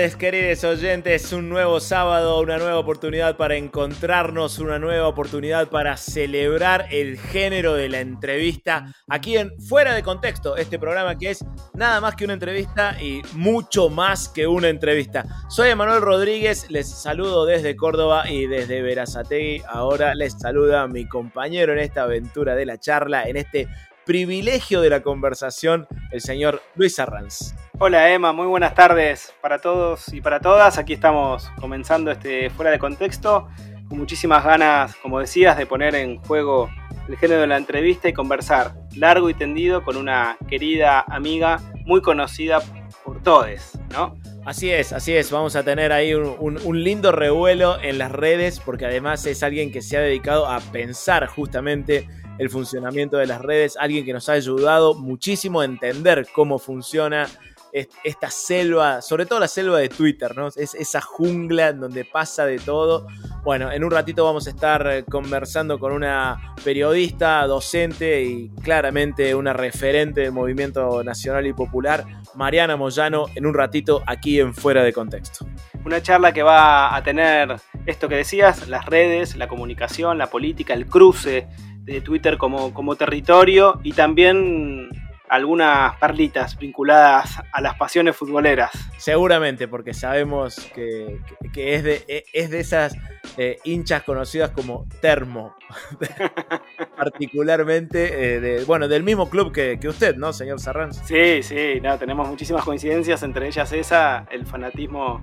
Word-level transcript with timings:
Queridos 0.00 0.64
oyentes. 0.64 1.30
Un 1.34 1.50
nuevo 1.50 1.78
sábado, 1.78 2.40
una 2.40 2.56
nueva 2.56 2.78
oportunidad 2.78 3.36
para 3.36 3.56
encontrarnos, 3.56 4.58
una 4.58 4.78
nueva 4.78 5.06
oportunidad 5.06 5.68
para 5.68 5.98
celebrar 5.98 6.86
el 6.90 7.18
género 7.18 7.74
de 7.74 7.90
la 7.90 8.00
entrevista 8.00 8.94
aquí 9.08 9.36
en 9.36 9.52
Fuera 9.60 9.92
de 9.92 10.02
Contexto, 10.02 10.56
este 10.56 10.78
programa 10.78 11.18
que 11.18 11.30
es 11.30 11.44
nada 11.74 12.00
más 12.00 12.16
que 12.16 12.24
una 12.24 12.32
entrevista 12.32 12.96
y 12.98 13.20
mucho 13.34 13.90
más 13.90 14.30
que 14.30 14.46
una 14.46 14.70
entrevista. 14.70 15.26
Soy 15.50 15.68
Emanuel 15.68 16.00
Rodríguez, 16.00 16.70
les 16.70 16.88
saludo 16.88 17.44
desde 17.44 17.76
Córdoba 17.76 18.24
y 18.26 18.46
desde 18.46 18.80
Verazategui. 18.80 19.62
Ahora 19.68 20.14
les 20.14 20.32
saluda 20.32 20.86
mi 20.86 21.06
compañero 21.06 21.74
en 21.74 21.78
esta 21.78 22.04
aventura 22.04 22.54
de 22.54 22.64
la 22.64 22.78
charla, 22.78 23.24
en 23.24 23.36
este 23.36 23.68
privilegio 24.04 24.80
de 24.80 24.90
la 24.90 25.00
conversación, 25.02 25.86
el 26.12 26.20
señor 26.20 26.62
Luis 26.74 26.98
Arranz. 26.98 27.54
Hola 27.78 28.10
Emma, 28.10 28.32
muy 28.32 28.46
buenas 28.46 28.74
tardes 28.74 29.32
para 29.40 29.58
todos 29.58 30.12
y 30.12 30.20
para 30.20 30.40
todas. 30.40 30.78
Aquí 30.78 30.92
estamos 30.94 31.50
comenzando 31.60 32.10
este 32.10 32.50
fuera 32.50 32.70
de 32.70 32.78
contexto, 32.78 33.48
con 33.88 33.98
muchísimas 33.98 34.44
ganas, 34.44 34.94
como 34.96 35.20
decías, 35.20 35.56
de 35.56 35.66
poner 35.66 35.94
en 35.94 36.18
juego 36.18 36.70
el 37.08 37.16
género 37.16 37.40
de 37.42 37.46
la 37.46 37.56
entrevista 37.56 38.08
y 38.08 38.12
conversar 38.12 38.74
largo 38.96 39.30
y 39.30 39.34
tendido 39.34 39.82
con 39.82 39.96
una 39.96 40.36
querida 40.48 41.00
amiga 41.08 41.60
muy 41.86 42.00
conocida 42.02 42.60
por 43.04 43.22
todos, 43.22 43.72
¿no? 43.92 44.16
Así 44.44 44.70
es, 44.70 44.92
así 44.92 45.14
es. 45.16 45.30
Vamos 45.30 45.56
a 45.56 45.62
tener 45.64 45.92
ahí 45.92 46.14
un, 46.14 46.36
un- 46.38 46.58
un 46.64 46.84
lindo 46.84 47.12
revuelo 47.12 47.80
en 47.80 47.98
las 47.98 48.12
redes 48.12 48.60
porque 48.60 48.86
además 48.86 49.26
es 49.26 49.42
alguien 49.42 49.72
que 49.72 49.82
se 49.82 49.96
ha 49.96 50.00
dedicado 50.00 50.46
a 50.46 50.60
pensar 50.60 51.26
justamente 51.26 52.06
el 52.40 52.50
funcionamiento 52.50 53.18
de 53.18 53.26
las 53.26 53.40
redes, 53.40 53.76
alguien 53.78 54.04
que 54.04 54.12
nos 54.12 54.28
ha 54.28 54.32
ayudado 54.32 54.94
muchísimo 54.94 55.60
a 55.60 55.64
entender 55.64 56.26
cómo 56.34 56.58
funciona 56.58 57.28
est- 57.72 57.92
esta 58.02 58.30
selva, 58.30 59.00
sobre 59.02 59.26
todo 59.26 59.38
la 59.38 59.46
selva 59.46 59.78
de 59.78 59.88
Twitter, 59.88 60.36
¿no? 60.36 60.48
Es 60.48 60.74
esa 60.74 61.00
jungla 61.00 61.68
en 61.68 61.80
donde 61.80 62.04
pasa 62.04 62.46
de 62.46 62.58
todo. 62.58 63.06
Bueno, 63.44 63.70
en 63.70 63.84
un 63.84 63.90
ratito 63.90 64.24
vamos 64.24 64.46
a 64.46 64.50
estar 64.50 64.86
eh, 64.90 65.04
conversando 65.04 65.78
con 65.78 65.92
una 65.92 66.54
periodista, 66.64 67.46
docente 67.46 68.22
y 68.22 68.50
claramente 68.62 69.34
una 69.34 69.52
referente 69.52 70.22
del 70.22 70.32
movimiento 70.32 71.04
nacional 71.04 71.46
y 71.46 71.52
popular, 71.52 72.04
Mariana 72.34 72.76
Moyano, 72.76 73.26
en 73.34 73.46
un 73.46 73.54
ratito 73.54 74.02
aquí 74.06 74.40
en 74.40 74.54
Fuera 74.54 74.82
de 74.82 74.92
Contexto. 74.92 75.46
Una 75.84 76.02
charla 76.02 76.32
que 76.32 76.42
va 76.42 76.94
a 76.94 77.02
tener 77.02 77.56
esto 77.86 78.08
que 78.08 78.16
decías, 78.16 78.68
las 78.68 78.84
redes, 78.86 79.36
la 79.36 79.46
comunicación, 79.48 80.18
la 80.18 80.26
política, 80.28 80.74
el 80.74 80.86
cruce 80.86 81.46
de 81.84 82.00
Twitter 82.00 82.36
como, 82.38 82.72
como 82.74 82.96
territorio 82.96 83.80
y 83.82 83.92
también 83.92 84.88
algunas 85.28 85.96
perlitas 85.98 86.58
vinculadas 86.58 87.38
a 87.52 87.60
las 87.60 87.76
pasiones 87.76 88.16
futboleras. 88.16 88.70
Seguramente, 88.98 89.68
porque 89.68 89.94
sabemos 89.94 90.56
que, 90.74 91.20
que- 91.42 91.52
que 91.52 91.74
es, 91.76 91.84
de, 91.84 92.24
es 92.32 92.50
de 92.50 92.60
esas 92.60 92.96
eh, 93.36 93.58
hinchas 93.64 94.02
conocidas 94.02 94.50
como 94.50 94.86
termo. 95.00 95.54
Particularmente, 96.96 98.34
eh, 98.36 98.40
de, 98.40 98.64
bueno, 98.64 98.88
del 98.88 99.02
mismo 99.02 99.30
club 99.30 99.52
que, 99.52 99.78
que 99.80 99.88
usted, 99.88 100.16
¿no, 100.16 100.32
señor 100.32 100.60
Sarranz? 100.60 101.00
Sí, 101.06 101.42
sí, 101.42 101.80
no, 101.82 101.96
tenemos 101.98 102.28
muchísimas 102.28 102.64
coincidencias, 102.64 103.22
entre 103.22 103.46
ellas 103.48 103.72
esa, 103.72 104.26
el 104.30 104.46
fanatismo 104.46 105.20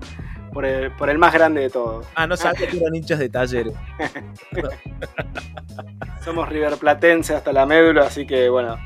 por 0.52 0.64
el, 0.64 0.92
por 0.92 1.10
el 1.10 1.18
más 1.18 1.32
grande 1.32 1.62
de 1.62 1.70
todos. 1.70 2.06
Ah, 2.14 2.26
no 2.26 2.36
sabía 2.36 2.68
que 2.68 2.76
eran 2.76 2.94
hinchas 2.94 3.18
de 3.18 3.28
talleres. 3.28 3.74
Somos 6.24 6.48
riverplatense 6.48 7.34
hasta 7.34 7.52
la 7.52 7.66
médula, 7.66 8.06
así 8.06 8.26
que 8.26 8.48
bueno, 8.48 8.76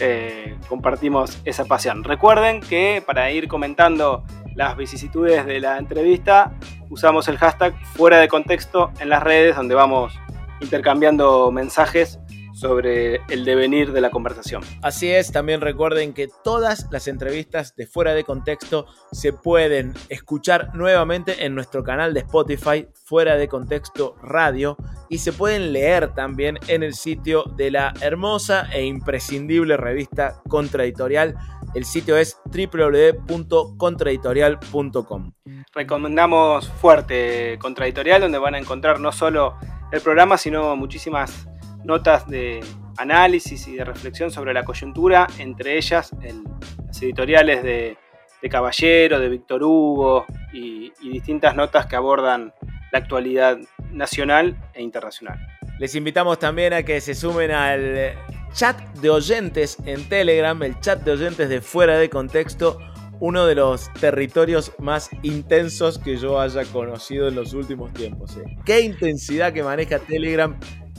eh, 0.00 0.56
compartimos 0.68 1.40
esa 1.44 1.64
pasión. 1.64 2.04
Recuerden 2.04 2.60
que 2.60 3.02
para 3.04 3.30
ir 3.30 3.48
comentando 3.48 4.24
las 4.54 4.76
vicisitudes 4.76 5.44
de 5.44 5.60
la 5.60 5.78
entrevista, 5.78 6.52
usamos 6.88 7.28
el 7.28 7.38
hashtag 7.38 7.74
fuera 7.94 8.18
de 8.18 8.28
contexto 8.28 8.92
en 9.00 9.08
las 9.08 9.22
redes, 9.22 9.56
donde 9.56 9.74
vamos 9.74 10.18
intercambiando 10.60 11.50
mensajes 11.52 12.18
sobre 12.58 13.20
el 13.28 13.44
devenir 13.44 13.92
de 13.92 14.00
la 14.00 14.10
conversación. 14.10 14.62
Así 14.82 15.08
es, 15.10 15.30
también 15.30 15.60
recuerden 15.60 16.12
que 16.12 16.26
todas 16.42 16.88
las 16.90 17.06
entrevistas 17.06 17.76
de 17.76 17.86
fuera 17.86 18.14
de 18.14 18.24
contexto 18.24 18.86
se 19.12 19.32
pueden 19.32 19.94
escuchar 20.08 20.74
nuevamente 20.74 21.44
en 21.44 21.54
nuestro 21.54 21.84
canal 21.84 22.14
de 22.14 22.20
Spotify, 22.20 22.88
fuera 23.04 23.36
de 23.36 23.46
contexto 23.46 24.16
radio, 24.22 24.76
y 25.08 25.18
se 25.18 25.32
pueden 25.32 25.72
leer 25.72 26.14
también 26.14 26.58
en 26.66 26.82
el 26.82 26.94
sitio 26.94 27.44
de 27.56 27.70
la 27.70 27.94
hermosa 28.00 28.68
e 28.72 28.84
imprescindible 28.84 29.76
revista 29.76 30.42
Contraeditorial. 30.48 31.36
El 31.74 31.84
sitio 31.84 32.16
es 32.16 32.38
www.contraeditorial.com. 32.46 35.32
Recomendamos 35.74 36.68
fuerte 36.68 37.56
Contradictorial, 37.60 38.22
donde 38.22 38.38
van 38.38 38.56
a 38.56 38.58
encontrar 38.58 38.98
no 38.98 39.12
solo 39.12 39.54
el 39.92 40.00
programa, 40.00 40.36
sino 40.36 40.74
muchísimas 40.76 41.48
notas 41.84 42.28
de 42.28 42.60
análisis 42.96 43.66
y 43.68 43.76
de 43.76 43.84
reflexión 43.84 44.30
sobre 44.30 44.52
la 44.52 44.64
coyuntura, 44.64 45.26
entre 45.38 45.76
ellas 45.76 46.10
el- 46.22 46.42
las 46.86 47.02
editoriales 47.02 47.62
de, 47.62 47.96
de 48.42 48.48
Caballero, 48.48 49.20
de 49.20 49.28
Víctor 49.28 49.62
Hugo 49.62 50.24
y, 50.52 50.92
y 51.00 51.10
distintas 51.10 51.54
notas 51.54 51.86
que 51.86 51.96
abordan 51.96 52.52
la 52.92 52.98
actualidad 52.98 53.58
nacional 53.92 54.56
e 54.74 54.82
internacional. 54.82 55.38
Les 55.78 55.94
invitamos 55.94 56.38
también 56.38 56.72
a 56.72 56.82
que 56.82 57.00
se 57.00 57.14
sumen 57.14 57.50
al 57.52 58.14
chat 58.52 58.80
de 58.96 59.10
oyentes 59.10 59.76
en 59.84 60.08
Telegram, 60.08 60.60
el 60.62 60.80
chat 60.80 61.02
de 61.04 61.12
oyentes 61.12 61.48
de 61.48 61.60
fuera 61.60 61.98
de 61.98 62.08
contexto, 62.10 62.78
uno 63.20 63.46
de 63.46 63.54
los 63.54 63.92
territorios 63.94 64.72
más 64.78 65.10
intensos 65.22 65.98
que 65.98 66.16
yo 66.16 66.40
haya 66.40 66.64
conocido 66.64 67.28
en 67.28 67.34
los 67.34 67.52
últimos 67.52 67.92
tiempos. 67.92 68.36
¿eh? 68.38 68.44
Qué 68.64 68.80
intensidad 68.80 69.52
que 69.52 69.62
maneja 69.62 69.98
Telegram, 69.98 70.58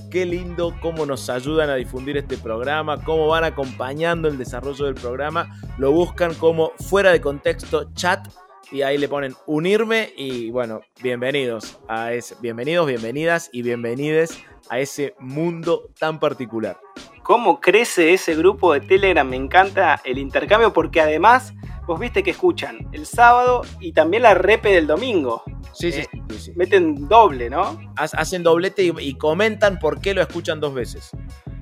qué 0.10 0.26
lindo 0.26 0.76
cómo 0.82 1.06
nos 1.06 1.30
ayudan 1.30 1.70
a 1.70 1.76
difundir 1.76 2.18
este 2.18 2.38
programa, 2.38 3.04
cómo 3.04 3.28
van 3.28 3.44
acompañando 3.44 4.28
el 4.28 4.38
desarrollo 4.38 4.86
del 4.86 4.96
programa, 4.96 5.60
lo 5.78 5.92
buscan 5.92 6.34
como 6.34 6.72
fuera 6.80 7.12
de 7.12 7.22
contexto 7.22 7.92
chat 7.94 8.28
y 8.72 8.82
ahí 8.82 8.98
le 8.98 9.08
ponen 9.08 9.36
unirme 9.46 10.12
y 10.18 10.52
bueno, 10.52 10.82
bienvenidos 11.02 11.80
a 11.88 12.14
ese, 12.14 12.36
bienvenidos, 12.42 12.88
bienvenidas 12.88 13.50
y 13.52 13.62
bienvenides 13.62 14.44
a 14.70 14.80
ese 14.80 15.16
mundo 15.20 15.90
tan 16.00 16.20
particular. 16.20 16.80
¿Cómo 17.24 17.62
crece 17.62 18.14
ese 18.14 18.36
grupo 18.36 18.74
de 18.74 18.82
Telegram? 18.82 19.28
Me 19.28 19.36
encanta 19.36 20.02
el 20.04 20.18
intercambio 20.18 20.74
porque 20.74 21.02
además 21.02 21.54
vos 21.90 22.00
viste 22.00 22.22
que 22.24 22.32
escuchan 22.32 22.88
el 22.92 23.06
sábado 23.08 23.62
y 23.80 23.92
también 23.94 24.24
la 24.24 24.34
repe 24.36 24.70
del 24.70 24.86
domingo. 24.88 25.42
Sí, 25.74 25.92
sí, 25.92 26.02
Eh, 26.02 26.08
sí, 26.12 26.22
sí, 26.30 26.40
sí. 26.40 26.52
Meten 26.56 27.08
doble, 27.08 27.50
¿no? 27.50 27.80
Ha- 27.98 28.04
Hacen 28.04 28.44
doblete 28.44 28.84
y, 28.84 28.94
y 29.00 29.16
comentan 29.16 29.80
por 29.80 30.00
qué 30.00 30.14
lo 30.14 30.22
escuchan 30.22 30.60
dos 30.60 30.74
veces. 30.74 31.10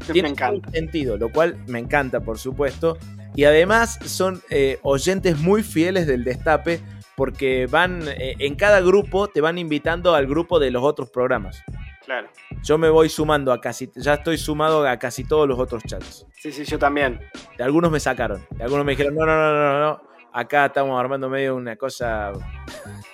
Me 0.08 0.14
Tiene 0.14 0.30
encanta. 0.30 0.68
un 0.68 0.74
sentido, 0.74 1.18
lo 1.18 1.30
cual 1.32 1.58
me 1.68 1.80
encanta, 1.80 2.20
por 2.20 2.38
supuesto. 2.40 2.98
Y 3.36 3.46
además 3.46 4.00
son 4.06 4.42
eh, 4.50 4.80
oyentes 4.84 5.38
muy 5.38 5.64
fieles 5.64 6.08
del 6.08 6.24
Destape 6.24 6.82
porque 7.16 7.66
van 7.68 8.02
eh, 8.08 8.36
en 8.40 8.56
cada 8.56 8.82
grupo 8.82 9.28
te 9.30 9.42
van 9.42 9.58
invitando 9.58 10.14
al 10.14 10.28
grupo 10.28 10.60
de 10.60 10.72
los 10.72 10.84
otros 10.84 11.10
programas. 11.10 11.64
Claro. 12.06 12.30
Yo 12.64 12.78
me 12.78 12.90
voy 12.90 13.10
sumando 13.10 13.52
a 13.52 13.60
casi, 13.60 13.90
ya 13.96 14.14
estoy 14.14 14.38
sumado 14.38 14.88
a 14.88 14.98
casi 14.98 15.26
todos 15.26 15.46
los 15.48 15.60
otros 15.60 15.84
chats. 15.84 16.26
Sí, 16.40 16.52
sí, 16.54 16.64
yo 16.64 16.80
también. 16.80 17.20
De 17.58 17.64
algunos 17.66 17.92
me 17.92 18.00
sacaron, 18.00 18.46
de 18.52 18.64
algunos 18.64 18.86
me 18.86 18.94
dijeron, 18.94 19.14
no, 19.16 19.26
no, 19.26 19.36
no, 19.36 19.54
no, 19.54 19.80
no, 19.82 20.02
acá 20.38 20.68
estamos 20.68 21.00
armando 21.00 21.30
medio 21.30 21.56
una 21.56 21.76
cosa... 21.76 22.32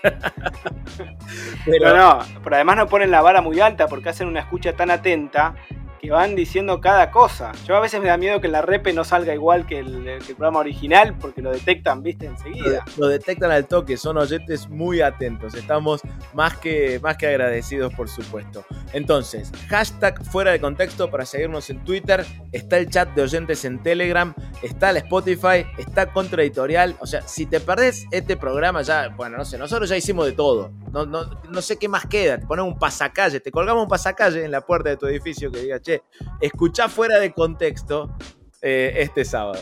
pero 1.65 1.95
no, 1.95 2.19
pero 2.43 2.55
además 2.57 2.75
no 2.75 2.87
ponen 2.87 3.11
la 3.11 3.21
vara 3.21 3.41
muy 3.41 3.61
alta 3.61 3.87
porque 3.87 4.09
hacen 4.09 4.27
una 4.27 4.41
escucha 4.41 4.73
tan 4.73 4.91
atenta 4.91 5.55
que 6.03 6.11
van 6.11 6.35
diciendo 6.35 6.81
cada 6.81 7.11
cosa. 7.11 7.53
Yo 7.65 7.77
a 7.77 7.79
veces 7.79 8.01
me 8.01 8.07
da 8.07 8.17
miedo 8.17 8.41
que 8.41 8.49
la 8.49 8.61
repe 8.61 8.91
no 8.91 9.05
salga 9.05 9.33
igual 9.33 9.65
que 9.65 9.79
el, 9.79 10.19
programa 10.25 10.59
original 10.59 11.15
porque 11.17 11.41
lo 11.41 11.49
detectan, 11.49 12.03
viste, 12.03 12.25
enseguida. 12.25 12.83
Lo, 12.97 13.07
detectan 13.07 13.51
al 13.51 13.67
toque, 13.67 13.95
son 13.95 14.17
oyentes 14.17 14.67
muy 14.67 14.99
atentos. 14.99 15.53
Estamos 15.53 16.01
más 16.33 16.57
que, 16.57 16.99
más 17.01 17.15
que 17.15 17.27
agradecidos, 17.27 17.93
por 17.93 18.09
supuesto. 18.09 18.65
Entonces, 18.91 19.49
hashtag 19.69 20.21
fuera 20.25 20.51
de 20.51 20.59
contexto 20.59 21.09
para 21.09 21.25
seguirnos 21.25 21.69
en 21.69 21.81
Twitter. 21.85 22.25
Está 22.51 22.79
el 22.79 22.89
chat 22.89 23.07
de 23.15 23.21
oyentes 23.21 23.63
en 23.63 23.81
Telegram. 23.81 24.33
Está 24.61 24.89
el 24.89 24.97
Spotify. 24.97 25.65
Está 25.77 26.11
Contraeditorial. 26.11 26.97
O 26.99 27.07
sea, 27.07 27.21
si 27.21 27.45
te 27.45 27.61
perdés 27.61 28.07
este 28.11 28.35
programa, 28.35 28.81
ya, 28.81 29.07
bueno, 29.07 29.37
no 29.37 29.45
sé, 29.45 29.57
nosotros 29.57 29.87
ya 29.87 29.95
hicimos 29.95 30.25
de 30.25 30.33
todo. 30.33 30.73
No, 30.91 31.05
no, 31.05 31.41
no 31.49 31.61
sé 31.61 31.77
qué 31.77 31.87
más 31.87 32.05
queda. 32.07 32.37
Te 32.39 32.45
ponemos 32.45 32.73
un 32.73 32.77
pasacalle, 32.77 33.39
te 33.39 33.51
colgamos 33.51 33.83
un 33.83 33.89
pasacalle 33.89 34.43
en 34.43 34.51
la 34.51 34.61
puerta 34.61 34.89
de 34.89 34.97
tu 34.97 35.07
edificio 35.07 35.49
que 35.49 35.61
diga, 35.61 35.79
che, 35.79 35.92
escuchá 36.41 36.89
fuera 36.89 37.19
de 37.19 37.31
contexto 37.31 38.15
eh, 38.61 38.93
este 38.97 39.25
sábado. 39.25 39.59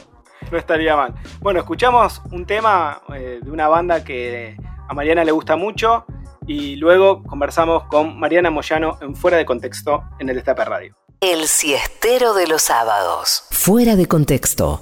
No 0.51 0.57
estaría 0.57 0.95
mal. 0.95 1.13
Bueno, 1.39 1.60
escuchamos 1.60 2.22
un 2.31 2.45
tema 2.45 3.01
eh, 3.16 3.39
de 3.42 3.51
una 3.51 3.68
banda 3.68 4.04
que 4.04 4.57
a 4.88 4.94
Mariana 4.94 5.24
le 5.24 5.31
gusta 5.31 5.56
mucho 5.56 6.06
y 6.48 6.75
luego 6.75 7.24
conversamos 7.24 7.83
con 7.86 8.19
Mariana 8.19 8.50
Moyano 8.50 8.98
en 9.01 9.16
Fuera 9.16 9.38
de 9.38 9.45
Contexto 9.45 10.04
en 10.19 10.30
el 10.30 10.36
Destape 10.36 10.66
Radio. 10.66 10.95
El 11.22 11.48
siestero 11.48 12.33
de 12.33 12.48
los 12.48 12.63
sábados. 12.63 13.44
Fuera 13.51 13.95
de 13.95 14.07
contexto. 14.07 14.81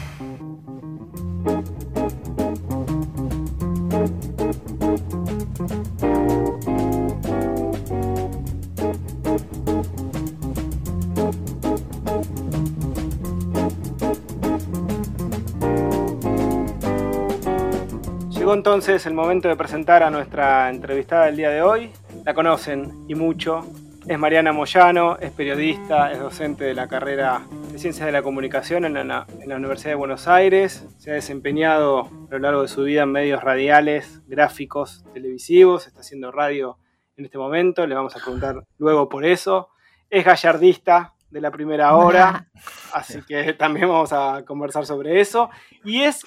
Llegó 18.51 18.57
entonces 18.57 19.05
el 19.05 19.13
momento 19.13 19.47
de 19.47 19.55
presentar 19.55 20.03
a 20.03 20.09
nuestra 20.09 20.69
entrevistada 20.69 21.27
del 21.27 21.37
día 21.37 21.49
de 21.49 21.61
hoy. 21.61 21.89
La 22.25 22.33
conocen 22.33 23.05
y 23.07 23.15
mucho. 23.15 23.65
Es 24.05 24.19
Mariana 24.19 24.51
Moyano, 24.51 25.17
es 25.19 25.31
periodista, 25.31 26.11
es 26.11 26.19
docente 26.19 26.65
de 26.65 26.73
la 26.73 26.89
carrera 26.89 27.43
de 27.71 27.79
Ciencias 27.79 28.05
de 28.05 28.11
la 28.11 28.21
Comunicación 28.21 28.83
en 28.83 29.07
la, 29.07 29.25
en 29.39 29.47
la, 29.47 29.55
Universidad 29.55 29.91
de 29.91 29.95
Buenos 29.95 30.27
Aires. 30.27 30.85
Se 30.97 31.11
ha 31.11 31.13
desempeñado 31.13 32.01
a 32.01 32.31
lo 32.31 32.39
largo 32.39 32.63
de 32.63 32.67
su 32.67 32.83
vida 32.83 33.03
en 33.03 33.13
medios 33.13 33.41
radiales, 33.41 34.21
gráficos, 34.27 35.05
televisivos. 35.13 35.87
Está 35.87 36.01
haciendo 36.01 36.29
radio 36.29 36.77
en 37.15 37.23
este 37.23 37.37
momento. 37.37 37.87
Le 37.87 37.95
vamos 37.95 38.17
a 38.17 38.19
preguntar 38.19 38.65
luego 38.77 39.07
por 39.07 39.23
eso. 39.23 39.69
Es 40.09 40.25
gallardista 40.25 41.13
de 41.29 41.39
la 41.39 41.51
primera 41.51 41.95
hora, 41.95 42.49
así 42.93 43.21
que 43.21 43.53
también 43.53 43.87
vamos 43.87 44.11
a 44.11 44.43
conversar 44.45 44.85
sobre 44.85 45.21
eso. 45.21 45.49
Y 45.85 46.01
es 46.01 46.25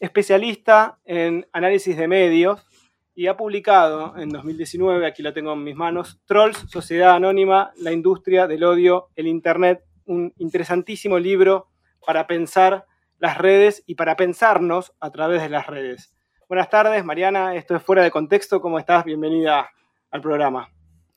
especialista 0.00 0.98
en 1.04 1.46
análisis 1.52 1.96
de 1.96 2.08
medios 2.08 2.66
y 3.14 3.28
ha 3.28 3.36
publicado 3.36 4.16
en 4.18 4.28
2019, 4.28 5.06
aquí 5.06 5.22
lo 5.22 5.32
tengo 5.32 5.54
en 5.54 5.64
mis 5.64 5.74
manos, 5.74 6.20
Trolls, 6.26 6.58
Sociedad 6.68 7.14
Anónima, 7.14 7.72
la 7.78 7.92
industria 7.92 8.46
del 8.46 8.62
odio, 8.62 9.08
el 9.16 9.26
Internet, 9.26 9.84
un 10.04 10.34
interesantísimo 10.36 11.18
libro 11.18 11.68
para 12.04 12.26
pensar 12.26 12.84
las 13.18 13.38
redes 13.38 13.82
y 13.86 13.94
para 13.94 14.16
pensarnos 14.16 14.92
a 15.00 15.10
través 15.10 15.40
de 15.40 15.48
las 15.48 15.66
redes. 15.66 16.12
Buenas 16.46 16.68
tardes, 16.68 17.02
Mariana, 17.04 17.54
esto 17.54 17.74
es 17.74 17.82
Fuera 17.82 18.02
de 18.02 18.10
Contexto, 18.10 18.60
¿cómo 18.60 18.78
estás? 18.78 19.04
Bienvenida 19.04 19.70
al 20.10 20.20
programa. 20.20 20.68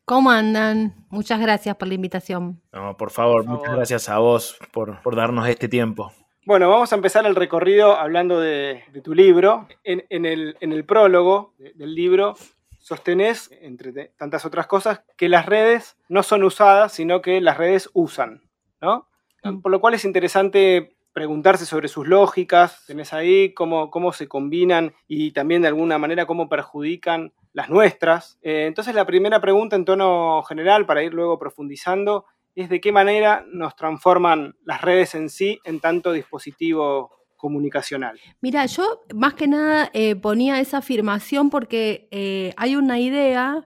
¿Cómo 0.06 0.32
andan? 0.32 1.06
Muchas 1.10 1.40
gracias 1.40 1.76
por 1.76 1.88
la 1.88 1.94
invitación. 1.94 2.62
No, 2.72 2.98
por 2.98 3.12
favor, 3.12 3.46
muchas 3.46 3.76
gracias 3.76 4.10
a 4.10 4.18
vos 4.20 4.58
por, 4.72 5.02
por 5.02 5.16
darnos 5.16 5.48
este 5.48 5.68
tiempo. 5.68 6.12
Bueno, 6.50 6.68
vamos 6.68 6.92
a 6.92 6.96
empezar 6.96 7.28
el 7.28 7.36
recorrido 7.36 7.96
hablando 7.96 8.40
de, 8.40 8.82
tu 9.04 9.14
libro. 9.14 9.68
En, 9.84 10.26
el, 10.26 10.84
prólogo 10.84 11.54
del 11.60 11.94
libro 11.94 12.34
sostenés, 12.80 13.52
entre 13.62 14.08
tantas 14.18 14.46
otras 14.46 14.66
cosas, 14.66 15.04
que 15.16 15.30
las 15.30 15.46
redes 15.46 15.96
no 16.08 16.24
son 16.24 16.44
usadas, 16.44 16.92
sino 16.92 17.22
que 17.22 17.40
las 17.40 17.60
redes 17.60 17.92
usan, 17.94 18.50
¿no? 18.82 19.08
Mm. 19.44 19.60
Por 19.62 19.72
lo 19.72 19.80
cual 19.80 19.94
es 19.94 20.06
interesante 20.06 20.96
preguntarse 21.14 21.68
sobre 21.68 21.88
sus 21.88 22.08
lógicas, 22.08 22.84
tenés 22.88 23.14
ahí 23.14 23.54
cómo, 23.54 23.92
cómo 23.92 24.12
se 24.12 24.28
combinan 24.28 24.96
y 25.08 25.34
también 25.34 25.62
de 25.62 25.68
alguna 25.68 26.00
manera 26.00 26.26
cómo 26.26 26.50
perjudican 26.50 27.32
las 27.54 27.70
nuestras. 27.70 28.40
Eh, 28.42 28.66
entonces 28.66 28.96
la 28.96 29.06
primera 29.06 29.40
pregunta 29.40 29.76
en 29.76 29.86
tono 29.86 30.42
general, 30.42 30.88
para 30.88 31.04
ir 31.04 31.14
luego 31.14 31.38
profundizando, 31.38 32.26
es 32.60 32.68
de 32.70 32.82
qué 32.82 32.92
manera 32.92 33.46
nos 33.54 33.74
transforman 33.78 34.54
las 34.66 34.82
redes 34.82 35.16
en 35.16 35.30
sí 35.30 35.60
en 35.64 35.80
tanto 35.80 36.12
dispositivo 36.12 37.10
comunicacional. 37.38 38.20
Mira, 38.42 38.66
yo 38.66 39.06
más 39.16 39.34
que 39.36 39.48
nada 39.48 39.90
eh, 39.94 40.18
ponía 40.18 40.60
esa 40.60 40.80
afirmación 40.80 41.50
porque 41.50 42.10
eh, 42.12 42.54
hay 42.58 42.76
una 42.76 43.00
idea, 43.00 43.66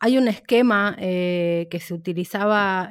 hay 0.00 0.16
un 0.16 0.28
esquema 0.28 0.96
eh, 0.98 1.68
que 1.70 1.78
se 1.78 1.92
utilizaba 1.92 2.90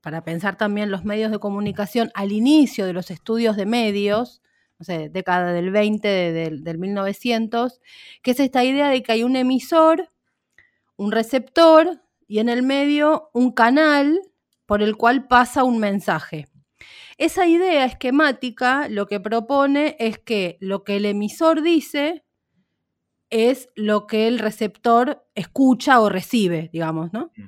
para 0.00 0.22
pensar 0.22 0.56
también 0.56 0.92
los 0.92 1.04
medios 1.04 1.32
de 1.32 1.40
comunicación 1.40 2.12
al 2.14 2.30
inicio 2.30 2.86
de 2.86 2.92
los 2.92 3.10
estudios 3.10 3.56
de 3.56 3.66
medios, 3.66 4.40
no 4.78 4.84
sé, 4.84 5.08
década 5.08 5.52
del 5.52 5.72
20, 5.72 6.06
del, 6.06 6.62
del 6.62 6.78
1900, 6.78 7.80
que 8.22 8.30
es 8.30 8.38
esta 8.38 8.62
idea 8.62 8.88
de 8.88 9.02
que 9.02 9.10
hay 9.10 9.24
un 9.24 9.34
emisor, 9.34 10.12
un 10.94 11.10
receptor, 11.10 12.00
y 12.28 12.38
en 12.38 12.50
el 12.50 12.62
medio 12.62 13.30
un 13.32 13.50
canal 13.50 14.20
por 14.68 14.82
el 14.82 14.98
cual 14.98 15.26
pasa 15.26 15.64
un 15.64 15.78
mensaje. 15.78 16.46
Esa 17.16 17.46
idea 17.46 17.86
esquemática 17.86 18.86
lo 18.90 19.06
que 19.06 19.18
propone 19.18 19.96
es 19.98 20.18
que 20.18 20.58
lo 20.60 20.84
que 20.84 20.96
el 20.96 21.06
emisor 21.06 21.62
dice 21.62 22.26
es 23.30 23.70
lo 23.74 24.06
que 24.06 24.28
el 24.28 24.38
receptor 24.38 25.26
escucha 25.34 26.00
o 26.00 26.10
recibe, 26.10 26.68
digamos, 26.70 27.14
¿no? 27.14 27.32
Mm. 27.34 27.44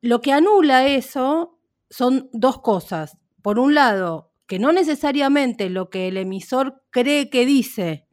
Lo 0.00 0.22
que 0.22 0.32
anula 0.32 0.86
eso 0.86 1.60
son 1.90 2.30
dos 2.32 2.62
cosas. 2.62 3.18
Por 3.42 3.58
un 3.58 3.74
lado, 3.74 4.32
que 4.46 4.58
no 4.58 4.72
necesariamente 4.72 5.68
lo 5.68 5.90
que 5.90 6.08
el 6.08 6.16
emisor 6.16 6.82
cree 6.88 7.28
que 7.28 7.44
dice 7.44 8.08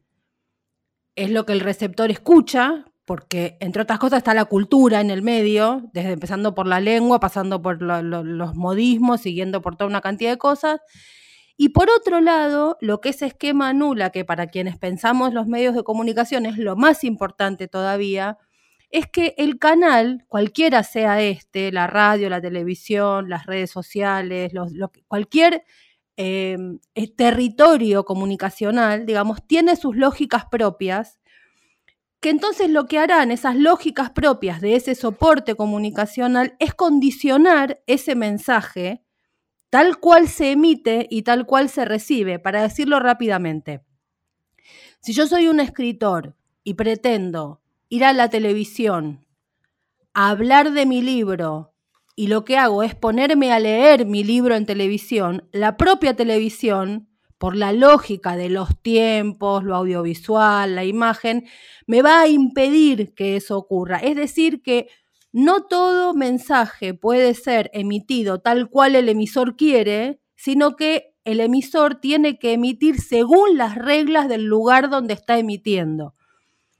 es 1.16 1.30
lo 1.30 1.46
que 1.46 1.54
el 1.54 1.60
receptor 1.60 2.10
escucha, 2.10 2.84
porque 3.10 3.56
entre 3.58 3.82
otras 3.82 3.98
cosas 3.98 4.18
está 4.18 4.34
la 4.34 4.44
cultura 4.44 5.00
en 5.00 5.10
el 5.10 5.20
medio, 5.20 5.90
desde 5.92 6.12
empezando 6.12 6.54
por 6.54 6.68
la 6.68 6.78
lengua, 6.78 7.18
pasando 7.18 7.60
por 7.60 7.82
los 7.82 8.54
modismos, 8.54 9.22
siguiendo 9.22 9.60
por 9.62 9.74
toda 9.74 9.90
una 9.90 10.00
cantidad 10.00 10.30
de 10.30 10.38
cosas. 10.38 10.78
Y 11.56 11.70
por 11.70 11.90
otro 11.90 12.20
lado, 12.20 12.76
lo 12.80 13.00
que 13.00 13.08
ese 13.08 13.26
esquema 13.26 13.70
anula, 13.70 14.10
que 14.10 14.24
para 14.24 14.46
quienes 14.46 14.78
pensamos 14.78 15.34
los 15.34 15.48
medios 15.48 15.74
de 15.74 15.82
comunicación 15.82 16.46
es 16.46 16.56
lo 16.56 16.76
más 16.76 17.02
importante 17.02 17.66
todavía, 17.66 18.38
es 18.90 19.08
que 19.08 19.34
el 19.38 19.58
canal, 19.58 20.24
cualquiera 20.28 20.84
sea 20.84 21.20
este, 21.20 21.72
la 21.72 21.88
radio, 21.88 22.30
la 22.30 22.40
televisión, 22.40 23.28
las 23.28 23.44
redes 23.44 23.72
sociales, 23.72 24.52
cualquier 25.08 25.64
eh, 26.16 26.56
territorio 27.16 28.04
comunicacional, 28.04 29.04
digamos, 29.04 29.44
tiene 29.48 29.74
sus 29.74 29.96
lógicas 29.96 30.44
propias 30.48 31.19
que 32.20 32.30
entonces 32.30 32.70
lo 32.70 32.86
que 32.86 32.98
harán 32.98 33.30
esas 33.30 33.56
lógicas 33.56 34.10
propias 34.10 34.60
de 34.60 34.76
ese 34.76 34.94
soporte 34.94 35.54
comunicacional 35.54 36.54
es 36.58 36.74
condicionar 36.74 37.82
ese 37.86 38.14
mensaje 38.14 39.02
tal 39.70 39.98
cual 39.98 40.28
se 40.28 40.50
emite 40.50 41.06
y 41.10 41.22
tal 41.22 41.46
cual 41.46 41.68
se 41.68 41.84
recibe, 41.84 42.38
para 42.38 42.62
decirlo 42.62 42.98
rápidamente. 42.98 43.82
Si 45.00 45.12
yo 45.12 45.26
soy 45.26 45.48
un 45.48 45.60
escritor 45.60 46.36
y 46.64 46.74
pretendo 46.74 47.62
ir 47.88 48.04
a 48.04 48.12
la 48.12 48.28
televisión 48.28 49.26
a 50.12 50.30
hablar 50.30 50.72
de 50.72 50.86
mi 50.86 51.02
libro 51.02 51.72
y 52.16 52.26
lo 52.26 52.44
que 52.44 52.58
hago 52.58 52.82
es 52.82 52.94
ponerme 52.94 53.52
a 53.52 53.60
leer 53.60 54.06
mi 54.06 54.24
libro 54.24 54.56
en 54.56 54.66
televisión, 54.66 55.48
la 55.52 55.76
propia 55.76 56.14
televisión 56.16 57.08
por 57.40 57.56
la 57.56 57.72
lógica 57.72 58.36
de 58.36 58.50
los 58.50 58.82
tiempos, 58.82 59.64
lo 59.64 59.74
audiovisual, 59.74 60.74
la 60.74 60.84
imagen, 60.84 61.48
me 61.86 62.02
va 62.02 62.20
a 62.20 62.28
impedir 62.28 63.14
que 63.14 63.36
eso 63.36 63.56
ocurra. 63.56 63.96
Es 63.96 64.14
decir, 64.14 64.60
que 64.60 64.88
no 65.32 65.62
todo 65.62 66.12
mensaje 66.12 66.92
puede 66.92 67.32
ser 67.32 67.70
emitido 67.72 68.42
tal 68.42 68.68
cual 68.68 68.94
el 68.94 69.08
emisor 69.08 69.56
quiere, 69.56 70.20
sino 70.36 70.76
que 70.76 71.14
el 71.24 71.40
emisor 71.40 71.94
tiene 71.94 72.38
que 72.38 72.52
emitir 72.52 73.00
según 73.00 73.56
las 73.56 73.74
reglas 73.74 74.28
del 74.28 74.44
lugar 74.44 74.90
donde 74.90 75.14
está 75.14 75.38
emitiendo. 75.38 76.14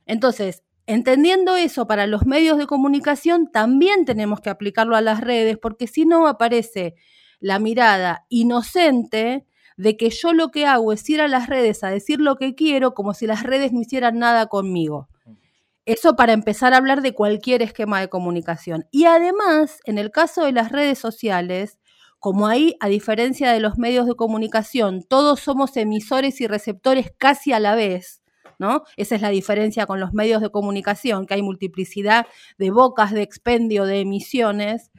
Entonces, 0.04 0.62
entendiendo 0.84 1.56
eso 1.56 1.86
para 1.86 2.06
los 2.06 2.26
medios 2.26 2.58
de 2.58 2.66
comunicación, 2.66 3.50
también 3.50 4.04
tenemos 4.04 4.42
que 4.42 4.50
aplicarlo 4.50 4.94
a 4.94 5.00
las 5.00 5.22
redes, 5.22 5.56
porque 5.56 5.86
si 5.86 6.04
no 6.04 6.26
aparece 6.28 6.96
la 7.38 7.58
mirada 7.58 8.26
inocente 8.28 9.46
de 9.80 9.96
que 9.96 10.10
yo 10.10 10.34
lo 10.34 10.50
que 10.50 10.66
hago 10.66 10.92
es 10.92 11.08
ir 11.08 11.22
a 11.22 11.28
las 11.28 11.48
redes 11.48 11.82
a 11.82 11.88
decir 11.88 12.20
lo 12.20 12.36
que 12.36 12.54
quiero 12.54 12.92
como 12.92 13.14
si 13.14 13.26
las 13.26 13.42
redes 13.42 13.72
no 13.72 13.80
hicieran 13.80 14.18
nada 14.18 14.46
conmigo. 14.46 15.08
Eso 15.86 16.16
para 16.16 16.34
empezar 16.34 16.74
a 16.74 16.76
hablar 16.76 17.00
de 17.00 17.14
cualquier 17.14 17.62
esquema 17.62 17.98
de 17.98 18.08
comunicación. 18.08 18.86
Y 18.90 19.06
además, 19.06 19.80
en 19.84 19.96
el 19.96 20.10
caso 20.10 20.44
de 20.44 20.52
las 20.52 20.70
redes 20.70 20.98
sociales, 20.98 21.78
como 22.18 22.46
ahí, 22.46 22.76
a 22.80 22.88
diferencia 22.88 23.50
de 23.52 23.60
los 23.60 23.78
medios 23.78 24.06
de 24.06 24.14
comunicación, 24.14 25.02
todos 25.02 25.40
somos 25.40 25.74
emisores 25.78 26.42
y 26.42 26.46
receptores 26.46 27.12
casi 27.16 27.54
a 27.54 27.58
la 27.58 27.74
vez, 27.74 28.22
¿no? 28.58 28.82
Esa 28.98 29.14
es 29.14 29.22
la 29.22 29.30
diferencia 29.30 29.86
con 29.86 29.98
los 29.98 30.12
medios 30.12 30.42
de 30.42 30.50
comunicación, 30.50 31.24
que 31.24 31.32
hay 31.32 31.42
multiplicidad 31.42 32.26
de 32.58 32.70
bocas 32.70 33.12
de 33.12 33.22
expendio 33.22 33.86
de 33.86 34.00
emisiones. 34.00 34.90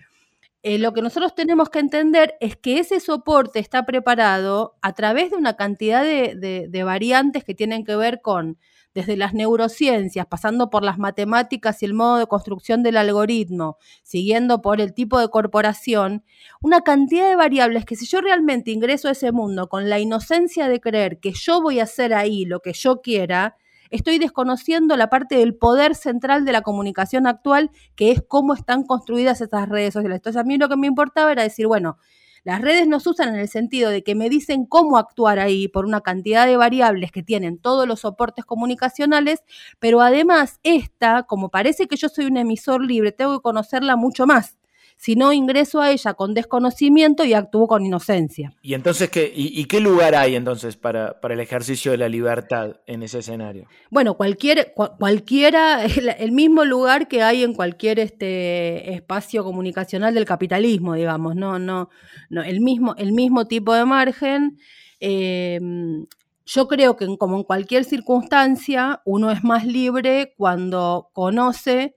Eh, 0.63 0.77
lo 0.77 0.93
que 0.93 1.01
nosotros 1.01 1.33
tenemos 1.33 1.69
que 1.69 1.79
entender 1.79 2.35
es 2.39 2.55
que 2.55 2.77
ese 2.79 2.99
soporte 2.99 3.59
está 3.59 3.83
preparado 3.85 4.77
a 4.83 4.93
través 4.93 5.31
de 5.31 5.37
una 5.37 5.55
cantidad 5.55 6.03
de, 6.03 6.83
variantes 6.85 7.43
que 7.43 7.55
tienen 7.55 7.83
que 7.83 7.95
ver 7.95 8.21
con 8.21 8.59
desde 8.93 9.15
las 9.15 9.33
neurociencias, 9.33 10.27
pasando 10.27 10.69
por 10.69 10.83
las 10.83 10.99
matemáticas 10.99 11.81
y 11.81 11.85
el 11.85 11.93
modo 11.93 12.17
de 12.17 12.27
construcción 12.27 12.83
del 12.83 12.97
algoritmo, 12.97 13.77
siguiendo 14.03 14.61
por 14.61 14.81
el 14.81 14.93
tipo 14.93 15.17
de 15.19 15.29
corporación, 15.29 16.25
una 16.61 16.81
cantidad 16.81 17.29
de 17.29 17.37
variables 17.37 17.85
que 17.85 17.95
si 17.95 18.05
yo 18.05 18.21
realmente 18.21 18.71
ingreso 18.71 19.07
a 19.07 19.11
ese 19.11 19.31
mundo 19.31 19.69
con 19.69 19.89
la 19.89 19.99
inocencia 19.99 20.67
de 20.67 20.81
creer 20.81 21.19
que 21.19 21.31
yo 21.31 21.61
voy 21.61 21.79
a 21.79 21.83
hacer 21.83 22.13
ahí 22.13 22.45
lo 22.45 22.59
que 22.59 22.73
yo 22.73 23.01
quiera, 23.01 23.55
estoy 23.91 24.17
desconociendo 24.17 24.97
la 24.97 25.09
parte 25.09 25.35
del 25.35 25.55
poder 25.55 25.95
central 25.95 26.45
de 26.45 26.51
la 26.51 26.61
comunicación 26.61 27.27
actual, 27.27 27.69
que 27.95 28.11
es 28.11 28.23
cómo 28.27 28.53
están 28.53 28.83
construidas 28.83 29.41
estas 29.41 29.69
redes 29.69 29.93
sociales. 29.93 30.17
Entonces 30.17 30.41
a 30.41 30.43
mí 30.43 30.57
lo 30.57 30.69
que 30.69 30.77
me 30.77 30.87
importaba 30.87 31.31
era 31.31 31.43
decir, 31.43 31.67
bueno, 31.67 31.97
las 32.43 32.61
redes 32.61 32.87
nos 32.87 33.05
usan 33.05 33.29
en 33.29 33.35
el 33.35 33.49
sentido 33.49 33.91
de 33.91 34.03
que 34.03 34.15
me 34.15 34.27
dicen 34.27 34.65
cómo 34.65 34.97
actuar 34.97 35.37
ahí 35.37 35.67
por 35.67 35.85
una 35.85 36.01
cantidad 36.01 36.47
de 36.47 36.57
variables 36.57 37.11
que 37.11 37.21
tienen 37.21 37.59
todos 37.59 37.87
los 37.87 37.99
soportes 37.99 38.45
comunicacionales, 38.45 39.43
pero 39.77 40.01
además 40.01 40.59
esta, 40.63 41.23
como 41.23 41.49
parece 41.49 41.87
que 41.87 41.97
yo 41.97 42.09
soy 42.09 42.25
un 42.25 42.37
emisor 42.37 42.83
libre, 42.83 43.11
tengo 43.11 43.37
que 43.37 43.43
conocerla 43.43 43.95
mucho 43.95 44.25
más 44.25 44.57
si 45.01 45.15
no 45.15 45.33
ingreso 45.33 45.81
a 45.81 45.89
ella 45.89 46.13
con 46.13 46.35
desconocimiento 46.35 47.23
y 47.23 47.33
actúo 47.33 47.65
con 47.65 47.83
inocencia. 47.83 48.53
¿Y 48.61 48.75
entonces 48.75 49.09
qué, 49.09 49.33
y, 49.35 49.65
qué 49.65 49.79
lugar 49.79 50.13
hay 50.13 50.35
entonces 50.35 50.77
para, 50.77 51.19
para, 51.19 51.33
el 51.33 51.39
ejercicio 51.39 51.91
de 51.91 51.97
la 51.97 52.07
libertad 52.07 52.75
en 52.85 53.01
ese 53.01 53.17
escenario? 53.17 53.65
Bueno, 53.89 54.13
cualquier, 54.13 54.75
cualquiera, 54.75 55.83
el, 56.19 56.31
mismo 56.31 56.65
lugar 56.65 57.07
que 57.07 57.23
hay 57.23 57.41
en 57.41 57.55
cualquier 57.55 57.97
este 57.97 58.93
espacio 58.93 59.43
comunicacional 59.43 60.13
del 60.13 60.25
capitalismo, 60.25 60.93
digamos, 60.93 61.35
no, 61.35 61.57
no, 61.57 61.89
no 62.29 62.43
el 62.43 62.61
mismo, 62.61 62.93
el 62.99 63.11
mismo 63.11 63.47
tipo 63.47 63.73
de 63.73 63.85
margen. 63.85 64.59
Em, 64.99 66.05
yo 66.45 66.67
creo 66.67 66.95
que 66.95 67.07
como 67.17 67.37
en 67.37 67.43
cualquier 67.43 67.85
circunstancia, 67.85 69.01
uno 69.05 69.31
es 69.31 69.43
más 69.43 69.65
libre 69.65 70.35
cuando 70.37 71.09
conoce 71.11 71.95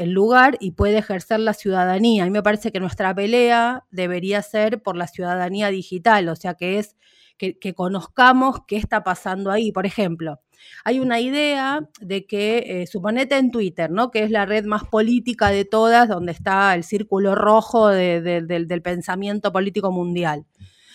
el 0.00 0.12
lugar 0.12 0.56
y 0.60 0.70
puede 0.70 0.96
ejercer 0.96 1.40
la 1.40 1.52
ciudadanía. 1.52 2.22
A 2.22 2.26
mí 2.26 2.32
me 2.32 2.42
parece 2.42 2.72
que 2.72 2.80
nuestra 2.80 3.14
pelea 3.14 3.84
debería 3.90 4.40
ser 4.40 4.82
por 4.82 4.96
la 4.96 5.06
ciudadanía 5.06 5.68
digital, 5.68 6.28
o 6.30 6.36
sea, 6.36 6.54
que 6.54 6.78
es 6.78 6.96
que, 7.36 7.74
conozcamos 7.74 8.60
qué 8.66 8.76
está 8.76 9.02
pasando 9.04 9.50
ahí. 9.50 9.72
Por 9.72 9.84
ejemplo, 9.84 10.40
hay 10.84 11.00
una 11.00 11.20
idea 11.20 11.86
de 12.00 12.26
que, 12.26 12.64
eh, 12.66 12.86
suponete 12.86 13.36
en 13.36 13.50
Twitter, 13.50 13.90
¿no? 13.90 14.10
que 14.10 14.22
es 14.22 14.30
la 14.30 14.46
red 14.46 14.64
más 14.64 14.84
política 14.84 15.50
de 15.50 15.66
todas, 15.66 16.08
donde 16.08 16.32
está 16.32 16.74
el 16.74 16.84
círculo 16.84 17.34
rojo 17.34 17.88
del 17.88 18.82
pensamiento 18.82 19.52
político 19.52 19.92
mundial. 19.92 20.46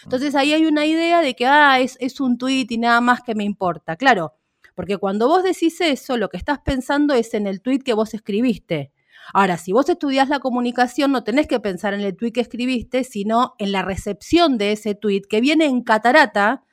Entonces 0.03 0.34
ahí 0.34 0.53
hay 0.53 0.65
una 0.65 0.88
idea 0.88 1.21
de 1.21 1.36
que, 1.36 1.45
ah, 1.45 1.80
es, 1.80 1.95
es 1.99 2.19
un 2.19 2.39
tweet 2.39 2.67
y 2.69 2.77
nada 2.80 3.01
más 3.01 3.21
que 3.21 3.36
me 3.36 3.43
importa. 3.43 3.95
Claro, 3.95 4.34
porque 4.75 4.97
cuando 4.97 5.27
vos 5.27 5.43
decís 5.43 5.80
eso, 5.82 6.17
lo 6.17 6.30
que 6.30 6.38
estás 6.38 6.60
pensando 6.60 7.13
es 7.13 7.34
en 7.34 7.47
el 7.47 7.62
tweet 7.62 7.80
que 7.80 7.93
vos 7.93 8.13
escribiste. 8.13 8.91
Ahora, 9.33 9.57
si 9.57 9.71
vos 9.71 9.89
estudiás 9.89 10.29
la 10.29 10.39
comunicación, 10.39 11.11
no 11.11 11.23
tenés 11.23 11.47
que 11.47 11.59
pensar 11.59 11.93
en 11.93 12.01
el 12.01 12.15
tweet 12.15 12.31
que 12.31 12.41
escribiste, 12.41 13.03
sino 13.03 13.53
en 13.57 13.71
la 13.71 13.81
recepción 13.81 14.57
de 14.57 14.71
ese 14.73 14.95
tweet 14.95 15.23
que 15.29 15.41
viene 15.41 15.65
en 15.65 15.81
catarata 15.81 16.63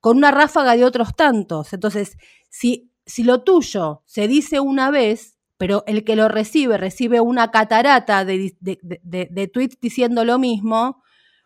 con 0.00 0.18
una 0.18 0.30
ráfaga 0.30 0.76
de 0.76 0.84
otros 0.84 1.16
tantos. 1.16 1.72
Entonces, 1.72 2.16
si, 2.48 2.92
si 3.04 3.24
lo 3.24 3.42
tuyo 3.42 4.02
se 4.06 4.28
dice 4.28 4.60
una 4.60 4.90
vez, 4.90 5.36
pero 5.58 5.84
el 5.86 6.04
que 6.04 6.16
lo 6.16 6.28
recibe 6.28 6.76
recibe 6.76 7.20
una 7.20 7.50
catarata 7.50 8.24
de, 8.24 8.54
de, 8.60 9.48
tweets 9.48 9.80
diciendo 9.80 10.24
lo 10.24 10.38
mismo, 10.38 11.02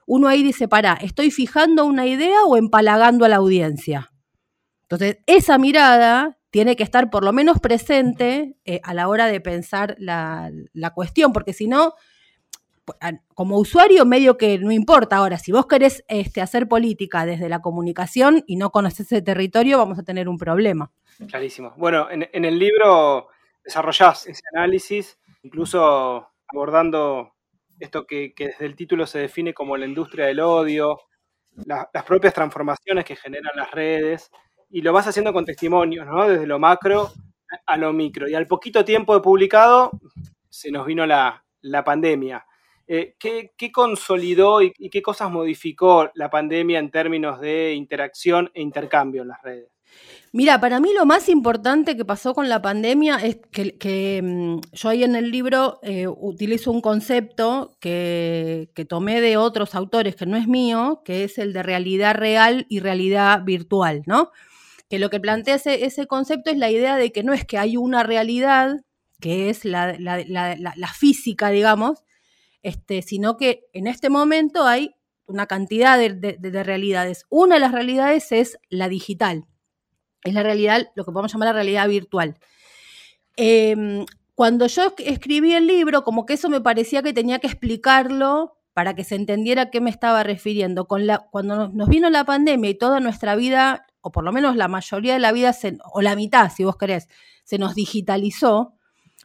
uno 0.06 0.26
ahí 0.26 0.42
dice, 0.42 0.66
pará, 0.66 0.94
¿estoy 1.00 1.30
fijando 1.30 1.84
una 1.86 2.06
idea 2.06 2.44
o 2.44 2.56
empalagando 2.56 3.24
a 3.24 3.28
la 3.28 3.36
audiencia? 3.36 4.12
Entonces, 4.82 5.18
esa 5.26 5.56
mirada 5.56 6.39
tiene 6.50 6.76
que 6.76 6.82
estar 6.82 7.10
por 7.10 7.24
lo 7.24 7.32
menos 7.32 7.60
presente 7.60 8.56
eh, 8.64 8.80
a 8.82 8.92
la 8.92 9.08
hora 9.08 9.26
de 9.26 9.40
pensar 9.40 9.96
la, 9.98 10.50
cuestión, 10.94 11.32
porque 11.32 11.52
si 11.52 11.68
no, 11.68 11.94
como 13.34 13.58
usuario 13.58 14.04
medio 14.04 14.36
que 14.36 14.58
no 14.58 14.72
importa. 14.72 15.16
Ahora, 15.16 15.38
si 15.38 15.52
vos 15.52 15.66
querés 15.66 16.04
este, 16.08 16.40
hacer 16.40 16.68
política 16.68 17.24
desde 17.24 17.48
la 17.48 17.60
comunicación 17.60 18.42
y 18.46 18.56
no 18.56 18.70
conoces 18.70 19.06
ese 19.06 19.22
territorio, 19.22 19.78
vamos 19.78 19.98
a 19.98 20.02
tener 20.02 20.28
un 20.28 20.38
problema. 20.38 20.90
Clarísimo. 21.28 21.72
Bueno, 21.76 22.08
en, 22.10 22.44
el 22.44 22.58
libro 22.58 23.28
desarrollás 23.64 24.26
ese 24.26 24.42
análisis, 24.54 25.18
incluso 25.42 26.28
abordando 26.48 27.34
esto 27.78 28.06
que, 28.06 28.34
desde 28.36 28.66
el 28.66 28.74
título 28.74 29.06
se 29.06 29.20
define 29.20 29.54
como 29.54 29.76
la 29.76 29.86
industria 29.86 30.26
del 30.26 30.40
odio, 30.40 30.98
las 31.64 32.04
propias 32.04 32.34
transformaciones 32.34 33.04
que 33.04 33.16
generan 33.16 33.52
las 33.54 33.70
redes 33.70 34.30
y 34.70 34.82
lo 34.82 34.92
vas 34.92 35.06
haciendo 35.06 35.32
con 35.32 35.44
testimonios, 35.44 36.06
¿no? 36.06 36.28
Desde 36.28 36.46
lo 36.46 36.58
macro 36.58 37.10
a 37.66 37.76
lo 37.76 37.92
micro. 37.92 38.28
Y 38.28 38.34
al 38.34 38.46
poquito 38.46 38.84
tiempo 38.84 39.14
de 39.14 39.20
publicado 39.20 39.90
se 40.48 40.70
nos 40.70 40.86
vino 40.86 41.06
la, 41.06 41.44
pandemia. 41.84 42.46
Eh, 42.86 43.14
¿qué, 43.18 43.72
consolidó 43.72 44.62
y, 44.62 44.72
qué 44.72 45.02
cosas 45.02 45.30
modificó 45.30 46.10
la 46.14 46.30
pandemia 46.30 46.78
en 46.78 46.90
términos 46.90 47.40
de 47.40 47.74
interacción 47.74 48.50
e 48.54 48.62
intercambio 48.62 49.22
en 49.22 49.28
las 49.28 49.42
redes? 49.42 49.68
Mira, 50.32 50.60
para 50.60 50.78
mí 50.78 50.92
lo 50.94 51.04
más 51.06 51.28
importante 51.28 51.96
que 51.96 52.04
pasó 52.04 52.34
con 52.34 52.48
la 52.48 52.62
pandemia 52.62 53.16
es 53.16 53.38
que, 53.50 54.20
mm, 54.22 54.60
yo 54.72 54.88
ahí 54.88 55.02
en 55.02 55.16
el 55.16 55.32
libro 55.32 55.80
eh, 55.82 56.06
utilizo 56.06 56.70
un 56.70 56.80
concepto 56.80 57.76
que, 57.80 58.70
que, 58.74 58.84
tomé 58.84 59.20
de 59.20 59.36
otros 59.36 59.74
autores, 59.74 60.14
que 60.14 60.26
no 60.26 60.36
es 60.36 60.46
mío, 60.46 61.02
que 61.04 61.24
es 61.24 61.38
el 61.38 61.52
de 61.52 61.64
realidad 61.64 62.14
real 62.14 62.66
y 62.68 62.78
realidad 62.78 63.42
virtual, 63.42 64.02
¿no? 64.06 64.30
Que 64.90 64.98
lo 64.98 65.08
que 65.08 65.20
plantea 65.20 65.54
ese, 65.54 66.06
concepto 66.08 66.50
es 66.50 66.58
la 66.58 66.68
idea 66.68 66.96
de 66.96 67.12
que 67.12 67.22
no 67.22 67.32
es 67.32 67.44
que 67.44 67.56
hay 67.58 67.76
una 67.76 68.02
realidad, 68.02 68.84
que 69.20 69.48
es 69.48 69.64
la, 69.64 69.94
física, 70.98 71.50
digamos, 71.50 72.04
este, 72.64 73.00
sino 73.00 73.36
que 73.36 73.66
en 73.72 73.86
este 73.86 74.10
momento 74.10 74.66
hay 74.66 74.96
una 75.26 75.46
cantidad 75.46 75.96
de, 75.96 76.64
realidades. 76.64 77.24
Una 77.30 77.54
de 77.54 77.60
las 77.60 77.70
realidades 77.70 78.32
es 78.32 78.58
la 78.68 78.88
digital, 78.88 79.44
es 80.24 80.34
la 80.34 80.42
realidad, 80.42 80.88
lo 80.96 81.04
que 81.04 81.12
podemos 81.12 81.32
llamar 81.32 81.46
la 81.46 81.52
realidad 81.52 81.88
virtual. 81.88 82.36
Em, 83.36 84.04
cuando 84.34 84.66
yo 84.66 84.92
escribí 84.98 85.54
el 85.54 85.68
libro, 85.68 86.02
como 86.02 86.26
que 86.26 86.34
eso 86.34 86.50
me 86.50 86.60
parecía 86.60 87.00
que 87.04 87.12
tenía 87.12 87.38
que 87.38 87.46
explicarlo 87.46 88.56
para 88.72 88.94
que 88.96 89.04
se 89.04 89.14
entendiera 89.14 89.62
a 89.62 89.70
qué 89.70 89.80
me 89.80 89.90
estaba 89.90 90.24
refiriendo. 90.24 90.86
Con 90.86 91.06
la, 91.06 91.28
cuando 91.30 91.68
nos 91.68 91.88
vino 91.88 92.10
la 92.10 92.24
pandemia 92.24 92.70
y 92.70 92.74
toda 92.74 92.98
nuestra 92.98 93.36
vida 93.36 93.86
o 94.00 94.10
por 94.10 94.24
lo 94.24 94.32
menos 94.32 94.56
la 94.56 94.68
mayoría 94.68 95.14
de 95.14 95.18
la 95.18 95.32
vida, 95.32 95.54
o 95.92 96.00
la 96.00 96.16
mitad, 96.16 96.50
si 96.50 96.64
vos 96.64 96.76
querés, 96.76 97.08
se 97.44 97.58
nos 97.58 97.74
digitalizó, 97.74 98.74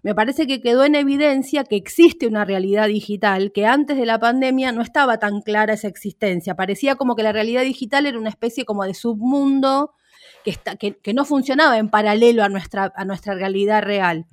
me 0.03 0.13
parece 0.13 0.45
que 0.45 0.61
quedó 0.61 0.83
en 0.83 0.93
evidencia 0.93 1.63
que 1.63 1.75
existe 1.75 2.27
una 2.27 2.45
realidad 2.45 2.88
digital 2.88 3.51
que 3.51 3.65
antes 3.65 3.97
de 3.97 4.05
la 4.05 4.19
pandemia 4.19 4.71
no 4.71 4.83
estaba 4.83 5.17
tan 5.17 5.41
clara 5.41 5.73
esa 5.73 5.88
existencia. 5.88 6.55
Parecía 6.55 6.95
como 6.95 7.15
que 7.15 7.23
la 7.23 7.31
realidad 7.31 7.63
digital 7.63 8.05
era 8.05 8.19
una 8.19 8.29
especie 8.29 8.65
como 8.65 8.83
de 8.83 8.93
submundo 8.93 9.95
que, 10.43 10.51
está, 10.51 10.75
que, 10.75 10.97
que 10.97 11.15
no 11.15 11.25
funcionaba 11.25 11.79
en 11.79 11.89
paralelo 11.89 12.43
a 12.43 12.49
nuestra, 12.49 12.93
a 12.95 13.03
nuestra 13.03 13.33
realidad 13.33 13.81
real. 13.81 14.27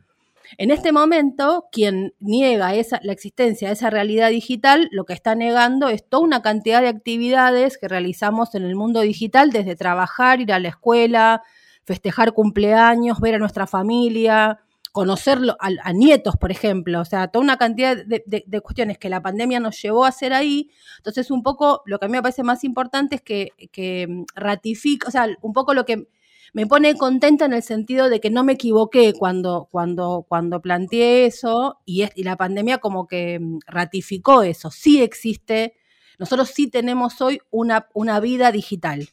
En 0.59 0.71
este 0.71 0.93
momento, 0.93 1.67
quien 1.73 2.15
niega 2.21 2.75
esa, 2.75 3.01
la 3.03 3.13
existencia 3.13 3.69
de 3.69 3.75
esa 3.75 3.91
realidad 3.91 4.31
digital, 4.31 4.89
lo 4.93 5.05
que 5.05 5.13
está 5.13 5.35
negando 5.35 5.89
es 5.89 6.09
toda 6.09 6.25
una 6.25 6.43
cantidad 6.43 6.81
de 6.81 6.89
actividades 6.89 7.79
que 7.79 7.89
realizamos 7.89 8.55
en 8.55 8.65
el 8.65 8.77
mundo 8.77 9.01
digital, 9.01 9.51
desde 9.51 9.77
trabajar, 9.77 10.41
ir 10.41 10.53
a 10.53 10.59
la 10.59 10.69
escuela, 10.69 11.43
festejar 11.85 12.33
cumpleaños, 12.33 13.21
ver 13.21 13.37
a 13.37 13.39
nuestra 13.39 13.67
familia, 13.67 14.61
conocer 14.93 15.39
a, 15.59 15.93
nietos, 15.95 16.37
por 16.37 16.51
ejemplo, 16.51 17.01
o 17.01 17.05
sea, 17.07 17.29
toda 17.29 17.43
una 17.43 17.57
cantidad 17.57 17.97
de, 17.97 18.23
de, 18.27 18.61
cuestiones 18.61 18.99
que 18.99 19.09
la 19.09 19.23
pandemia 19.23 19.59
nos 19.59 19.81
llevó 19.81 20.05
a 20.05 20.09
hacer 20.09 20.35
ahí. 20.35 20.71
Entonces, 20.99 21.31
un 21.31 21.43
poco 21.43 21.83
lo 21.87 21.99
que 21.99 22.05
a 22.05 22.09
mí 22.09 22.13
me 22.13 22.23
parece 22.23 22.43
más 22.43 22.63
importante 22.63 23.17
es 23.17 23.23
que, 23.23 23.53
que 23.73 24.25
ratifica, 24.35 25.09
o 25.09 25.11
sea, 25.11 25.27
un 25.41 25.55
poco 25.55 25.73
lo 25.73 25.87
que 25.87 26.09
me 26.53 26.67
pone 26.67 26.97
contenta 26.97 27.45
en 27.45 27.53
el 27.53 27.63
sentido 27.63 28.09
de 28.09 28.21
que 28.21 28.31
no 28.31 28.45
me 28.45 28.55
equivoqué 28.55 29.13
cuando, 29.13 29.69
cuando, 29.71 30.27
cuando 30.29 30.61
planteé 30.61 31.27
eso 31.27 31.81
y, 31.85 32.07
la 32.23 32.37
pandemia 32.37 32.79
como 32.79 33.07
que 33.07 33.39
mm, 33.41 33.59
ratificó 33.67 34.43
eso. 34.43 34.71
Sí 34.71 35.03
existe, 35.03 35.75
nosotros 36.19 36.51
sí 36.51 36.69
tenemos 36.69 37.21
hoy 37.21 37.41
una, 37.51 37.89
una 37.95 38.21
vida 38.21 38.53
digital. 38.53 39.09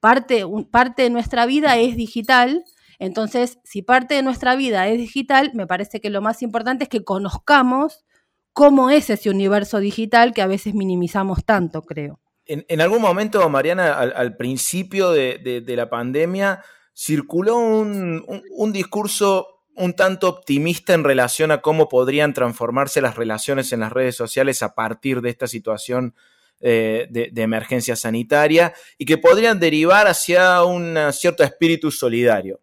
Parte, 0.00 0.44
parte 0.70 1.02
de 1.02 1.10
nuestra 1.10 1.46
vida 1.46 1.76
es 1.78 1.96
digital, 1.96 2.64
entonces 2.98 3.58
si 3.64 3.82
parte 3.82 4.14
de 4.14 4.22
nuestra 4.22 4.54
vida 4.54 4.88
es 4.88 4.98
digital, 4.98 5.50
me 5.54 5.66
parece 5.66 6.00
que 6.00 6.10
lo 6.10 6.22
más 6.22 6.42
importante 6.42 6.84
es 6.84 6.90
que 6.90 7.04
conozcamos 7.04 8.04
cómo 8.52 8.90
es 8.90 9.10
ese 9.10 9.28
universo 9.28 9.80
digital 9.80 10.32
que 10.32 10.42
a 10.42 10.46
veces 10.46 10.74
minimizamos 10.74 11.44
tanto, 11.44 11.82
creo. 11.82 12.20
En, 12.48 12.80
algún 12.80 13.02
momento, 13.02 13.48
Mariana, 13.48 13.92
al, 13.98 14.36
principio 14.36 15.10
de, 15.10 15.64
la 15.66 15.90
pandemia, 15.90 16.62
circuló 16.94 17.56
un, 17.58 18.72
discurso 18.72 19.48
un 19.74 19.94
tanto 19.94 20.28
optimista 20.28 20.94
en 20.94 21.04
relación 21.04 21.50
a 21.50 21.60
cómo 21.60 21.88
podrían 21.88 22.34
transformarse 22.34 23.00
las 23.00 23.16
relaciones 23.16 23.72
en 23.72 23.80
las 23.80 23.92
redes 23.92 24.16
sociales 24.16 24.62
a 24.62 24.74
partir 24.74 25.20
de 25.20 25.30
esta 25.30 25.46
situación 25.48 26.14
eh, 26.60 27.08
de, 27.10 27.42
emergencia 27.42 27.96
sanitaria 27.96 28.72
y 28.96 29.04
que 29.04 29.18
podrían 29.18 29.60
derivar 29.60 30.06
hacia 30.06 30.62
un 30.62 30.96
cierto 31.12 31.42
espíritu 31.42 31.90
solidario. 31.90 32.60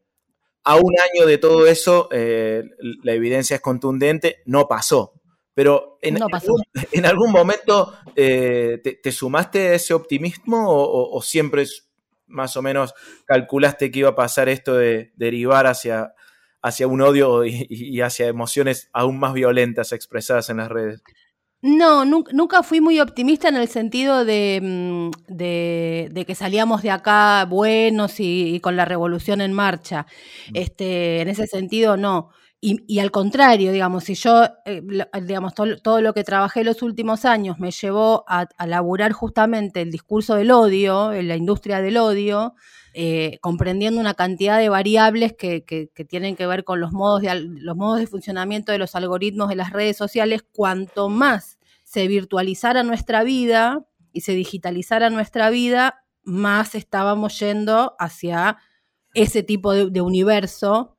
A 0.63 0.77
un 0.77 0.93
año 0.97 1.27
de 1.27 1.37
todo 1.37 1.67
eso, 1.67 2.07
eh, 2.11 2.63
la 3.03 3.11
evidencia 3.11 3.55
es 3.57 3.61
contundente, 3.61 4.37
no 4.45 4.67
pasó. 4.67 5.13
Pero 5.53 5.99
en, 6.01 7.05
algún, 7.05 7.31
momento 7.31 7.93
eh, 8.15 8.81
te, 9.01 9.11
sumaste 9.11 9.69
a 9.69 9.73
ese 9.75 9.93
optimismo 9.93 10.65
o, 10.67 11.21
siempre 11.21 11.65
más 12.25 12.57
o 12.57 12.61
menos 12.61 12.93
calculaste 13.25 13.91
que 13.91 13.99
iba 13.99 14.09
a 14.09 14.15
pasar 14.15 14.49
esto 14.49 14.75
de 14.75 15.11
derivar 15.15 15.67
hacia, 15.67 16.13
hacia 16.61 16.87
un 16.87 17.01
odio 17.01 17.45
y, 17.45 18.01
hacia 18.01 18.27
emociones 18.27 18.89
aún 18.93 19.19
más 19.19 19.33
violentas 19.33 19.91
expresadas 19.91 20.49
en 20.49 20.57
las 20.57 20.69
redes. 20.69 21.03
No, 21.61 22.03
nunca, 22.03 22.61
fui 22.61 22.81
muy 22.81 22.99
optimista 22.99 23.47
en 23.47 23.55
el 23.55 23.69
sentido 23.69 24.25
de, 24.25 24.59
mm, 24.61 25.11
de, 25.29 26.25
que 26.27 26.35
salíamos 26.35 26.81
de 26.81 26.91
acá 26.91 27.45
buenos 27.45 28.19
y, 28.19 28.59
con 28.59 28.75
la 28.75 28.83
revolución 28.83 29.39
en 29.39 29.53
marcha. 29.53 30.05
Mm. 30.49 30.55
Este, 30.55 31.21
en 31.21 31.29
ese 31.29 31.47
sentido, 31.47 31.95
no. 31.95 32.31
Y, 32.65 32.99
al 32.99 33.11
contrario, 33.11 33.73
digamos, 33.73 34.05
si 34.05 34.15
yo, 34.15 34.45
eh, 34.65 34.81
digamos, 35.23 35.53
todo, 35.53 35.99
lo 35.99 36.13
que 36.13 36.23
trabajé 36.23 36.63
los 36.63 36.81
últimos 36.81 37.25
años 37.25 37.59
me 37.59 37.71
llevó 37.71 38.23
a, 38.25 38.47
a 38.57 38.67
laburar 38.67 39.11
justamente 39.11 39.81
el 39.81 39.91
discurso 39.91 40.35
del 40.35 40.49
odio, 40.49 41.11
en 41.11 41.27
la 41.27 41.35
industria 41.35 41.81
del 41.81 41.97
odio, 41.97 42.55
eh, 42.95 43.39
comprendiendo 43.41 43.99
una 43.99 44.13
cantidad 44.13 44.59
de 44.59 44.69
variables 44.69 45.33
que, 45.33 45.65
tienen 46.07 46.35
que 46.35 46.45
ver 46.45 46.63
con 46.63 46.79
los 46.79 46.91
modos, 46.91 47.23
de, 47.23 47.33
los 47.33 47.75
modos 47.75 47.99
de 47.99 48.05
funcionamiento 48.05 48.71
de 48.71 48.77
los 48.77 48.93
algoritmos 48.93 49.49
de 49.49 49.55
las 49.55 49.71
redes 49.71 49.97
sociales, 49.97 50.45
cuanto 50.51 51.09
más 51.09 51.57
se 51.83 52.07
virtualizara 52.07 52.83
nuestra 52.83 53.23
vida 53.23 53.83
y 54.11 54.21
se 54.21 54.33
digitalizara 54.33 55.09
nuestra 55.09 55.49
vida, 55.49 56.05
más 56.21 56.75
estábamos 56.75 57.39
yendo 57.39 57.95
hacia 57.97 58.59
ese 59.15 59.41
tipo 59.41 59.73
de, 59.73 60.01
universo 60.01 60.95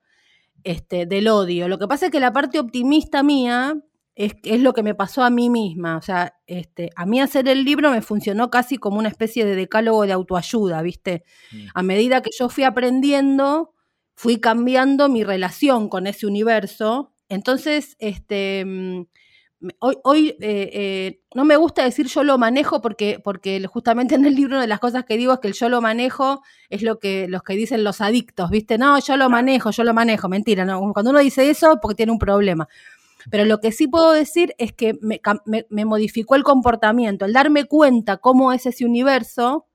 este, 0.65 1.07
del 1.07 1.29
odio. 1.29 1.69
Lo 1.69 1.79
que 1.79 1.87
pasa 1.87 2.07
es 2.07 2.13
que 2.13 2.21
la 2.21 2.33
parte 2.33 2.59
optimista 2.59 3.23
mía 3.23 3.77
es, 4.15 4.35
es, 4.43 4.61
lo 4.61 4.73
que 4.73 4.83
me 4.83 4.95
pasó 4.95 5.23
a 5.23 5.31
mí 5.31 5.51
misma. 5.51 5.97
O 5.97 6.03
sea, 6.03 6.35
este, 6.47 6.91
a 6.97 7.07
mí 7.07 7.21
hacer 7.21 7.49
el 7.49 7.65
libro 7.65 7.91
me 7.91 8.03
funcionó 8.03 8.51
casi 8.51 8.79
como 8.79 8.99
una 8.99 9.09
especie 9.09 9.45
de 9.45 9.55
decálogo 9.55 10.07
de 10.07 10.13
autoayuda, 10.13 10.83
¿viste? 10.83 11.25
Mm. 11.53 11.67
A 11.75 11.83
medida 11.83 12.23
que 12.23 12.31
yo 12.37 12.49
fui 12.49 12.65
aprendiendo, 12.65 13.75
fui 14.15 14.39
cambiando 14.39 15.09
mi 15.09 15.25
relación 15.25 15.89
con 15.89 16.07
ese 16.07 16.27
universo. 16.27 17.13
Entonces, 17.29 17.97
este, 17.99 18.65
mm, 18.65 19.03
hoy, 19.79 19.97
hoy 20.05 20.29
eh, 20.41 20.71
eh, 20.73 21.21
no 21.35 21.45
me 21.45 21.57
gusta 21.57 21.85
decir 21.85 22.07
yo 22.07 22.23
lo 22.23 22.39
manejo 22.39 22.81
porque, 22.81 23.21
porque 23.23 23.65
justamente 23.67 24.15
en 24.17 24.25
el 24.25 24.35
libro 24.35 24.61
de 24.61 24.67
las 24.67 24.81
cosas 24.81 25.05
que 25.05 25.17
digo 25.17 25.33
es 25.33 25.39
que 25.41 25.49
el 25.49 25.55
yo 25.55 25.69
lo 25.69 25.81
manejo 25.81 26.43
es 26.69 26.83
lo 26.83 26.99
que 26.99 27.27
los 27.29 27.43
que 27.43 27.55
dicen 27.55 27.85
los 27.85 28.01
adictos, 28.01 28.51
¿viste? 28.51 28.79
No, 28.79 28.99
yo 28.99 29.17
lo 29.17 29.31
manejo, 29.31 29.71
yo 29.71 29.85
lo 29.85 29.95
manejo. 29.95 30.29
Mentira, 30.29 30.65
¿no? 30.65 30.93
cuando 30.93 31.11
uno 31.11 31.21
dice 31.21 31.49
eso 31.51 31.79
porque 31.81 31.97
tiene 31.97 32.13
un 32.13 32.19
problema. 32.19 32.69
Pero 33.31 33.45
lo 33.45 33.61
que 33.61 33.73
sí 33.73 33.87
puedo 33.87 34.13
decir 34.13 34.55
es 34.59 34.73
que 34.73 34.99
me, 35.01 35.85
modificó 35.85 36.35
el 36.35 36.43
comportamiento. 36.43 37.25
El 37.25 37.33
darme 37.33 37.65
cuenta 37.65 38.19
cómo 38.19 38.53
es 38.53 38.67
ese 38.67 38.85
universo 38.85 39.67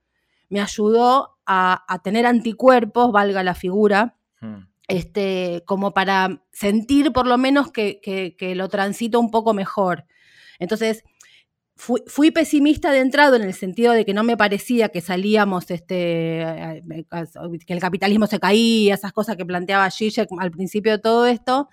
me 0.49 0.61
ayudó 0.61 1.37
a, 1.45 2.01
tener 2.03 2.25
anticuerpos, 2.25 3.11
valga 3.11 3.43
la 3.43 3.55
figura, 3.55 4.15
hmm. 4.41 4.68
Este, 4.89 5.63
como 5.65 5.93
para 5.93 6.43
sentir 6.51 7.13
por 7.13 7.27
lo 7.27 7.37
menos 7.37 7.71
que, 7.71 8.35
lo 8.55 8.67
transito 8.67 9.19
un 9.19 9.31
poco 9.31 9.53
mejor. 9.53 10.05
Entonces, 10.59 11.03
Fui, 11.81 12.31
pesimista 12.31 12.91
de 12.91 12.99
entrado 12.99 13.37
en 13.37 13.41
el 13.41 13.53
sentido 13.53 13.93
de 13.93 14.03
que 14.03 14.13
no 14.13 14.25
me 14.25 14.35
parecía 14.35 14.89
que 14.89 14.99
salíamos, 14.99 15.71
este, 15.71 16.83
que 17.65 17.73
el 17.73 17.79
capitalismo 17.79 18.27
se 18.27 18.37
caía, 18.37 18.95
esas 18.95 19.13
cosas 19.13 19.37
que 19.37 19.45
planteaba 19.45 19.89
Zizek 19.89 20.27
al 20.39 20.51
principio 20.51 20.91
de 20.91 20.99
todo 20.99 21.25
esto, 21.25 21.69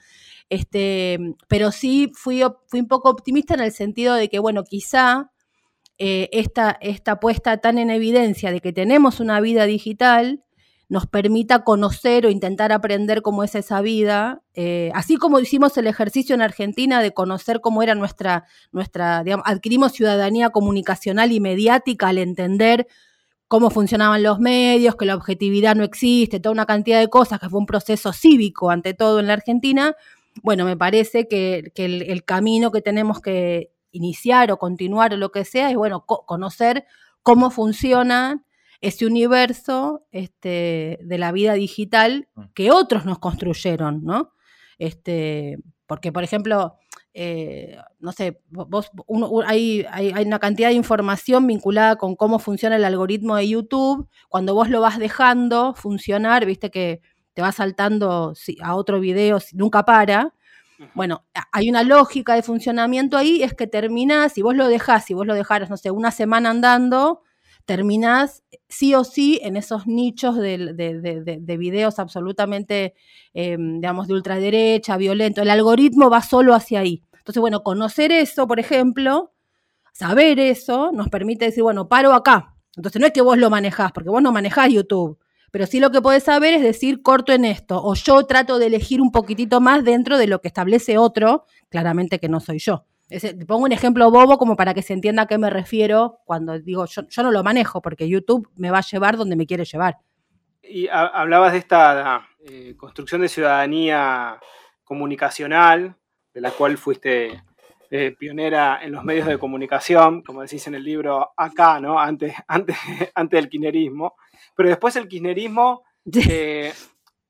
este, 0.49 1.19
pero 1.49 1.73
sí 1.73 2.13
fui, 2.15 2.41
fui 2.69 2.79
un 2.79 2.87
poco 2.87 3.11
optimista 3.11 3.55
en 3.55 3.61
el 3.63 3.73
sentido 3.73 4.15
de 4.15 4.29
que, 4.29 4.39
bueno, 4.39 4.63
quizá 4.63 5.33
eh, 5.99 6.29
esta, 6.31 6.79
esta 6.81 7.19
puesta 7.19 7.57
tan 7.57 7.77
en 7.79 7.91
evidencia 7.91 8.53
de 8.53 8.61
que 8.61 8.73
tenemos 8.73 9.19
una 9.19 9.41
vida 9.41 9.67
digital 9.67 10.45
nos 10.89 11.07
permita 11.07 11.65
conocer 11.65 12.27
o 12.27 12.31
intentar 12.31 12.71
aprender 12.73 13.23
cómo 13.23 13.43
es 13.43 13.55
esa 13.55 13.81
vida, 13.81 14.43
eh, 14.55 14.91
así 14.95 15.17
como 15.17 15.41
hicimos 15.41 15.77
el 15.79 15.89
ejercicio 15.89 16.35
en 16.35 16.43
Argentina 16.43 17.03
de 17.03 17.13
conocer 17.13 17.61
cómo 17.61 17.83
era 17.83 17.95
nuestra, 17.95 18.45
nuestra 18.71 19.25
adquirimos 19.45 19.93
ciudadanía 19.93 20.51
comunicacional 20.51 21.33
y 21.33 21.41
mediática 21.41 22.09
al 22.09 22.19
entender 22.19 22.87
cómo 23.49 23.71
funcionaban 23.71 24.23
los 24.23 24.39
medios, 24.39 24.97
que 24.97 25.07
la 25.07 25.17
objetividad 25.17 25.75
no 25.75 25.85
existe, 25.85 26.41
toda 26.41 26.53
una 26.53 26.67
cantidad 26.67 27.01
de 27.01 27.09
cosas, 27.09 27.41
que 27.41 27.49
fue 27.49 27.59
un 27.59 27.67
proceso 27.67 28.13
cívico 28.13 28.71
ante 28.71 28.95
todo 28.95 29.19
en 29.21 29.27
la 29.27 29.35
Argentina, 29.35 29.97
bueno, 30.43 30.65
me 30.65 30.77
parece 30.77 31.29
que, 31.29 31.73
el, 31.77 32.25
camino 32.25 32.71
que 32.71 32.83
tenemos 32.83 33.21
que 33.21 33.73
iniciar 33.91 34.53
o 34.53 34.59
continuar 34.59 35.15
o 35.15 35.17
lo 35.17 35.33
que 35.33 35.45
sea 35.45 35.71
es, 35.71 35.77
bueno, 35.77 36.05
conocer 36.05 36.85
cómo 37.23 37.51
funciona 37.51 38.45
ese 38.81 39.07
universo 39.07 40.07
este, 40.11 40.99
de 41.03 41.19
la 41.19 41.33
vida 41.33 41.55
digital 41.55 42.29
mm. 42.35 42.43
que 42.55 42.71
otros 42.71 43.05
nos 43.05 43.19
construyeron, 43.19 44.05
¿no? 44.05 44.33
Este, 44.79 45.59
porque, 45.87 46.13
por 46.13 46.25
ejemplo, 46.25 46.77
eh, 47.15 47.79
no 47.99 48.13
sé, 48.13 48.43
vos, 48.51 48.91
hay, 49.47 49.87
hay, 49.91 50.25
una 50.25 50.39
cantidad 50.39 50.69
de 50.69 50.75
información 50.75 51.47
vinculada 51.47 51.97
con 51.97 52.15
cómo 52.15 52.39
funciona 52.39 52.77
el 52.77 52.85
algoritmo 52.85 53.37
de 53.37 53.49
YouTube. 53.49 54.07
Cuando 54.29 54.55
vos 54.55 54.69
lo 54.69 54.83
vas 54.83 54.99
dejando 54.99 55.75
funcionar, 55.75 56.45
viste 56.45 56.71
que 56.71 57.01
te 57.33 57.43
va 57.43 57.53
saltando 57.53 58.35
a 58.63 58.75
otro 58.75 59.01
video, 59.01 59.39
nunca 59.55 59.85
para. 59.85 60.35
Bueno, 60.95 61.25
hay 61.53 61.71
una 61.71 61.83
lógica 61.83 62.35
de 62.35 62.43
funcionamiento 62.43 63.17
ahí, 63.17 63.43
es 63.43 63.55
que 63.55 63.67
terminás, 63.67 64.35
si 64.35 64.43
vos 64.43 64.55
lo 64.55 64.69
dejás, 64.69 65.07
si 65.07 65.15
vos 65.15 65.27
lo 65.27 65.35
dejaras, 65.35 65.71
no 65.71 65.79
sé, 65.79 65.91
una 65.91 66.11
semana 66.11 66.51
andando, 66.51 67.23
terminás 67.67 68.43
sí 68.69 68.95
o 68.95 69.05
sí 69.05 69.39
en 69.43 69.57
esos 69.57 69.87
nichos 69.87 70.37
de, 70.37 70.73
de, 70.75 71.57
videos 71.59 71.99
absolutamente, 71.99 72.95
em, 73.35 73.81
digamos, 73.81 74.09
de 74.09 74.15
ultraderecha, 74.15 74.97
violento. 74.97 75.43
El 75.43 75.51
algoritmo 75.51 76.09
va 76.09 76.23
solo 76.23 76.55
hacia 76.55 76.81
ahí. 76.81 77.03
Entonces, 77.19 77.41
bueno, 77.41 77.63
conocer 77.63 78.13
eso, 78.13 78.47
por 78.47 78.59
ejemplo, 78.61 79.33
saber 79.93 80.41
eso, 80.41 80.91
nos 80.93 81.09
permite 81.09 81.47
decir, 81.47 81.63
bueno, 81.63 81.89
paro 81.89 82.15
acá. 82.15 82.55
Entonces, 82.77 83.01
no 83.01 83.07
es 83.07 83.13
que 83.13 83.23
vos 83.23 83.37
lo 83.37 83.51
manejás, 83.51 83.93
porque 83.93 84.11
vos 84.11 84.23
no 84.23 84.33
manejás 84.33 84.73
YouTube 84.73 85.19
pero 85.57 85.67
sí 85.67 85.81
lo 85.81 85.91
que 85.91 86.03
puedes 86.03 86.25
saber 86.25 86.53
es 86.53 86.63
decir 86.63 87.01
corto 87.01 87.33
en 87.33 87.47
esto, 87.47 87.83
o 87.83 87.95
yo 87.95 88.27
trato 88.27 88.59
de 88.59 88.67
elegir 88.67 89.01
un 89.01 89.11
poquitito 89.11 89.59
más 89.59 89.85
dentro 89.85 90.19
de 90.19 90.27
lo 90.27 90.43
que 90.43 90.49
establece 90.49 90.99
otro, 90.99 91.47
claramente 91.71 92.19
que 92.19 92.29
no 92.29 92.41
soy 92.41 92.59
yo. 92.59 92.85
Te 93.09 93.47
pongo 93.47 93.65
un 93.65 93.73
ejemplo 93.73 94.11
bobo 94.11 94.39
como 94.39 94.57
para 94.57 94.75
que 94.75 94.83
se 94.83 94.93
entienda 94.93 95.23
a 95.23 95.27
qué 95.27 95.39
me 95.39 95.51
refiero 95.51 96.19
cuando 96.25 96.59
digo 96.59 96.87
yo, 96.87 97.03
yo 97.09 97.23
no 97.23 97.31
lo 97.31 97.45
manejo 97.45 97.81
porque 97.81 98.09
YouTube 98.09 98.49
me 98.57 98.71
va 98.71 98.79
a 98.79 98.83
llevar 98.83 99.17
donde 99.17 99.37
me 99.37 99.47
quiere 99.47 99.65
llevar. 99.65 99.99
Y 100.63 100.89
hablabas 100.89 101.53
de 101.53 101.59
esta 101.59 102.27
eh, 102.45 102.75
construcción 102.77 103.21
de 103.21 103.29
ciudadanía 103.29 104.41
comunicacional, 104.83 105.97
de 106.35 106.41
la 106.41 106.51
cual 106.51 106.77
fuiste 106.77 107.43
eh, 107.89 108.17
pionera 108.19 108.81
en 108.83 108.91
los 108.91 109.05
medios 109.05 109.29
de 109.29 109.39
comunicación, 109.39 110.23
como 110.23 110.43
decís 110.43 110.67
en 110.67 110.75
el 110.75 110.83
libro 110.83 111.31
acá, 111.37 111.79
¿no? 111.79 112.01
Antes, 112.01 112.35
antes, 112.49 112.77
antes 113.15 113.41
del 113.41 113.49
kirchnerismo. 113.49 114.17
Pero 114.57 114.69
después 114.69 114.97
el 114.97 115.07
kirchnerismo 115.07 115.85
eh, 116.13 116.73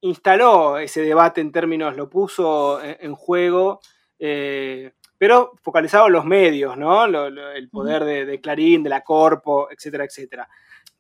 instaló 0.01 0.79
ese 0.79 1.03
debate 1.03 1.43
en 1.43 1.53
términos, 1.53 1.95
lo 1.95 2.09
puso 2.09 2.83
en, 2.83 3.15
juego, 3.15 3.81
eh, 4.19 4.93
pero 5.18 5.52
focalizado 5.62 6.07
en 6.07 6.12
los 6.12 6.24
medios, 6.24 6.76
¿no? 6.76 7.05
el 7.05 7.68
poder 7.70 8.05
de, 8.05 8.40
Clarín, 8.40 8.83
de 8.83 8.90
la 8.90 9.02
Corpo, 9.02 9.68
etcétera, 9.70 10.05
etcétera. 10.05 10.48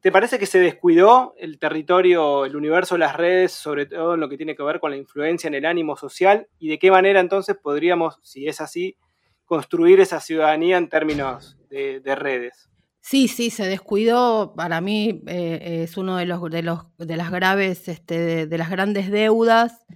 ¿Te 0.00 0.12
parece 0.12 0.38
que 0.38 0.46
se 0.46 0.60
descuidó 0.60 1.34
el 1.36 1.58
territorio, 1.58 2.44
el 2.44 2.54
universo 2.54 2.94
de 2.94 3.00
las 3.00 3.16
redes, 3.16 3.52
sobre 3.52 3.86
todo 3.86 4.14
en 4.14 4.20
lo 4.20 4.28
que 4.28 4.36
tiene 4.36 4.54
que 4.54 4.62
ver 4.62 4.78
con 4.78 4.90
la 4.90 4.96
influencia 4.96 5.48
en 5.48 5.54
el 5.54 5.66
ánimo 5.66 5.96
social? 5.96 6.46
¿Y 6.58 6.68
de 6.68 6.78
qué 6.78 6.90
manera 6.90 7.18
entonces 7.20 7.56
podríamos, 7.60 8.18
si 8.22 8.46
es 8.46 8.60
así, 8.60 8.96
construir 9.46 10.00
esa 10.00 10.20
ciudadanía 10.20 10.76
en 10.76 10.88
términos 10.88 11.56
de, 11.70 12.14
redes. 12.14 12.68
Sí, 13.00 13.28
sí, 13.28 13.50
se 13.50 13.64
descuidó. 13.64 14.54
Para 14.56 14.80
mí 14.80 15.22
eh, 15.26 15.84
es 15.84 15.96
uno 15.96 16.16
de 16.16 16.26
los 16.26 16.50
de 16.50 16.62
los 16.62 16.86
de 16.98 17.16
las 17.16 17.30
graves, 17.30 17.88
este, 17.88 18.46
de, 18.46 18.58
las 18.58 18.70
grandes 18.70 19.10
deudas 19.10 19.86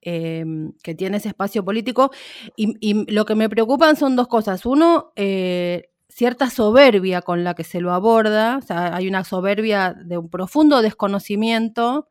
em, 0.00 0.72
que 0.82 0.94
tiene 0.94 1.18
ese 1.18 1.28
espacio 1.28 1.64
político. 1.64 2.10
Y, 2.56 3.12
lo 3.12 3.24
que 3.24 3.34
me 3.34 3.48
preocupan 3.48 3.96
son 3.96 4.16
dos 4.16 4.28
cosas. 4.28 4.66
Uno, 4.66 5.12
eh, 5.16 5.90
cierta 6.08 6.50
soberbia 6.50 7.22
con 7.22 7.44
la 7.44 7.54
que 7.54 7.64
se 7.64 7.80
lo 7.80 7.92
aborda. 7.92 8.58
O 8.58 8.62
sea, 8.62 8.96
hay 8.96 9.08
una 9.08 9.24
soberbia 9.24 9.94
de 9.94 10.18
un 10.18 10.28
profundo 10.28 10.82
desconocimiento 10.82 12.08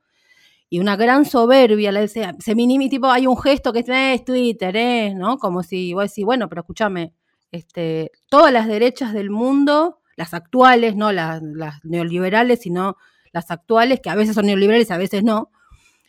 y 0.70 0.80
una 0.80 0.96
gran 0.98 1.26
soberbia, 1.26 1.92
decía, 1.92 2.36
se 2.40 2.56
minimiza, 2.56 2.90
tipo, 2.90 3.08
hay 3.08 3.26
un 3.28 3.38
gesto 3.38 3.72
que 3.72 3.86
es 3.88 4.26
Twitter, 4.26 4.76
¿eh? 4.76 5.14
¿no? 5.16 5.38
Como 5.38 5.64
si 5.64 5.94
vos 5.94 6.04
decís, 6.10 6.26
bueno, 6.26 6.50
pero 6.50 6.62
escúchame, 6.62 7.14
este, 7.52 8.12
todas 8.30 8.52
las 8.52 8.68
derechas 8.68 9.14
del 9.14 9.30
mundo, 9.30 10.02
las 10.18 10.34
actuales, 10.34 10.96
no 10.96 11.12
las, 11.14 11.42
las, 11.42 11.84
neoliberales, 11.86 12.60
sino 12.62 12.98
las 13.32 13.50
actuales, 13.50 14.02
que 14.02 14.10
a 14.10 14.16
veces 14.16 14.36
son 14.36 14.48
neoliberales, 14.48 14.92
a 14.92 14.98
veces 14.98 15.24
no, 15.24 15.52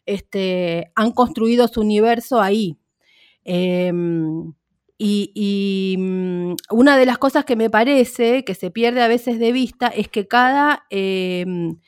este, 0.09 0.91
han 0.97 1.13
construido 1.13 1.69
su 1.69 1.81
universo 1.83 2.41
ahí. 2.41 2.79
Em, 3.45 4.53
y, 4.99 5.97
mm, 5.99 6.55
una 6.71 6.97
de 6.99 7.07
las 7.07 7.19
cosas 7.19 7.45
que 7.45 7.57
me 7.57 7.71
parece 7.71 8.45
que 8.45 8.55
se 8.55 8.71
pierde 8.71 9.03
a 9.03 9.09
veces 9.09 9.39
de 9.39 9.53
vista 9.53 9.89
es 9.89 10.09
que 10.09 10.27
cada, 10.29 10.85
em, 10.91 11.79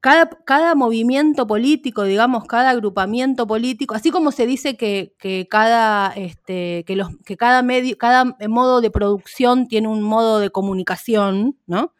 cada, 0.00 0.74
movimiento 0.74 1.46
político, 1.46 2.04
digamos, 2.04 2.44
cada 2.46 2.70
agrupamiento 2.70 3.46
político, 3.46 3.94
así 3.94 4.10
como 4.10 4.32
se 4.32 4.46
dice 4.46 4.76
que, 4.76 5.14
cada, 5.50 6.12
este, 6.14 6.84
que 6.86 7.36
cada, 7.36 7.62
medio, 7.62 7.98
cada 7.98 8.36
modo 8.48 8.80
de 8.80 8.90
producción 8.90 9.68
tiene 9.68 9.88
un 9.88 10.02
modo 10.02 10.40
de 10.40 10.50
comunicación, 10.50 11.58
¿no? 11.66 11.92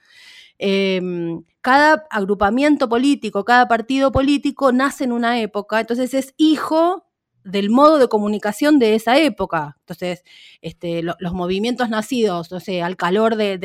Em, 0.59 1.42
cada 1.61 2.07
agrupamiento 2.11 2.88
político, 2.88 3.44
cada 3.44 3.68
partido 3.68 4.11
político 4.12 4.73
nace 4.73 5.05
en 5.05 5.12
una 5.12 5.40
época, 5.40 5.81
entonces 5.81 6.14
es 6.14 6.35
hijo 6.37 7.05
del 7.44 7.71
modo 7.71 7.99
de 7.99 8.09
comunicación 8.09 8.79
de 8.79 8.94
esa 8.94 9.18
época. 9.18 9.77
Entonces, 9.81 10.25
este, 10.61 11.03
los 11.03 11.33
movimientos 11.33 11.88
nacidos, 11.88 12.51
no 12.51 12.61
sé, 12.61 12.83
al 12.83 12.97
calor 12.97 13.37
de, 13.37 13.59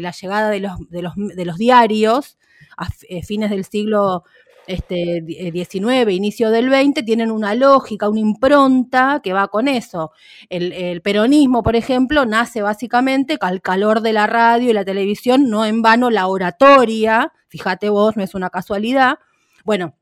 la 0.00 0.10
llegada 0.10 0.50
de 0.50 0.60
los, 0.60 0.72
los, 0.90 1.56
diarios 1.56 2.38
a 2.76 2.88
eh, 3.08 3.22
fines 3.22 3.50
del 3.50 3.64
siglo 3.64 4.24
este, 4.72 5.20
19, 5.22 6.12
eh, 6.12 6.14
inicio 6.14 6.50
del 6.50 6.68
20, 6.68 7.02
tienen 7.02 7.30
una 7.30 7.54
lógica, 7.54 8.08
una 8.08 8.20
impronta 8.20 9.20
que 9.22 9.32
va 9.32 9.48
con 9.48 9.68
eso. 9.68 10.12
El, 10.48 11.00
peronismo, 11.02 11.62
por 11.62 11.76
ejemplo, 11.76 12.24
nace 12.26 12.62
básicamente 12.62 13.38
al 13.40 13.60
calor 13.60 14.00
de 14.00 14.12
la 14.12 14.26
radio 14.26 14.70
y 14.70 14.72
la 14.72 14.84
televisión, 14.84 15.48
no 15.50 15.64
en 15.64 15.82
vano 15.82 16.10
la 16.10 16.26
oratoria, 16.26 17.32
fíjate 17.48 17.90
vos, 17.90 18.16
no 18.16 18.22
es 18.22 18.34
una 18.34 18.50
casualidad. 18.50 19.18
Bueno, 19.64 19.94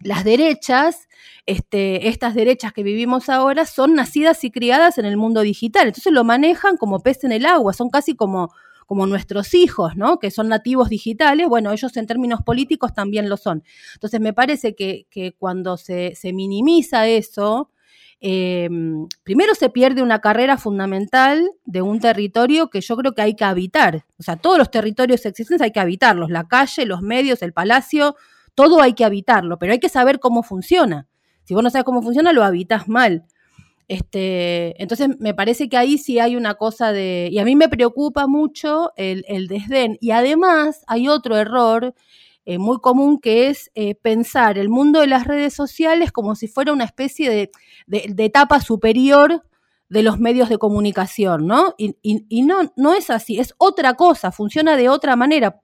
las 0.00 0.24
derechas, 0.24 1.08
este, 1.46 2.08
estas 2.08 2.34
derechas 2.34 2.72
que 2.72 2.82
vivimos 2.82 3.28
ahora, 3.28 3.66
son 3.66 3.94
nacidas 3.94 4.44
y 4.44 4.50
criadas 4.50 4.98
en 4.98 5.04
el 5.04 5.16
mundo 5.16 5.42
digital. 5.42 5.88
Entonces 5.88 6.12
lo 6.12 6.24
manejan 6.24 6.76
como 6.76 7.00
pez 7.00 7.24
en 7.24 7.32
el 7.32 7.46
agua, 7.46 7.72
son 7.72 7.90
casi 7.90 8.14
como, 8.14 8.50
como 8.86 9.06
nuestros 9.06 9.52
hijos, 9.54 9.96
¿no? 9.96 10.18
Que 10.18 10.30
son 10.30 10.48
nativos 10.48 10.88
digitales. 10.88 11.48
Bueno, 11.48 11.72
ellos 11.72 11.96
en 11.96 12.06
términos 12.06 12.40
políticos 12.42 12.94
también 12.94 13.28
lo 13.28 13.36
son. 13.36 13.64
Entonces 13.94 14.20
me 14.20 14.32
parece 14.32 14.74
que, 14.74 15.34
cuando 15.38 15.76
se, 15.76 16.14
minimiza 16.32 17.08
eso, 17.08 17.70
eh, 18.20 18.68
primero 19.24 19.54
se 19.54 19.68
pierde 19.68 20.02
una 20.02 20.20
carrera 20.20 20.56
fundamental 20.56 21.50
de 21.64 21.82
un 21.82 22.00
territorio 22.00 22.70
que 22.70 22.80
yo 22.80 22.96
creo 22.96 23.12
que 23.12 23.22
hay 23.22 23.34
que 23.34 23.44
habitar. 23.44 24.06
O 24.18 24.22
sea, 24.22 24.36
todos 24.36 24.56
los 24.56 24.70
territorios 24.70 25.26
existentes 25.26 25.60
hay 25.60 25.72
que 25.72 25.80
habitarlos, 25.80 26.30
la 26.30 26.46
calle, 26.46 26.86
los 26.86 27.02
medios, 27.02 27.42
el 27.42 27.52
palacio, 27.52 28.14
todo 28.54 28.80
hay 28.80 28.94
que 28.94 29.04
habitarlo, 29.04 29.58
pero 29.58 29.72
hay 29.72 29.80
que 29.80 29.88
saber 29.88 30.20
cómo 30.20 30.42
funciona. 30.42 31.08
Si 31.44 31.54
vos 31.54 31.62
no 31.62 31.70
sabes 31.70 31.84
cómo 31.84 32.02
funciona, 32.02 32.32
lo 32.32 32.42
habitas 32.44 32.88
mal. 32.88 33.24
Este, 33.88 34.80
entonces 34.82 35.10
me 35.20 35.32
parece 35.32 35.68
que 35.68 35.76
ahí 35.76 35.98
sí 35.98 36.18
hay 36.18 36.36
una 36.36 36.54
cosa 36.54 36.92
de. 36.92 37.28
Y 37.30 37.38
a 37.38 37.44
mí 37.44 37.54
me 37.54 37.68
preocupa 37.68 38.26
mucho 38.26 38.92
el, 38.96 39.46
desdén. 39.48 39.96
Y 40.00 40.10
además 40.10 40.82
hay 40.88 41.08
otro 41.08 41.36
error 41.36 41.94
eh, 42.44 42.58
muy 42.58 42.78
común 42.80 43.20
que 43.20 43.48
es 43.48 43.70
eh, 43.74 43.94
pensar 43.94 44.58
el 44.58 44.68
mundo 44.68 45.00
de 45.00 45.06
las 45.06 45.26
redes 45.26 45.54
sociales 45.54 46.12
como 46.12 46.34
si 46.34 46.48
fuera 46.48 46.72
una 46.72 46.84
especie 46.84 47.30
de, 47.30 47.50
etapa 48.24 48.60
superior 48.60 49.44
de 49.88 50.02
los 50.02 50.18
medios 50.18 50.48
de 50.48 50.58
comunicación, 50.58 51.46
¿no? 51.46 51.74
Y, 51.78 52.42
no, 52.42 52.72
no 52.76 52.92
es 52.94 53.10
así, 53.10 53.38
es 53.38 53.54
otra 53.58 53.94
cosa, 53.94 54.32
funciona 54.32 54.76
de 54.76 54.88
otra 54.88 55.14
manera. 55.14 55.60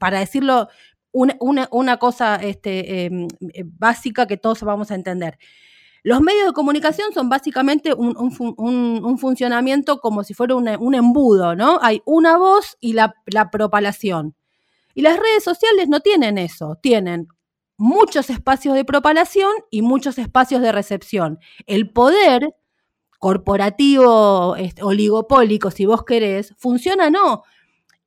para 0.00 0.18
decirlo 0.18 0.68
una, 1.12 1.96
cosa 1.98 2.36
este, 2.36 3.04
em, 3.04 3.28
eh, 3.54 3.64
básica 3.64 4.26
que 4.26 4.36
todos 4.36 4.62
vamos 4.62 4.90
a 4.90 4.94
entender. 4.96 5.38
Los 6.04 6.20
medios 6.20 6.46
de 6.46 6.52
comunicación 6.52 7.12
son 7.12 7.28
básicamente 7.28 7.94
un, 7.94 9.18
funcionamiento 9.18 10.00
como 10.00 10.24
si 10.24 10.34
fuera 10.34 10.56
un 10.56 10.94
embudo, 10.94 11.54
¿no? 11.54 11.78
Hay 11.80 12.02
una 12.04 12.36
voz 12.36 12.76
y 12.80 12.94
la, 12.94 13.14
propalación. 13.52 14.34
Y 14.94 15.02
las 15.02 15.16
redes 15.16 15.44
sociales 15.44 15.88
no 15.88 16.00
tienen 16.00 16.38
eso, 16.38 16.76
tienen 16.82 17.28
muchos 17.76 18.30
espacios 18.30 18.74
de 18.74 18.84
propalación 18.84 19.52
y 19.70 19.82
muchos 19.82 20.18
espacios 20.18 20.60
de 20.60 20.72
recepción. 20.72 21.38
El 21.66 21.90
poder 21.90 22.54
corporativo, 23.18 24.56
este, 24.56 24.82
oligopólico, 24.82 25.70
si 25.70 25.86
vos 25.86 26.04
querés, 26.04 26.54
funciona 26.58 27.10
no 27.10 27.44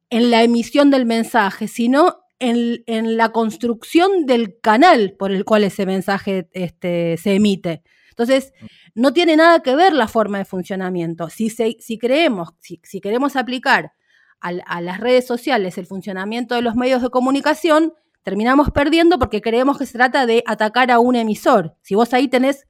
en 0.10 0.32
la 0.32 0.44
emisión 0.44 0.92
del 0.92 1.06
mensaje, 1.06 1.68
sino 1.68 2.25
en, 2.40 3.18
la 3.18 3.30
construcción 3.30 4.26
del 4.26 4.60
canal 4.60 5.16
por 5.18 5.32
el 5.32 5.46
cual 5.46 5.64
ese 5.64 5.86
mensaje 5.86 6.48
este, 6.52 7.18
se 7.18 7.36
emite. 7.36 7.84
Entonces, 8.10 8.54
no 8.94 9.14
tiene 9.14 9.36
nada 9.36 9.62
que 9.62 9.76
ver 9.76 9.94
la 9.94 10.08
forma 10.08 10.38
de 10.38 10.46
funcionamiento. 10.46 11.30
Si, 11.30 11.50
si 11.50 11.98
creemos, 11.98 12.50
si, 12.62 13.02
queremos 13.02 13.36
aplicar 13.36 13.94
a, 14.40 14.82
las 14.82 15.00
redes 15.00 15.26
sociales 15.26 15.78
el 15.78 15.88
funcionamiento 15.88 16.56
de 16.56 16.62
los 16.62 16.76
medios 16.76 17.02
de 17.02 17.10
comunicación, 17.10 17.94
terminamos 18.24 18.72
perdiendo 18.72 19.20
porque 19.20 19.42
creemos 19.42 19.78
que 19.78 19.86
se 19.86 19.98
trata 19.98 20.26
de 20.26 20.44
atacar 20.46 20.92
a 20.92 21.00
un 21.00 21.16
emisor. 21.16 21.76
Si 21.82 21.96
vos 21.96 22.14
ahí 22.14 22.28
tenés 22.28 22.68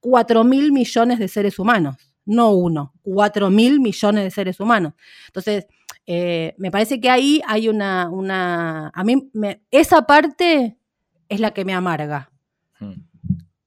4 0.00 0.44
mil 0.44 0.72
millones 0.72 1.18
de 1.18 1.28
seres 1.28 1.58
humanos, 1.58 1.96
no 2.24 2.50
uno, 2.50 2.92
4 3.02 3.50
mil 3.50 3.80
millones 3.80 4.24
de 4.24 4.30
seres 4.30 4.60
humanos. 4.60 4.94
Entonces, 5.26 5.66
eh, 6.06 6.54
me 6.58 6.70
parece 6.70 7.00
que 7.00 7.10
ahí 7.10 7.40
hay 7.46 7.68
una, 7.68 8.08
una 8.10 8.90
a 8.94 9.04
mí 9.04 9.30
esa 9.70 10.06
parte 10.06 10.76
es 11.28 11.40
la 11.40 11.52
que 11.52 11.64
me 11.64 11.74
amarga. 11.74 12.30
Hmm. 12.78 12.94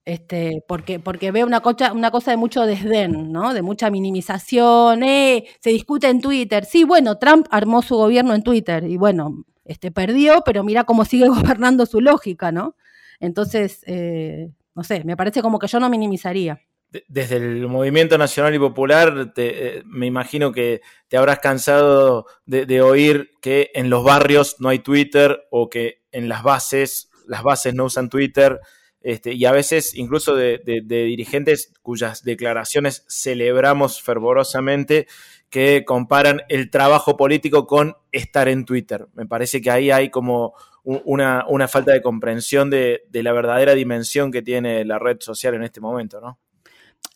Este, 0.04 0.62
porque, 0.68 1.00
porque 1.00 1.32
veo 1.32 1.44
una 1.46 1.60
cosa, 1.60 1.92
una 1.92 2.12
cosa 2.12 2.30
de 2.30 2.36
mucho 2.36 2.64
desdén, 2.64 3.32
¿no? 3.32 3.52
De 3.52 3.62
mucha 3.62 3.90
minimización, 3.90 5.02
eh, 5.02 5.46
se 5.60 5.70
discute 5.70 6.08
en 6.08 6.20
Twitter. 6.20 6.64
Sí, 6.64 6.84
bueno, 6.84 7.18
Trump 7.18 7.46
armó 7.50 7.82
su 7.82 7.96
gobierno 7.96 8.32
en 8.34 8.44
Twitter 8.44 8.84
y 8.84 8.96
bueno, 8.98 9.44
este, 9.64 9.90
perdió, 9.90 10.42
pero 10.44 10.62
mira 10.62 10.84
cómo 10.84 11.04
sigue 11.04 11.28
gobernando 11.58 11.86
su 11.86 12.00
lógica, 12.00 12.52
¿no? 12.52 12.76
Entonces, 13.18 13.82
eh, 13.86 14.52
no 14.76 14.84
sé, 14.84 15.02
me 15.04 15.16
parece 15.16 15.42
como 15.42 15.58
que 15.58 15.66
yo 15.66 15.80
no 15.80 15.90
minimizaría 15.90 16.60
desde 17.08 17.36
el 17.36 17.66
movimiento 17.66 18.16
nacional 18.18 18.54
y 18.54 18.58
popular, 18.58 19.32
eh, 19.36 19.82
me 19.86 20.06
imagino 20.06 20.52
que 20.52 20.80
te 21.08 21.16
habrás 21.16 21.40
cansado 21.40 22.26
de, 22.44 22.80
oír 22.80 23.30
que 23.42 23.70
en 23.74 23.90
los 23.90 24.04
barrios 24.04 24.56
no 24.60 24.68
hay 24.68 24.78
Twitter 24.78 25.46
o 25.50 25.68
que 25.68 26.02
en 26.12 26.28
las 26.28 26.42
bases, 26.42 27.10
las 27.26 27.42
bases 27.42 27.74
no 27.74 27.84
usan 27.84 28.08
Twitter, 28.08 28.60
este, 29.00 29.34
y 29.34 29.44
a 29.44 29.52
veces 29.52 29.94
incluso 29.94 30.34
de, 30.34 30.60
dirigentes 30.64 31.72
cuyas 31.82 32.24
declaraciones 32.24 33.04
celebramos 33.08 34.02
fervorosamente, 34.02 35.06
que 35.50 35.84
comparan 35.86 36.42
el 36.48 36.70
trabajo 36.70 37.16
político 37.16 37.66
con 37.66 37.96
estar 38.10 38.48
en 38.48 38.64
Twitter. 38.64 39.06
Me 39.14 39.26
parece 39.26 39.60
que 39.60 39.70
ahí 39.70 39.92
hay 39.92 40.10
como 40.10 40.54
una, 40.82 41.68
falta 41.68 41.92
de 41.92 42.02
comprensión 42.02 42.68
de 42.68 43.02
la 43.12 43.32
verdadera 43.32 43.74
dimensión 43.74 44.32
que 44.32 44.42
tiene 44.42 44.84
la 44.84 44.98
red 44.98 45.18
social 45.20 45.54
en 45.54 45.62
este 45.62 45.80
momento, 45.80 46.20
¿no? 46.20 46.40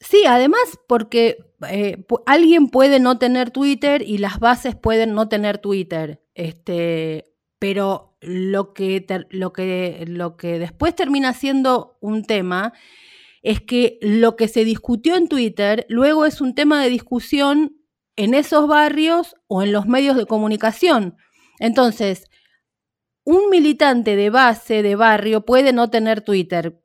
Sí, 0.00 0.24
además 0.26 0.60
porque 0.88 1.38
eh, 1.68 2.04
alguien 2.26 2.68
puede 2.68 3.00
no 3.00 3.18
tener 3.18 3.50
Twitter 3.50 4.02
y 4.02 4.18
las 4.18 4.38
bases 4.38 4.74
pueden 4.74 5.14
no 5.14 5.28
tener 5.28 5.58
Twitter. 5.58 6.22
Este, 6.34 7.34
pero 7.58 8.16
lo 8.20 8.72
que, 8.72 9.06
lo, 9.30 9.52
que, 9.52 10.04
lo 10.06 10.36
que 10.36 10.58
después 10.58 10.94
termina 10.94 11.34
siendo 11.34 11.98
un 12.00 12.24
tema 12.24 12.72
es 13.42 13.60
que 13.60 13.98
lo 14.02 14.36
que 14.36 14.48
se 14.48 14.64
discutió 14.64 15.16
en 15.16 15.28
Twitter 15.28 15.86
luego 15.88 16.26
es 16.26 16.40
un 16.40 16.54
tema 16.54 16.82
de 16.82 16.90
discusión 16.90 17.76
en 18.16 18.34
esos 18.34 18.66
barrios 18.66 19.34
o 19.46 19.62
en 19.62 19.72
los 19.72 19.86
medios 19.86 20.16
de 20.16 20.26
comunicación. 20.26 21.16
Entonces, 21.58 22.30
un 23.24 23.50
militante 23.50 24.16
de 24.16 24.30
base, 24.30 24.82
de 24.82 24.96
barrio, 24.96 25.44
puede 25.44 25.72
no 25.72 25.90
tener 25.90 26.22
Twitter 26.22 26.80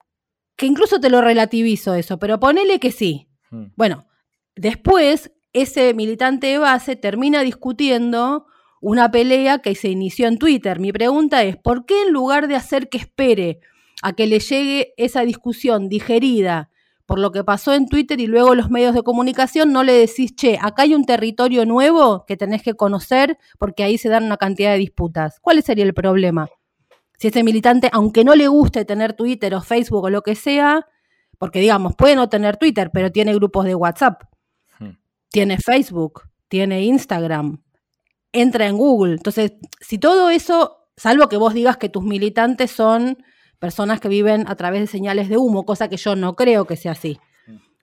que 0.55 0.65
incluso 0.65 0.99
te 0.99 1.09
lo 1.09 1.21
relativizo 1.21 1.93
eso, 1.93 2.17
pero 2.19 2.39
ponele 2.39 2.79
que 2.79 2.91
sí. 2.91 3.27
Hmm. 3.49 3.65
Bueno, 3.75 4.07
después 4.55 5.31
ese 5.53 5.93
militante 5.93 6.47
de 6.47 6.57
base 6.57 6.95
termina 6.95 7.41
discutiendo 7.41 8.45
una 8.81 9.09
pelea 9.09 9.59
que 9.59 9.73
se 9.73 9.89
inició 9.89 10.27
en 10.27 10.37
Twitter. 10.37 10.79
Mi 10.79 10.91
pregunta 10.91 11.43
es, 11.43 11.57
¿por 11.57 11.85
qué 11.85 12.03
en 12.03 12.11
lugar 12.11 12.47
de 12.47 12.55
hacer 12.55 12.89
que 12.89 12.97
espere 12.97 13.59
a 14.01 14.13
que 14.13 14.27
le 14.27 14.39
llegue 14.39 14.93
esa 14.97 15.21
discusión 15.21 15.89
digerida 15.89 16.69
por 17.05 17.19
lo 17.19 17.31
que 17.31 17.43
pasó 17.43 17.73
en 17.73 17.87
Twitter 17.87 18.19
y 18.19 18.27
luego 18.27 18.55
los 18.55 18.69
medios 18.69 18.93
de 18.95 19.03
comunicación, 19.03 19.71
no 19.71 19.83
le 19.83 19.93
decís, 19.93 20.35
che, 20.35 20.57
acá 20.61 20.83
hay 20.83 20.95
un 20.95 21.05
territorio 21.05 21.65
nuevo 21.65 22.25
que 22.27 22.35
tenés 22.35 22.63
que 22.63 22.73
conocer 22.73 23.37
porque 23.59 23.83
ahí 23.83 23.97
se 23.97 24.09
dan 24.09 24.25
una 24.25 24.37
cantidad 24.37 24.71
de 24.71 24.79
disputas? 24.79 25.39
¿Cuál 25.39 25.61
sería 25.63 25.85
el 25.85 25.93
problema? 25.93 26.49
Si 27.17 27.27
ese 27.27 27.43
militante, 27.43 27.89
aunque 27.91 28.23
no 28.23 28.35
le 28.35 28.47
guste 28.47 28.85
tener 28.85 29.13
Twitter 29.13 29.53
o 29.55 29.61
Facebook 29.61 30.05
o 30.05 30.09
lo 30.09 30.21
que 30.21 30.35
sea, 30.35 30.85
porque 31.37 31.59
digamos, 31.59 31.95
puede 31.95 32.15
no 32.15 32.29
tener 32.29 32.57
Twitter, 32.57 32.91
pero 32.93 33.11
tiene 33.11 33.33
grupos 33.33 33.65
de 33.65 33.75
WhatsApp, 33.75 34.23
Hmm. 34.79 34.97
tiene 35.29 35.57
Facebook, 35.57 36.23
tiene 36.47 36.83
Instagram, 36.83 37.61
entra 38.31 38.67
en 38.67 38.77
Google. 38.77 39.13
Entonces, 39.13 39.53
si 39.79 39.97
todo 39.97 40.29
eso, 40.29 40.77
salvo 40.97 41.29
que 41.29 41.37
vos 41.37 41.53
digas 41.53 41.77
que 41.77 41.89
tus 41.89 42.03
militantes 42.03 42.71
son 42.71 43.17
personas 43.59 43.99
que 43.99 44.09
viven 44.09 44.45
a 44.47 44.55
través 44.55 44.81
de 44.81 44.87
señales 44.87 45.29
de 45.29 45.37
humo, 45.37 45.65
cosa 45.65 45.87
que 45.87 45.97
yo 45.97 46.15
no 46.15 46.35
creo 46.35 46.65
que 46.65 46.75
sea 46.75 46.91
así. 46.91 47.19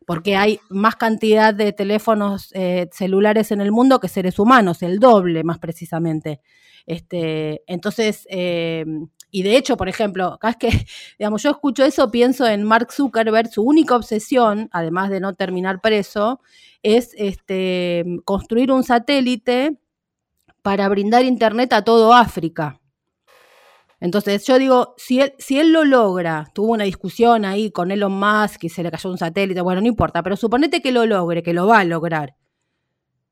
Porque 0.07 0.37
hay 0.37 0.61
más 0.68 0.97
cantidad 0.97 1.55
de 1.55 1.73
teléfonos 1.73 2.51
eh, 2.55 2.88
celulares 2.92 3.53
en 3.53 3.61
el 3.61 3.71
mundo 3.71 4.01
que 4.01 4.09
seres 4.09 4.38
humanos, 4.38 4.83
el 4.83 4.99
doble 4.99 5.45
más 5.45 5.59
precisamente. 5.59 6.40
Este, 6.87 7.62
entonces, 7.66 8.27
eh, 8.29 8.85
y 9.35 9.42
de 9.42 9.57
hecho, 9.57 9.79
por 9.79 9.88
ejemplo, 9.88 10.38
cada 10.38 10.53
vez 10.53 10.59
que 10.59 10.87
digamos, 11.18 11.42
yo 11.42 11.51
escucho 11.51 11.85
eso, 11.85 12.11
pienso 12.11 12.47
en 12.47 12.62
Mark 12.62 12.92
Zuckerberg, 12.92 13.51
su 13.51 13.62
única 13.62 13.97
obsesión, 13.97 14.68
además 14.73 15.11
de 15.11 15.21
no 15.21 15.35
terminar 15.35 15.81
preso, 15.81 16.40
es 16.83 17.14
este, 17.16 18.05
construir 18.25 18.71
un 18.71 18.85
satélite 18.85 19.79
para 20.61 20.88
brindar 20.88 21.25
internet 21.25 21.73
a 21.73 21.83
todo 21.83 22.12
África. 22.12 22.79
Entonces 24.01 24.45
yo 24.47 24.59
digo, 24.59 24.95
si 24.99 25.21
él, 25.21 25.33
si 25.38 25.59
él 25.59 25.73
lo 25.73 25.85
logra, 25.85 26.51
tuvo 26.53 26.73
una 26.73 26.85
discusión 26.85 27.45
ahí 27.47 27.71
con 27.71 27.90
Elon 27.90 28.12
Musk 28.12 28.64
y 28.64 28.68
se 28.68 28.83
le 28.83 28.90
cayó 28.90 29.11
un 29.11 29.16
satélite, 29.16 29.61
bueno, 29.62 29.81
no 29.81 29.87
importa, 29.87 30.23
pero 30.23 30.37
suponete 30.37 30.83
que 30.83 30.92
lo 30.92 31.07
logre, 31.07 31.42
que 31.42 31.55
lo 31.55 31.66
va 31.68 31.79
a 31.79 31.85
lograr. 31.85 32.37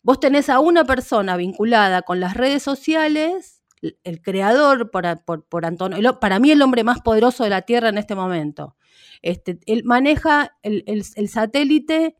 Vos 0.03 0.19
tenés 0.19 0.49
a 0.49 0.61
una 0.61 0.85
persona 0.85 1.37
vinculada 1.37 2.03
con 2.03 2.21
las 2.21 2.35
redes 2.35 2.63
sociales, 2.63 3.60
el, 3.83 4.23
creador 4.23 4.91
por, 4.91 5.25
por, 5.25 5.45
por 5.45 5.67
Antonio, 5.67 6.21
para 6.21 6.39
mí 6.39 6.51
el 6.51 6.63
hombre 6.63 6.85
más 6.85 7.01
poderoso 7.01 7.45
de 7.45 7.51
la 7.51 7.63
Tierra 7.63 7.89
en 7.89 7.99
este 7.99 8.15
momento. 8.15 8.77
Este, 9.23 9.59
él 9.67 9.83
maneja 9.85 10.57
el, 10.63 10.85
el, 10.87 11.05
el 11.15 11.29
satélite 11.29 12.17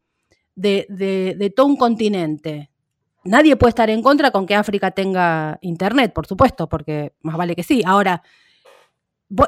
de, 0.55 0.87
de, 0.89 1.35
de 1.39 1.51
todo 1.51 1.67
un 1.67 1.77
continente. 1.77 2.71
Nadie 3.25 3.57
puede 3.57 3.71
estar 3.71 3.91
en 3.91 4.03
contra 4.03 4.31
con 4.31 4.47
que 4.47 4.55
África 4.55 4.91
tenga 4.91 5.59
internet, 5.61 6.13
por 6.13 6.27
supuesto, 6.27 6.69
porque 6.69 7.13
más 7.23 7.37
vale 7.37 7.55
que 7.55 7.63
sí. 7.63 7.83
Ahora, 7.85 8.23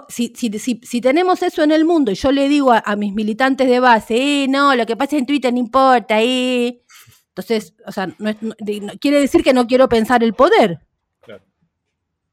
si, 0.08 0.32
si, 0.36 0.50
si, 0.58 0.80
si 0.82 1.00
tenemos 1.00 1.42
eso 1.42 1.62
en 1.62 1.72
el 1.72 1.84
mundo 1.84 2.12
y 2.12 2.14
yo 2.14 2.30
le 2.30 2.48
digo 2.48 2.72
a, 2.72 2.96
mis 2.96 3.12
militantes 3.12 3.68
de 3.68 3.80
base, 3.80 4.44
eh, 4.44 4.48
no, 4.48 4.74
lo 4.74 4.86
que 4.86 4.96
pasa 4.96 5.16
en 5.16 5.26
Twitter 5.26 5.52
no 5.52 5.58
importa, 5.58 6.20
eh. 6.22 6.82
Entonces, 7.28 7.74
o 7.86 7.92
sea, 7.92 8.08
no, 8.18 8.34
no, 8.40 8.54
quiere 9.00 9.20
decir 9.20 9.42
que 9.42 9.54
no 9.54 9.66
quiero 9.66 9.88
pensar 9.88 10.22
el 10.22 10.34
poder. 10.34 10.80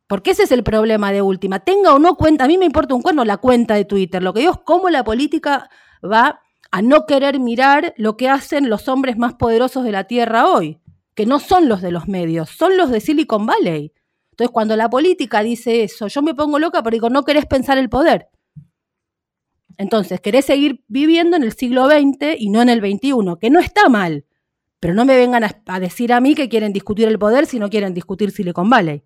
Porque 0.10 0.32
ese 0.32 0.44
es 0.44 0.52
el 0.52 0.64
problema 0.64 1.14
de 1.14 1.22
última. 1.22 1.60
Tenga 1.60 1.94
o 1.94 2.00
no 2.00 2.18
cuenta, 2.18 2.44
a 2.44 2.48
mí 2.48 2.58
me 2.58 2.66
importa 2.66 2.96
un 2.96 3.02
cuerno 3.02 3.24
la 3.24 3.38
cuenta 3.38 3.76
de 3.76 3.86
Twitter. 3.86 4.22
Lo 4.22 4.34
que 4.34 4.42
digo 4.42 4.52
es 4.52 4.60
cómo 4.66 4.90
la 4.90 5.06
política 5.06 5.70
va 6.04 6.42
a 6.72 6.82
no 6.82 7.06
querer 7.06 7.40
mirar 7.40 7.94
lo 7.96 8.18
que 8.18 8.28
hacen 8.28 8.70
los 8.70 8.90
hombres 8.90 9.18
más 9.18 9.36
poderosos 9.36 9.86
de 9.86 9.92
la 9.94 10.04
Tierra 10.06 10.48
hoy 10.48 10.82
que 11.20 11.26
no 11.26 11.42
son 11.42 11.68
los 11.68 11.82
de 11.82 11.92
los 11.92 12.08
medios, 12.08 12.50
son 12.50 12.78
los 12.78 12.90
de 12.92 13.02
Silicon 13.02 13.46
Valley. 13.46 13.92
Entonces, 14.32 14.54
cuando 14.54 14.78
la 14.78 14.90
política 14.90 15.44
dice 15.44 15.84
eso, 15.84 16.08
yo 16.08 16.22
me 16.22 16.34
pongo 16.34 16.60
loca 16.60 16.82
porque 16.82 16.96
digo, 16.96 17.10
no 17.10 17.26
querés 17.26 17.46
pensar 17.46 17.78
el 17.78 17.90
poder. 17.90 18.30
Entonces, 19.78 20.22
querés 20.22 20.46
seguir 20.46 20.82
viviendo 20.88 21.36
en 21.36 21.44
el 21.44 21.52
siglo 21.52 21.88
XX 21.88 22.40
y 22.40 22.50
no 22.50 22.62
en 22.62 22.70
el 22.70 22.80
XXI, 22.80 23.36
que 23.38 23.50
no 23.50 23.60
está 23.60 23.90
mal, 23.90 24.24
pero 24.80 24.94
no 24.94 25.04
me 25.04 25.18
vengan 25.18 25.44
a, 25.44 25.62
a 25.66 25.82
decir 25.82 26.14
a 26.14 26.22
mí 26.22 26.36
que 26.36 26.48
quieren 26.48 26.72
discutir 26.72 27.10
el 27.10 27.20
poder 27.20 27.48
si 27.48 27.60
no 27.60 27.70
quieren 27.70 27.94
discutir 27.94 28.32
Silicon 28.32 28.70
Valley. 28.70 29.04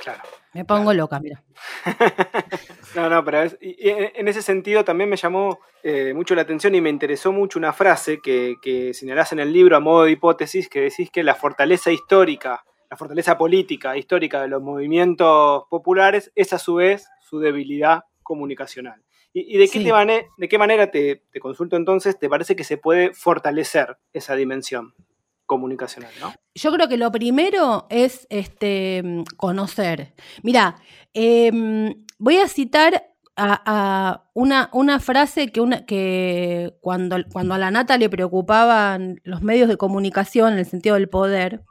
Claro. 0.00 0.22
Me 0.54 0.64
pongo 0.64 0.90
claro. 0.90 0.98
loca, 0.98 1.20
mira. 1.20 1.42
no, 2.94 3.08
no, 3.08 3.24
pero 3.24 3.42
es, 3.42 3.56
y, 3.60 3.76
en 3.88 4.28
ese 4.28 4.42
sentido 4.42 4.84
también 4.84 5.08
me 5.08 5.16
llamó 5.16 5.60
eh, 5.82 6.12
mucho 6.14 6.34
la 6.34 6.42
atención 6.42 6.74
y 6.74 6.80
me 6.80 6.90
interesó 6.90 7.32
mucho 7.32 7.58
una 7.58 7.72
frase 7.72 8.20
que, 8.22 8.56
que 8.60 8.92
señalás 8.92 9.32
en 9.32 9.40
el 9.40 9.52
libro 9.52 9.76
a 9.76 9.80
modo 9.80 10.04
de 10.04 10.12
hipótesis, 10.12 10.68
que 10.68 10.82
decís 10.82 11.10
que 11.10 11.22
la 11.22 11.34
fortaleza 11.34 11.90
histórica, 11.90 12.64
la 12.90 12.96
fortaleza 12.96 13.38
política 13.38 13.96
histórica 13.96 14.42
de 14.42 14.48
los 14.48 14.62
movimientos 14.62 15.64
populares 15.70 16.30
es 16.34 16.52
a 16.52 16.58
su 16.58 16.74
vez 16.74 17.08
su 17.22 17.40
debilidad 17.40 18.04
comunicacional. 18.22 19.02
¿Y, 19.32 19.54
y 19.54 19.58
de, 19.58 19.64
qué 19.68 19.78
sí. 19.78 19.84
te, 19.84 20.26
de, 20.36 20.48
qué 20.48 20.58
manera 20.58 20.90
te, 20.90 21.22
te 21.32 21.40
consulto 21.40 21.76
entonces, 21.76 22.18
te 22.18 22.28
parece 22.28 22.54
que 22.54 22.64
se 22.64 22.76
puede 22.76 23.14
fortalecer 23.14 23.96
esa 24.12 24.36
dimensión? 24.36 24.94
Comunicacional, 25.52 26.10
¿no? 26.20 26.34
Yo 26.54 26.72
creo 26.72 26.88
que 26.88 26.96
lo 26.96 27.12
primero 27.12 27.86
es 27.90 28.26
este, 28.30 29.24
conocer. 29.36 30.14
Mira, 30.42 30.76
eh, 31.14 31.94
voy 32.18 32.38
a 32.38 32.48
citar 32.48 33.12
a, 33.36 34.24
una, 34.34 34.68
una, 34.72 35.00
frase 35.00 35.50
que, 35.50 35.60
una, 35.60 35.86
que 35.86 36.74
cuando, 36.80 37.16
cuando, 37.32 37.54
a 37.54 37.58
la 37.58 37.70
Nata 37.70 37.96
le 37.96 38.10
preocupaban 38.10 39.20
los 39.24 39.42
medios 39.42 39.68
de 39.68 39.76
comunicación 39.76 40.54
en 40.54 40.58
el 40.60 40.66
sentido 40.66 40.94
del 40.96 41.08
poder, 41.08 41.62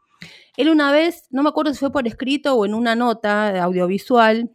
él 0.58 0.70
una 0.70 0.92
vez, 0.92 1.28
no 1.30 1.44
me 1.44 1.50
acuerdo 1.50 1.74
si 1.74 1.80
fue 1.80 1.92
por 1.92 2.08
escrito 2.08 2.56
o 2.56 2.66
en 2.66 2.74
una 2.74 2.96
nota 2.96 3.64
audiovisual, 3.64 4.52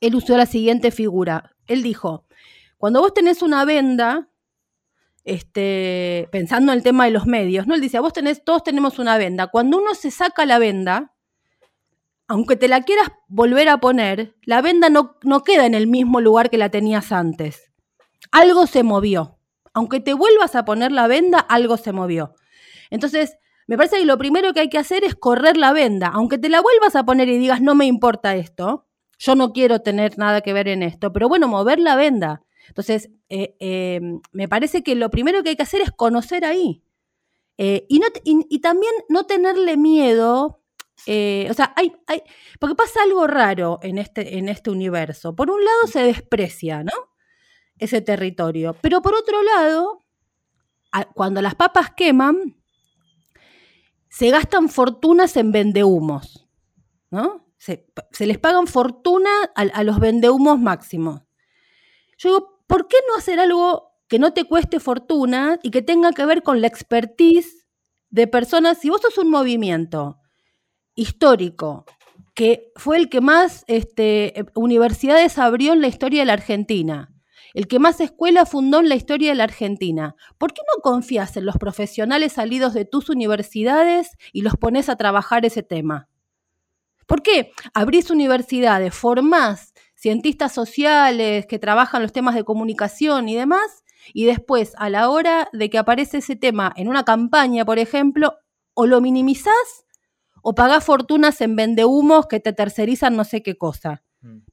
él 0.00 0.14
usó 0.14 0.36
la 0.36 0.46
siguiente 0.46 0.90
figura. 0.90 1.56
Él 1.66 1.82
dijo, 1.82 2.26
cuando 2.76 3.00
vos 3.00 3.14
tenés 3.14 3.42
una 3.42 3.64
venda, 3.64 4.27
este, 5.28 6.26
pensando 6.32 6.72
en 6.72 6.78
el 6.78 6.82
tema 6.82 7.04
de 7.04 7.10
los 7.10 7.26
medios, 7.26 7.66
¿no? 7.66 7.74
Él 7.74 7.82
dice, 7.82 8.00
vos 8.00 8.14
tenés, 8.14 8.42
todos 8.44 8.62
tenemos 8.62 8.98
una 8.98 9.18
venda. 9.18 9.48
Cuando 9.48 9.76
uno 9.76 9.94
se 9.94 10.10
saca 10.10 10.46
la 10.46 10.58
venda, 10.58 11.14
aunque 12.26 12.56
te 12.56 12.66
la 12.66 12.82
quieras 12.82 13.08
volver 13.28 13.68
a 13.68 13.78
poner, 13.78 14.34
la 14.42 14.62
venda 14.62 14.88
no, 14.88 15.16
no 15.22 15.42
queda 15.42 15.66
en 15.66 15.74
el 15.74 15.86
mismo 15.86 16.20
lugar 16.22 16.48
que 16.48 16.56
la 16.56 16.70
tenías 16.70 17.12
antes. 17.12 17.70
Algo 18.32 18.66
se 18.66 18.82
movió. 18.82 19.38
Aunque 19.74 20.00
te 20.00 20.14
vuelvas 20.14 20.56
a 20.56 20.64
poner 20.64 20.92
la 20.92 21.06
venda, 21.06 21.38
algo 21.38 21.76
se 21.76 21.92
movió. 21.92 22.34
Entonces, 22.90 23.36
me 23.66 23.76
parece 23.76 23.98
que 23.98 24.06
lo 24.06 24.16
primero 24.16 24.54
que 24.54 24.60
hay 24.60 24.70
que 24.70 24.78
hacer 24.78 25.04
es 25.04 25.14
correr 25.14 25.58
la 25.58 25.74
venda. 25.74 26.08
Aunque 26.08 26.38
te 26.38 26.48
la 26.48 26.62
vuelvas 26.62 26.96
a 26.96 27.04
poner 27.04 27.28
y 27.28 27.36
digas, 27.36 27.60
no 27.60 27.74
me 27.74 27.84
importa 27.84 28.34
esto, 28.34 28.86
yo 29.18 29.34
no 29.34 29.52
quiero 29.52 29.80
tener 29.80 30.16
nada 30.16 30.40
que 30.40 30.54
ver 30.54 30.68
en 30.68 30.82
esto, 30.82 31.12
pero 31.12 31.28
bueno, 31.28 31.48
mover 31.48 31.78
la 31.78 31.96
venda. 31.96 32.42
Entonces, 32.68 33.10
eh, 33.28 33.56
eh, 33.60 34.00
me 34.32 34.48
parece 34.48 34.82
que 34.82 34.94
lo 34.94 35.10
primero 35.10 35.42
que 35.42 35.50
hay 35.50 35.56
que 35.56 35.62
hacer 35.62 35.80
es 35.80 35.90
conocer 35.90 36.44
ahí. 36.44 36.84
Eh, 37.56 37.86
y, 37.88 37.98
no, 37.98 38.06
y, 38.24 38.60
también 38.60 38.92
no 39.08 39.24
tenerle 39.24 39.76
miedo. 39.76 40.62
o 41.06 41.54
sea, 41.54 41.72
hay, 41.76 41.92
hay, 42.06 42.22
porque 42.60 42.76
pasa 42.76 43.02
algo 43.02 43.26
raro 43.26 43.80
en 43.82 43.98
este, 43.98 44.38
en 44.38 44.48
este 44.48 44.70
universo. 44.70 45.34
Por 45.34 45.50
un 45.50 45.64
lado 45.64 45.86
se 45.86 46.02
desprecia, 46.02 46.84
¿no? 46.84 46.92
Ese 47.78 48.00
territorio. 48.00 48.76
Pero 48.80 49.02
por 49.02 49.14
otro 49.14 49.42
lado, 49.42 50.04
cuando 51.14 51.42
las 51.42 51.54
papas 51.54 51.90
queman, 51.96 52.56
se 54.08 54.30
gastan 54.30 54.68
fortunas 54.68 55.36
en 55.36 55.52
vendehumos, 55.52 56.48
¿no? 57.10 57.46
Se, 57.58 57.86
se 58.12 58.26
les 58.26 58.38
pagan 58.38 58.68
fortuna 58.68 59.30
a, 59.56 59.62
a 59.62 59.82
los 59.82 59.98
vendehumos 59.98 60.60
máximos. 60.60 61.22
Yo 62.18 62.28
digo, 62.30 62.57
¿por 62.68 62.86
qué 62.86 62.96
no 63.08 63.16
hacer 63.16 63.40
algo 63.40 63.90
que 64.06 64.20
no 64.20 64.32
te 64.32 64.44
cueste 64.44 64.78
fortuna 64.78 65.58
y 65.64 65.70
que 65.72 65.82
tenga 65.82 66.12
que 66.12 66.24
ver 66.24 66.44
con 66.44 66.60
la 66.60 66.68
expertise 66.68 67.66
de 68.10 68.28
personas? 68.28 68.78
Si 68.78 68.90
vos 68.90 69.00
sos 69.00 69.18
un 69.18 69.30
movimiento 69.30 70.20
histórico 70.94 71.84
que 72.34 72.70
fue 72.76 72.98
el 72.98 73.08
que 73.08 73.20
más 73.20 73.64
este, 73.66 74.46
universidades 74.54 75.38
abrió 75.38 75.72
en 75.72 75.80
la 75.80 75.88
historia 75.88 76.20
de 76.20 76.26
la 76.26 76.34
Argentina, 76.34 77.12
el 77.54 77.66
que 77.66 77.80
más 77.80 78.00
escuelas 78.00 78.50
fundó 78.50 78.78
en 78.78 78.88
la 78.88 78.94
historia 78.94 79.30
de 79.30 79.34
la 79.34 79.44
Argentina, 79.44 80.14
¿por 80.36 80.52
qué 80.52 80.60
no 80.68 80.80
confías 80.82 81.36
en 81.36 81.46
los 81.46 81.56
profesionales 81.56 82.34
salidos 82.34 82.74
de 82.74 82.84
tus 82.84 83.08
universidades 83.08 84.10
y 84.32 84.42
los 84.42 84.54
pones 84.56 84.88
a 84.88 84.96
trabajar 84.96 85.44
ese 85.44 85.62
tema? 85.62 86.08
¿Por 87.06 87.22
qué 87.22 87.52
abrís 87.72 88.10
universidades, 88.10 88.94
formás 88.94 89.72
cientistas 89.98 90.52
sociales 90.52 91.46
que 91.46 91.58
trabajan 91.58 92.02
los 92.02 92.12
temas 92.12 92.34
de 92.34 92.44
comunicación 92.44 93.28
y 93.28 93.34
demás, 93.34 93.84
y 94.14 94.24
después, 94.24 94.72
a 94.78 94.88
la 94.88 95.10
hora 95.10 95.48
de 95.52 95.68
que 95.68 95.78
aparece 95.78 96.18
ese 96.18 96.36
tema 96.36 96.72
en 96.76 96.88
una 96.88 97.04
campaña, 97.04 97.64
por 97.64 97.78
ejemplo, 97.78 98.38
o 98.74 98.86
lo 98.86 99.00
minimizás 99.00 99.84
o 100.40 100.54
pagás 100.54 100.84
fortunas 100.84 101.40
en 101.40 101.56
vendehumos 101.56 102.26
que 102.26 102.40
te 102.40 102.52
tercerizan 102.52 103.16
no 103.16 103.24
sé 103.24 103.42
qué 103.42 103.56
cosa. 103.56 104.02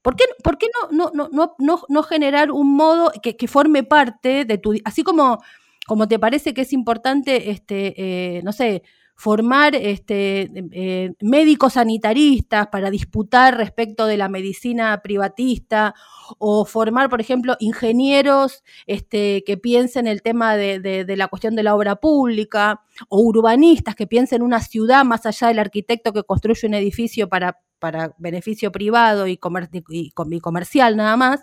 ¿Por 0.02 0.14
qué, 0.14 0.24
por 0.44 0.58
qué 0.58 0.68
no, 0.92 1.10
no, 1.12 1.28
no, 1.32 1.54
no, 1.58 1.82
no 1.88 2.02
generar 2.02 2.50
un 2.52 2.74
modo 2.76 3.10
que, 3.22 3.36
que, 3.36 3.48
forme 3.48 3.82
parte 3.82 4.44
de 4.44 4.58
tu... 4.58 4.74
Así 4.84 5.02
como, 5.02 5.42
como 5.86 6.06
te 6.06 6.18
parece 6.18 6.54
que 6.54 6.62
es 6.62 6.72
importante, 6.72 7.50
este, 7.50 7.94
eh, 7.96 8.42
no 8.42 8.52
sé, 8.52 8.82
formar 9.16 9.74
este, 9.74 10.50
eh, 10.72 11.14
médicos 11.20 11.72
sanitaristas 11.72 12.66
para 12.68 12.90
disputar 12.90 13.56
respecto 13.56 14.06
de 14.06 14.18
la 14.18 14.28
medicina 14.28 15.00
privatista 15.02 15.94
o 16.38 16.66
formar, 16.66 17.08
por 17.08 17.22
ejemplo, 17.22 17.56
ingenieros 17.58 18.62
este, 18.86 19.42
que 19.46 19.56
piensen 19.56 20.06
el 20.06 20.20
tema 20.20 20.56
de, 20.56 21.06
la 21.16 21.28
cuestión 21.28 21.56
de 21.56 21.62
la 21.62 21.74
obra 21.74 21.96
pública 21.96 22.82
o 23.08 23.20
urbanistas 23.20 23.94
que 23.94 24.06
piensen 24.06 24.42
una 24.42 24.60
ciudad 24.60 25.02
más 25.04 25.24
allá 25.24 25.48
del 25.48 25.60
arquitecto 25.60 26.12
que 26.12 26.22
construye 26.22 26.66
un 26.66 26.74
edificio 26.74 27.30
para, 27.30 27.58
para 27.78 28.14
beneficio 28.18 28.70
privado 28.70 29.26
y, 29.26 29.40
y 29.88 30.40
comercial 30.40 30.96
nada 30.96 31.16
más. 31.16 31.40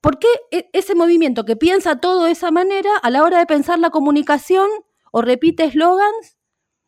¿Por 0.00 0.20
qué 0.20 0.28
e-, 0.52 0.70
ese 0.72 0.94
movimiento 0.94 1.44
que 1.44 1.56
piensa 1.56 1.98
todo 1.98 2.24
de 2.24 2.30
esa 2.30 2.52
manera, 2.52 2.90
a 3.02 3.10
la 3.10 3.24
hora 3.24 3.40
de 3.40 3.46
pensar 3.46 3.80
la 3.80 3.90
comunicación, 3.90 4.68
o 5.10 5.22
repite 5.22 5.64
eslogans, 5.64 6.36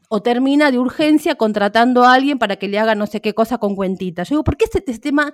o 0.09 0.23
termina 0.23 0.71
de 0.71 0.79
urgencia 0.79 1.35
contratando 1.35 2.05
a 2.05 2.15
alguien 2.15 2.39
para 2.39 2.57
que 2.57 2.69
le 2.69 2.79
haga 2.79 2.95
no 2.95 3.07
sé 3.07 3.21
qué 3.21 3.35
cosa 3.35 3.59
con 3.59 3.77
cuentitas? 3.77 4.29
Yo 4.29 4.35
digo, 4.35 4.45
¿por 4.45 4.57
qué 4.57 4.65
este, 4.65 4.79
este, 4.79 4.99
tema 4.99 5.33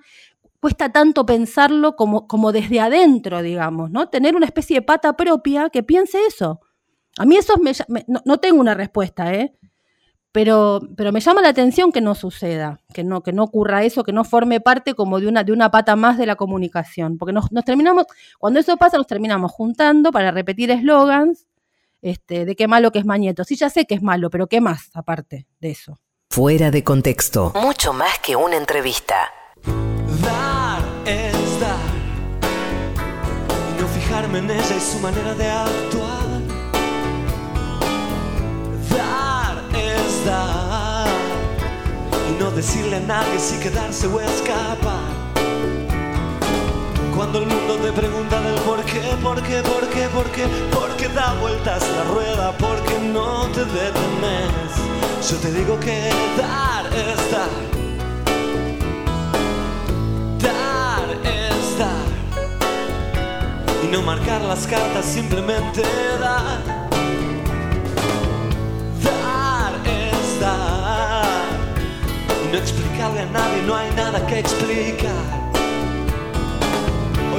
cuesta 0.61 0.93
tanto 0.93 1.27
pensarlo 1.27 1.97
como, 1.97 2.27
como 2.27 2.53
desde 2.53 2.81
adentro, 2.81 3.43
digamos, 3.43 3.91
¿no? 3.91 4.09
Tener 4.09 4.37
una 4.37 4.47
especie 4.47 4.77
de 4.77 4.83
pata 4.83 5.17
propia 5.17 5.71
que 5.71 5.83
piense 5.83 6.19
eso. 6.27 6.61
A 7.19 7.27
mí 7.27 7.37
eso 7.37 7.55
me, 7.59 7.73
no, 8.07 8.23
no, 8.25 8.39
tengo 8.39 8.61
una 8.61 8.75
respuesta, 8.75 9.35
¿eh? 9.35 9.55
pero, 10.33 10.81
pero 10.97 11.13
me 11.13 11.21
llama 11.21 11.43
la 11.43 11.51
atención 11.51 11.93
que 11.93 12.01
no 12.01 12.15
suceda, 12.15 12.81
que 12.93 13.05
no, 13.05 13.23
que 13.23 13.35
no 13.35 13.45
ocurra 13.45 13.85
eso, 13.85 14.03
que 14.03 14.13
no 14.13 14.25
forme 14.25 14.61
parte 14.61 14.95
como 14.95 15.21
de 15.21 15.29
una, 15.29 15.45
de 15.45 15.53
una 15.53 15.71
pata 15.71 15.95
más 15.95 16.17
de 16.17 16.25
la 16.25 16.37
comunicación, 16.37 17.19
porque 17.19 17.35
nos, 17.35 17.51
terminamos, 17.65 18.07
cuando 18.39 18.59
eso 18.59 18.77
pasa, 18.79 18.97
nos 18.97 19.07
terminamos 19.07 19.53
juntando 19.53 20.11
para 20.11 20.31
repetir 20.31 20.71
eslogans 20.71 21.47
este, 22.03 22.45
de 22.45 22.55
qué 22.55 22.69
malo 22.69 22.93
que 22.93 22.99
es 22.99 23.07
Mañeto. 23.07 23.45
Sí, 23.45 23.57
ya 23.57 23.71
sé 23.71 23.87
que 23.87 23.95
es 23.95 24.03
malo, 24.03 24.29
pero 24.29 24.47
¿qué 24.47 24.61
más 24.61 24.91
aparte 24.93 25.47
de 25.61 25.71
eso? 25.71 25.99
Fuera 26.31 26.71
de 26.71 26.85
contexto. 26.85 27.53
Mucho 27.55 27.93
más 27.93 28.19
que 28.19 28.37
una 28.37 28.57
entrevista. 28.57 29.31
Dar 30.23 30.83
es 31.07 31.61
dar. 31.61 31.79
Y 33.71 33.81
no 33.81 33.89
fijarme 33.89 34.39
en 34.39 34.51
ella 34.51 34.77
y 34.77 34.81
su 34.81 34.99
manera 34.99 35.35
de 35.35 35.49
actuar. 35.49 36.23
y 42.29 42.33
no 42.39 42.51
decirle 42.51 42.97
a 42.97 43.01
nadie 43.01 43.39
si 43.39 43.59
quedarse 43.59 44.07
o 44.07 44.21
escapar. 44.21 45.12
Cuando 47.23 47.39
el 47.39 47.47
mundo 47.47 47.77
te 47.77 47.93
pregunta 47.93 48.41
del 48.41 48.61
por 48.63 48.85
qué, 48.85 49.01
por 49.23 49.41
qué, 49.45 49.63
por 49.63 49.89
qué, 49.91 50.09
por 50.09 50.29
qué, 50.33 50.45
por 50.73 50.97
qué 50.97 51.09
da 51.11 51.35
vueltas 51.35 51.81
la 51.97 52.03
rueda, 52.13 52.51
porque 52.59 52.99
no 52.99 53.47
te 53.55 53.65
detenes. 53.65 55.31
Yo 55.31 55.37
te 55.37 55.53
digo 55.53 55.79
que 55.79 56.11
dar 56.37 56.85
es 56.93 57.31
dar. 57.31 57.49
Dar 60.41 61.09
es 61.23 61.79
dar. 61.79 62.11
Y 63.85 63.87
no 63.87 64.03
marcar 64.03 64.41
las 64.41 64.67
cartas, 64.67 65.05
simplemente 65.05 65.83
dar. 66.19 66.83
no 72.51 72.59
explicarle 72.59 73.21
a 73.21 73.27
nadie, 73.27 73.63
no 73.63 73.77
hay 73.77 73.91
nada 73.95 74.27
que 74.27 74.41
explicar. 74.41 75.42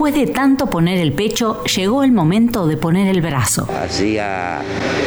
Después 0.00 0.14
de 0.14 0.28
tanto 0.32 0.68
poner 0.68 0.96
el 0.96 1.12
pecho, 1.12 1.62
llegó 1.64 2.02
el 2.02 2.10
momento 2.10 2.66
de 2.66 2.78
poner 2.78 3.08
el 3.08 3.20
brazo. 3.20 3.68
Hacía 3.84 4.62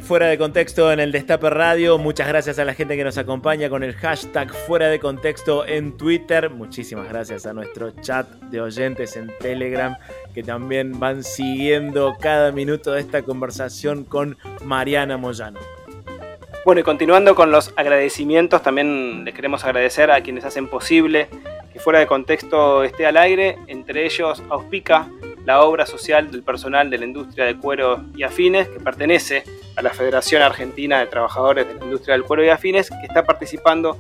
Fuera 0.04 0.26
de 0.26 0.36
Contexto 0.36 0.92
en 0.92 1.00
el 1.00 1.12
Destape 1.12 1.48
Radio. 1.48 1.96
Muchas 1.96 2.28
gracias 2.28 2.58
a 2.58 2.64
la 2.66 2.74
gente 2.74 2.94
que 2.94 3.04
nos 3.04 3.16
acompaña 3.16 3.70
con 3.70 3.82
el 3.82 3.94
hashtag 3.94 4.52
Fuera 4.52 4.88
de 4.88 5.00
Contexto 5.00 5.66
en 5.66 5.96
Twitter. 5.96 6.50
Muchísimas 6.50 7.08
gracias 7.08 7.46
a 7.46 7.54
nuestro 7.54 7.90
chat 8.02 8.28
de 8.50 8.60
oyentes 8.60 9.16
en 9.16 9.32
Telegram 9.40 9.96
que 10.34 10.42
también 10.42 11.00
van 11.00 11.24
siguiendo 11.24 12.16
cada 12.20 12.52
minuto 12.52 12.92
de 12.92 13.00
esta 13.00 13.22
conversación 13.22 14.04
con 14.04 14.36
Mariana 14.62 15.16
Moyano. 15.16 15.60
Bueno, 16.66 16.82
y 16.82 16.84
continuando 16.84 17.34
con 17.34 17.50
los 17.50 17.72
agradecimientos, 17.74 18.62
también 18.62 19.24
les 19.24 19.34
queremos 19.34 19.64
agradecer 19.64 20.10
a 20.10 20.20
quienes 20.22 20.44
hacen 20.44 20.68
posible 20.68 21.28
que 21.72 21.80
fuera 21.80 21.98
de 21.98 22.06
contexto 22.06 22.84
esté 22.84 23.06
al 23.06 23.16
aire, 23.16 23.56
entre 23.68 24.04
ellos 24.04 24.42
Auspica, 24.50 25.08
la 25.44 25.62
obra 25.62 25.86
social 25.86 26.30
del 26.30 26.42
personal 26.42 26.90
de 26.90 26.98
la 26.98 27.04
industria 27.04 27.44
de 27.44 27.56
cuero 27.56 28.04
y 28.16 28.22
afines, 28.22 28.68
que 28.68 28.80
pertenece 28.80 29.44
a 29.76 29.82
la 29.82 29.90
Federación 29.90 30.42
Argentina 30.42 31.00
de 31.00 31.06
Trabajadores 31.06 31.66
de 31.66 31.74
la 31.74 31.84
Industria 31.84 32.14
del 32.14 32.24
Cuero 32.24 32.44
y 32.44 32.48
Afines, 32.48 32.90
que 32.90 33.06
está 33.06 33.24
participando 33.24 33.98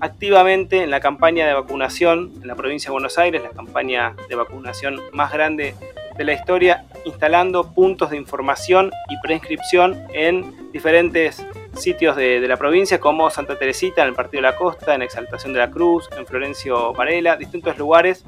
activamente 0.00 0.82
en 0.82 0.90
la 0.90 1.00
campaña 1.00 1.46
de 1.46 1.54
vacunación 1.54 2.32
en 2.40 2.46
la 2.46 2.54
provincia 2.54 2.88
de 2.88 2.92
Buenos 2.92 3.18
Aires, 3.18 3.42
la 3.42 3.50
campaña 3.50 4.14
de 4.28 4.34
vacunación 4.34 5.00
más 5.12 5.32
grande 5.32 5.74
de 6.16 6.24
la 6.24 6.32
historia, 6.32 6.84
instalando 7.04 7.72
puntos 7.72 8.10
de 8.10 8.16
información 8.16 8.92
y 9.08 9.18
preinscripción 9.20 10.00
en 10.12 10.72
diferentes 10.72 11.44
sitios 11.76 12.14
de, 12.16 12.40
la 12.46 12.56
provincia 12.56 13.00
como 13.00 13.30
Santa 13.30 13.58
Teresita, 13.58 14.02
en 14.02 14.08
el 14.08 14.14
Partido 14.14 14.42
de 14.42 14.50
la 14.50 14.56
Costa, 14.56 14.94
en 14.94 15.02
Exaltación 15.02 15.52
de 15.52 15.58
la 15.58 15.70
Cruz, 15.70 16.08
en 16.16 16.26
Florencio 16.26 16.92
Varela, 16.92 17.36
distintos 17.36 17.76
lugares 17.78 18.24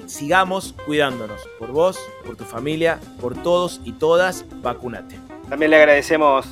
sigamos 0.06 0.74
cuidándonos 0.86 1.40
por 1.58 1.72
vos, 1.72 1.98
por 2.24 2.36
tu 2.36 2.44
familia, 2.44 2.98
por 3.20 3.34
todos 3.42 3.80
y 3.84 3.92
todas, 3.92 4.44
vacunate. 4.62 5.18
También 5.48 5.70
le 5.70 5.78
agradecemos 5.78 6.46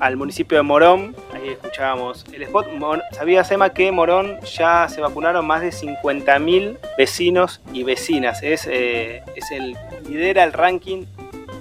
al 0.00 0.16
municipio 0.16 0.58
de 0.58 0.62
Morón, 0.62 1.14
ahí 1.32 1.50
escuchábamos 1.50 2.24
el 2.32 2.42
spot. 2.42 2.66
¿Sabías, 3.12 3.50
Emma, 3.52 3.70
que 3.70 3.92
Morón 3.92 4.40
ya 4.40 4.88
se 4.88 5.00
vacunaron 5.00 5.46
más 5.46 5.60
de 5.60 5.68
50.000 5.68 6.78
vecinos 6.98 7.60
y 7.72 7.84
vecinas? 7.84 8.42
Es, 8.42 8.66
eh, 8.66 9.22
es 9.36 9.50
el 9.52 9.76
lidera 10.08 10.42
el 10.42 10.52
ranking 10.52 11.04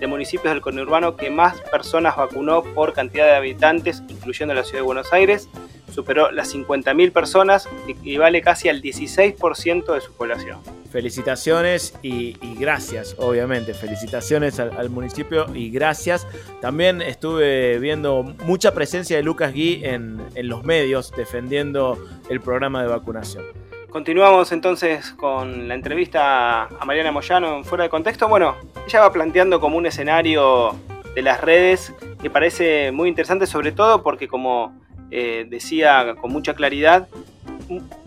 de 0.01 0.07
municipios 0.07 0.53
del 0.53 0.61
conurbano 0.61 1.15
que 1.15 1.29
más 1.29 1.61
personas 1.61 2.17
vacunó 2.17 2.61
por 2.63 2.91
cantidad 2.91 3.27
de 3.27 3.35
habitantes, 3.35 4.03
incluyendo 4.09 4.53
la 4.53 4.63
ciudad 4.63 4.79
de 4.79 4.85
Buenos 4.85 5.13
Aires 5.13 5.47
superó 5.91 6.31
las 6.31 6.53
50.000 6.53 7.11
personas, 7.11 7.69
equivale 7.87 8.41
casi 8.41 8.69
al 8.69 8.81
16% 8.81 9.93
de 9.93 10.01
su 10.01 10.13
población. 10.13 10.59
Felicitaciones 10.91 11.93
y, 12.01 12.33
gracias, 12.59 13.15
obviamente. 13.17 13.73
Felicitaciones 13.73 14.59
al, 14.59 14.89
municipio 14.89 15.45
y 15.53 15.69
gracias. 15.69 16.27
También 16.59 17.01
estuve 17.01 17.79
viendo 17.79 18.23
mucha 18.23 18.73
presencia 18.73 19.17
de 19.17 19.23
Lucas 19.23 19.53
Gui 19.53 19.81
en, 19.83 20.21
en 20.35 20.47
los 20.47 20.63
medios 20.63 21.11
defendiendo 21.15 21.97
el 22.29 22.41
programa 22.41 22.81
de 22.81 22.89
vacunación. 22.89 23.45
Continuamos 23.91 24.53
entonces 24.53 25.11
con 25.11 25.67
la 25.67 25.75
entrevista 25.75 26.63
a 26.63 26.85
Mariana 26.85 27.11
Moyano 27.11 27.57
en 27.57 27.65
Fuera 27.65 27.83
de 27.83 27.89
Contexto. 27.89 28.29
Bueno, 28.29 28.55
ella 28.87 29.01
va 29.01 29.11
planteando 29.11 29.59
como 29.59 29.77
un 29.77 29.85
escenario 29.85 30.73
de 31.13 31.21
las 31.21 31.41
redes 31.41 31.93
que 32.21 32.29
parece 32.29 32.93
muy 32.93 33.09
interesante, 33.09 33.45
sobre 33.47 33.73
todo 33.73 34.01
porque 34.01 34.29
como 34.29 34.73
eh, 35.11 35.45
decía 35.49 36.15
con 36.21 36.31
mucha 36.31 36.53
claridad, 36.53 37.09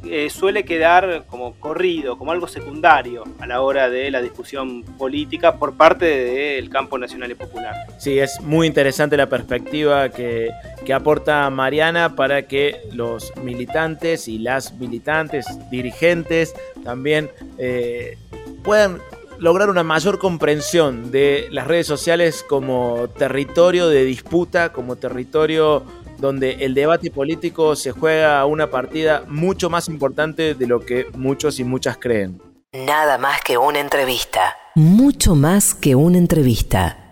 eh, 0.04 0.28
suele 0.30 0.64
quedar 0.64 1.24
como 1.28 1.54
corrido, 1.54 2.18
como 2.18 2.32
algo 2.32 2.46
secundario 2.46 3.24
a 3.38 3.46
la 3.46 3.60
hora 3.62 3.88
de 3.88 4.10
la 4.10 4.20
discusión 4.20 4.82
política 4.82 5.58
por 5.58 5.76
parte 5.76 6.04
del 6.04 6.70
campo 6.70 6.98
nacional 6.98 7.30
y 7.30 7.34
popular. 7.34 7.74
Sí, 7.98 8.18
es 8.18 8.40
muy 8.40 8.66
interesante 8.66 9.16
la 9.16 9.28
perspectiva 9.28 10.08
que, 10.08 10.50
aporta 10.94 11.48
Mariana 11.50 12.14
para 12.14 12.46
que 12.46 12.82
los 12.92 13.32
militantes 13.42 14.28
y 14.28 14.38
las 14.38 14.74
militantes, 14.74 15.46
dirigentes, 15.70 16.54
también 16.84 17.30
eh, 17.58 18.16
puedan 18.62 19.00
lograr 19.38 19.70
una 19.70 19.82
mayor 19.82 20.18
comprensión 20.18 21.10
de 21.10 21.48
las 21.50 21.66
redes 21.66 21.86
sociales 21.86 22.44
como 22.48 23.08
territorio 23.18 23.88
de 23.88 24.04
disputa, 24.04 24.72
como 24.72 24.96
territorio 24.96 25.84
donde 26.18 26.64
el 26.64 26.74
debate 26.74 27.10
político 27.10 27.76
se 27.76 27.92
juega 27.92 28.44
una 28.46 28.70
partida 28.70 29.24
mucho 29.28 29.70
más 29.70 29.88
importante 29.88 30.54
de 30.54 30.66
lo 30.66 30.80
que 30.80 31.06
muchos 31.16 31.58
y 31.60 31.64
muchas 31.64 31.96
creen. 31.96 32.40
Nada 32.72 33.18
más 33.18 33.40
que 33.42 33.56
una 33.56 33.78
entrevista. 33.78 34.56
Mucho 34.74 35.34
más 35.34 35.74
que 35.74 35.94
una 35.94 36.18
entrevista. 36.18 37.03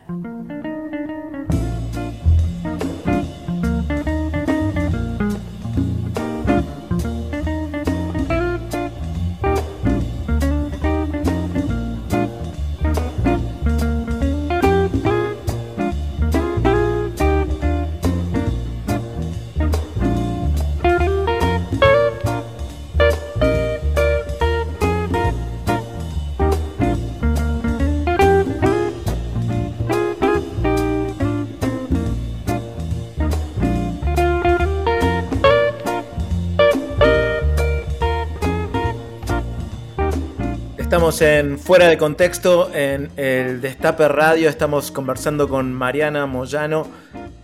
Estamos 41.13 41.31
en 41.31 41.59
Fuera 41.59 41.89
de 41.89 41.99
Contexto, 41.99 42.75
en 42.75 43.11
el 43.19 43.61
Destape 43.61 44.09
Radio, 44.09 44.49
estamos 44.49 44.91
conversando 44.91 45.47
con 45.47 45.75
Mariana 45.75 46.25
Moyano. 46.25 46.87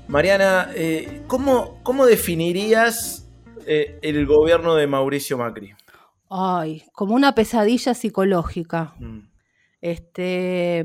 Mariana, 0.06 0.70
eh, 0.74 1.20
¿cómo, 1.26 2.06
definirías 2.06 3.28
eh, 3.66 3.98
el 4.00 4.24
gobierno 4.24 4.74
de 4.74 4.86
Mauricio 4.86 5.36
Macri? 5.36 5.74
Ay, 6.30 6.84
como 6.94 7.14
una 7.14 7.34
pesadilla 7.34 7.92
psicológica. 7.92 8.94
Mm. 9.00 9.18
Este, 9.82 10.84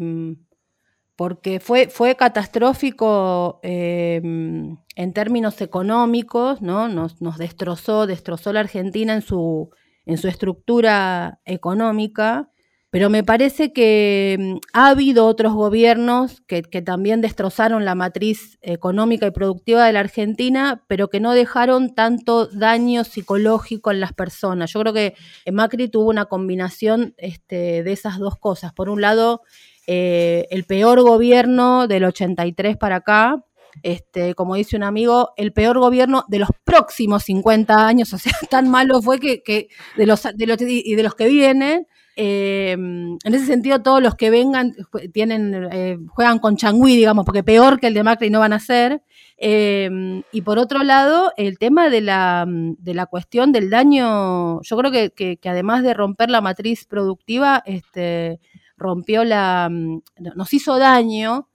porque 1.15 1.61
fue, 1.61 1.87
fue 1.87 2.17
catastrófico 2.17 3.61
em, 3.63 4.75
en 4.97 5.13
términos 5.13 5.61
económicos, 5.61 6.61
¿no? 6.61 6.89
Nos, 6.89 7.21
nos, 7.21 7.37
destrozó, 7.37 8.07
destrozó 8.07 8.51
la 8.51 8.59
Argentina 8.59 9.13
en 9.13 9.21
su, 9.21 9.69
en 10.05 10.17
su 10.17 10.27
estructura 10.27 11.39
económica 11.45 12.49
pero 12.93 13.09
me 13.09 13.23
parece 13.23 13.73
que 13.73 14.37
mm, 14.39 14.57
ha 14.73 14.89
habido 14.89 15.25
otros 15.25 15.53
gobiernos 15.53 16.41
que, 16.41 16.61
también 16.61 17.21
destrozaron 17.21 17.85
la 17.85 17.95
matriz 17.95 18.59
económica 18.61 19.25
y 19.25 19.31
productiva 19.31 19.83
de 19.83 19.93
la 19.93 20.01
Argentina, 20.01 20.83
pero 20.87 21.07
que 21.07 21.19
no 21.19 21.33
dejaron 21.33 21.95
tanto 21.95 22.45
daño 22.45 23.03
psicológico 23.03 23.89
en 23.89 23.99
las 23.99 24.13
personas. 24.13 24.71
Yo 24.73 24.81
creo 24.81 24.93
que 24.93 25.15
Macri 25.51 25.89
tuvo 25.89 26.11
una 26.11 26.25
combinación 26.25 27.15
este, 27.17 27.81
de 27.81 27.91
esas 27.91 28.19
dos 28.19 28.37
cosas. 28.37 28.73
Por 28.73 28.89
un 28.89 29.01
lado, 29.01 29.41
eh, 29.87 30.45
el 30.51 30.63
peor 30.65 31.01
gobierno 31.01 31.87
del 31.87 32.03
83 32.03 32.77
para 32.77 32.97
acá, 32.97 33.43
este, 33.81 34.35
como 34.35 34.53
dice 34.53 34.75
un 34.75 34.83
amigo, 34.83 35.31
el 35.35 35.51
peor 35.51 35.79
gobierno 35.79 36.25
de 36.27 36.37
los 36.37 36.49
próximos 36.63 37.23
50 37.23 37.87
años, 37.87 38.13
o 38.13 38.19
sea, 38.19 38.33
tan 38.51 38.69
malo 38.69 39.01
fue 39.01 39.19
que, 39.19 39.67
de, 39.97 40.05
los, 40.05 40.21
de, 40.21 40.45
los, 40.45 40.61
y 40.61 40.93
de 40.93 41.01
los 41.01 41.15
que 41.15 41.27
vienen, 41.27 41.87
eh, 42.15 42.71
en 42.73 43.19
ese 43.23 43.45
sentido, 43.45 43.81
todos 43.81 44.01
los 44.01 44.15
que 44.15 44.29
vengan 44.29 44.75
tienen, 45.13 45.67
eh, 45.71 45.97
juegan 46.09 46.39
con 46.39 46.57
Changui, 46.57 46.95
digamos, 46.95 47.25
porque 47.25 47.43
peor 47.43 47.79
que 47.79 47.87
el 47.87 47.93
de 47.93 48.03
Macri 48.03 48.29
no 48.29 48.39
van 48.39 48.53
a 48.53 48.59
ser. 48.59 49.01
Eh, 49.37 50.23
y 50.31 50.41
por 50.41 50.59
otro 50.59 50.83
lado, 50.83 51.31
el 51.37 51.57
tema 51.57 51.89
de 51.89 52.01
la, 52.01 52.45
de 52.47 52.93
la 52.93 53.07
cuestión 53.07 53.51
del 53.51 53.69
daño, 53.69 54.61
yo 54.61 54.77
creo 54.77 54.91
que, 54.91 55.11
que, 55.11 55.49
además 55.49 55.83
de 55.83 55.93
romper 55.93 56.29
la 56.29 56.41
matriz 56.41 56.85
productiva, 56.85 57.63
este, 57.65 58.39
rompió 58.77 59.23
la, 59.23 59.69
nos 59.69 60.53
hizo 60.53 60.77
daño 60.77 61.49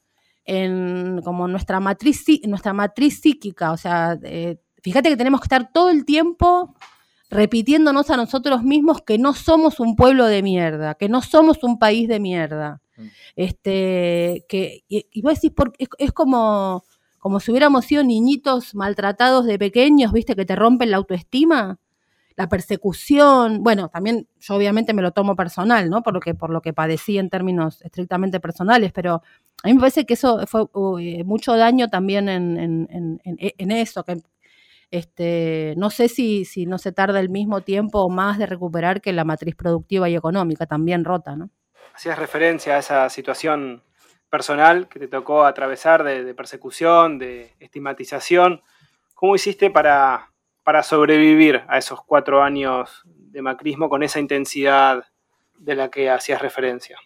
en 0.45 1.21
como 1.23 1.47
nuestra 1.47 1.79
matriz, 1.79 2.25
nuestra 2.47 2.73
matriz 2.73 3.21
psíquica, 3.21 3.71
o 3.73 3.77
sea, 3.77 4.19
fíjate 4.83 5.11
que 5.11 5.17
tenemos 5.17 5.41
que 5.41 5.45
estar 5.45 5.71
todo 5.73 5.91
el 5.91 6.07
tiempo 6.07 6.75
repitiéndonos 7.31 8.11
a 8.11 8.17
nosotros 8.17 8.63
mismos 8.63 9.03
que 9.03 9.19
no 9.19 9.35
somos 9.35 9.81
un 9.81 9.97
pueblo 9.97 10.27
de 10.27 10.43
mierda, 10.43 10.95
que 10.95 11.09
no 11.09 11.21
somos 11.23 11.63
un 11.63 11.79
país 11.79 12.09
de 12.09 12.21
mierda. 12.21 12.81
Mm. 12.97 13.07
Este, 13.37 14.45
que, 14.49 14.85
y, 14.89 15.23
vos 15.23 15.35
decís, 15.35 15.53
porque 15.55 15.87
es, 15.99 16.13
como, 16.13 16.85
como 17.19 17.41
si 17.41 17.51
hubiéramos 17.51 17.85
sido 17.85 18.03
niñitos 18.03 18.75
maltratados 18.75 19.47
de 19.47 19.59
pequeños, 19.59 20.13
viste, 20.13 20.35
que 20.35 20.47
te 20.47 20.57
rompen 20.57 20.91
la 20.91 20.97
autoestima, 20.97 21.79
la 22.35 22.49
persecución. 22.49 23.63
Bueno, 23.63 23.89
también 23.89 24.27
yo 24.41 24.55
obviamente 24.55 24.95
me 24.95 25.03
lo 25.03 25.11
tomo 25.11 25.37
personal, 25.37 25.91
¿no? 25.91 26.03
Por 26.03 26.15
lo 26.15 26.21
que, 26.21 26.35
por 26.35 26.51
lo 26.51 26.63
que 26.63 26.73
padecí 26.73 27.19
en 27.19 27.29
términos 27.29 27.83
estrictamente 27.83 28.41
personales, 28.41 28.93
pero 28.93 29.23
a 29.63 29.69
mí 29.69 29.75
me 29.75 29.81
parece 29.81 30.07
que 30.07 30.15
eso 30.15 30.47
fue 30.47 30.63
uh, 30.73 30.99
mucho 31.25 31.57
daño 31.57 31.91
también 31.91 32.29
en, 32.29 32.57
en, 32.57 33.21
en, 33.25 33.37
en 33.39 33.71
eso, 33.73 34.03
que, 34.05 34.23
este, 34.91 35.75
no 35.77 35.91
sé 35.91 36.09
si, 36.09 36.45
si 36.45 36.67
no 36.67 36.79
se 36.79 36.93
tarda 36.93 37.21
el 37.21 37.29
mismo 37.29 37.61
tiempo 37.61 38.01
o 38.01 38.09
más 38.09 38.39
de 38.39 38.47
recuperar 38.47 39.01
que 39.01 39.13
la 39.13 39.25
matriz 39.25 39.55
productiva 39.55 40.09
y 40.09 40.17
económica, 40.17 40.67
también 40.67 41.05
rota, 41.05 41.37
¿no? 41.37 41.51
Hacías 41.95 42.19
referencia 42.19 42.77
a 42.77 42.79
esa 42.79 43.09
situación 43.11 43.83
personal 44.31 44.89
que 44.89 44.99
te 44.99 45.09
tocó 45.09 45.45
atravesar 45.45 46.05
de, 46.05 46.35
persecución, 46.35 47.19
de 47.19 47.55
estigmatización. 47.61 48.63
¿Cómo 49.15 49.35
hiciste 49.35 49.71
para, 49.71 50.33
para 50.63 50.83
sobrevivir 50.83 51.63
a 51.69 51.79
esos 51.79 52.01
cuatro 52.05 52.43
años 52.43 53.03
de 53.05 53.43
macrismo 53.43 53.89
con 53.89 54.03
esa 54.03 54.21
intensidad 54.21 55.05
de 55.59 55.75
la 55.75 55.91
que 55.91 56.11
hacías 56.11 56.41
referencia? 56.41 56.99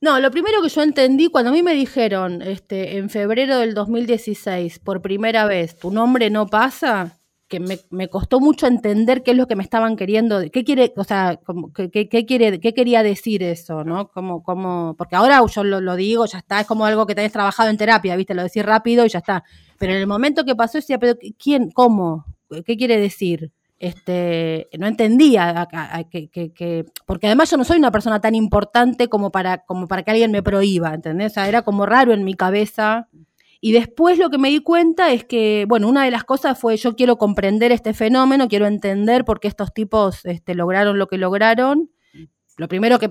No, 0.00 0.18
lo 0.18 0.32
primero 0.32 0.60
que 0.60 0.68
yo 0.68 0.82
entendí 0.82 1.28
cuando 1.28 1.50
a 1.50 1.52
mí 1.52 1.62
me 1.62 1.74
dijeron 1.74 2.42
este, 2.42 2.96
en 2.96 3.08
febrero 3.08 3.58
del 3.58 3.74
2016, 3.74 4.80
por 4.80 5.00
primera 5.00 5.46
vez, 5.46 5.78
tu 5.78 5.92
nombre 5.92 6.28
no 6.28 6.48
pasa, 6.48 7.20
que 7.52 7.60
me, 7.90 8.08
costó 8.08 8.40
mucho 8.40 8.66
entender 8.66 9.22
qué 9.22 9.32
es 9.32 9.36
lo 9.36 9.46
que 9.46 9.56
me 9.56 9.62
estaban 9.62 9.94
queriendo, 9.94 10.40
qué 10.50 10.64
quiere, 10.64 10.90
o 10.96 11.04
sea, 11.04 11.38
qué, 11.74 12.08
quiere, 12.08 12.60
qué 12.60 12.72
quería 12.72 13.02
decir 13.02 13.42
eso, 13.42 13.84
¿no? 13.84 14.08
Como, 14.08 14.42
como, 14.42 14.94
porque 14.96 15.16
ahora 15.16 15.38
yo 15.54 15.62
lo, 15.62 15.94
digo, 15.96 16.24
ya 16.24 16.38
está, 16.38 16.60
es 16.60 16.66
como 16.66 16.86
algo 16.86 17.06
que 17.06 17.14
tenés 17.14 17.30
trabajado 17.30 17.68
en 17.68 17.76
terapia, 17.76 18.16
¿viste? 18.16 18.32
Lo 18.32 18.42
decís 18.42 18.64
rápido 18.64 19.04
y 19.04 19.10
ya 19.10 19.18
está. 19.18 19.44
Pero 19.78 19.92
en 19.92 19.98
el 19.98 20.06
momento 20.06 20.46
que 20.46 20.56
pasó 20.56 20.78
decía, 20.78 20.98
pero 20.98 21.18
¿quién, 21.38 21.70
cómo? 21.72 22.24
¿Qué 22.64 22.78
quiere 22.78 22.98
decir? 22.98 23.52
Este, 23.78 24.70
no 24.78 24.86
entendía 24.86 25.68
que, 26.10 26.30
que, 26.30 26.86
porque 27.04 27.26
además 27.26 27.50
yo 27.50 27.58
no 27.58 27.64
soy 27.64 27.76
una 27.76 27.90
persona 27.90 28.18
tan 28.18 28.34
importante 28.34 29.08
como 29.08 29.30
para, 29.30 29.58
como 29.58 29.88
para 29.88 30.04
que 30.04 30.12
alguien 30.12 30.32
me 30.32 30.42
prohíba, 30.42 30.94
¿entendés? 30.94 31.32
O 31.32 31.34
sea, 31.34 31.48
era 31.48 31.60
como 31.60 31.84
raro 31.84 32.14
en 32.14 32.24
mi 32.24 32.32
cabeza 32.32 33.08
y 33.64 33.70
después 33.70 34.18
lo 34.18 34.28
que 34.28 34.38
me 34.38 34.48
di 34.48 34.58
cuenta 34.58 35.12
es 35.12 35.24
que, 35.24 35.66
bueno, 35.68 35.88
una 35.88 36.04
de 36.04 36.10
las 36.10 36.24
cosas 36.24 36.58
fue 36.58 36.76
yo 36.76 36.96
quiero 36.96 37.16
comprender 37.16 37.70
este 37.70 37.94
fenómeno, 37.94 38.48
quiero 38.48 38.66
entender 38.66 39.24
por 39.24 39.38
qué 39.38 39.46
estos 39.46 39.72
tipos 39.72 40.24
este, 40.24 40.56
lograron 40.56 40.98
lo 40.98 41.06
que 41.06 41.16
lograron. 41.16 41.88
Lo 42.56 42.66
primero 42.66 42.98
que 42.98 43.08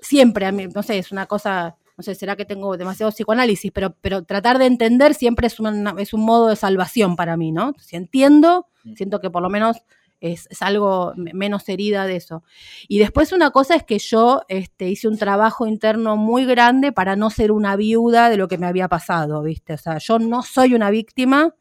siempre 0.00 0.46
a 0.46 0.52
mí, 0.52 0.68
no 0.72 0.84
sé, 0.84 0.98
es 0.98 1.10
una 1.10 1.26
cosa, 1.26 1.76
no 1.96 2.04
sé, 2.04 2.14
será 2.14 2.36
que 2.36 2.44
tengo 2.44 2.76
demasiado 2.76 3.10
psicoanálisis, 3.10 3.72
pero, 3.72 3.96
pero 4.00 4.22
tratar 4.22 4.60
de 4.60 4.66
entender 4.66 5.12
siempre 5.12 5.48
es, 5.48 5.56
es 5.98 6.14
un 6.14 6.20
modo 6.20 6.46
de 6.46 6.54
salvación 6.54 7.16
para 7.16 7.36
mí, 7.36 7.50
¿no? 7.50 7.74
Si 7.80 7.96
entiendo, 7.96 8.68
siento 8.94 9.20
que 9.20 9.28
por 9.28 9.42
lo 9.42 9.50
menos 9.50 9.78
es, 10.20 10.48
algo 10.60 11.14
menos 11.16 11.68
herida 11.68 12.06
de 12.06 12.16
eso. 12.16 12.42
Y 12.88 12.98
después 12.98 13.32
una 13.32 13.50
cosa 13.50 13.74
es 13.74 13.84
que 13.84 13.98
yo 13.98 14.42
este, 14.48 14.88
hice 14.88 15.08
un 15.08 15.18
trabajo 15.18 15.66
interno 15.66 16.16
muy 16.16 16.44
grande 16.44 16.92
para 16.92 17.16
no 17.16 17.30
ser 17.30 17.52
una 17.52 17.76
viuda 17.76 18.30
de 18.30 18.36
lo 18.36 18.48
que 18.48 18.58
me 18.58 18.66
había 18.66 18.88
pasado, 18.88 19.42
¿viste? 19.42 19.74
O 19.74 19.78
sea, 19.78 19.98
yo 19.98 20.18
no 20.18 20.42
soy 20.42 20.74
una 20.74 20.90
víctima, 20.90 21.54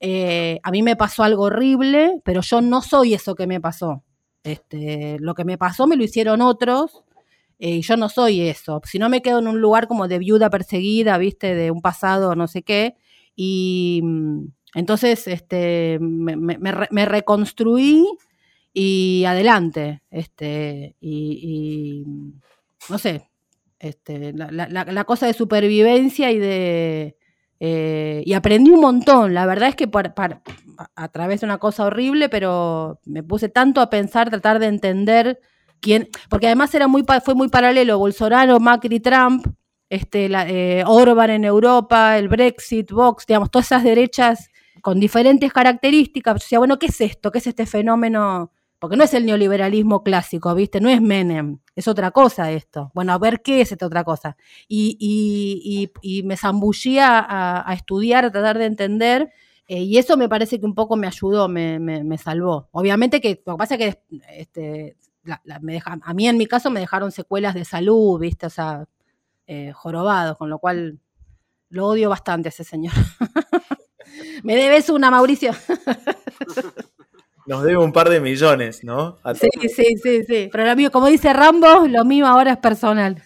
eh, 0.00 0.60
a 0.62 0.70
mí 0.70 0.82
me 0.82 0.96
pasó 0.96 1.24
algo 1.24 1.44
horrible, 1.44 2.20
pero 2.24 2.40
yo 2.42 2.60
no 2.60 2.82
soy 2.82 3.14
eso 3.14 3.34
que 3.34 3.46
me 3.46 3.60
pasó. 3.60 4.04
Este, 4.42 5.16
lo 5.20 5.34
que 5.34 5.44
me 5.44 5.56
pasó 5.56 5.86
me 5.86 5.96
lo 5.96 6.04
hicieron 6.04 6.42
otros 6.42 7.04
eh, 7.58 7.76
y 7.76 7.82
yo 7.82 7.96
no 7.96 8.08
soy 8.08 8.42
eso. 8.42 8.80
Si 8.84 8.98
no 8.98 9.08
me 9.08 9.22
quedo 9.22 9.38
en 9.38 9.48
un 9.48 9.60
lugar 9.60 9.88
como 9.88 10.06
de 10.08 10.18
viuda 10.18 10.50
perseguida, 10.50 11.16
¿viste? 11.18 11.54
De 11.54 11.70
un 11.70 11.80
pasado 11.80 12.34
no 12.34 12.46
sé 12.46 12.62
qué. 12.62 12.96
Y 13.36 14.00
mm, 14.02 14.46
entonces, 14.74 15.28
este, 15.28 15.98
me, 16.00 17.04
reconstruí 17.06 18.06
y 18.72 19.24
adelante. 19.24 20.02
Este, 20.10 20.96
y, 21.00 22.04
no 22.88 22.98
sé, 22.98 23.30
este, 23.78 24.32
la, 24.32 25.04
cosa 25.04 25.26
de 25.26 25.32
supervivencia 25.32 26.32
y 26.32 26.38
de. 26.38 27.16
Eh, 27.60 28.22
y 28.26 28.32
aprendí 28.32 28.72
un 28.72 28.80
montón. 28.80 29.32
La 29.32 29.46
verdad 29.46 29.68
es 29.68 29.76
que 29.76 29.88
a 30.96 31.08
través 31.08 31.40
de 31.40 31.46
una 31.46 31.58
cosa 31.58 31.86
horrible, 31.86 32.28
pero 32.28 33.00
me 33.04 33.22
puse 33.22 33.48
tanto 33.48 33.80
a 33.80 33.88
pensar, 33.88 34.28
tratar 34.28 34.58
de 34.58 34.66
entender 34.66 35.38
quién. 35.80 36.08
Porque 36.28 36.46
además 36.46 36.74
era 36.74 36.88
muy, 36.88 37.04
fue 37.24 37.36
muy 37.36 37.48
paralelo 37.48 37.96
Bolsonaro, 37.98 38.58
Macri, 38.58 38.98
Trump, 38.98 39.46
este, 39.88 40.28
la, 40.28 40.48
eh, 40.48 40.82
Orban 40.84 41.30
en 41.30 41.44
Europa, 41.44 42.18
el 42.18 42.28
Brexit, 42.28 42.90
Vox, 42.90 43.24
digamos, 43.24 43.52
todas 43.52 43.66
esas 43.66 43.84
derechas 43.84 44.50
con 44.84 45.00
diferentes 45.00 45.50
características. 45.50 46.36
O 46.36 46.46
sea, 46.46 46.58
bueno, 46.58 46.78
¿qué 46.78 46.86
es 46.86 47.00
esto? 47.00 47.32
¿Qué 47.32 47.38
es 47.38 47.46
este 47.46 47.64
fenómeno? 47.64 48.52
Porque 48.78 48.98
no 48.98 49.04
es 49.04 49.14
el 49.14 49.24
neoliberalismo 49.24 50.02
clásico, 50.02 50.54
¿viste? 50.54 50.78
No 50.78 50.90
es 50.90 51.00
Menem, 51.00 51.58
es 51.74 51.88
otra 51.88 52.10
cosa 52.10 52.52
esto. 52.52 52.90
Bueno, 52.92 53.14
a 53.14 53.18
ver 53.18 53.40
qué 53.40 53.62
es 53.62 53.72
esta 53.72 53.86
otra 53.86 54.04
cosa. 54.04 54.36
Y, 54.68 55.90
me 56.26 56.36
zambullía 56.36 57.24
a, 57.66 57.72
estudiar, 57.72 58.26
a 58.26 58.30
tratar 58.30 58.58
de 58.58 58.66
entender. 58.66 59.32
Eh, 59.68 59.84
y 59.84 59.96
eso 59.96 60.18
me 60.18 60.28
parece 60.28 60.60
que 60.60 60.66
un 60.66 60.74
poco 60.74 60.96
me 60.96 61.06
ayudó, 61.06 61.48
me, 61.48 62.18
salvó. 62.18 62.68
Obviamente 62.72 63.22
que 63.22 63.42
lo 63.46 63.54
que 63.54 63.58
pasa 63.58 63.76
es 63.76 63.78
que 63.78 64.02
este, 64.38 64.96
me 65.62 65.80
a 65.86 66.12
mí 66.12 66.28
en 66.28 66.36
mi 66.36 66.44
caso 66.44 66.70
me 66.70 66.80
dejaron 66.80 67.10
secuelas 67.10 67.54
de 67.54 67.64
salud, 67.64 68.20
¿viste? 68.20 68.44
O 68.44 68.50
sea, 68.50 68.84
eh, 69.46 69.72
jorobados, 69.72 70.36
con 70.36 70.50
lo 70.50 70.58
cual 70.58 71.00
lo 71.70 71.86
odio 71.86 72.10
bastante 72.10 72.48
a 72.48 72.50
ese 72.50 72.64
señor. 72.64 72.92
Me 74.42 74.56
debes 74.56 74.88
una, 74.90 75.10
Mauricio. 75.10 75.52
Nos 77.46 77.62
debe 77.62 77.76
un 77.76 77.92
par 77.92 78.08
de 78.08 78.20
millones, 78.20 78.82
¿no? 78.84 79.18
sí, 79.34 79.48
sí, 79.68 79.96
sí, 80.02 80.24
sí. 80.24 80.48
Pero 80.50 80.64
lo 80.64 80.76
mío, 80.76 80.90
como 80.90 81.08
dice 81.08 81.32
Rambo, 81.32 81.86
lo 81.86 82.04
mío 82.04 82.26
ahora 82.26 82.52
es 82.52 82.58
personal. 82.58 83.22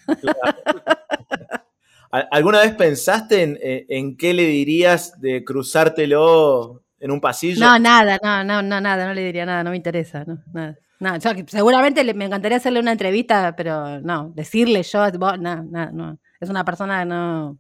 ¿Alguna 2.11 2.61
vez 2.61 2.75
pensaste 2.75 3.87
en, 3.89 4.17
qué 4.17 4.35
le 4.35 4.45
dirías 4.45 5.21
de 5.21 5.45
cruzártelo 5.45 6.83
en 6.99 7.11
un 7.13 7.21
pasillo? 7.21 7.65
No, 7.65 7.79
nada, 7.79 8.19
no, 8.23 8.43
no, 8.43 8.63
no, 8.63 8.81
nada, 8.81 9.07
no 9.07 9.15
le 9.15 9.23
diría 9.23 9.47
nada, 9.47 9.63
no 9.63 9.71
me 9.71 9.77
interesa, 9.77 10.25
no, 10.27 10.43
nada. 10.53 10.77
No, 11.01 11.13
seguramente 11.47 12.03
me 12.13 12.25
encantaría 12.25 12.57
hacerle 12.57 12.81
una 12.81 12.91
entrevista, 12.91 13.55
pero 13.55 14.01
no, 14.01 14.33
decirle 14.35 14.83
yo, 14.83 15.11
no, 15.13 15.37
no, 15.37 15.93
no. 15.93 16.19
Es 16.41 16.51
una 16.51 16.65
persona 16.65 17.05
no, 17.05 17.57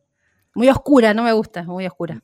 muy 0.55 0.69
oscura, 0.69 1.15
no 1.15 1.23
me 1.23 1.33
gusta, 1.33 1.63
muy 1.63 1.87
oscura. 1.87 2.21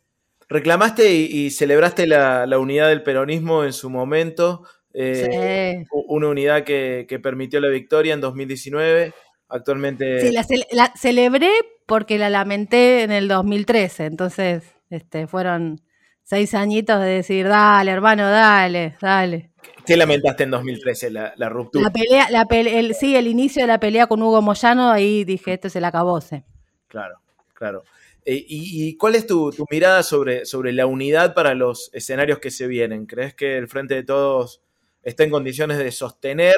Reclamaste 0.49 1.13
y, 1.13 1.51
celebraste 1.51 2.07
la, 2.07 2.59
unidad 2.59 2.89
del 2.89 3.03
peronismo 3.03 3.65
en 3.65 3.73
su 3.73 3.91
momento, 3.91 4.63
eh, 4.93 5.85
una 6.09 6.29
unidad 6.29 6.65
que, 6.65 7.21
permitió 7.23 7.61
la 7.61 7.69
victoria 7.69 8.15
en 8.15 8.21
2019. 8.21 9.13
Actualmente. 9.49 10.21
Sí, 10.21 10.33
la, 10.73 10.93
celebré 10.97 11.51
porque 11.87 12.19
la 12.19 12.31
lamenté 12.31 13.03
en 13.03 13.13
el 13.13 13.29
2013, 13.29 14.07
entonces 14.07 14.65
este, 14.91 15.27
fueron 15.27 15.83
seis 16.23 16.55
añitos 16.55 17.01
de 17.01 17.07
decir, 17.07 17.47
dale, 17.47 17.91
hermano, 17.91 18.29
dale, 18.29 18.97
dale. 19.01 19.51
¿Qué 19.87 19.97
lamentaste 19.97 20.45
en 20.45 20.51
2013? 20.51 21.11
La, 21.11 21.35
la 21.37 21.49
ruptura. 21.49 21.85
La 21.85 21.93
pelea, 21.93 22.31
la 22.31 22.47
el, 22.51 22.95
sí, 22.95 23.15
el 23.17 23.27
inicio 23.27 23.63
de 23.63 23.69
la 23.69 23.79
pelea 23.79 24.07
con 24.07 24.23
Hugo 24.23 24.41
Moyano, 24.41 24.91
ahí 24.91 25.25
dije, 25.25 25.53
esto 25.53 25.69
es 25.69 25.77
el 25.77 25.85
acabose. 25.85 26.45
Claro, 26.89 27.21
claro. 27.53 27.85
Eh, 28.27 28.45
y, 28.49 28.97
cuál 28.97 29.17
es 29.17 29.27
tu, 29.27 29.53
mirada 29.71 30.03
sobre, 30.03 30.47
sobre, 30.47 30.73
la 30.73 30.87
unidad 30.87 31.35
para 31.35 31.55
los 31.55 31.91
escenarios 31.93 32.39
que 32.39 32.51
se 32.51 32.67
vienen? 32.67 33.07
¿Crees 33.07 33.35
que 33.35 33.59
el 33.59 33.69
Frente 33.69 33.95
de 33.95 34.03
Todos 34.03 34.63
está 35.03 35.25
en 35.25 35.31
condiciones 35.31 35.77
de 35.77 35.93
sostener, 35.93 36.57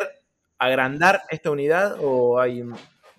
agrandar 0.59 1.23
esta 1.29 1.51
unidad 1.51 1.97
o 2.01 2.39
hay, 2.39 2.63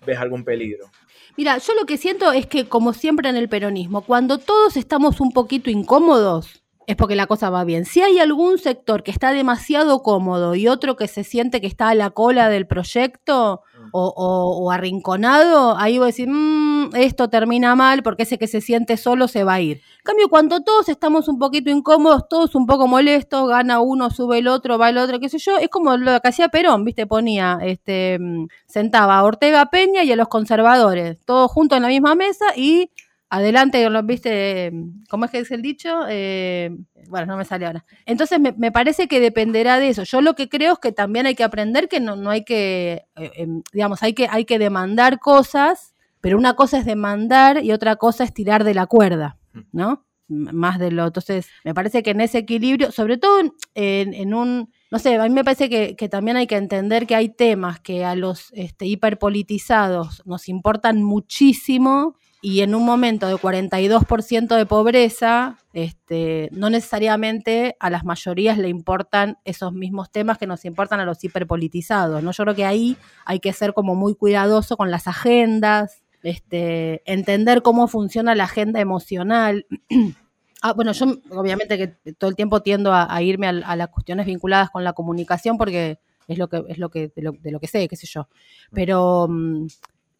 ves 0.06 0.18
algún 0.18 0.44
peligro? 0.44 0.90
Mira, 1.36 1.58
yo 1.58 1.74
lo 1.74 1.84
que 1.84 1.98
siento 1.98 2.32
es 2.32 2.46
que, 2.46 2.68
como 2.68 2.94
siempre 2.94 3.28
en 3.28 3.36
el 3.36 3.48
peronismo, 3.48 4.00
cuando 4.00 4.38
todos 4.38 4.76
estamos 4.76 5.20
un 5.20 5.30
poquito 5.32 5.70
incómodos, 5.70 6.62
es 6.88 6.96
porque 6.96 7.16
la 7.16 7.26
cosa 7.26 7.50
va 7.50 7.64
bien. 7.64 7.84
Si 7.84 8.00
hay 8.00 8.18
algún 8.18 8.58
sector 8.58 9.02
que 9.02 9.10
está 9.10 9.30
demasiado 9.30 10.02
cómodo 10.02 10.54
y 10.54 10.68
otro 10.68 10.96
que 10.96 11.06
se 11.06 11.22
siente 11.22 11.60
que 11.60 11.66
está 11.66 11.90
a 11.90 11.94
la 11.94 12.10
cola 12.10 12.48
del 12.48 12.66
proyecto 12.66 13.62
o, 13.92 14.70
arrinconado, 14.70 15.76
ahí 15.76 15.98
voy 15.98 16.04
a 16.04 16.06
decir, 16.06 16.28
mmm, 16.28 16.94
esto 16.94 17.28
termina 17.28 17.74
mal 17.74 18.02
porque 18.02 18.22
ese 18.22 18.38
que 18.38 18.46
se 18.46 18.60
siente 18.60 18.96
solo 18.96 19.28
se 19.28 19.44
va 19.44 19.54
a 19.54 19.60
ir. 19.60 19.78
En 19.78 20.04
cambio, 20.04 20.28
cuando 20.28 20.60
todos 20.60 20.88
estamos 20.88 21.28
un 21.28 21.38
poquito 21.38 21.70
incómodos, 21.70 22.28
todos 22.28 22.54
un 22.54 22.66
poco 22.66 22.86
molestos, 22.86 23.48
gana 23.48 23.80
uno, 23.80 24.10
sube 24.10 24.38
el 24.38 24.48
otro, 24.48 24.78
va 24.78 24.90
el 24.90 24.98
otro, 24.98 25.20
qué 25.20 25.28
sé 25.28 25.38
yo, 25.38 25.56
es 25.58 25.68
como 25.68 25.96
lo 25.96 26.20
que 26.20 26.28
hacía 26.28 26.48
Perón, 26.48 26.84
¿viste? 26.84 27.06
Ponía, 27.06 27.58
este, 27.62 28.18
mm, 28.18 28.46
sentaba 28.66 29.18
a 29.18 29.24
Ortega 29.24 29.66
Peña 29.66 30.04
y 30.04 30.12
a 30.12 30.16
los 30.16 30.28
conservadores, 30.28 31.18
todos 31.24 31.50
juntos 31.50 31.76
en 31.76 31.82
la 31.82 31.88
misma 31.88 32.14
mesa 32.14 32.46
y 32.56 32.90
adelante, 33.30 33.88
lo 33.88 34.02
viste, 34.02 34.72
¿cómo 35.08 35.24
es 35.24 35.30
que 35.30 35.38
es 35.40 35.50
el 35.50 35.62
dicho? 35.62 36.04
Eh, 36.08 36.70
bueno, 37.08 37.26
no 37.26 37.36
me 37.36 37.44
sale 37.44 37.66
ahora. 37.66 37.84
Entonces 38.06 38.40
me, 38.40 38.72
parece 38.72 39.08
que 39.08 39.20
dependerá 39.20 39.78
de 39.78 39.88
eso. 39.88 40.04
Yo 40.04 40.20
lo 40.20 40.34
que 40.34 40.48
creo 40.48 40.74
es 40.74 40.78
que 40.78 40.92
también 40.92 41.26
hay 41.26 41.34
que 41.34 41.44
aprender 41.44 41.88
que 41.88 42.00
no, 42.00 42.16
no 42.16 42.30
hay 42.30 42.44
que, 42.44 43.06
eh, 43.16 43.30
em, 43.36 43.62
digamos, 43.72 44.02
hay 44.02 44.14
que, 44.14 44.28
hay 44.30 44.44
que 44.44 44.58
demandar 44.58 45.18
cosas, 45.18 45.94
pero 46.20 46.38
una 46.38 46.54
cosa 46.54 46.78
es 46.78 46.86
demandar 46.86 47.64
y 47.64 47.72
otra 47.72 47.96
cosa 47.96 48.24
es 48.24 48.32
tirar 48.32 48.64
de 48.64 48.74
la 48.74 48.86
cuerda, 48.86 49.38
¿no? 49.72 50.06
Más 50.28 50.78
de 50.78 50.90
lo. 50.90 51.06
Entonces, 51.06 51.48
me 51.64 51.74
parece 51.74 52.02
que 52.02 52.10
en 52.10 52.20
ese 52.20 52.38
equilibrio, 52.38 52.92
sobre 52.92 53.16
todo 53.16 53.40
en, 53.74 54.34
un 54.34 54.70
no 54.90 54.98
sé, 54.98 55.16
a 55.16 55.22
mí 55.22 55.30
me 55.30 55.44
parece 55.44 55.68
que, 55.70 55.96
que, 55.96 56.08
también 56.08 56.36
hay 56.36 56.46
que 56.46 56.56
entender 56.56 57.06
que 57.06 57.14
hay 57.14 57.28
temas 57.30 57.80
que 57.80 58.04
a 58.04 58.14
los 58.14 58.52
este, 58.52 58.86
hiperpolitizados 58.86 60.22
nos 60.26 60.48
importan 60.48 61.02
muchísimo 61.02 62.16
y 62.40 62.60
en 62.60 62.74
un 62.74 62.84
momento 62.84 63.26
de 63.26 63.34
42% 63.34 64.56
de 64.56 64.66
pobreza, 64.66 65.58
este, 65.72 66.48
no 66.52 66.70
necesariamente 66.70 67.76
a 67.80 67.90
las 67.90 68.04
mayorías 68.04 68.58
le 68.58 68.68
importan 68.68 69.38
esos 69.44 69.72
mismos 69.72 70.10
temas 70.10 70.38
que 70.38 70.46
nos 70.46 70.64
importan 70.64 71.00
a 71.00 71.04
los 71.04 71.22
hiperpolitizados. 71.24 72.22
¿no? 72.22 72.30
Yo 72.30 72.44
creo 72.44 72.54
que 72.54 72.64
ahí 72.64 72.96
hay 73.24 73.40
que 73.40 73.52
ser 73.52 73.74
como 73.74 73.96
muy 73.96 74.14
cuidadoso 74.14 74.76
con 74.76 74.92
las 74.92 75.08
agendas, 75.08 76.02
este, 76.22 77.02
entender 77.12 77.62
cómo 77.62 77.88
funciona 77.88 78.36
la 78.36 78.44
agenda 78.44 78.80
emocional. 78.80 79.66
ah, 80.62 80.74
bueno, 80.74 80.92
yo 80.92 81.06
obviamente 81.30 81.76
que 81.76 82.12
todo 82.12 82.30
el 82.30 82.36
tiempo 82.36 82.62
tiendo 82.62 82.92
a, 82.94 83.20
irme 83.20 83.48
a, 83.48 83.76
las 83.76 83.88
cuestiones 83.88 84.26
vinculadas 84.26 84.70
con 84.70 84.84
la 84.84 84.92
comunicación 84.92 85.58
porque 85.58 85.98
es 86.28 86.38
lo 86.38 86.48
que 86.48 86.62
es 86.68 86.78
lo 86.78 86.90
que 86.90 87.10
de 87.14 87.22
lo, 87.50 87.60
que 87.60 87.66
sé, 87.66 87.88
qué 87.88 87.96
sé 87.96 88.06
yo. 88.06 88.28
Pero 88.72 89.26
mm, 89.28 89.66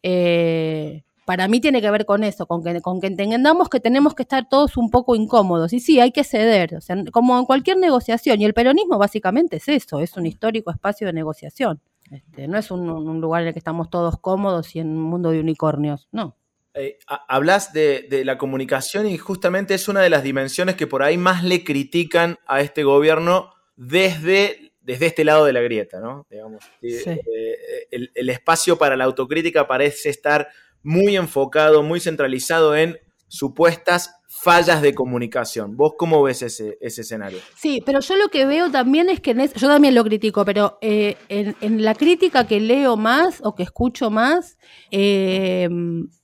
eh, 0.03 1.03
para 1.29 1.47
mí 1.47 1.61
tiene 1.61 1.79
que 1.79 1.91
ver 1.91 2.07
con 2.07 2.23
eso, 2.23 2.47
con 2.47 2.63
que, 2.63 2.81
con 2.81 2.99
que 2.99 3.05
entendamos 3.05 3.69
que 3.69 3.79
tenemos 3.79 4.15
que 4.15 4.23
estar 4.23 4.49
todos 4.49 4.77
un 4.77 4.89
poco 4.89 5.15
incómodos. 5.15 5.73
Y 5.73 5.79
sí, 5.79 5.99
hay 5.99 6.11
que 6.11 6.23
ceder, 6.23 6.73
o 6.73 6.81
sea, 6.81 6.95
como 7.11 7.37
en 7.37 7.45
cualquier 7.45 7.77
negociación. 7.77 8.41
Y 8.41 8.45
el 8.45 8.55
peronismo 8.55 8.97
básicamente 8.97 9.57
es 9.57 9.67
eso, 9.67 9.99
es 9.99 10.17
un 10.17 10.25
histórico 10.25 10.71
espacio 10.71 11.05
de 11.05 11.13
negociación. 11.13 11.81
Este, 12.09 12.47
no 12.47 12.57
es 12.57 12.71
un, 12.71 13.21
lugar 13.21 13.43
en 13.43 13.49
el 13.49 13.53
que 13.53 13.59
estamos 13.59 13.91
todos 13.91 14.17
cómodos 14.19 14.75
y 14.75 14.79
en 14.79 14.87
un 14.87 15.03
mundo 15.03 15.29
de 15.29 15.39
unicornios, 15.39 16.07
no. 16.11 16.35
Eh, 16.73 16.97
hablas 17.27 17.73
de, 17.73 18.23
la 18.25 18.39
comunicación 18.39 19.05
y 19.05 19.15
justamente 19.19 19.75
es 19.75 19.87
una 19.87 20.01
de 20.01 20.09
las 20.09 20.23
dimensiones 20.23 20.77
que 20.77 20.87
por 20.87 21.03
ahí 21.03 21.19
más 21.19 21.43
le 21.43 21.63
critican 21.63 22.39
a 22.47 22.61
este 22.61 22.83
gobierno 22.83 23.53
desde, 23.75 24.71
desde 24.81 25.05
este 25.05 25.23
lado 25.23 25.45
de 25.45 25.53
la 25.53 25.61
grieta, 25.61 25.99
¿no? 25.99 26.25
Digamos, 26.27 26.63
eh, 26.81 27.87
el 27.91 28.29
espacio 28.29 28.79
para 28.79 28.97
la 28.97 29.03
autocrítica 29.03 29.67
parece 29.67 30.09
estar 30.09 30.47
muy 30.83 31.15
enfocado, 31.15 31.83
muy 31.83 31.99
centralizado 31.99 32.75
en 32.75 32.97
supuestas 33.27 34.15
fallas 34.29 34.81
de 34.81 34.93
comunicación. 34.93 35.75
¿Vos 35.75 35.93
cómo 35.97 36.21
ves 36.23 36.41
ese, 36.41 36.77
escenario? 36.81 37.39
Sí, 37.55 37.81
pero 37.85 37.99
yo 37.99 38.15
lo 38.15 38.29
que 38.29 38.45
veo 38.45 38.71
también 38.71 39.09
es 39.09 39.19
que 39.19 39.33
yo 39.33 39.67
también 39.67 39.95
lo 39.95 40.03
critico, 40.03 40.45
pero 40.45 40.77
eh, 40.81 41.17
en, 41.29 41.83
la 41.83 41.95
crítica 41.95 42.47
que 42.47 42.59
leo 42.59 42.95
más 42.95 43.41
o 43.43 43.55
que 43.55 43.63
escucho 43.63 44.09
más, 44.09 44.57
eh, 44.91 45.67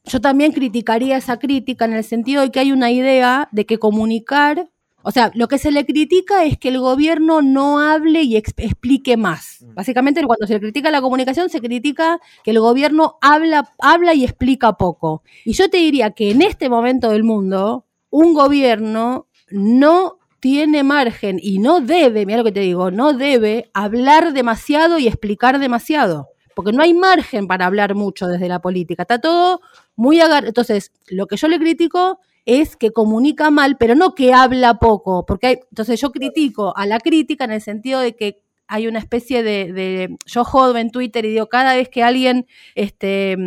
yo 0.06 0.22
también 0.22 0.52
criticaría 0.52 1.18
esa 1.18 1.40
crítica 1.40 1.86
en 1.86 1.94
el 1.94 2.04
sentido 2.04 2.42
de 2.42 2.52
que 2.52 2.60
hay 2.60 2.72
una 2.72 2.92
idea 2.92 3.50
de 3.52 3.66
que 3.66 3.80
comunicar 3.80 4.70
o 5.08 5.12
sea, 5.12 5.32
lo 5.36 5.48
que 5.48 5.60
se 5.60 5.72
le 5.72 5.86
critica 5.86 6.46
es 6.46 6.58
que 6.58 6.70
el 6.70 6.80
gobierno 6.80 7.44
no 7.44 7.80
hable 7.80 8.24
y 8.24 8.38
explique 8.38 9.18
más. 9.18 9.62
Mm. 9.62 9.76
Básicamente, 9.76 10.24
cuando 10.24 10.48
se 10.48 10.54
le 10.54 10.60
critica 10.60 10.90
la 10.90 11.00
comunicación, 11.00 11.48
se 11.48 11.62
critica 11.62 12.20
que 12.44 12.50
el 12.50 12.60
gobierno 12.60 13.20
habla, 13.22 13.72
habla 13.78 14.16
y 14.16 14.24
explica 14.24 14.74
poco. 14.74 15.22
Y 15.46 15.54
yo 15.54 15.70
te 15.70 15.78
diría 15.78 16.10
que 16.10 16.32
en 16.32 16.42
este 16.42 16.70
momento 16.70 17.12
del 17.12 17.24
mundo, 17.24 17.86
un 18.10 18.34
gobierno 18.34 19.28
no 19.52 20.18
tiene 20.40 20.82
margen 20.82 21.38
y 21.40 21.60
no 21.60 21.82
debe, 21.82 22.26
mira 22.26 22.40
lo 22.40 22.44
que 22.44 22.52
te 22.52 22.62
digo, 22.62 22.90
no 22.90 23.14
debe 23.14 23.70
hablar 23.76 24.34
demasiado 24.34 24.98
y 24.98 25.08
explicar 25.08 25.60
demasiado. 25.60 26.30
Porque 26.56 26.72
no 26.72 26.82
hay 26.82 26.96
margen 26.96 27.46
para 27.46 27.68
hablar 27.68 27.94
mucho 27.94 28.26
desde 28.26 28.48
la 28.48 28.60
política. 28.60 29.04
Está 29.04 29.22
todo 29.22 29.62
muy 29.96 30.20
agarrado. 30.20 30.48
Entonces, 30.48 30.92
lo 31.10 31.28
que 31.28 31.38
yo 31.38 31.48
le 31.48 31.60
critico 31.60 32.20
es 32.46 32.76
que 32.76 32.92
comunica 32.92 33.50
mal, 33.50 33.78
pero 33.78 33.96
no 33.96 34.16
que 34.16 34.34
habla 34.34 34.80
poco, 34.80 35.26
porque 35.26 35.48
hay, 35.48 35.60
entonces 35.70 36.00
yo 36.00 36.12
critico 36.12 36.76
a 36.78 36.86
la 36.86 37.00
crítica 37.00 37.46
en 37.46 37.52
el 37.52 37.62
sentido 37.62 38.00
de 38.00 38.16
que 38.16 38.42
hay 38.68 38.88
una 38.88 39.00
especie 39.00 39.44
de, 39.44 40.18
yo 40.26 40.44
jodo 40.44 40.78
en 40.78 40.92
Twitter 40.92 41.26
y 41.26 41.30
digo, 41.30 41.48
cada 41.48 41.76
vez 41.76 41.90
que 41.90 42.04
alguien 42.04 42.48
este, 42.74 43.38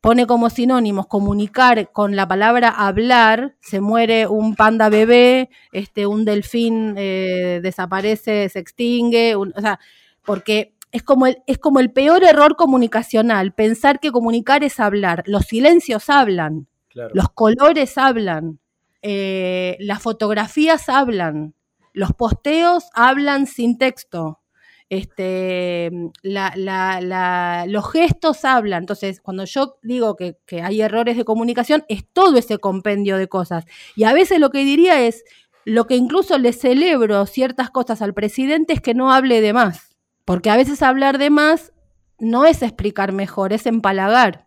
pone 0.00 0.26
como 0.26 0.50
sinónimos 0.50 1.06
comunicar 1.06 1.90
con 1.92 2.16
la 2.16 2.26
palabra 2.26 2.68
hablar, 2.68 3.56
se 3.60 3.80
muere 3.80 4.26
un 4.26 4.54
panda 4.54 4.88
bebé, 4.88 5.50
este, 5.72 6.06
un 6.06 6.24
delfín 6.24 6.94
eh, 6.96 7.60
desaparece, 7.62 8.48
se 8.48 8.58
extingue, 8.58 9.34
o 9.36 9.46
sea, 9.60 9.78
porque 10.24 10.74
es 10.92 11.02
como, 11.02 11.26
el, 11.26 11.42
es 11.46 11.58
como 11.58 11.80
el 11.80 11.92
peor 11.92 12.24
error 12.24 12.56
comunicacional, 12.56 13.52
pensar 13.52 14.00
que 14.00 14.12
comunicar 14.12 14.64
es 14.64 14.80
hablar, 14.80 15.22
los 15.26 15.46
silencios 15.46 16.08
hablan. 16.08 16.68
Los 17.12 17.30
colores 17.30 17.98
hablan, 17.98 18.58
eh, 19.02 19.76
las 19.80 20.02
fotografías 20.02 20.88
hablan, 20.88 21.54
los 21.92 22.12
posteos 22.12 22.88
hablan 22.94 23.46
sin 23.46 23.78
texto. 23.78 24.40
Este, 24.88 25.90
los 26.22 27.92
gestos 27.92 28.44
hablan. 28.44 28.84
Entonces, 28.84 29.20
cuando 29.20 29.44
yo 29.44 29.78
digo 29.82 30.14
que, 30.14 30.36
que 30.46 30.62
hay 30.62 30.80
errores 30.80 31.16
de 31.16 31.24
comunicación, 31.24 31.84
es 31.88 32.06
todo 32.12 32.38
ese 32.38 32.58
compendio 32.58 33.16
de 33.16 33.28
cosas. 33.28 33.64
Y 33.96 34.04
a 34.04 34.12
veces 34.12 34.38
lo 34.38 34.50
que 34.50 34.64
diría 34.64 35.02
es, 35.02 35.24
lo 35.64 35.88
que 35.88 35.96
incluso 35.96 36.38
le 36.38 36.52
celebro 36.52 37.26
ciertas 37.26 37.70
cosas 37.70 38.00
al 38.00 38.14
presidente 38.14 38.72
es 38.72 38.80
que 38.80 38.94
no 38.94 39.12
hable 39.12 39.40
de 39.40 39.52
más. 39.52 39.96
Porque 40.24 40.50
a 40.50 40.56
veces 40.56 40.80
hablar 40.82 41.18
de 41.18 41.30
más 41.30 41.72
no 42.18 42.46
es 42.46 42.62
explicar 42.62 43.12
mejor, 43.12 43.52
es 43.52 43.66
empalagar. 43.66 44.45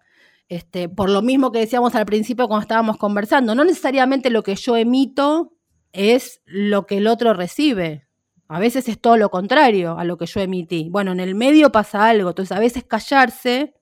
Este, 0.50 0.90
por 0.90 1.12
lo 1.12 1.22
mismo 1.22 1.52
que 1.52 1.60
decíamos 1.60 1.94
al 1.94 2.08
principio 2.08 2.48
cuando 2.48 2.64
estábamos 2.64 2.98
conversando, 2.98 3.54
no 3.54 3.64
necesariamente 3.64 4.32
lo 4.32 4.42
que 4.42 4.56
yo 4.56 4.76
emito 4.76 5.54
es 5.94 6.42
lo 6.46 6.88
que 6.88 6.98
el 6.98 7.08
otro 7.08 7.34
recibe. 7.34 8.08
A 8.48 8.60
veces 8.60 8.90
es 8.90 9.00
todo 9.00 9.16
lo 9.16 9.30
contrario 9.30 10.00
a 10.00 10.04
lo 10.04 10.18
que 10.18 10.26
yo 10.26 10.42
emití. 10.42 10.90
Bueno, 10.90 11.12
en 11.12 11.20
el 11.20 11.36
medio 11.36 11.72
pasa 11.72 12.10
algo, 12.10 12.30
entonces 12.30 12.58
a 12.58 12.60
veces 12.60 12.84
callarse 12.84 13.76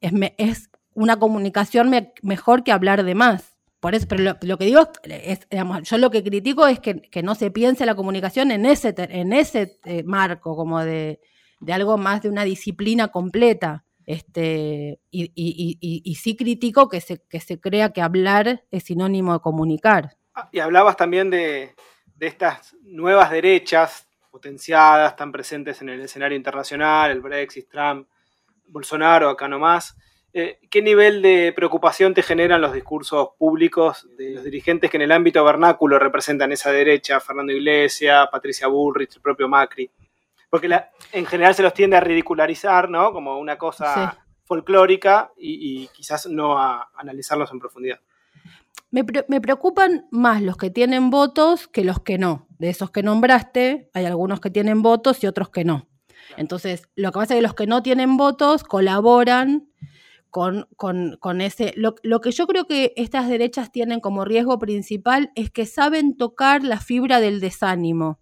es, 0.00 0.12
es 0.38 0.70
una 0.94 1.18
comunicación 1.18 1.92
mejor 2.22 2.64
que 2.64 2.72
hablar 2.72 3.04
de 3.04 3.14
más. 3.14 3.56
Por 3.78 3.94
eso, 3.94 4.06
pero 4.08 4.36
lo, 4.40 4.58
que 4.58 4.64
digo 4.64 4.80
es, 5.04 5.46
yo 5.82 5.98
lo 5.98 6.10
que 6.10 6.24
critico 6.24 6.66
es 6.66 6.80
que, 6.80 7.22
no 7.22 7.34
se 7.34 7.50
piense 7.50 7.84
la 7.84 7.94
comunicación 7.94 8.50
en 8.50 8.64
ese, 8.64 8.94
en 8.96 9.34
ese 9.34 9.78
eh, 9.84 10.02
marco, 10.02 10.56
como 10.56 10.82
de, 10.82 11.20
de 11.60 11.72
algo 11.74 11.98
más 11.98 12.22
de 12.22 12.30
una 12.30 12.44
disciplina 12.44 13.08
completa. 13.08 13.84
Este, 14.06 15.00
y, 15.10 16.14
sí 16.14 16.36
critico 16.36 16.88
que 16.88 17.00
se, 17.00 17.20
que 17.28 17.40
se 17.40 17.60
crea 17.60 17.92
que 17.92 18.00
hablar 18.00 18.62
es 18.70 18.84
sinónimo 18.84 19.32
de 19.32 19.40
comunicar. 19.40 20.16
Ah, 20.32 20.48
y 20.52 20.60
hablabas 20.60 20.96
también 20.96 21.28
de, 21.28 21.74
estas 22.20 22.76
nuevas 22.82 23.32
derechas 23.32 24.08
potenciadas, 24.30 25.16
tan 25.16 25.32
presentes 25.32 25.82
en 25.82 25.88
el 25.88 26.00
escenario 26.02 26.36
internacional, 26.36 27.10
el 27.10 27.20
Brexit, 27.20 27.68
Trump, 27.68 28.08
Bolsonaro, 28.68 29.28
acá 29.28 29.48
nomás. 29.48 29.96
Eh, 30.32 30.60
¿Qué 30.70 30.82
nivel 30.82 31.22
de 31.22 31.52
preocupación 31.56 32.14
te 32.14 32.22
generan 32.22 32.60
los 32.60 32.74
discursos 32.74 33.30
públicos 33.38 34.06
de 34.16 34.34
los 34.34 34.44
dirigentes 34.44 34.90
que 34.90 34.98
en 34.98 35.02
el 35.02 35.12
ámbito 35.12 35.42
vernáculo 35.42 35.98
representan 35.98 36.52
esa 36.52 36.70
derecha? 36.70 37.18
Fernando 37.18 37.52
Iglesias, 37.52 38.28
Patricia 38.30 38.68
Bullrich, 38.68 39.16
el 39.16 39.22
propio 39.22 39.48
Macri 39.48 39.90
porque 40.50 40.68
en 41.12 41.26
general 41.26 41.54
se 41.54 41.62
los 41.62 41.74
tiende 41.74 41.96
a 41.96 42.00
ridicularizar, 42.00 42.88
¿no? 42.88 43.12
Como 43.12 43.38
una 43.38 43.58
cosa 43.58 44.18
folclórica 44.44 45.32
y, 45.36 45.88
quizás 45.88 46.26
no 46.26 46.58
a 46.58 46.90
analizarlos 46.96 47.50
en 47.52 47.58
profundidad. 47.58 48.00
Me, 48.90 49.04
preocupan 49.04 50.06
más 50.10 50.40
los 50.40 50.56
que 50.56 50.70
tienen 50.70 51.10
votos 51.10 51.68
que 51.68 51.84
los 51.84 52.00
que 52.00 52.18
no. 52.18 52.46
De 52.58 52.70
esos 52.70 52.90
que 52.90 53.02
nombraste, 53.02 53.90
hay 53.92 54.06
algunos 54.06 54.40
que 54.40 54.50
tienen 54.50 54.80
votos 54.80 55.22
y 55.22 55.26
otros 55.26 55.50
que 55.50 55.64
no. 55.64 55.88
Entonces, 56.36 56.88
lo 56.94 57.12
que 57.12 57.18
pasa 57.18 57.34
es 57.34 57.38
que 57.38 57.42
los 57.42 57.54
que 57.54 57.66
no 57.66 57.82
tienen 57.82 58.16
votos 58.16 58.64
colaboran 58.64 59.68
con, 60.30 60.66
con, 60.76 61.40
ese... 61.40 61.74
Lo, 61.76 61.96
lo, 62.02 62.20
que 62.20 62.30
yo 62.30 62.46
creo 62.46 62.66
que 62.66 62.92
estas 62.96 63.28
derechas 63.28 63.72
tienen 63.72 64.00
como 64.00 64.24
riesgo 64.24 64.58
principal 64.58 65.30
es 65.34 65.50
que 65.50 65.66
saben 65.66 66.16
tocar 66.16 66.62
la 66.62 66.80
fibra 66.80 67.20
del 67.20 67.40
desánimo. 67.40 68.20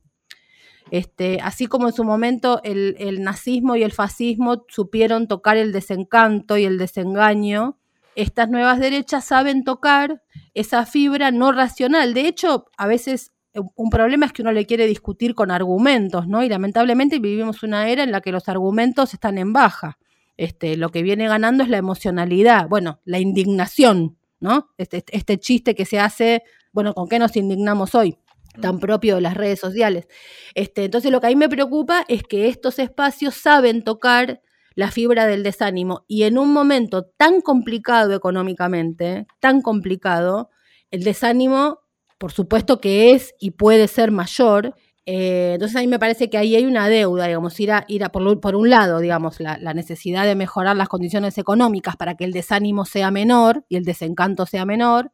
Este, 0.95 1.41
así 1.43 1.67
como 1.67 1.89
en 1.89 1.93
su 1.93 2.05
momento 2.05 2.61
el, 2.63 3.21
nazismo 3.21 3.75
y 3.75 3.83
el 3.83 3.91
fascismo 3.91 4.65
supieron 4.69 5.27
tocar 5.27 5.57
el 5.57 5.73
desencanto 5.73 6.57
y 6.57 6.67
el 6.67 6.79
desengaño, 6.79 7.81
estas 8.15 8.49
nuevas 8.49 8.79
derechas 8.79 9.25
saben 9.25 9.65
tocar 9.65 10.23
esa 10.55 10.87
fibra 10.87 11.33
no 11.33 11.51
racional. 11.51 12.15
De 12.15 12.29
hecho, 12.29 12.67
a 12.77 12.87
veces 12.87 13.33
un 13.75 13.91
problema 13.91 14.27
es 14.27 14.33
que 14.33 14.43
uno 14.43 14.53
le 14.53 14.67
quiere 14.67 14.87
discutir 14.87 15.35
con 15.35 15.51
argumentos, 15.51 16.29
¿no? 16.29 16.45
Y 16.45 16.49
lamentablemente 16.49 17.19
vivimos 17.19 17.65
una 17.65 17.89
era 17.89 18.05
en 18.05 18.13
la 18.13 18.21
que 18.21 18.31
los 18.31 18.49
argumentos 18.49 19.15
están 19.15 19.37
en 19.37 19.53
baja. 19.53 19.99
Este, 20.37 20.77
lo 20.77 20.91
que 20.91 21.03
viene 21.03 21.27
ganando 21.27 21.65
es 21.65 21.71
la 21.71 21.79
emocionalidad, 21.79 22.69
bueno, 22.69 23.01
la 23.05 23.19
indignación, 23.19 24.17
¿no? 24.39 24.69
Este, 24.79 24.99
este, 24.99 25.17
este 25.17 25.39
chiste 25.41 25.75
que 25.75 25.87
se 25.87 25.99
hace, 25.99 26.45
bueno, 26.73 26.95
¿con 26.95 27.09
qué 27.09 27.19
nos 27.19 27.35
indignamos 27.35 27.97
hoy? 27.97 28.17
Tan 28.61 28.79
propio 28.79 29.17
de 29.17 29.21
las 29.21 29.35
redes 29.35 29.61
sociales. 29.61 30.07
Este, 30.55 30.85
entonces 30.85 31.11
lo 31.11 31.21
que 31.21 31.27
a 31.27 31.31
mí 31.31 31.37
me 31.37 31.49
preocupa 31.49 32.05
es 32.09 32.23
que 32.23 32.49
estos 32.49 32.79
espacios 32.79 33.35
saben 33.35 33.83
tocar 33.83 34.41
la 34.75 34.91
fibra 34.91 35.27
del 35.27 35.43
desánimo 35.43 36.05
y 36.09 36.25
en 36.25 36.39
un 36.39 36.53
momento 36.53 37.05
tan 37.17 37.41
complicado 37.41 38.13
económicamente, 38.15 39.27
tan 39.41 39.63
complicado, 39.63 40.51
el 40.91 41.05
desánimo, 41.05 41.81
por 42.19 42.33
supuesto 42.33 42.81
que 42.81 43.13
es 43.13 43.35
y 43.39 43.53
puede 43.53 43.89
ser 43.89 44.11
mayor. 44.11 44.75
Eh, 45.07 45.53
entonces 45.55 45.77
a 45.77 45.81
mí 45.81 45.87
me 45.87 45.99
parece 45.99 46.31
que 46.31 46.39
ahí 46.39 46.57
hay 46.57 46.65
una 46.65 46.89
deuda, 46.89 47.27
digamos, 47.27 47.59
ir 47.61 47.73
a, 47.73 47.85
ir 47.89 48.05
a 48.05 48.11
por, 48.11 48.41
por 48.41 48.57
un 48.57 48.71
lado, 48.71 49.01
digamos, 49.01 49.39
la, 49.39 49.59
la, 49.59 49.75
necesidad 49.75 50.25
de 50.25 50.35
mejorar 50.35 50.77
las 50.77 50.89
condiciones 50.89 51.37
económicas 51.37 51.97
para 51.97 52.15
que 52.15 52.25
el 52.25 52.33
desánimo 52.33 52.87
sea 52.87 53.11
menor 53.11 53.65
y 53.69 53.77
el 53.77 53.85
desencanto 53.85 54.47
sea 54.47 54.65
menor, 54.65 55.13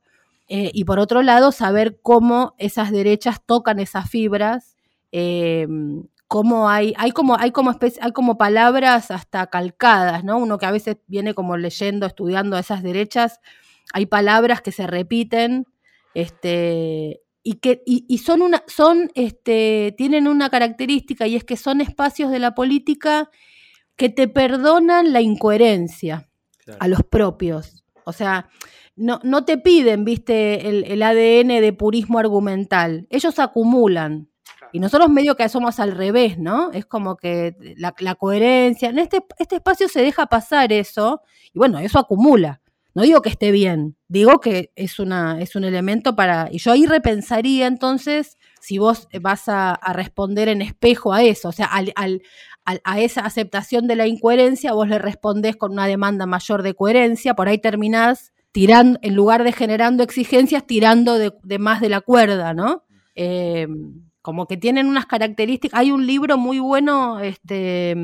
eh, 0.52 0.72
y 0.74 0.84
por 0.84 0.98
otro 0.98 1.22
lado, 1.22 1.52
saber 1.52 2.00
cómo 2.02 2.56
esas 2.58 2.90
derechas 2.90 3.40
tocan 3.46 3.78
esas 3.78 4.10
fibras, 4.10 4.76
eh, 5.12 5.68
cómo 6.26 6.68
hay, 6.68 6.92
hay 6.98 7.12
como, 7.12 7.36
hay 7.38 7.52
como 7.52 7.72
hay 8.00 8.12
como 8.12 8.36
palabras 8.36 9.12
hasta 9.12 9.46
calcadas, 9.46 10.24
¿no? 10.24 10.38
Uno 10.38 10.58
que 10.58 10.66
a 10.66 10.72
veces 10.72 10.96
viene 11.06 11.34
como 11.34 11.56
leyendo, 11.56 12.04
estudiando 12.04 12.58
esas 12.58 12.82
derechas, 12.82 13.38
hay 13.92 14.06
palabras 14.06 14.60
que 14.60 14.72
se 14.72 14.88
repiten, 14.88 15.66
este, 16.14 17.20
y 17.44 17.54
que, 17.54 17.84
y, 17.86 18.18
son 18.18 18.42
una, 18.42 18.64
son, 18.66 19.12
este, 19.14 19.94
tienen 19.96 20.26
una 20.26 20.50
característica, 20.50 21.28
y 21.28 21.36
es 21.36 21.44
que 21.44 21.56
son 21.56 21.80
espacios 21.80 22.32
de 22.32 22.40
la 22.40 22.56
política 22.56 23.30
que 23.94 24.08
te 24.08 24.26
perdonan 24.26 25.12
la 25.12 25.20
incoherencia 25.20 26.28
a 26.80 26.88
los 26.88 27.04
propios. 27.04 27.84
O 28.04 28.12
sea, 28.12 28.48
no, 29.00 29.18
no 29.22 29.44
te 29.44 29.56
piden, 29.56 30.04
viste, 30.04 30.68
el, 30.68 31.02
ADN 31.02 31.60
de 31.60 31.72
purismo 31.72 32.18
argumental. 32.18 33.06
Ellos 33.08 33.38
acumulan. 33.38 34.28
Y 34.72 34.78
nosotros 34.78 35.08
medio 35.08 35.36
que 35.36 35.48
somos 35.48 35.80
al 35.80 35.92
revés, 35.92 36.38
¿no? 36.38 36.70
Es 36.72 36.84
como 36.84 37.16
que 37.16 37.56
la, 37.76 38.14
coherencia. 38.14 38.90
En 38.90 38.98
este, 38.98 39.24
este 39.38 39.56
espacio 39.56 39.88
se 39.88 40.02
deja 40.02 40.26
pasar 40.26 40.72
eso, 40.72 41.22
y 41.52 41.58
bueno, 41.58 41.78
eso 41.78 41.98
acumula. 41.98 42.60
No 42.94 43.02
digo 43.02 43.22
que 43.22 43.30
esté 43.30 43.52
bien, 43.52 43.96
digo 44.08 44.40
que 44.40 44.72
es, 44.76 44.98
una, 44.98 45.40
es 45.40 45.56
un 45.56 45.64
elemento 45.64 46.14
para... 46.14 46.48
Y 46.50 46.58
yo 46.58 46.72
ahí 46.72 46.86
repensaría 46.86 47.68
entonces 47.68 48.36
si 48.60 48.78
vos 48.78 49.08
vas 49.20 49.48
a, 49.48 49.80
responder 49.94 50.48
en 50.48 50.60
espejo 50.60 51.12
a 51.12 51.22
eso, 51.22 51.48
o 51.48 51.52
sea, 51.52 51.66
al, 51.66 51.92
al, 51.94 52.20
a 52.84 53.00
esa 53.00 53.22
aceptación 53.22 53.86
de 53.86 53.96
la 53.96 54.06
incoherencia, 54.06 54.72
vos 54.72 54.88
le 54.88 54.98
respondés 54.98 55.56
con 55.56 55.72
una 55.72 55.86
demanda 55.86 56.26
mayor 56.26 56.62
de 56.62 56.74
coherencia, 56.74 57.34
por 57.34 57.48
ahí 57.48 57.58
terminás 57.58 58.32
tirando, 58.52 58.98
en 59.02 59.14
lugar 59.14 59.44
de 59.44 59.52
generando 59.52 60.02
exigencias, 60.02 60.66
tirando 60.66 61.18
de, 61.18 61.58
más 61.58 61.80
de 61.80 61.88
la 61.88 62.00
cuerda, 62.00 62.54
¿no? 62.54 62.84
Eh, 63.14 63.66
como 64.22 64.46
que 64.46 64.56
tienen 64.56 64.86
unas 64.86 65.06
características. 65.06 65.78
Hay 65.78 65.90
un 65.92 66.06
libro 66.06 66.36
muy 66.36 66.58
bueno 66.58 67.20
este, 67.20 67.94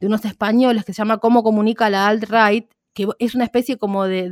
de 0.00 0.06
unos 0.06 0.24
españoles 0.24 0.84
que 0.84 0.92
se 0.92 0.98
llama 0.98 1.18
Cómo 1.18 1.42
comunica 1.42 1.90
la 1.90 2.08
alt-right, 2.08 2.66
que 2.94 3.08
es 3.18 3.34
una 3.34 3.44
especie 3.44 3.76
como 3.76 4.06
de, 4.06 4.30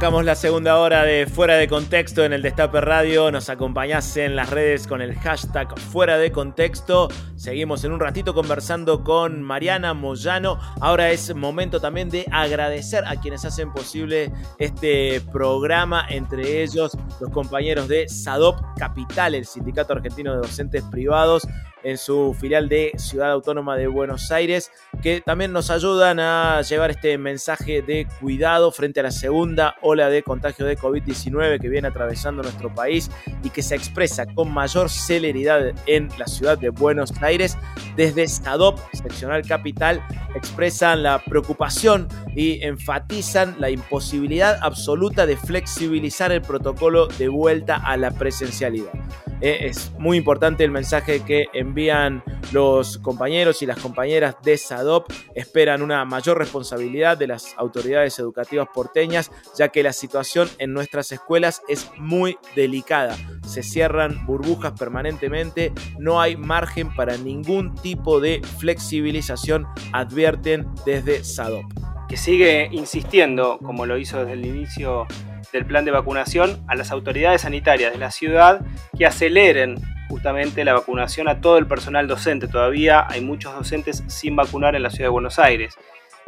Arrancamos 0.00 0.24
la 0.24 0.34
segunda 0.34 0.78
hora 0.78 1.02
de 1.02 1.26
Fuera 1.26 1.56
de 1.56 1.68
Contexto 1.68 2.24
en 2.24 2.32
el 2.32 2.40
Destape 2.40 2.80
Radio. 2.80 3.30
Nos 3.30 3.50
acompañás 3.50 4.16
en 4.16 4.34
las 4.34 4.48
redes 4.48 4.86
con 4.86 5.02
el 5.02 5.14
hashtag 5.14 5.78
Fuera 5.78 6.16
de 6.16 6.32
Contexto. 6.32 7.08
Seguimos 7.36 7.84
en 7.84 7.92
un 7.92 8.00
ratito 8.00 8.32
conversando 8.32 9.04
con 9.04 9.42
Mariana 9.42 9.92
Moyano. 9.92 10.58
Ahora 10.80 11.10
es 11.10 11.34
momento 11.34 11.80
también 11.80 12.08
de 12.08 12.24
agradecer 12.32 13.04
a 13.06 13.16
quienes 13.16 13.44
hacen 13.44 13.74
posible 13.74 14.32
este 14.58 15.20
programa, 15.32 16.06
entre 16.08 16.62
ellos 16.62 16.96
los 17.20 17.28
compañeros 17.28 17.86
de 17.86 18.08
SADOP 18.08 18.58
Capital, 18.78 19.34
el 19.34 19.44
Sindicato 19.44 19.92
Argentino 19.92 20.32
de 20.32 20.38
Docentes 20.38 20.82
Privados 20.84 21.46
en 21.82 21.98
su 21.98 22.36
filial 22.38 22.68
de 22.68 22.92
Ciudad 22.96 23.30
Autónoma 23.32 23.76
de 23.76 23.86
Buenos 23.86 24.30
Aires, 24.30 24.70
que 25.02 25.20
también 25.20 25.52
nos 25.52 25.70
ayudan 25.70 26.20
a 26.20 26.62
llevar 26.62 26.90
este 26.90 27.16
mensaje 27.18 27.82
de 27.82 28.06
cuidado 28.20 28.70
frente 28.72 29.00
a 29.00 29.04
la 29.04 29.10
segunda 29.10 29.76
ola 29.82 30.08
de 30.08 30.22
contagio 30.22 30.66
de 30.66 30.76
COVID-19 30.76 31.60
que 31.60 31.68
viene 31.68 31.88
atravesando 31.88 32.42
nuestro 32.42 32.74
país 32.74 33.10
y 33.42 33.50
que 33.50 33.62
se 33.62 33.74
expresa 33.74 34.26
con 34.26 34.50
mayor 34.50 34.90
celeridad 34.90 35.72
en 35.86 36.08
la 36.18 36.26
ciudad 36.26 36.58
de 36.58 36.70
Buenos 36.70 37.12
Aires. 37.22 37.56
Desde 37.96 38.28
SADOP, 38.28 38.78
seccional 38.92 39.46
capital, 39.46 40.02
expresan 40.34 41.02
la 41.02 41.22
preocupación 41.24 42.08
y 42.34 42.62
enfatizan 42.62 43.56
la 43.58 43.70
imposibilidad 43.70 44.58
absoluta 44.62 45.26
de 45.26 45.36
flexibilizar 45.36 46.32
el 46.32 46.42
protocolo 46.42 47.06
de 47.06 47.28
vuelta 47.28 47.76
a 47.76 47.96
la 47.96 48.10
presencialidad. 48.10 48.92
Eh, 49.40 49.66
es 49.68 49.92
muy 49.98 50.18
importante 50.18 50.64
el 50.64 50.70
mensaje 50.70 51.20
que 51.24 51.46
envían 51.54 52.22
los 52.52 52.98
compañeros 52.98 53.62
y 53.62 53.66
las 53.66 53.78
compañeras 53.78 54.36
de 54.42 54.56
SADOP. 54.56 55.10
Esperan 55.34 55.82
una 55.82 56.04
mayor 56.04 56.38
responsabilidad 56.38 57.16
de 57.16 57.26
las 57.26 57.54
autoridades 57.56 58.18
educativas 58.18 58.68
porteñas, 58.72 59.30
ya 59.56 59.68
que 59.68 59.82
la 59.82 59.92
situación 59.92 60.48
en 60.58 60.72
nuestras 60.72 61.12
escuelas 61.12 61.62
es 61.68 61.90
muy 61.98 62.36
delicada. 62.54 63.16
Se 63.46 63.62
cierran 63.62 64.26
burbujas 64.26 64.72
permanentemente, 64.72 65.72
no 65.98 66.20
hay 66.20 66.36
margen 66.36 66.94
para 66.94 67.16
ningún 67.16 67.74
tipo 67.74 68.20
de 68.20 68.42
flexibilización, 68.58 69.66
advierten 69.92 70.66
desde 70.84 71.24
SADOP. 71.24 71.64
que 72.08 72.16
sigue 72.16 72.68
insistiendo, 72.72 73.58
como 73.58 73.86
lo 73.86 73.96
hizo 73.96 74.18
desde 74.18 74.32
el 74.32 74.44
inicio 74.44 75.06
del 75.52 75.66
plan 75.66 75.84
de 75.84 75.90
vacunación, 75.90 76.62
a 76.68 76.74
las 76.74 76.90
autoridades 76.90 77.42
sanitarias 77.42 77.92
de 77.92 77.98
la 77.98 78.10
ciudad 78.10 78.60
que 78.96 79.06
aceleren 79.06 79.76
justamente 80.08 80.64
la 80.64 80.74
vacunación 80.74 81.28
a 81.28 81.40
todo 81.40 81.58
el 81.58 81.66
personal 81.66 82.08
docente. 82.08 82.48
Todavía 82.48 83.06
hay 83.08 83.20
muchos 83.20 83.54
docentes 83.54 84.02
sin 84.08 84.36
vacunar 84.36 84.74
en 84.74 84.82
la 84.82 84.90
ciudad 84.90 85.06
de 85.06 85.12
Buenos 85.12 85.38
Aires. 85.38 85.76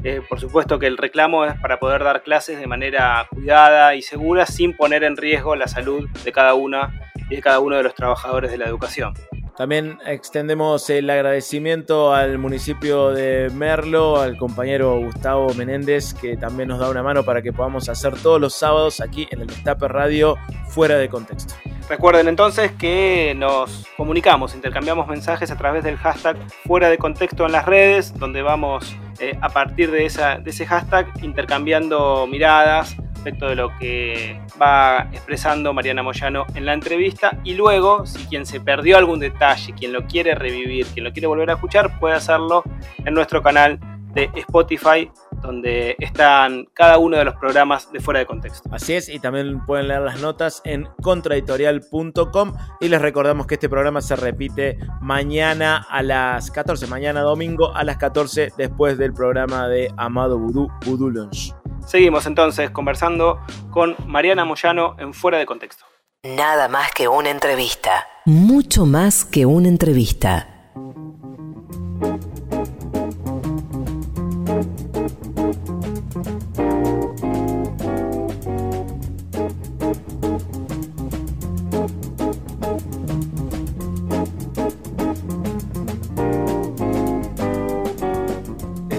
Eh, 0.04 0.20
por 0.28 0.40
supuesto 0.40 0.78
que 0.78 0.86
el 0.86 0.96
reclamo 0.98 1.44
es 1.44 1.54
para 1.60 1.78
poder 1.78 2.02
dar 2.02 2.22
clases 2.22 2.58
de 2.58 2.66
manera 2.66 3.26
cuidada 3.30 3.94
y 3.94 4.02
segura 4.02 4.46
sin 4.46 4.76
poner 4.76 5.04
en 5.04 5.16
riesgo 5.16 5.54
la 5.54 5.68
salud 5.68 6.08
de 6.24 6.32
cada 6.32 6.54
una 6.54 7.12
y 7.30 7.36
de 7.36 7.42
cada 7.42 7.60
uno 7.60 7.76
de 7.76 7.82
los 7.82 7.94
trabajadores 7.94 8.50
de 8.50 8.58
la 8.58 8.66
educación. 8.66 9.14
También 9.56 9.98
extendemos 10.06 10.88
el 10.88 11.10
agradecimiento 11.10 12.14
al 12.14 12.38
municipio 12.38 13.10
de 13.10 13.50
Merlo, 13.54 14.18
al 14.20 14.38
compañero 14.38 14.98
Gustavo 14.98 15.52
Menéndez, 15.54 16.14
que 16.14 16.36
también 16.38 16.70
nos 16.70 16.78
da 16.78 16.88
una 16.88 17.02
mano 17.02 17.22
para 17.22 17.42
que 17.42 17.52
podamos 17.52 17.88
hacer 17.90 18.14
todos 18.16 18.40
los 18.40 18.54
sábados 18.54 19.00
aquí 19.00 19.28
en 19.30 19.42
el 19.42 19.46
Destape 19.48 19.88
Radio 19.88 20.36
fuera 20.68 20.96
de 20.96 21.08
contexto. 21.08 21.54
Recuerden 21.88 22.28
entonces 22.28 22.72
que 22.72 23.34
nos 23.36 23.86
comunicamos, 23.98 24.54
intercambiamos 24.54 25.06
mensajes 25.06 25.50
a 25.50 25.56
través 25.56 25.84
del 25.84 25.98
hashtag 25.98 26.38
fuera 26.66 26.88
de 26.88 26.96
contexto 26.96 27.44
en 27.44 27.52
las 27.52 27.66
redes, 27.66 28.18
donde 28.18 28.40
vamos 28.40 28.96
eh, 29.18 29.36
a 29.40 29.48
partir 29.48 29.90
de, 29.90 30.06
esa, 30.06 30.36
de 30.36 30.50
ese 30.50 30.66
hashtag 30.66 31.06
intercambiando 31.22 32.26
miradas, 32.26 32.96
respecto 33.22 33.48
de 33.48 33.54
lo 33.54 33.78
que 33.78 34.40
va 34.60 35.08
expresando 35.12 35.72
Mariana 35.72 36.02
Moyano 36.02 36.44
en 36.54 36.66
la 36.66 36.74
entrevista. 36.74 37.38
Y 37.44 37.54
luego, 37.54 38.04
si 38.04 38.24
quien 38.26 38.44
se 38.44 38.60
perdió 38.60 38.98
algún 38.98 39.20
detalle, 39.20 39.72
quien 39.74 39.92
lo 39.92 40.06
quiere 40.06 40.34
revivir, 40.34 40.86
quien 40.86 41.04
lo 41.04 41.12
quiere 41.12 41.28
volver 41.28 41.50
a 41.50 41.54
escuchar, 41.54 42.00
puede 42.00 42.16
hacerlo 42.16 42.64
en 43.04 43.14
nuestro 43.14 43.40
canal 43.40 43.78
de 44.12 44.28
Spotify, 44.34 45.08
donde 45.42 45.96
están 45.98 46.66
cada 46.72 46.98
uno 46.98 47.16
de 47.16 47.24
los 47.24 47.34
programas 47.36 47.90
de 47.92 48.00
fuera 48.00 48.20
de 48.20 48.26
contexto. 48.26 48.68
Así 48.72 48.94
es, 48.94 49.08
y 49.08 49.18
también 49.18 49.64
pueden 49.66 49.88
leer 49.88 50.02
las 50.02 50.20
notas 50.20 50.62
en 50.64 50.88
contraeditorial.com 51.02 52.54
y 52.80 52.88
les 52.88 53.02
recordamos 53.02 53.46
que 53.46 53.54
este 53.54 53.68
programa 53.68 54.00
se 54.00 54.16
repite 54.16 54.78
mañana 55.00 55.86
a 55.90 56.02
las 56.02 56.50
14, 56.50 56.86
mañana 56.86 57.20
domingo 57.22 57.74
a 57.74 57.84
las 57.84 57.98
14 57.98 58.52
después 58.56 58.98
del 58.98 59.12
programa 59.12 59.68
de 59.68 59.92
Amado 59.96 60.38
Vudú, 60.38 60.68
Vudú 60.84 61.10
Lunch. 61.10 61.54
Seguimos 61.86 62.26
entonces 62.26 62.70
conversando 62.70 63.40
con 63.70 63.96
Mariana 64.06 64.44
Moyano 64.44 64.94
en 64.98 65.12
Fuera 65.12 65.38
de 65.38 65.46
Contexto. 65.46 65.84
Nada 66.22 66.68
más 66.68 66.92
que 66.92 67.08
una 67.08 67.30
entrevista. 67.30 68.06
Mucho 68.26 68.86
más 68.86 69.24
que 69.24 69.44
una 69.44 69.68
entrevista. 69.68 70.51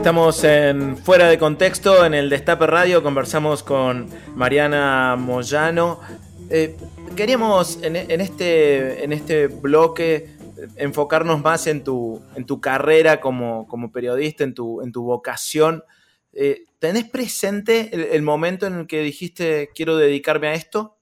Estamos 0.04 0.43
en 0.43 0.97
Fuera 0.97 1.30
de 1.30 1.38
Contexto, 1.38 2.06
en 2.06 2.14
el 2.14 2.30
Destape 2.30 2.68
Radio, 2.68 3.01
conversamos 3.01 3.64
con 3.64 4.10
Mariana 4.36 5.16
Moyano. 5.16 6.01
Eh, 6.49 6.76
queríamos 7.16 7.82
en, 7.82 7.95
este, 7.95 9.06
en 9.06 9.14
este 9.14 9.47
bloque 9.47 10.36
enfocarnos 10.76 11.41
más 11.41 11.68
en 11.68 11.86
tu, 11.86 12.22
en 12.36 12.45
tu 12.45 12.60
carrera 12.60 13.22
como, 13.22 13.66
como 13.66 13.93
periodista, 13.93 14.43
en 14.43 14.54
tu, 14.54 14.82
en 14.82 14.91
tu 14.91 15.04
vocación. 15.04 15.86
Eh, 16.34 16.66
¿Tenés 16.80 17.06
presente 17.06 18.14
el, 18.14 18.24
momento 18.24 18.68
en 18.68 18.80
el 18.80 18.88
que 18.88 19.01
dijiste 19.04 19.70
quiero 19.74 19.95
dedicarme 19.95 20.47
a 20.47 20.54
esto? 20.54 20.97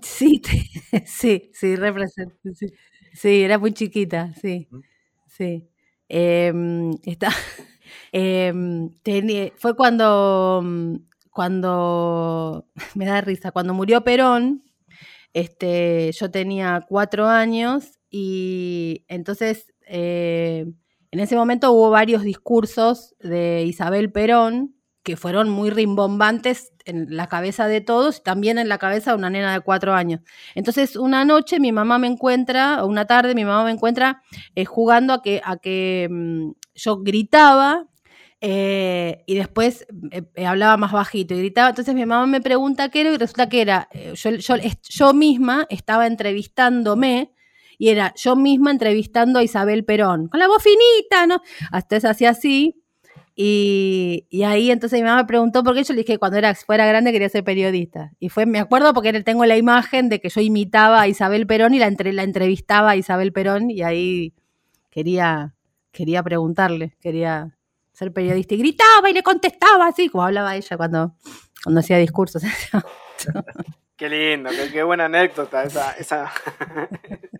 Sí, 0.00 0.40
sí, 1.04 1.50
sí, 1.52 1.76
represento. 1.76 2.34
Sí. 3.12 3.42
era 3.42 3.58
muy 3.58 3.74
chiquita, 3.74 4.32
sí. 4.40 4.70
Sí. 5.26 5.68
Em, 6.08 6.92
está, 7.04 7.30
Em, 8.12 8.90
fue 9.56 9.74
cuando, 9.74 10.60
mm, 10.62 10.96
cuando, 11.30 12.66
me 12.94 13.06
da 13.06 13.20
risa, 13.22 13.50
cuando 13.52 13.74
murió 13.74 14.04
Perón, 14.04 14.64
este, 15.32 16.12
yo 16.12 16.30
tenía 16.30 16.84
cuatro 16.86 17.26
años 17.26 17.98
y 18.10 19.04
entonces 19.08 19.72
eh, 19.86 20.66
en 21.10 21.20
ese 21.20 21.36
momento 21.36 21.72
hubo 21.72 21.90
varios 21.90 22.22
discursos 22.22 23.14
de 23.20 23.64
Isabel 23.64 24.12
Perón 24.12 24.76
que 25.02 25.16
fueron 25.16 25.48
muy 25.50 25.70
rimbombantes 25.70 26.72
en 26.84 27.16
la 27.16 27.28
cabeza 27.28 27.66
de 27.66 27.80
todos 27.80 28.18
y 28.18 28.22
también 28.22 28.58
en 28.58 28.68
la 28.68 28.78
cabeza 28.78 29.10
de 29.12 29.16
una 29.16 29.30
nena 29.30 29.52
de 29.52 29.60
cuatro 29.60 29.94
años. 29.94 30.20
Entonces, 30.54 30.96
una 30.96 31.24
noche 31.24 31.58
mi 31.60 31.72
mamá 31.72 31.98
me 31.98 32.06
encuentra, 32.06 32.84
o 32.84 32.86
una 32.86 33.06
tarde 33.06 33.34
mi 33.34 33.44
mamá 33.44 33.64
me 33.64 33.72
encuentra 33.72 34.22
eh, 34.54 34.64
jugando 34.64 35.12
a 35.14 35.22
que, 35.22 35.40
a 35.44 35.56
que 35.56 36.08
mm, 36.10 36.52
yo 36.74 36.98
gritaba 36.98 37.88
eh, 38.44 39.22
y 39.26 39.36
después 39.36 39.86
eh, 40.10 40.46
hablaba 40.46 40.76
más 40.76 40.90
bajito 40.90 41.32
y 41.34 41.38
gritaba. 41.38 41.68
Entonces 41.68 41.94
mi 41.94 42.04
mamá 42.04 42.26
me 42.26 42.40
pregunta 42.40 42.88
qué 42.88 43.02
era 43.02 43.12
y 43.12 43.16
resulta 43.16 43.48
que 43.48 43.62
era, 43.62 43.88
eh, 43.92 44.14
yo, 44.16 44.56
yo, 44.88 45.14
misma 45.14 45.64
estaba 45.70 46.08
entrevistándome 46.08 47.32
y 47.78 47.90
era 47.90 48.12
yo 48.16 48.34
misma 48.34 48.72
entrevistando 48.72 49.38
a 49.38 49.44
Isabel 49.44 49.84
Perón, 49.84 50.26
con 50.26 50.40
la 50.40 50.48
voz 50.48 50.60
finita, 50.60 51.28
¿no? 51.28 51.40
Hasta 51.70 51.96
es 51.96 52.04
así 52.04 52.26
así. 52.26 52.82
Y, 53.36 54.26
ahí 54.44 54.72
entonces 54.72 54.98
mi 55.00 55.04
mamá 55.04 55.22
me 55.22 55.26
preguntó 55.26 55.62
por 55.62 55.76
qué 55.76 55.84
yo 55.84 55.94
le 55.94 56.00
dije 56.00 56.14
que 56.14 56.18
cuando 56.18 56.36
era, 56.36 56.52
fuera 56.56 56.84
grande 56.84 57.12
quería 57.12 57.28
ser 57.28 57.44
periodista. 57.44 58.10
Y 58.18 58.28
fue, 58.28 58.44
me 58.44 58.58
acuerdo 58.58 58.92
porque 58.92 59.12
tengo 59.22 59.46
la 59.46 59.56
imagen 59.56 60.08
de 60.08 60.20
que 60.20 60.28
yo 60.30 60.40
imitaba 60.40 61.00
a 61.00 61.08
Isabel 61.08 61.46
Perón 61.46 61.74
y 61.74 61.78
la, 61.78 61.86
entre, 61.86 62.12
la 62.12 62.24
entrevistaba 62.24 62.90
a 62.90 62.96
Isabel 62.96 63.32
Perón 63.32 63.70
y 63.70 63.82
ahí 63.82 64.34
quería, 64.90 65.54
quería 65.92 66.22
preguntarle, 66.24 66.96
quería 67.00 67.56
ser 67.92 68.12
periodista 68.12 68.54
y 68.54 68.58
gritaba 68.58 69.10
y 69.10 69.12
le 69.12 69.22
contestaba 69.22 69.86
así, 69.86 70.08
como 70.08 70.24
hablaba 70.24 70.56
ella 70.56 70.76
cuando, 70.76 71.14
cuando 71.62 71.80
hacía 71.80 71.98
discursos. 71.98 72.42
qué 73.96 74.08
lindo, 74.08 74.50
qué, 74.72 74.82
buena 74.82 75.04
anécdota 75.04 75.64
esa, 75.64 75.94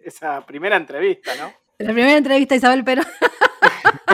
esa, 0.05 0.47
primera 0.47 0.77
entrevista, 0.77 1.33
¿no? 1.37 1.53
La 1.79 1.93
primera 1.93 2.17
entrevista 2.17 2.55
Isabel 2.55 2.85
Perón. 2.85 3.07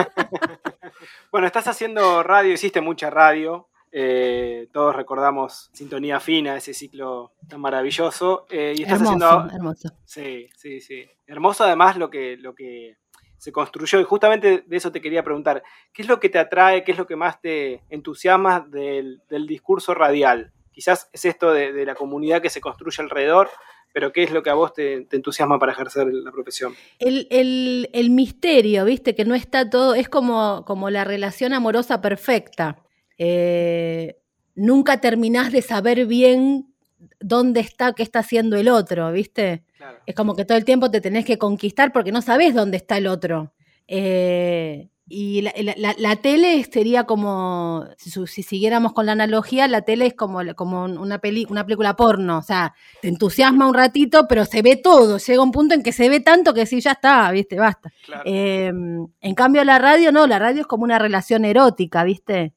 bueno, 1.31 1.45
estás 1.45 1.67
haciendo 1.67 2.23
radio, 2.23 2.53
hiciste 2.53 2.81
mucha 2.81 3.09
radio. 3.09 3.67
Eh, 3.91 4.69
todos 4.71 4.95
recordamos 4.95 5.69
Sintonía 5.73 6.19
Fina, 6.19 6.55
ese 6.55 6.73
ciclo 6.73 7.33
tan 7.47 7.59
maravilloso. 7.59 8.47
Eh, 8.49 8.73
y 8.77 8.83
estás 8.83 9.01
hermoso, 9.01 9.27
haciendo... 9.27 9.55
hermoso. 9.55 9.89
Sí, 10.05 10.49
sí, 10.55 10.79
sí. 10.79 11.07
Hermoso 11.27 11.63
además 11.63 11.97
lo 11.97 12.09
que, 12.09 12.37
lo 12.37 12.55
que 12.55 12.97
se 13.39 13.51
construyó. 13.51 13.99
Y 13.99 14.03
justamente 14.03 14.63
de 14.67 14.77
eso 14.77 14.91
te 14.91 15.01
quería 15.01 15.23
preguntar, 15.23 15.63
¿qué 15.93 16.03
es 16.03 16.07
lo 16.07 16.19
que 16.19 16.29
te 16.29 16.37
atrae, 16.37 16.83
qué 16.83 16.91
es 16.91 16.97
lo 16.97 17.07
que 17.07 17.15
más 17.15 17.41
te 17.41 17.81
entusiasma 17.89 18.67
del, 18.69 19.21
discurso 19.47 19.95
radial? 19.95 20.51
Quizás 20.71 21.09
es 21.13 21.25
esto 21.25 21.51
de, 21.51 21.85
la 21.85 21.95
comunidad 21.95 22.41
que 22.41 22.49
se 22.49 22.61
construye 22.61 23.01
alrededor, 23.01 23.49
pero 23.93 24.11
¿qué 24.13 24.23
es 24.23 24.31
lo 24.31 24.43
que 24.43 24.49
a 24.49 24.53
vos 24.53 24.73
te, 24.73 25.07
entusiasma 25.11 25.57
para 25.57 25.71
ejercer 25.71 26.07
la 26.11 26.31
profesión? 26.31 26.75
El, 26.99 28.09
misterio, 28.11 28.85
viste, 28.85 29.15
que 29.15 29.25
no 29.25 29.35
está 29.35 29.69
todo, 29.69 29.95
es 29.95 30.09
como, 30.09 30.63
como 30.65 30.89
la 30.89 31.05
relación 31.05 31.53
amorosa 31.53 32.01
perfecta. 32.01 32.83
Eh, 33.17 34.17
nunca 34.55 35.01
terminás 35.01 35.51
de 35.51 35.61
saber 35.61 36.05
bien 36.05 36.73
dónde 37.19 37.59
está, 37.59 37.93
qué 37.93 38.03
está 38.03 38.19
haciendo 38.19 38.57
el 38.57 38.69
otro, 38.69 39.11
¿viste? 39.11 39.63
Es 40.05 40.15
como 40.15 40.35
que 40.35 40.45
todo 40.45 40.57
el 40.57 40.65
tiempo 40.65 40.91
te 40.91 41.01
tenés 41.01 41.25
que 41.25 41.37
conquistar 41.37 41.91
porque 41.91 42.11
no 42.11 42.21
sabes 42.21 42.53
dónde 42.53 42.77
está 42.77 42.97
el 42.97 43.07
otro. 43.07 43.53
Eh, 43.87 44.89
y 45.11 45.41
la, 45.41 46.15
tele 46.17 46.63
sería 46.71 47.05
como, 47.05 47.87
si, 47.97 48.43
siguiéramos 48.43 48.93
con 48.93 49.07
la 49.07 49.13
analogía, 49.13 49.67
la 49.67 49.81
tele 49.81 50.05
es 50.05 50.13
como, 50.13 50.39
como 50.55 50.83
una, 50.83 51.17
peli, 51.17 51.47
una 51.49 51.65
película 51.65 51.95
porno, 51.95 52.37
o 52.37 52.41
sea, 52.43 52.75
te 53.01 53.07
entusiasma 53.07 53.67
un 53.67 53.73
ratito, 53.73 54.27
pero 54.27 54.45
se 54.45 54.61
ve 54.61 54.75
todo, 54.75 55.17
llega 55.17 55.41
un 55.41 55.51
punto 55.51 55.73
en 55.73 55.81
que 55.81 55.93
se 55.93 56.09
ve 56.09 56.19
tanto 56.19 56.53
que 56.53 56.67
sí, 56.67 56.79
ya 56.79 56.91
está, 56.91 57.31
viste, 57.31 57.55
basta. 57.57 57.91
Eh, 58.23 58.67
en 58.67 59.35
cambio 59.35 59.63
la 59.63 59.79
radio 59.79 60.11
no, 60.11 60.27
la 60.27 60.37
radio 60.37 60.61
es 60.61 60.67
como 60.67 60.83
una 60.83 60.99
relación 60.99 61.43
erótica, 61.43 62.03
viste. 62.03 62.53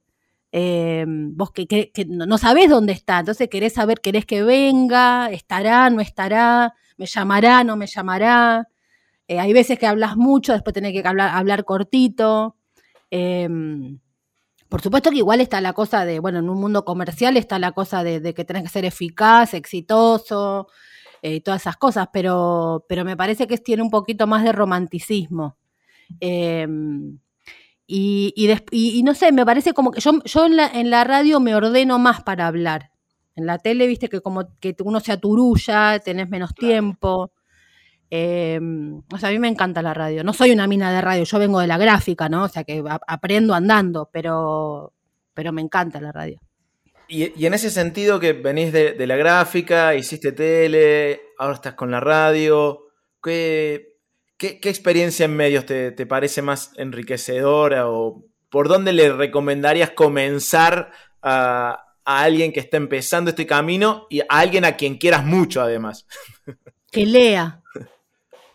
Eh, 0.55 1.07
vos 1.09 1.50
que, 1.50 1.90
no 2.07 2.36
sabés 2.36 2.68
dónde 2.68 2.92
está, 2.92 3.20
entonces 3.20 3.48
querés 3.48 3.72
saber, 3.72 4.00
querés 4.00 4.26
que 4.26 4.42
venga, 4.42 5.30
estará, 5.30 5.88
no 5.88 6.03
estará, 6.03 6.74
me 6.98 7.07
llamará, 7.07 7.64
no 7.64 7.76
me 7.76 7.86
llamará. 7.86 8.68
Eh, 9.28 9.40
hay 9.40 9.53
veces 9.55 9.78
que 9.78 9.86
hablas 9.86 10.16
mucho, 10.16 10.53
después 10.53 10.74
tenés 10.74 10.92
que 10.92 11.09
hablar, 11.09 11.34
hablar 11.34 11.64
cortito. 11.64 12.57
Em, 13.11 13.98
por 14.68 14.82
supuesto 14.82 15.11
que 15.11 15.18
igual 15.18 15.40
está 15.40 15.61
la 15.61 15.72
cosa 15.72 16.05
de, 16.05 16.18
bueno, 16.18 16.38
en 16.40 16.48
un 16.50 16.61
mundo 16.61 16.84
comercial 16.84 17.36
está 17.36 17.59
la 17.59 17.72
cosa 17.72 18.05
de, 18.05 18.34
que 18.34 18.44
tenés 18.44 18.62
que 18.64 18.68
ser 18.68 18.84
eficaz, 18.84 19.55
exitoso 19.55 20.68
eh, 21.22 21.36
y 21.36 21.40
todas 21.40 21.62
esas 21.62 21.76
cosas, 21.76 22.09
pero, 22.12 22.84
pero 22.88 23.05
me 23.05 23.16
parece 23.16 23.46
que 23.46 23.59
tiene 23.59 23.82
un 23.82 23.90
poquito 23.90 24.26
más 24.26 24.44
de 24.44 24.53
romanticismo. 24.53 25.57
Em, 26.20 27.18
Y, 27.87 28.33
y, 28.37 28.47
des- 28.47 28.62
y- 28.70 28.99
y 28.99 29.03
no 29.03 29.14
sé, 29.14 29.33
me 29.33 29.45
parece 29.45 29.72
como 29.74 29.91
que 29.91 30.01
yo, 30.01 30.12
yo 30.24 30.47
en, 30.47 30.57
la, 30.57 30.66
en 30.68 30.91
la 30.91 31.05
radio 31.05 31.41
me 31.41 31.55
ordeno 31.55 31.99
más 31.99 32.22
para 32.22 32.47
hablar. 32.47 32.91
En 33.35 33.47
la 33.47 33.59
tele, 33.59 33.87
viste 33.87 34.09
que 34.09 34.20
como 34.20 34.59
que 34.61 34.76
uno 34.85 35.01
se 35.01 35.12
aturulla, 35.12 35.99
tenés 35.99 36.28
menos 36.28 36.55
tiempo. 36.55 37.33
Eh, 38.11 38.61
o 39.12 39.18
sea, 39.18 39.30
a 39.30 39.33
mí 39.33 39.39
me 39.39 39.49
encanta 39.49 39.80
la 39.80 39.95
radio. 39.95 40.22
No 40.22 40.33
soy 40.35 40.51
una 40.53 40.66
mina 40.66 40.93
de 40.93 41.01
radio, 41.01 41.24
yo 41.24 41.39
vengo 41.39 41.61
de 41.61 41.66
la 41.66 41.78
gráfica, 41.78 42.28
¿no? 42.28 42.45
O 42.45 42.49
sea, 42.49 42.62
que 42.64 42.83
aprendo 43.07 43.55
andando, 43.55 44.11
pero, 44.12 44.93
pero 45.33 45.51
me 45.53 45.62
encanta 45.62 45.99
la 46.01 46.12
radio. 46.12 46.39
Y, 47.09 47.33
y 47.41 47.47
en 47.47 47.55
ese 47.55 47.70
sentido 47.70 48.20
que 48.20 48.33
venís 48.35 48.72
de, 48.72 48.93
de 48.93 49.07
la 49.07 49.16
gráfica, 49.16 49.95
hiciste 49.95 50.33
tele, 50.33 51.20
ahora 51.39 51.55
estás 51.55 51.74
con 51.74 51.91
la 51.91 52.01
radio, 52.01 52.80
¿qué, 53.22 53.91
qué, 54.43 54.59
qué 54.59 54.68
experiencia 54.68 55.24
en 55.26 55.36
medios 55.36 55.64
te, 55.66 55.93
te 55.93 56.05
parece 56.05 56.43
más 56.43 56.72
enriquecedora 56.76 57.88
o 57.88 58.24
por 58.51 58.66
dónde 58.66 58.93
le 58.93 59.12
recomendarías 59.12 59.90
comenzar 59.93 60.90
a, 61.22 61.84
a 62.05 62.22
alguien 62.22 62.53
que 62.53 62.59
está 62.59 62.76
empezando 62.76 63.30
este 63.30 63.47
camino 63.47 64.09
y 64.11 64.18
a 64.20 64.26
alguien 64.28 64.64
a 64.64 64.72
quien 64.76 64.99
quieras 64.99 65.24
mucho 65.24 65.62
además? 65.62 66.07
Que 66.90 67.07
lea, 67.07 67.62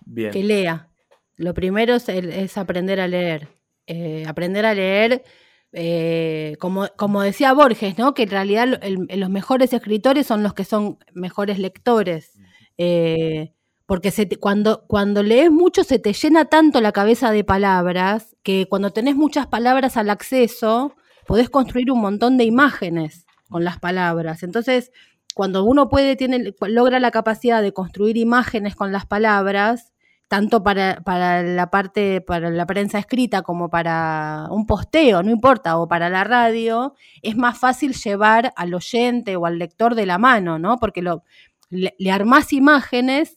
Bien. 0.05 0.31
que 0.31 0.43
lea. 0.43 0.89
Lo 1.37 1.55
primero 1.55 1.95
es, 1.95 2.57
aprender 2.57 2.99
a 2.99 3.07
leer. 3.07 3.47
Eh, 3.87 4.25
aprender 4.27 4.63
a 4.65 4.75
leer, 4.75 5.23
eh, 5.71 6.55
como, 6.59 6.87
como 6.97 7.23
decía 7.23 7.53
Borges, 7.53 7.97
¿no? 7.97 8.13
Que 8.13 8.23
en 8.23 8.29
realidad 8.29 8.79
el- 8.83 9.07
los 9.19 9.29
mejores 9.31 9.73
escritores 9.73 10.27
son 10.27 10.43
los 10.43 10.53
que 10.53 10.65
son 10.65 10.99
mejores 11.13 11.57
lectores. 11.57 12.33
Eh, 12.77 13.53
porque 13.87 14.11
se 14.11 14.27
te- 14.27 14.37
cuando, 14.37 14.83
cuando 14.87 15.23
lees 15.23 15.49
mucho 15.49 15.83
se 15.83 15.97
te 15.97 16.13
llena 16.13 16.45
tanto 16.45 16.79
la 16.81 16.91
cabeza 16.91 17.31
de 17.31 17.43
palabras 17.43 18.35
que 18.43 18.67
cuando 18.69 18.91
tenés 18.91 19.15
muchas 19.15 19.47
palabras 19.47 19.97
al 19.97 20.11
acceso, 20.11 20.93
podés 21.25 21.49
construir 21.49 21.91
un 21.91 22.01
montón 22.01 22.37
de 22.37 22.43
imágenes 22.43 23.25
con 23.49 23.63
las 23.63 23.79
palabras. 23.79 24.43
Entonces, 24.43 24.91
cuando 25.33 25.63
uno 25.63 25.89
puede, 25.89 26.15
tiene, 26.15 26.53
logra 26.67 26.99
la 26.99 27.11
capacidad 27.11 27.61
de 27.61 27.71
construir 27.73 28.17
imágenes 28.17 28.75
con 28.75 28.91
las 28.91 29.05
palabras, 29.05 29.93
tanto 30.27 30.61
para, 30.63 30.99
para 31.05 31.41
la 31.43 31.69
parte, 31.69 32.19
para 32.19 32.49
la 32.49 32.65
prensa 32.65 32.99
escrita 32.99 33.41
como 33.43 33.69
para 33.69 34.47
un 34.51 34.65
posteo, 34.65 35.23
no 35.23 35.31
importa, 35.31 35.77
o 35.77 35.87
para 35.87 36.09
la 36.09 36.25
radio, 36.25 36.93
es 37.21 37.37
más 37.37 37.57
fácil 37.57 37.93
llevar 37.93 38.51
al 38.57 38.73
oyente 38.73 39.37
o 39.37 39.45
al 39.45 39.57
lector 39.59 39.95
de 39.95 40.05
la 40.05 40.17
mano, 40.17 40.59
¿no? 40.59 40.77
Porque 40.77 41.01
lo, 41.01 41.23
le, 41.69 41.95
le 41.97 42.11
armás 42.11 42.51
imágenes 42.51 43.36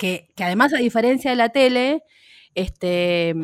que, 0.00 0.44
además, 0.44 0.72
a 0.74 0.78
diferencia 0.78 1.30
de 1.30 1.36
la 1.36 1.50
tele, 1.50 2.02
este, 2.54 3.34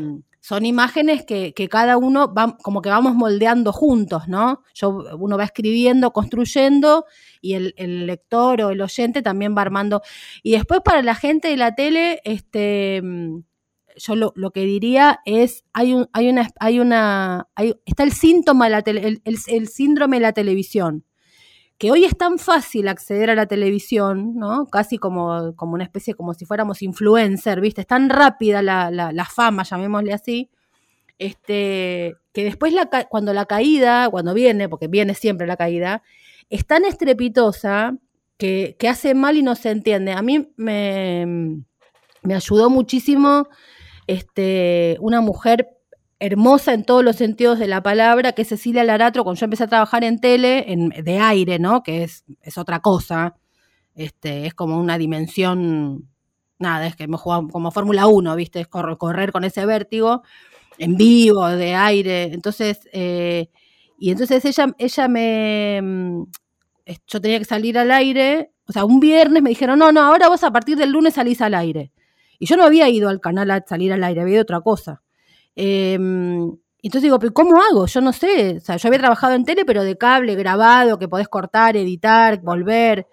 son 0.41 0.65
imágenes 0.65 1.25
que, 1.25 1.53
que 1.55 1.69
cada 1.69 1.97
uno 1.99 2.33
va, 2.33 2.57
como 2.63 2.81
que 2.83 2.89
vamos 2.89 3.15
moldeando 3.15 3.73
juntos, 3.73 4.29
¿no? 4.29 4.63
Yo, 4.75 4.91
uno 5.19 5.37
va 5.37 5.45
escribiendo, 5.45 6.13
construyendo, 6.13 7.05
y 7.41 7.55
el, 7.55 7.75
el 7.77 8.07
lector 8.07 8.63
o 8.63 8.71
el 8.71 8.81
oyente 8.81 9.23
también 9.23 9.57
va 9.57 9.63
armando. 9.63 10.03
Y 10.43 10.53
después 10.53 10.81
para 10.85 11.03
la 11.03 11.15
gente 11.17 11.49
de 11.49 11.57
la 11.57 11.75
tele, 11.75 12.21
este, 12.25 13.01
mm, 13.03 13.41
yo 13.97 14.15
lo, 14.15 14.33
lo 14.37 14.51
que 14.53 14.61
diría 14.65 15.21
es, 15.25 15.65
hay, 15.73 15.95
un, 15.95 16.09
hay 16.13 16.29
una, 16.29 16.49
hay 16.61 16.81
una, 16.81 17.49
hay- 17.55 17.75
está 17.87 18.03
el 18.05 18.13
síntoma, 18.13 18.69
la 18.69 18.79
el- 18.87 19.23
el 19.25 19.69
síndrome 19.69 20.19
de 20.19 20.21
la 20.23 20.33
televisión, 20.33 21.05
que 21.79 21.91
hoy 21.91 22.05
es 22.05 22.17
tan 22.17 22.39
fácil 22.39 22.89
acceder 22.89 23.31
a 23.31 23.35
la 23.35 23.47
televisión, 23.47 24.35
¿no? 24.37 24.67
Casi 24.67 24.99
como, 24.99 25.55
como 25.57 25.75
una 25.75 25.85
especie, 25.85 26.15
como 26.15 26.33
si 26.33 26.47
fuéramos 26.47 26.83
influencer, 26.83 27.61
¿viste? 27.61 27.83
Es 27.83 27.87
tan 27.87 28.09
rápida 28.09 28.63
la, 28.63 28.91
la, 28.91 29.13
la 29.13 29.25
fama, 29.27 29.63
llamémosle 29.63 30.15
así, 30.15 30.51
este, 31.19 32.15
que 32.33 32.45
después 32.45 32.73
la, 32.73 32.89
cuando 33.09 33.33
la 33.35 33.47
caída, 33.47 34.09
cuando 34.11 34.33
viene, 34.33 34.69
porque 34.69 34.89
viene 34.89 35.15
siempre 35.15 35.47
la 35.47 35.57
caída, 35.57 36.03
es 36.49 36.67
tan 36.67 36.85
estrepitosa 36.85 37.97
que, 38.39 38.77
que 38.79 38.89
hace 38.89 39.15
mal 39.15 39.37
y 39.37 39.43
no 39.43 39.55
se 39.55 39.71
entiende. 39.71 40.13
A 40.13 40.23
mí 40.23 40.49
me, 40.57 41.27
me 42.23 42.35
ayudó 42.35 42.71
muchísimo 42.71 43.49
este, 44.07 44.97
una 45.01 45.21
mujer 45.21 45.76
hermosa 46.19 46.73
en 46.75 46.85
todos 46.85 47.05
los 47.05 47.17
sentidos 47.17 47.59
de 47.59 47.69
la 47.69 47.83
palabra, 47.83 48.33
que 48.33 48.43
es 48.43 48.49
Cecilia 48.49 48.85
Laratro, 48.85 49.25
cuando 49.25 49.39
yo 49.41 49.45
empecé 49.45 49.65
a 49.65 49.69
trabajar 49.69 50.05
en 50.05 50.21
tele, 50.21 50.73
en, 50.73 50.89
de 50.91 51.19
aire, 51.21 51.59
¿no? 51.59 51.83
Que 51.83 52.05
es, 52.05 52.25
es 52.43 52.59
otra 52.59 52.81
cosa. 52.81 53.37
Este, 53.95 54.47
es 54.47 54.55
como 54.55 54.79
una 54.81 54.99
dimensión, 54.99 56.09
nada, 56.59 56.87
es 56.87 56.97
que 56.97 57.05
hemos 57.05 57.21
jugado 57.21 57.49
como 57.49 57.71
Fórmula 57.71 58.07
1, 58.07 58.37
¿viste? 58.37 58.61
Es 58.61 58.69
correr, 58.69 58.97
correr 58.99 59.33
con 59.33 59.45
ese 59.45 59.67
vértigo, 59.67 60.23
en 60.79 60.97
vivo, 60.97 61.47
de 61.49 61.75
aire. 61.75 62.25
Entonces, 62.35 62.81
eh, 62.93 63.49
y 63.99 64.11
entonces 64.13 64.45
ella, 64.45 64.69
ella 64.79 65.09
me. 65.09 65.81
mm, 65.83 66.23
Yo 67.09 67.21
tenía 67.21 67.39
que 67.39 67.45
salir 67.45 67.79
al 67.79 67.91
aire. 67.91 68.53
O 68.69 68.73
sea, 68.73 68.85
un 68.85 69.01
viernes 69.01 69.43
me 69.43 69.51
dijeron, 69.51 69.79
no, 69.79 69.93
no, 69.93 70.03
ahora 70.03 70.29
vos 70.29 70.43
a 70.45 70.53
partir 70.53 70.77
del 70.79 70.91
lunes 70.93 71.15
salís 71.15 71.41
al 71.41 71.55
aire. 71.55 71.93
Y 72.39 72.47
yo 72.47 72.57
no 72.57 72.65
había 72.65 72.89
ido 72.89 73.09
al 73.09 73.21
canal 73.21 73.51
a 73.51 73.65
salir 73.67 73.93
al 73.93 74.05
aire, 74.05 74.21
había 74.23 74.41
otra 74.43 74.61
cosa. 74.61 75.03
Eh, 75.57 75.99
entonces 76.87 77.03
digo, 77.03 77.19
¿pero 77.19 77.35
cómo 77.35 77.61
hago? 77.61 77.87
Yo 77.87 78.01
no 78.01 78.13
sé. 78.13 78.59
O 78.59 78.61
sea, 78.61 78.77
yo 78.77 78.89
había 78.89 79.01
trabajado 79.01 79.35
en 79.35 79.45
tele, 79.45 79.65
pero 79.65 79.83
de 79.83 79.99
cable, 79.99 80.37
grabado, 80.37 80.99
que 80.99 81.09
podés 81.09 81.29
cortar, 81.29 81.77
editar, 81.77 82.41
volver. 82.41 83.09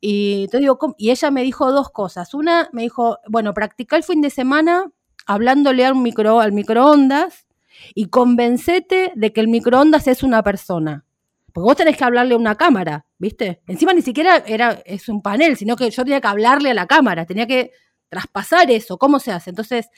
Y 0.00 0.44
entonces 0.44 0.60
digo, 0.60 0.94
y 0.96 1.10
ella 1.10 1.30
me 1.32 1.42
dijo 1.42 1.72
dos 1.72 1.90
cosas. 1.90 2.32
Una, 2.34 2.68
me 2.72 2.82
dijo, 2.82 3.18
bueno, 3.28 3.54
practica 3.54 3.96
el 3.96 4.04
fin 4.04 4.20
de 4.20 4.30
semana 4.30 4.92
hablándole 5.26 5.84
al, 5.84 5.96
micro, 5.96 6.40
al 6.40 6.52
microondas 6.52 7.46
y 7.94 8.06
convencete 8.06 9.12
de 9.16 9.32
que 9.32 9.40
el 9.40 9.48
microondas 9.48 10.06
es 10.06 10.22
una 10.22 10.42
persona. 10.44 11.04
Porque 11.52 11.64
vos 11.64 11.76
tenés 11.76 11.96
que 11.96 12.04
hablarle 12.04 12.34
a 12.34 12.38
una 12.38 12.54
cámara, 12.54 13.04
¿viste? 13.18 13.62
Encima 13.66 13.92
ni 13.92 14.02
siquiera 14.02 14.44
era, 14.46 14.80
es 14.84 15.08
un 15.08 15.22
panel, 15.22 15.56
sino 15.56 15.74
que 15.74 15.90
yo 15.90 16.04
tenía 16.04 16.20
que 16.20 16.28
hablarle 16.28 16.70
a 16.70 16.74
la 16.74 16.86
cámara, 16.86 17.26
tenía 17.26 17.46
que 17.46 17.72
traspasar 18.08 18.70
eso. 18.70 18.96
¿Cómo 18.96 19.18
se 19.18 19.32
hace? 19.32 19.50
Entonces, 19.50 19.88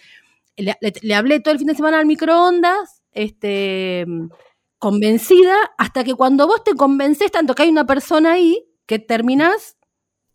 le, 0.56 1.14
hablé 1.14 1.40
todo 1.40 1.52
el 1.52 1.58
fin 1.58 1.68
de 1.68 1.74
semana 1.74 1.98
al 1.98 2.06
microondas, 2.06 3.02
este, 3.12 4.06
convencida, 4.78 5.56
hasta 5.78 6.04
que 6.04 6.14
cuando 6.14 6.46
vos 6.46 6.64
te 6.64 6.74
convences 6.74 7.30
tanto 7.30 7.54
que 7.54 7.64
hay 7.64 7.68
una 7.70 7.86
persona 7.86 8.32
ahí, 8.32 8.66
que 8.86 8.98
terminás 8.98 9.76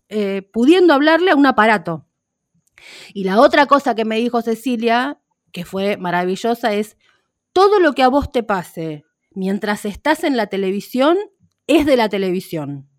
eh, 0.09 0.41
pudiendo 0.53 0.93
hablarle 0.93 1.31
a 1.31 1.35
un 1.35 1.45
aparato. 1.45 2.07
Y 3.13 3.23
la 3.23 3.39
otra 3.39 3.65
cosa 3.65 3.95
que 3.95 4.05
me 4.05 4.17
dijo 4.17 4.41
Cecilia, 4.41 5.19
que 5.51 5.65
fue 5.65 5.97
maravillosa, 5.97 6.73
es 6.73 6.97
todo 7.53 7.79
lo 7.79 7.93
que 7.93 8.03
a 8.03 8.09
vos 8.09 8.31
te 8.31 8.43
pase 8.43 9.03
mientras 9.31 9.85
estás 9.85 10.23
en 10.23 10.37
la 10.37 10.47
televisión 10.47 11.17
es 11.67 11.85
de 11.85 11.97
la 11.97 12.09
televisión, 12.09 12.89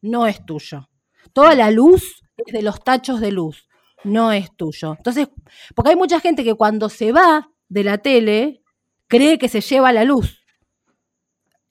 no 0.00 0.26
es 0.26 0.44
tuyo. 0.44 0.88
Toda 1.32 1.54
la 1.54 1.70
luz 1.70 2.22
es 2.36 2.52
de 2.52 2.62
los 2.62 2.82
tachos 2.82 3.20
de 3.20 3.32
luz, 3.32 3.66
no 4.04 4.32
es 4.32 4.54
tuyo. 4.56 4.94
Entonces, 4.96 5.28
porque 5.74 5.90
hay 5.90 5.96
mucha 5.96 6.20
gente 6.20 6.44
que 6.44 6.54
cuando 6.54 6.88
se 6.88 7.12
va 7.12 7.50
de 7.68 7.84
la 7.84 7.98
tele 7.98 8.62
cree 9.08 9.38
que 9.38 9.48
se 9.48 9.60
lleva 9.60 9.92
la 9.92 10.04
luz. 10.04 10.40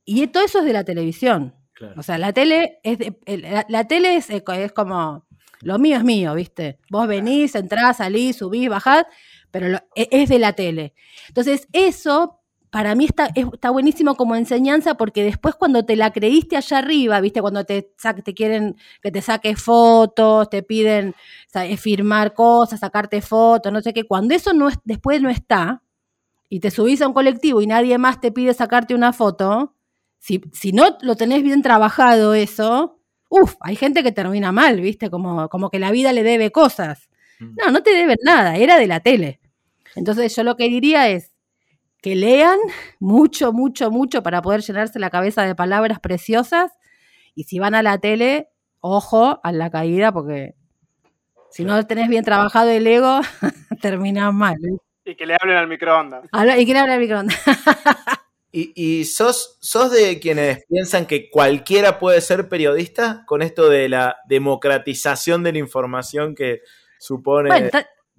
Y 0.05 0.27
todo 0.27 0.43
eso 0.43 0.59
es 0.59 0.65
de 0.65 0.73
la 0.73 0.83
televisión. 0.83 1.55
Claro. 1.73 1.95
O 1.97 2.03
sea, 2.03 2.17
la 2.17 2.33
tele 2.33 2.79
es 2.83 2.97
de- 2.99 3.65
la 3.67 3.87
tele 3.87 4.15
es, 4.17 4.29
es 4.29 4.71
como 4.73 5.25
lo 5.61 5.79
mío 5.79 5.97
es 5.97 6.03
mío, 6.03 6.33
¿viste? 6.35 6.79
Vos 6.89 7.07
venís, 7.07 7.55
entrás, 7.55 7.97
salís, 7.97 8.35
subís, 8.37 8.69
bajás, 8.69 9.05
pero 9.49 9.69
lo- 9.69 9.79
e- 9.95 10.09
es 10.11 10.29
de 10.29 10.39
la 10.39 10.53
tele. 10.53 10.93
Entonces, 11.29 11.67
eso 11.71 12.41
para 12.73 12.95
mí 12.95 13.05
está, 13.05 13.27
es- 13.35 13.47
está 13.53 13.69
buenísimo 13.71 14.15
como 14.15 14.35
enseñanza 14.35 14.95
porque 14.95 15.23
después 15.23 15.55
cuando 15.55 15.85
te 15.85 15.95
la 15.95 16.11
creíste 16.11 16.57
allá 16.57 16.79
arriba, 16.79 17.21
¿viste? 17.21 17.41
Cuando 17.41 17.65
te, 17.65 17.91
te 18.25 18.33
quieren 18.33 18.77
que 19.03 19.11
te 19.11 19.21
saques 19.21 19.61
fotos, 19.61 20.49
te 20.49 20.63
piden 20.63 21.15
sa- 21.47 21.67
eh, 21.67 21.77
firmar 21.77 22.33
cosas, 22.33 22.79
sacarte 22.81 23.21
fotos, 23.21 23.71
no 23.71 23.81
sé 23.81 23.93
qué, 23.93 24.05
cuando 24.05 24.35
eso 24.35 24.53
no 24.53 24.69
es, 24.69 24.79
después 24.85 25.21
no 25.21 25.29
está 25.29 25.83
y 26.49 26.59
te 26.61 26.71
subís 26.71 27.01
a 27.01 27.07
un 27.07 27.13
colectivo 27.13 27.61
y 27.61 27.67
nadie 27.67 27.97
más 27.97 28.21
te 28.21 28.31
pide 28.31 28.53
sacarte 28.53 28.95
una 28.95 29.13
foto, 29.13 29.75
si, 30.19 30.41
si 30.53 30.71
no 30.73 30.97
lo 31.01 31.15
tenés 31.17 31.43
bien 31.43 31.61
trabajado 31.63 32.33
eso, 32.35 32.99
uff, 33.29 33.55
hay 33.61 33.75
gente 33.75 34.03
que 34.03 34.11
termina 34.13 34.51
mal, 34.51 34.81
¿viste? 34.81 35.09
Como, 35.11 35.49
como 35.49 35.69
que 35.71 35.79
la 35.79 35.91
vida 35.91 36.13
le 36.13 36.23
debe 36.23 36.51
cosas. 36.51 37.09
No, 37.39 37.71
no 37.71 37.83
te 37.83 37.91
deben 37.93 38.17
nada, 38.23 38.55
era 38.57 38.77
de 38.79 38.87
la 38.87 39.01
tele. 39.01 39.39
Entonces 39.95 40.35
yo 40.35 40.43
lo 40.43 40.55
que 40.57 40.69
diría 40.69 41.09
es 41.09 41.32
que 42.03 42.15
lean 42.15 42.59
mucho, 42.99 43.53
mucho, 43.53 43.89
mucho 43.89 44.21
para 44.21 44.41
poder 44.41 44.61
llenarse 44.61 44.99
la 44.99 45.09
cabeza 45.09 45.43
de 45.43 45.55
palabras 45.55 45.99
preciosas 46.01 46.71
y 47.33 47.45
si 47.45 47.57
van 47.59 47.73
a 47.75 47.81
la 47.81 47.97
tele, 47.97 48.49
ojo 48.81 49.39
a 49.41 49.51
la 49.53 49.71
caída 49.71 50.11
porque 50.11 50.53
si 51.49 51.63
no 51.63 51.81
tenés 51.87 52.09
bien 52.09 52.25
trabajado 52.25 52.69
el 52.69 52.85
ego, 52.85 53.21
terminás 53.81 54.33
mal. 54.33 54.57
Y 55.05 55.15
que 55.15 55.25
le 55.25 55.37
hablen 55.39 55.55
al 55.57 55.67
microondas. 55.67 56.25
Habla- 56.31 56.57
¿Y 56.57 56.65
quién 56.65 56.77
habla 56.77 56.95
al 56.95 56.99
microondas? 56.99 57.39
¿Y, 58.51 58.73
y 58.75 59.05
sos, 59.05 59.57
sos 59.61 59.91
de 59.91 60.19
quienes 60.19 60.63
piensan 60.69 61.05
que 61.05 61.29
cualquiera 61.29 61.99
puede 61.99 62.21
ser 62.21 62.49
periodista 62.49 63.23
con 63.25 63.41
esto 63.41 63.69
de 63.69 63.87
la 63.89 64.17
democratización 64.27 65.41
de 65.41 65.53
la 65.53 65.57
información 65.59 66.35
que 66.35 66.61
supone... 66.99 67.49
Bueno, 67.49 67.69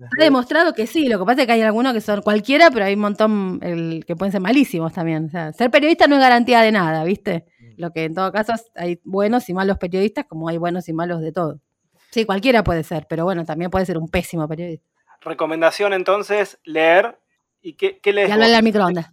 Ha 0.01 0.23
demostrado 0.23 0.73
que 0.75 0.87
sí, 0.87 1.09
lo 1.09 1.19
que 1.21 1.25
pasa 1.25 1.43
es 1.43 1.47
que 1.47 1.53
hay 1.53 1.63
algunos 1.63 1.93
que 1.93 2.01
son 2.01 2.23
cualquiera, 2.23 2.71
pero 2.71 2.85
hay 2.85 2.95
un 2.95 3.01
montón 3.01 3.61
el, 3.63 4.05
que 4.05 4.17
pueden 4.17 4.33
ser 4.33 4.41
malísimos 4.41 4.93
también. 4.93 5.27
O 5.27 5.31
sea, 5.31 5.53
ser 5.53 5.71
periodista 5.71 6.09
no 6.09 6.17
es 6.17 6.21
garantía 6.21 6.63
de 6.63 6.73
nada, 6.73 7.05
¿viste? 7.05 7.47
Mm. 7.61 7.65
Lo 7.77 7.91
que 7.93 8.05
en 8.05 8.15
todo 8.15 8.33
caso 8.33 8.53
hay 8.75 9.01
buenos 9.05 9.49
y 9.49 9.55
malos 9.55 9.79
periodistas, 9.79 10.27
como 10.27 10.49
hay 10.49 10.59
buenos 10.59 10.89
y 10.89 10.93
malos 10.93 11.21
de 11.21 11.33
todo. 11.33 11.61
Sí, 12.11 12.25
cualquiera 12.25 12.65
puede 12.65 12.83
ser, 12.83 13.07
pero 13.09 13.25
bueno, 13.25 13.45
también 13.45 13.71
puede 13.71 13.87
ser 13.87 13.99
un 13.99 14.09
pésimo 14.09 14.49
periodista. 14.49 14.87
Recomendación 15.21 15.93
entonces, 15.93 16.59
leer. 16.65 17.19
¿Y 17.63 17.75
qué, 17.75 17.99
qué 18.01 18.13
lees? 18.13 18.29
Y 18.29 18.33
hablar 18.33 18.53
al 18.53 18.63
microondas. 18.63 19.11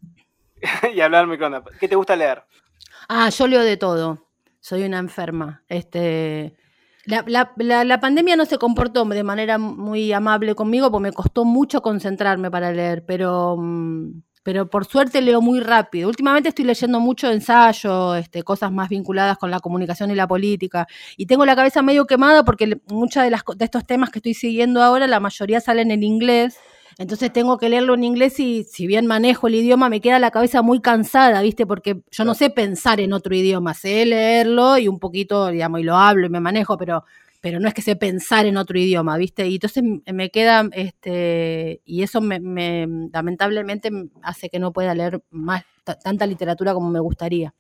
y 0.93 0.99
hablar 0.99 1.21
al 1.21 1.27
microondas. 1.27 1.63
¿Qué 1.79 1.87
te 1.87 1.95
gusta 1.95 2.15
leer? 2.15 2.43
Ah, 3.07 3.29
yo 3.29 3.47
leo 3.47 3.61
de 3.61 3.77
todo. 3.77 4.27
Soy 4.59 4.83
una 4.83 4.99
enferma. 4.99 5.63
Este, 5.67 6.55
la, 7.11 7.51
la, 7.57 7.83
la, 7.83 7.99
pandemia 7.99 8.35
no 8.35 8.45
se 8.45 8.57
comportó 8.57 9.03
de 9.05 9.23
manera 9.23 9.57
muy 9.57 10.13
amable 10.13 10.55
conmigo 10.55 10.89
porque 10.89 11.03
me 11.03 11.11
costó 11.11 11.45
mucho 11.45 11.81
concentrarme 11.81 12.49
para 12.49 12.71
leer, 12.71 13.03
pero, 13.05 13.57
mm, 13.57 14.21
pero 14.43 14.69
por 14.69 14.85
suerte 14.85 15.21
leo 15.21 15.41
muy 15.41 15.59
rápido. 15.59 16.07
Últimamente 16.07 16.49
estoy 16.49 16.65
leyendo 16.65 16.99
mucho 16.99 17.29
ensayo, 17.29 18.15
este, 18.15 18.43
cosas 18.43 18.71
más 18.71 18.89
vinculadas 18.89 19.37
con 19.37 19.51
la 19.51 19.59
comunicación 19.59 20.09
y 20.11 20.15
la 20.15 20.27
política, 20.27 20.87
y 21.17 21.25
tengo 21.25 21.45
la 21.45 21.55
cabeza 21.55 21.81
medio 21.81 22.05
quemada 22.07 22.45
porque 22.45 22.79
muchos 22.87 23.23
de, 23.23 23.29
de 23.29 23.65
estos 23.65 23.85
temas 23.85 24.09
que 24.09 24.19
estoy 24.19 24.33
siguiendo 24.33 24.81
ahora, 24.81 25.07
la 25.07 25.19
mayoría 25.19 25.59
salen 25.59 25.91
en 25.91 26.03
inglés. 26.03 26.57
Entonces 27.01 27.33
tengo 27.33 27.57
que 27.57 27.67
leerlo 27.67 27.95
en 27.95 28.03
inglés 28.03 28.39
y 28.39 28.63
si 28.63 28.85
bien 28.85 29.07
manejo 29.07 29.47
el 29.47 29.55
idioma 29.55 29.89
me 29.89 30.01
queda 30.01 30.19
la 30.19 30.29
cabeza 30.29 30.61
muy 30.61 30.81
cansada, 30.81 31.41
¿viste? 31.41 31.65
Porque 31.65 32.03
yo 32.11 32.25
no 32.25 32.35
sé 32.35 32.51
pensar 32.51 32.99
en 32.99 33.11
otro 33.13 33.35
idioma, 33.35 33.73
sé 33.73 34.05
leerlo 34.05 34.77
y 34.77 34.87
un 34.87 34.99
poquito, 34.99 35.47
digamos, 35.47 35.79
y 35.79 35.83
lo 35.83 35.95
hablo 35.95 36.27
y 36.27 36.29
me 36.29 36.39
manejo, 36.39 36.77
pero 36.77 37.03
pero 37.41 37.59
no 37.59 37.67
es 37.67 37.73
que 37.73 37.81
sé 37.81 37.95
pensar 37.95 38.45
en 38.45 38.55
otro 38.55 38.77
idioma, 38.77 39.17
¿viste? 39.17 39.47
Y 39.47 39.55
entonces 39.55 39.83
me 40.13 40.29
queda, 40.29 40.69
este, 40.73 41.81
y 41.85 42.03
eso 42.03 42.21
me, 42.21 42.39
lamentablemente 43.11 43.89
hace 44.21 44.49
que 44.49 44.59
no 44.59 44.71
pueda 44.71 44.93
leer 44.93 45.23
más 45.31 45.63
tanta 46.03 46.27
literatura 46.27 46.75
como 46.75 46.91
me 46.91 46.99
gustaría. 46.99 47.55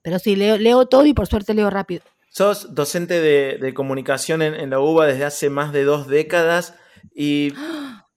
Pero 0.00 0.18
sí, 0.18 0.36
leo, 0.36 0.56
leo 0.56 0.86
todo 0.86 1.04
y 1.04 1.12
por 1.12 1.26
suerte 1.26 1.52
leo 1.52 1.68
rápido. 1.68 2.00
Sos 2.30 2.74
docente 2.74 3.20
de, 3.20 3.74
comunicación 3.74 4.40
en, 4.40 4.54
en, 4.54 4.70
la 4.70 4.80
UBA 4.80 5.04
desde 5.04 5.26
hace 5.26 5.50
más 5.50 5.70
de 5.70 5.84
dos 5.84 6.08
décadas 6.08 6.74
y 7.14 7.52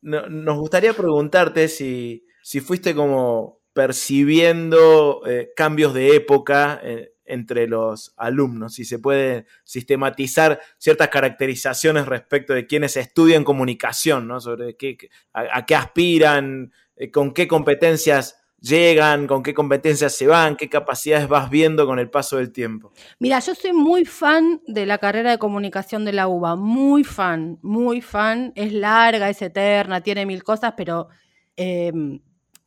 nos 0.02 0.58
gustaría 0.58 0.94
preguntarte 0.94 1.68
si, 1.68 2.26
si 2.42 2.62
fuiste 2.62 2.96
como 2.96 3.60
percibiendo 3.74 5.22
eh, 5.26 5.52
cambios 5.56 5.94
de 5.94 6.16
época 6.16 6.80
eh, 6.84 7.14
entre 7.26 7.68
los 7.68 8.14
alumnos, 8.18 8.74
si 8.74 8.86
se 8.86 9.00
puede 9.00 9.46
sistematizar 9.64 10.60
ciertas 10.78 11.10
caracterizaciones 11.10 12.08
respecto 12.08 12.54
de 12.54 12.66
quienes 12.66 12.98
estudian 12.98 13.44
comunicación, 13.44 14.28
¿no? 14.28 14.42
sobre 14.42 14.76
qué, 14.76 14.98
a, 15.34 15.66
qué 15.66 15.76
aspiran, 15.76 16.74
eh, 16.96 17.12
con 17.12 17.34
qué 17.34 17.48
competencias 17.48 18.39
llegan, 18.62 19.28
con 19.28 19.44
qué 19.44 19.54
competencias 19.54 20.16
se 20.16 20.28
van, 20.28 20.56
qué 20.56 20.70
capacidades 20.70 21.28
vas 21.28 21.50
viendo 21.50 21.86
con 21.86 22.00
el 22.00 22.10
paso 22.10 22.38
del 22.38 22.52
tiempo. 22.52 22.92
Mira, 23.20 23.40
yo 23.40 23.56
soy 23.56 23.74
muy 23.74 24.06
fan 24.06 24.62
de 24.68 24.86
la 24.86 24.98
carrera 24.98 25.32
de 25.32 25.38
comunicación 25.38 26.06
de 26.06 26.14
la 26.14 26.28
UBA, 26.28 26.56
muy 26.56 27.04
fan, 27.04 27.60
muy 27.62 28.02
fan. 28.02 28.52
Es 28.56 28.74
larga, 28.74 29.30
es 29.30 29.42
eterna, 29.42 30.02
tiene 30.02 30.26
mil 30.26 30.44
cosas, 30.44 30.74
pero 30.76 31.08
em, 31.56 32.20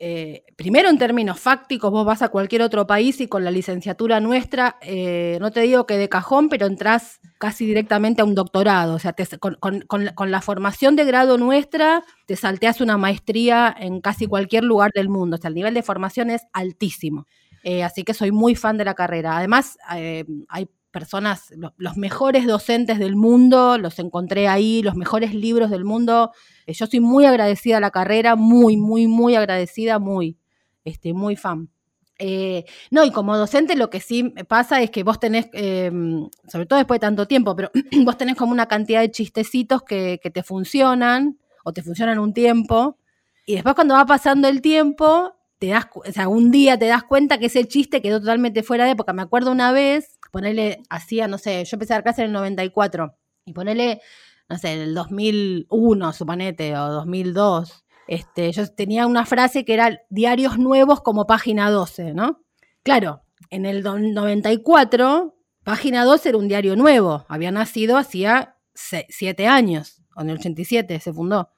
eh, 0.05 0.43
primero 0.57 0.89
en 0.89 0.99
términos 0.99 1.39
fácticos, 1.39 1.93
vos 1.93 2.05
vas 2.05 2.23
a 2.23 2.29
cualquier 2.29 2.63
otro 2.63 2.89
país 2.89 3.21
y 3.21 3.29
con 3.29 3.45
la 3.45 3.53
licenciatura 3.53 4.19
nuestra, 4.19 4.77
eh, 4.81 5.39
no 5.41 5.53
te 5.53 5.61
digo 5.61 5.87
que 5.87 5.97
de 5.97 6.09
cajón, 6.09 6.49
pero 6.49 6.67
entras 6.67 7.21
casi 7.39 7.67
directamente 7.67 8.21
a 8.21 8.25
un 8.25 8.35
doctorado. 8.35 8.95
O 8.97 8.99
sea, 8.99 9.15
con, 9.39 10.31
la 10.33 10.41
formación 10.41 10.97
de 10.97 11.05
grado 11.05 11.39
nuestra, 11.39 12.03
te 12.27 12.35
salteas 12.35 12.81
una 12.81 12.99
maestría 12.99 13.73
en 13.79 14.01
casi 14.01 14.27
cualquier 14.27 14.65
lugar 14.65 14.91
del 14.93 15.09
mundo. 15.09 15.37
O 15.37 15.39
sea, 15.39 15.51
el 15.51 15.55
nivel 15.55 15.73
de 15.73 15.85
formación 15.85 16.31
es 16.31 16.43
altísimo. 16.53 17.29
Eh, 17.63 17.85
así 17.85 18.03
que 18.03 18.13
soy 18.13 18.33
muy 18.33 18.57
fan 18.57 18.79
de 18.79 18.85
la 18.85 18.95
carrera. 18.95 19.37
Además, 19.37 19.79
hay 19.87 20.69
personas, 20.93 21.53
los, 21.79 21.97
mejores 21.97 22.47
docentes 22.47 22.99
del 22.99 23.17
mundo, 23.17 23.79
los 23.79 23.99
encontré 23.99 24.47
ahí, 24.47 24.83
los 24.83 24.95
mejores 24.95 25.35
libros 25.35 25.71
del 25.71 25.85
mundo. 25.85 26.31
Eh, 26.67 26.75
yo 26.75 26.87
soy 26.87 27.01
muy 27.01 27.25
agradecida 27.25 27.79
a 27.79 27.81
la 27.81 27.91
carrera, 27.91 28.37
muy, 28.37 28.77
muy, 28.77 29.09
muy 29.09 29.35
agradecida, 29.35 29.99
muy, 29.99 30.39
este, 30.85 31.13
muy 31.15 31.35
fan. 31.35 31.71
Eh, 32.19 32.65
no, 32.91 33.05
y 33.05 33.11
como 33.11 33.37
docente 33.37 33.75
lo 33.75 33.91
que 33.91 33.99
sí 33.99 34.33
pasa 34.47 34.81
es 34.81 34.91
que 34.91 35.03
vos 35.03 35.19
tenés, 35.19 35.49
em, 35.55 36.29
sobre 36.47 36.67
todo 36.67 36.77
después 36.79 37.01
de 37.01 37.07
tanto 37.07 37.27
tiempo, 37.27 37.57
pero 37.57 37.71
vos 38.05 38.17
tenés 38.17 38.37
como 38.37 38.53
una 38.53 38.67
cantidad 38.67 39.01
de 39.01 39.11
chistecitos 39.11 39.83
que, 39.83 40.21
que 40.23 40.31
te 40.31 40.45
funcionan 40.45 41.39
o 41.65 41.73
te 41.73 41.83
funcionan 41.83 42.19
un 42.21 42.33
tiempo. 42.33 42.99
Y 43.47 43.55
después 43.55 43.75
cuando 43.75 43.95
va 43.95 44.07
pasando 44.07 44.47
el 44.47 44.61
tiempo, 44.61 45.35
te 45.59 45.69
das, 45.69 45.87
o 45.95 46.13
sea, 46.13 46.29
un 46.29 46.51
día 46.51 46.79
te 46.79 46.87
das 46.87 47.05
cuenta 47.05 47.39
que 47.39 47.47
ese 47.47 47.65
chiste 47.67 48.03
quedó 48.03 48.21
totalmente 48.21 48.63
fuera 48.63 48.85
de 48.85 48.91
época. 48.93 49.13
Me 49.13 49.23
acuerdo 49.23 49.53
una 49.53 49.73
vez, 49.73 50.12
ponerle, 50.33 50.83
hacía, 50.91 51.29
no 51.29 51.39
sé, 51.39 51.65
yo 51.65 51.77
empecé 51.77 51.93
a 51.93 51.97
dar 51.97 52.03
clase 52.03 52.23
en 52.23 52.29
el 52.29 52.33
94 52.33 53.17
y 53.45 53.53
ponerle, 53.53 54.01
no 54.49 54.59
sé, 54.59 54.73
en 54.73 54.81
el 54.81 54.95
2001, 54.95 56.13
suponete, 56.13 56.77
o 56.77 56.89
2002. 56.89 57.85
Este, 58.09 58.51
yo 58.51 58.67
tenía 58.67 59.07
una 59.07 59.25
frase 59.27 59.65
que 59.65 59.75
era 59.75 60.01
diarios 60.11 60.59
nuevos 60.59 61.03
como 61.03 61.27
página 61.27 61.71
12, 61.71 62.15
¿no? 62.15 62.43
Claro, 62.83 63.23
en 63.51 63.67
el 63.67 63.85
94, 63.85 65.37
página 65.63 66.05
12 66.05 66.31
era 66.31 66.39
un 66.39 66.49
diario 66.49 66.75
nuevo, 66.75 67.25
había 67.29 67.53
nacido 67.53 67.97
hacía 67.97 68.57
siete 68.75 69.47
años, 69.47 70.03
o 70.17 70.23
en 70.23 70.31
el 70.31 70.39
87 70.39 70.99
se 70.99 71.13
fundó. 71.13 71.51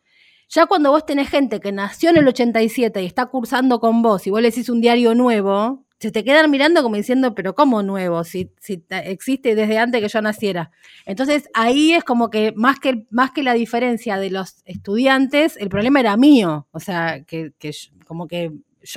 Ya 0.48 0.66
cuando 0.66 0.90
vos 0.90 1.06
tenés 1.06 1.30
gente 1.30 1.60
que 1.60 1.72
nació 1.72 2.10
en 2.10 2.18
el 2.18 2.28
87 2.28 3.02
y 3.02 3.06
está 3.06 3.26
cursando 3.26 3.80
con 3.80 4.02
vos 4.02 4.26
y 4.26 4.30
vos 4.30 4.42
le 4.42 4.51
decís 4.51 4.68
un 4.68 4.80
diario 4.80 5.14
nuevo, 5.14 5.84
se 6.00 6.10
te 6.10 6.24
quedan 6.24 6.50
mirando 6.50 6.82
como 6.82 6.96
diciendo, 6.96 7.34
pero 7.34 7.54
¿cómo 7.54 7.82
nuevo? 7.82 8.24
Si, 8.24 8.50
si 8.60 8.84
existe 8.90 9.54
desde 9.54 9.78
antes 9.78 10.02
que 10.02 10.08
yo 10.08 10.20
naciera. 10.20 10.70
Entonces 11.06 11.48
ahí 11.54 11.92
es 11.92 12.04
como 12.04 12.30
que 12.30 12.52
más 12.56 12.78
que, 12.80 13.06
más 13.10 13.30
que 13.30 13.42
la 13.42 13.54
diferencia 13.54 14.18
de 14.18 14.30
los 14.30 14.62
estudiantes, 14.66 15.56
el 15.56 15.68
problema 15.68 16.00
era 16.00 16.16
mío. 16.16 16.66
O 16.72 16.80
sea, 16.80 17.22
que, 17.24 17.52
que 17.58 17.72
como 18.06 18.28
que 18.28 18.52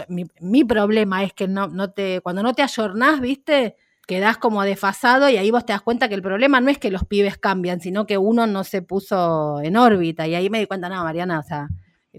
mi, 0.09 0.25
mi, 0.41 0.63
problema 0.65 1.23
es 1.23 1.33
que 1.33 1.47
no, 1.47 1.67
no 1.67 1.91
te, 1.91 2.19
cuando 2.21 2.43
no 2.43 2.53
te 2.53 2.61
ayornás, 2.61 3.21
viste, 3.21 3.77
quedás 4.05 4.37
como 4.37 4.63
desfasado 4.63 5.29
y 5.29 5.37
ahí 5.37 5.51
vos 5.51 5.65
te 5.65 5.73
das 5.73 5.81
cuenta 5.81 6.09
que 6.09 6.15
el 6.15 6.21
problema 6.21 6.59
no 6.59 6.69
es 6.69 6.77
que 6.77 6.91
los 6.91 7.05
pibes 7.05 7.37
cambian, 7.37 7.79
sino 7.79 8.05
que 8.05 8.17
uno 8.17 8.47
no 8.47 8.63
se 8.63 8.81
puso 8.81 9.61
en 9.61 9.77
órbita. 9.77 10.27
Y 10.27 10.35
ahí 10.35 10.49
me 10.49 10.59
di 10.59 10.65
cuenta, 10.65 10.89
no, 10.89 11.03
Mariana, 11.03 11.39
o 11.39 11.43
sea, 11.43 11.69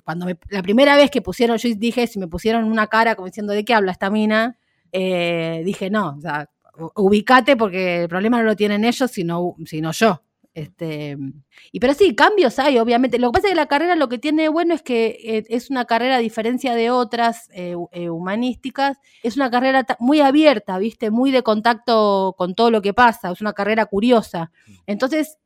cuando 0.05 0.26
la 0.48 0.62
primera 0.62 0.96
vez 0.96 1.10
que 1.10 1.22
pusieron, 1.22 1.59
yo 1.59 1.68
dije, 1.76 2.06
si 2.06 2.18
me 2.18 2.28
pusieron 2.28 2.64
una 2.64 2.86
cara 2.86 3.14
como 3.14 3.26
diciendo, 3.26 3.52
¿de 3.52 3.64
qué 3.64 3.74
habla 3.74 3.92
esta 3.92 4.10
mina? 4.10 4.56
Eh, 4.93 5.62
dije, 5.65 5.90
no, 5.90 6.16
o 6.16 6.20
sea, 6.20 6.48
ubicate 6.97 7.56
porque 7.56 8.02
el 8.02 8.09
problema 8.09 8.39
no 8.39 8.44
lo 8.44 8.56
tienen 8.56 8.85
ellos, 8.85 9.10
sino, 9.10 9.56
sino 9.65 9.93
yo. 9.93 10.23
Este, 10.55 11.16
y 11.70 11.78
pero 11.78 11.94
sí, 11.94 12.16
cambios 12.16 12.59
hay, 12.59 12.78
obviamente. 12.78 13.19
Lo 13.19 13.31
que 13.31 13.36
pasa 13.36 13.47
es 13.47 13.52
que 13.52 13.56
la 13.56 13.66
carrera 13.66 13.94
lo 13.94 14.09
que 14.09 14.19
tiene 14.19 14.48
bueno 14.48 14.74
es 14.74 14.82
que 14.82 15.19
eh, 15.23 15.44
es 15.48 15.70
una 15.70 15.85
carrera, 15.85 16.16
a 16.16 16.19
diferencia 16.19 16.74
de 16.74 16.90
otras 16.90 17.48
eh, 17.52 17.77
humanísticas, 18.09 18.98
es 19.23 19.36
una 19.36 19.51
carrera 19.51 19.86
muy 20.01 20.20
abierta, 20.20 20.78
¿viste? 20.78 21.10
Muy 21.10 21.31
de 21.31 21.44
contacto 21.44 22.35
con 22.36 22.55
todo 22.55 22.73
lo 22.73 22.82
que 22.82 22.93
pasa, 22.93 23.31
es 23.31 23.40
una 23.40 23.52
carrera 23.52 23.86
curiosa. 23.86 24.51
Mm. 24.66 24.73
Entonces, 24.86 25.39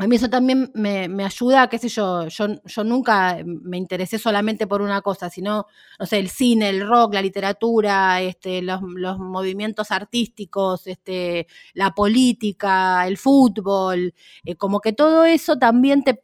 a 0.00 0.06
mí 0.06 0.14
eso 0.14 0.30
también 0.30 0.70
me, 0.74 1.08
me, 1.08 1.24
ayuda, 1.24 1.68
qué 1.68 1.76
sé 1.76 1.88
yo, 1.88 2.28
yo, 2.28 2.84
nunca 2.84 3.38
me 3.44 3.76
interesé 3.76 4.16
solamente 4.16 4.68
por 4.68 4.80
una 4.80 5.02
cosa, 5.02 5.28
sino, 5.28 5.66
no 5.98 6.06
sé, 6.06 6.20
el 6.20 6.30
cine, 6.30 6.68
el 6.68 6.86
rock, 6.86 7.14
la 7.14 7.22
literatura, 7.22 8.22
este, 8.22 8.62
los, 8.62 8.80
los 8.82 9.18
movimientos 9.18 9.90
artísticos, 9.90 10.86
este, 10.86 11.48
la 11.74 11.96
política, 11.96 13.08
el 13.08 13.18
fútbol, 13.18 14.14
eh, 14.44 14.54
como 14.54 14.80
que 14.80 14.92
todo 14.92 15.24
eso 15.24 15.58
también 15.58 16.04
te, 16.04 16.20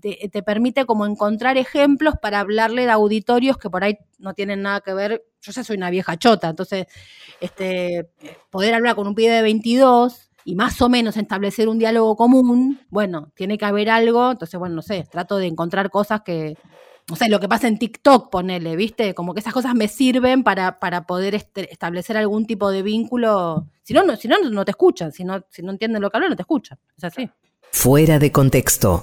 te, 0.00 0.28
te, 0.28 0.42
permite 0.42 0.84
como 0.84 1.06
encontrar 1.06 1.56
ejemplos 1.56 2.14
para 2.20 2.40
hablarle 2.40 2.86
de 2.86 2.90
auditorios 2.90 3.56
que 3.56 3.70
por 3.70 3.84
ahí 3.84 3.98
no 4.18 4.34
tienen 4.34 4.62
nada 4.62 4.80
que 4.80 4.94
ver, 4.94 5.24
yo 5.40 5.52
ya 5.52 5.62
soy 5.62 5.76
una 5.76 5.90
vieja 5.90 6.16
chota, 6.16 6.48
entonces, 6.48 6.86
este, 7.40 8.10
poder 8.50 8.74
hablar 8.74 8.96
con 8.96 9.06
un 9.06 9.14
pibe 9.14 9.30
de 9.30 9.42
22 9.42 10.31
y 10.44 10.54
más 10.54 10.80
o 10.82 10.88
menos 10.88 11.16
establecer 11.16 11.68
un 11.68 11.78
diálogo 11.78 12.16
común, 12.16 12.80
bueno, 12.88 13.30
tiene 13.34 13.58
que 13.58 13.64
haber 13.64 13.90
algo, 13.90 14.32
entonces, 14.32 14.58
bueno, 14.58 14.76
no 14.76 14.82
sé, 14.82 15.06
trato 15.10 15.36
de 15.36 15.46
encontrar 15.46 15.90
cosas 15.90 16.22
que, 16.22 16.56
no 17.08 17.16
sé, 17.16 17.28
lo 17.28 17.40
que 17.40 17.48
pasa 17.48 17.68
en 17.68 17.78
TikTok, 17.78 18.30
ponele, 18.30 18.76
¿viste? 18.76 19.14
Como 19.14 19.34
que 19.34 19.40
esas 19.40 19.52
cosas 19.52 19.74
me 19.74 19.88
sirven 19.88 20.42
para, 20.42 20.78
para 20.78 21.06
poder 21.06 21.34
establecer 21.34 22.16
algún 22.16 22.46
tipo 22.46 22.70
de 22.70 22.82
vínculo. 22.82 23.66
Si 23.82 23.92
no, 23.92 24.04
no, 24.04 24.16
si 24.16 24.28
no, 24.28 24.36
no 24.38 24.64
te 24.64 24.70
escuchan, 24.70 25.12
si 25.12 25.24
no, 25.24 25.44
si 25.50 25.62
no 25.62 25.72
entienden 25.72 26.00
lo 26.00 26.10
que 26.10 26.16
hablo, 26.16 26.28
no 26.28 26.36
te 26.36 26.42
escuchan. 26.42 26.78
Es 26.96 27.04
así. 27.04 27.28
Fuera 27.72 28.18
de 28.18 28.30
contexto. 28.30 29.02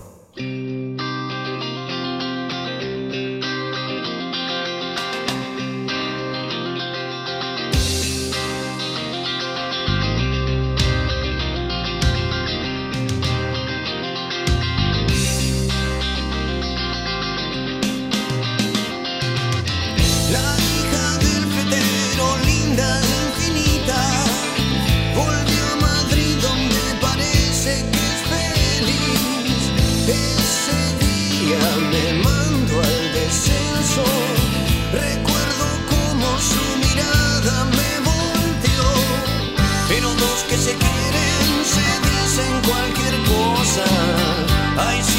I 44.82 45.19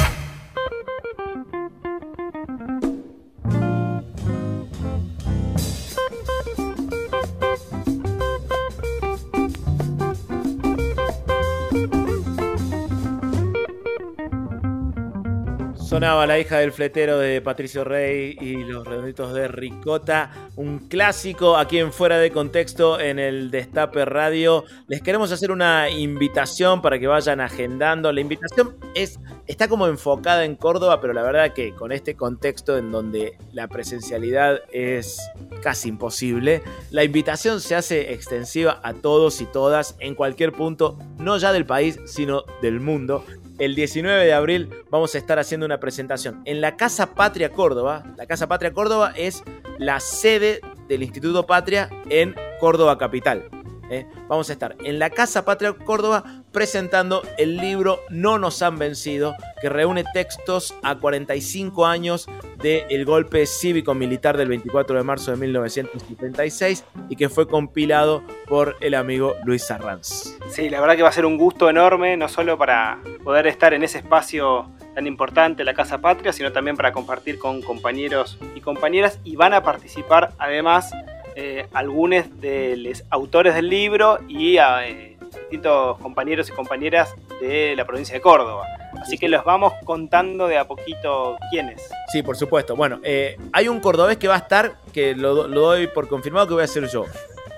La 16.01 16.39
hija 16.39 16.57
del 16.57 16.71
fletero 16.71 17.19
de 17.19 17.41
Patricio 17.41 17.83
Rey 17.83 18.35
y 18.41 18.55
Los 18.63 18.87
redonditos 18.87 19.35
de 19.35 19.47
Ricota, 19.47 20.31
un 20.55 20.79
clásico 20.79 21.57
aquí 21.57 21.77
en 21.77 21.93
Fuera 21.93 22.17
de 22.17 22.31
Contexto 22.31 22.99
en 22.99 23.19
el 23.19 23.51
Destape 23.51 24.03
Radio. 24.05 24.63
Les 24.87 25.03
queremos 25.03 25.31
hacer 25.31 25.51
una 25.51 25.91
invitación 25.91 26.81
para 26.81 26.97
que 26.97 27.05
vayan 27.05 27.39
agendando. 27.39 28.11
La 28.11 28.19
invitación 28.19 28.75
es, 28.95 29.19
está 29.45 29.67
como 29.67 29.85
enfocada 29.85 30.43
en 30.43 30.55
Córdoba, 30.55 30.99
pero 31.01 31.13
la 31.13 31.21
verdad 31.21 31.53
que 31.53 31.75
con 31.75 31.91
este 31.91 32.15
contexto 32.15 32.79
en 32.79 32.89
donde 32.89 33.37
la 33.53 33.67
presencialidad 33.67 34.61
es 34.73 35.19
casi 35.61 35.89
imposible, 35.89 36.63
la 36.89 37.03
invitación 37.03 37.61
se 37.61 37.75
hace 37.75 38.11
extensiva 38.11 38.81
a 38.81 38.95
todos 38.95 39.39
y 39.39 39.45
todas 39.45 39.95
en 39.99 40.15
cualquier 40.15 40.51
punto, 40.51 40.97
no 41.19 41.37
ya 41.37 41.53
del 41.53 41.67
país, 41.67 41.99
sino 42.05 42.43
del 42.63 42.79
mundo 42.79 43.23
el 43.61 43.75
19 43.75 44.25
de 44.25 44.33
abril 44.33 44.69
vamos 44.89 45.13
a 45.13 45.19
estar 45.19 45.37
haciendo 45.37 45.67
una 45.67 45.79
presentación 45.79 46.41
en 46.45 46.61
la 46.61 46.77
Casa 46.77 47.13
Patria 47.13 47.51
Córdoba. 47.51 48.03
La 48.17 48.25
Casa 48.25 48.47
Patria 48.47 48.73
Córdoba 48.73 49.13
es 49.15 49.43
la 49.77 49.99
sede 49.99 50.61
del 50.87 51.03
Instituto 51.03 51.45
Patria 51.45 51.87
en 52.09 52.33
Córdoba 52.59 52.97
Capital. 52.97 53.60
¿Eh? 53.91 54.07
Vamos 54.27 54.49
a 54.49 54.53
estar 54.53 54.75
en 54.83 54.97
la 54.97 55.09
Casa 55.09 55.45
Patria 55.45 55.73
Córdoba 55.73 56.23
presentando 56.51 57.21
el 57.37 57.57
libro 57.57 57.99
No 58.09 58.39
nos 58.39 58.61
han 58.61 58.79
vencido, 58.79 59.35
que 59.61 59.69
reúne 59.69 60.03
textos 60.13 60.73
a 60.81 60.95
45 60.95 61.85
años 61.85 62.27
del 62.57 63.05
golpe 63.05 63.45
cívico-militar 63.45 64.37
del 64.37 64.49
24 64.49 64.97
de 64.97 65.03
marzo 65.03 65.31
de 65.31 65.37
1976 65.37 66.85
y 67.09 67.15
que 67.15 67.29
fue 67.29 67.47
compilado 67.47 68.23
por 68.47 68.77
el 68.81 68.95
amigo 68.95 69.35
Luis 69.45 69.69
Arranz. 69.69 70.37
Sí, 70.49 70.69
la 70.69 70.79
verdad 70.79 70.95
que 70.95 71.03
va 71.03 71.09
a 71.09 71.13
ser 71.13 71.25
un 71.25 71.37
gusto 71.37 71.69
enorme, 71.69 72.17
no 72.17 72.27
solo 72.27 72.57
para 72.57 72.99
poder 73.23 73.47
estar 73.47 73.73
en 73.73 73.83
ese 73.83 73.99
espacio 73.99 74.71
tan 74.95 75.07
importante, 75.07 75.63
la 75.63 75.73
Casa 75.73 75.99
Patria, 75.99 76.33
sino 76.33 76.51
también 76.51 76.75
para 76.75 76.91
compartir 76.91 77.37
con 77.39 77.61
compañeros 77.61 78.37
y 78.55 78.61
compañeras 78.61 79.19
y 79.23 79.35
van 79.35 79.53
a 79.53 79.63
participar 79.63 80.31
además 80.37 80.91
eh, 81.35 81.67
algunos 81.73 82.39
de 82.39 82.77
los 82.77 83.03
autores 83.09 83.55
del 83.55 83.69
libro 83.69 84.19
y 84.27 84.57
eh, 84.57 85.17
distintos 85.33 85.97
compañeros 85.99 86.49
y 86.49 86.51
compañeras 86.51 87.13
de 87.39 87.75
la 87.75 87.85
provincia 87.85 88.15
de 88.15 88.21
Córdoba. 88.21 88.65
Así 89.01 89.17
que 89.17 89.27
los 89.29 89.43
vamos 89.43 89.73
contando 89.83 90.47
de 90.47 90.57
a 90.57 90.65
poquito 90.65 91.37
quiénes. 91.49 91.89
Sí, 92.11 92.21
por 92.21 92.35
supuesto. 92.35 92.75
Bueno, 92.75 92.99
eh, 93.03 93.37
hay 93.51 93.67
un 93.67 93.79
cordobés 93.79 94.17
que 94.17 94.27
va 94.27 94.35
a 94.35 94.39
estar, 94.39 94.75
que 94.93 95.15
lo, 95.15 95.47
lo 95.47 95.61
doy 95.61 95.87
por 95.87 96.07
confirmado 96.07 96.47
que 96.47 96.53
voy 96.53 96.63
a 96.63 96.67
ser 96.67 96.87
yo. 96.87 97.05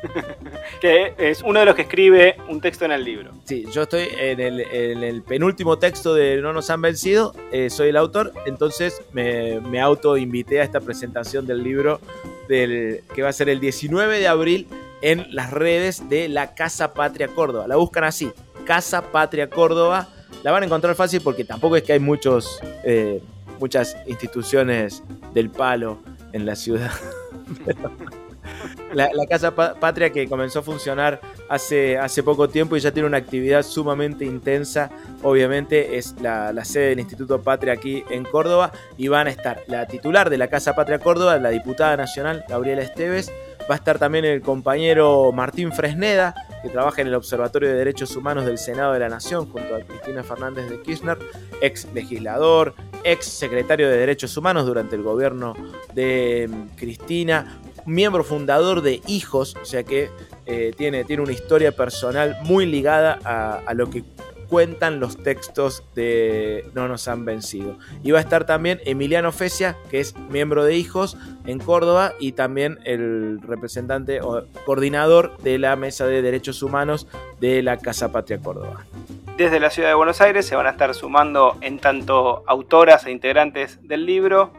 que 0.82 1.14
es 1.18 1.42
uno 1.42 1.60
de 1.60 1.66
los 1.66 1.76
que 1.76 1.84
escribe 1.84 2.36
un 2.50 2.62
texto 2.62 2.86
en 2.86 2.92
el 2.92 3.04
libro. 3.04 3.32
Sí, 3.46 3.66
yo 3.72 3.84
estoy 3.84 4.08
en 4.18 4.40
el, 4.40 5.22
penúltimo 5.24 5.78
texto 5.78 6.14
de 6.14 6.42
No 6.42 6.54
nos 6.54 6.70
han 6.70 6.82
vencido, 6.82 7.34
eh, 7.52 7.70
soy 7.70 7.90
el 7.90 7.98
autor, 7.98 8.34
entonces 8.46 9.02
me, 9.14 9.60
me 9.62 9.82
auto 9.82 10.18
invité 10.18 10.62
a 10.62 10.64
esta 10.64 10.80
presentación 10.80 11.46
del 11.46 11.64
libro 11.64 12.00
del, 12.48 13.04
que 13.14 13.22
va 13.22 13.30
a 13.30 13.34
ser 13.34 13.50
el 13.50 13.60
19 13.60 14.20
de 14.20 14.28
abril 14.28 14.68
en 15.02 15.26
las 15.36 15.52
redes 15.52 16.08
de 16.10 16.30
la 16.30 16.56
Casa 16.56 16.94
Patria 16.94 17.28
Córdoba. 17.28 17.68
La 17.68 17.76
buscan 17.76 18.04
así, 18.04 18.32
Casa 18.66 19.12
Patria 19.12 19.50
Córdoba. 19.50 20.10
La 20.44 20.52
van 20.52 20.64
a 20.64 20.66
encontrar 20.66 20.96
fácil 20.96 21.22
porque 21.22 21.44
tampoco 21.44 21.76
es 21.76 21.84
que 21.84 21.94
hay 21.94 22.00
muchos, 22.00 22.60
eh, 22.84 23.22
muchas 23.60 23.96
instituciones 24.08 25.04
del 25.34 25.50
palo 25.50 26.00
en 26.32 26.46
la 26.46 26.56
ciudad. 26.56 26.92
La, 28.94 29.10
Casa 29.28 29.56
Patria 29.56 30.12
que 30.12 30.28
comenzó 30.28 30.60
a 30.60 30.62
funcionar 30.62 31.20
hace, 31.50 31.98
hace 31.98 32.24
poco 32.24 32.50
tiempo 32.50 32.76
y 32.76 32.80
ya 32.80 32.92
tiene 32.92 33.08
una 33.08 33.18
actividad 33.18 33.64
sumamente 33.64 34.26
intensa. 34.26 34.90
Obviamente 35.22 35.98
es 35.98 36.16
la, 36.22 36.54
sede 36.66 36.90
del 36.90 37.00
Instituto 37.00 37.42
Patria 37.42 37.74
aquí 37.74 38.04
en 38.10 38.24
Córdoba 38.24 38.72
y 38.98 39.08
van 39.08 39.28
a 39.28 39.30
estar 39.30 39.64
la 39.68 39.88
titular 39.88 40.30
de 40.30 40.38
la 40.38 40.48
Casa 40.48 40.76
Patria 40.76 41.00
Córdoba, 41.00 41.38
la 41.38 41.50
diputada 41.50 41.98
nacional 41.98 42.44
Gabriela 42.48 42.82
Esteves. 42.82 43.32
Va 43.70 43.76
a 43.76 43.78
estar 43.78 43.98
también 43.98 44.26
el 44.26 44.42
compañero 44.42 45.32
Martín 45.32 45.72
Fresneda, 45.72 46.36
que 46.62 46.70
trabaja 46.70 47.02
en 47.02 47.08
el 47.08 47.16
Observatorio 47.16 47.70
de 47.70 47.76
Derechos 47.76 48.14
Humanos 48.16 48.46
del 48.46 48.58
Senado 48.58 48.92
de 48.92 49.00
la 49.00 49.08
Nación, 49.08 49.50
junto 49.50 49.74
a 49.76 49.80
Cristina 49.80 50.22
Fernández 50.22 50.70
de 50.70 50.82
Kirchner, 50.82 51.18
ex 51.62 51.88
legislador, 51.94 52.74
ex 53.06 53.26
secretario 53.26 53.90
de 53.90 53.98
Derechos 53.98 54.36
Humanos 54.36 54.66
durante 54.66 54.98
el 54.98 55.04
gobierno 55.04 55.54
de 55.94 56.50
mm, 56.50 56.76
Cristina, 56.78 57.62
miembro 57.86 58.24
fundador 58.24 58.82
de 58.82 59.02
Hijos, 59.08 59.56
o 59.62 59.66
sea 59.66 59.84
que 59.84 60.10
eh, 60.46 60.74
tiene, 60.76 61.04
tiene 61.04 61.24
una 61.24 61.32
historia 61.32 61.72
personal 61.72 62.38
muy 62.44 62.66
ligada 62.66 63.20
a, 63.24 63.74
lo 63.74 63.90
que 63.90 64.04
cuentan 64.50 65.00
los 65.00 65.18
textos 65.18 65.84
de 65.96 66.70
No 66.74 66.88
nos 66.88 67.08
han 67.08 67.26
vencido. 67.26 67.78
Y 68.04 68.12
va 68.12 68.20
a 68.20 68.22
estar 68.22 68.46
también 68.46 68.80
Emiliano 68.86 69.32
Fecia, 69.32 69.76
que 69.90 70.00
es 70.00 70.16
miembro 70.30 70.64
de 70.64 70.76
Hijos 70.76 71.18
en 71.46 71.60
Córdoba 71.60 72.14
y 72.20 72.34
también 72.34 72.80
el 72.84 73.42
representante 73.42 74.22
o 74.22 74.46
coordinador 74.66 75.38
de 75.38 75.58
la 75.58 75.76
Mesa 75.76 76.06
de 76.06 76.22
Derechos 76.22 76.62
Humanos 76.62 77.08
de 77.40 77.64
la 77.64 77.78
Casa 77.78 78.12
Patria 78.12 78.40
Córdoba. 78.40 78.86
Desde 79.38 79.60
la 79.60 79.72
ciudad 79.72 79.90
de 79.90 79.96
Buenos 79.96 80.22
Aires 80.22 80.46
se 80.46 80.56
van 80.56 80.68
a 80.68 80.72
estar 80.72 80.94
sumando 80.94 81.58
en 81.62 81.80
tanto 81.80 82.44
autoras 82.46 83.08
e 83.08 83.12
integrantes 83.12 83.80
del 83.82 84.06
libro 84.06 84.52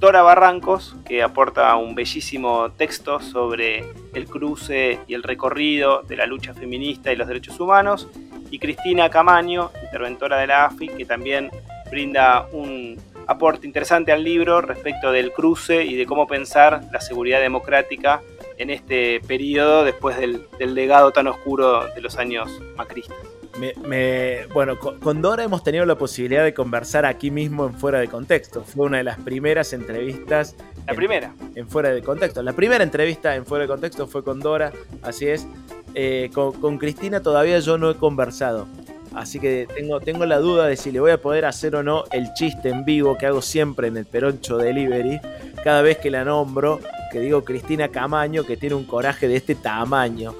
Dora 0.00 0.22
Barrancos, 0.22 0.96
que 1.04 1.22
aporta 1.22 1.76
un 1.76 1.94
bellísimo 1.94 2.72
texto 2.72 3.20
sobre 3.20 3.84
el 4.14 4.24
cruce 4.24 4.98
y 5.06 5.12
el 5.12 5.22
recorrido 5.22 6.00
de 6.00 6.16
la 6.16 6.24
lucha 6.24 6.54
feminista 6.54 7.12
y 7.12 7.16
los 7.16 7.28
derechos 7.28 7.60
humanos, 7.60 8.08
y 8.50 8.58
Cristina 8.58 9.10
Camaño, 9.10 9.70
interventora 9.84 10.38
de 10.38 10.46
la 10.46 10.64
AFI, 10.64 10.88
que 10.88 11.04
también 11.04 11.50
brinda 11.90 12.46
un 12.50 12.98
aporte 13.26 13.66
interesante 13.66 14.10
al 14.10 14.24
libro 14.24 14.62
respecto 14.62 15.12
del 15.12 15.32
cruce 15.32 15.84
y 15.84 15.94
de 15.96 16.06
cómo 16.06 16.26
pensar 16.26 16.80
la 16.90 17.00
seguridad 17.02 17.42
democrática 17.42 18.22
en 18.56 18.70
este 18.70 19.20
periodo 19.20 19.84
después 19.84 20.16
del, 20.16 20.46
legado 20.58 21.12
tan 21.12 21.26
oscuro 21.26 21.88
de 21.94 22.00
los 22.00 22.16
años 22.16 22.50
macristas. 22.74 23.18
Me, 23.58 24.46
bueno, 24.54 24.78
con, 24.78 25.20
Dora 25.20 25.42
hemos 25.42 25.62
tenido 25.62 25.84
la 25.84 25.96
posibilidad 25.96 26.44
de 26.44 26.54
conversar 26.54 27.04
aquí 27.04 27.30
mismo 27.30 27.66
en 27.66 27.74
Fuera 27.74 27.98
de 27.98 28.08
Contexto. 28.08 28.62
Fue 28.62 28.86
una 28.86 28.98
de 28.98 29.04
las 29.04 29.18
primeras 29.18 29.72
entrevistas. 29.72 30.54
La 30.86 30.94
primera. 30.94 31.34
En 31.54 31.68
Fuera 31.68 31.90
de 31.90 32.02
Contexto. 32.02 32.42
La 32.42 32.52
primera 32.52 32.84
entrevista 32.84 33.34
en 33.34 33.44
Fuera 33.44 33.62
de 33.62 33.68
Contexto 33.68 34.06
fue 34.06 34.22
con 34.22 34.40
Dora, 34.40 34.72
así 35.02 35.26
es. 35.26 35.46
Eh, 35.94 36.30
con, 36.32 36.78
Cristina 36.78 37.20
todavía 37.20 37.58
yo 37.58 37.76
no 37.76 37.90
he 37.90 37.96
conversado. 37.96 38.66
Así 39.14 39.40
que 39.40 39.66
tengo, 39.74 39.98
tengo 40.00 40.24
la 40.24 40.38
duda 40.38 40.68
de 40.68 40.76
si 40.76 40.92
le 40.92 41.00
voy 41.00 41.10
a 41.10 41.20
poder 41.20 41.44
hacer 41.44 41.74
o 41.74 41.82
no 41.82 42.04
el 42.12 42.32
chiste 42.34 42.68
en 42.68 42.84
vivo 42.84 43.18
que 43.18 43.26
hago 43.26 43.42
siempre 43.42 43.88
en 43.88 43.96
el 43.96 44.06
Peroncho 44.06 44.56
Delivery. 44.56 45.20
Cada 45.64 45.82
vez 45.82 45.98
que 45.98 46.10
la 46.10 46.24
nombro, 46.24 46.78
que 47.10 47.20
digo 47.20 47.44
Cristina 47.44 47.88
Camaño, 47.88 48.44
que 48.44 48.56
tiene 48.56 48.74
un 48.74 48.84
coraje 48.84 49.28
de 49.28 49.36
este 49.36 49.54
tamaño. 49.54 50.34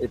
Eh, 0.00 0.08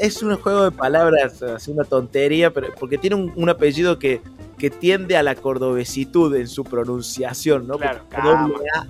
es 0.00 0.22
un 0.22 0.36
juego 0.36 0.64
de 0.64 0.70
palabras, 0.70 1.42
es 1.42 1.68
una 1.68 1.84
tontería, 1.84 2.52
pero 2.52 2.68
porque 2.78 2.98
tiene 2.98 3.16
un, 3.16 3.48
apellido 3.48 3.98
que, 3.98 4.20
que, 4.58 4.70
tiende 4.70 5.16
a 5.16 5.22
la 5.22 5.34
cordobesitud 5.34 6.34
en 6.34 6.48
su 6.48 6.64
pronunciación, 6.64 7.68
¿no? 7.68 7.78
Claro, 7.78 8.00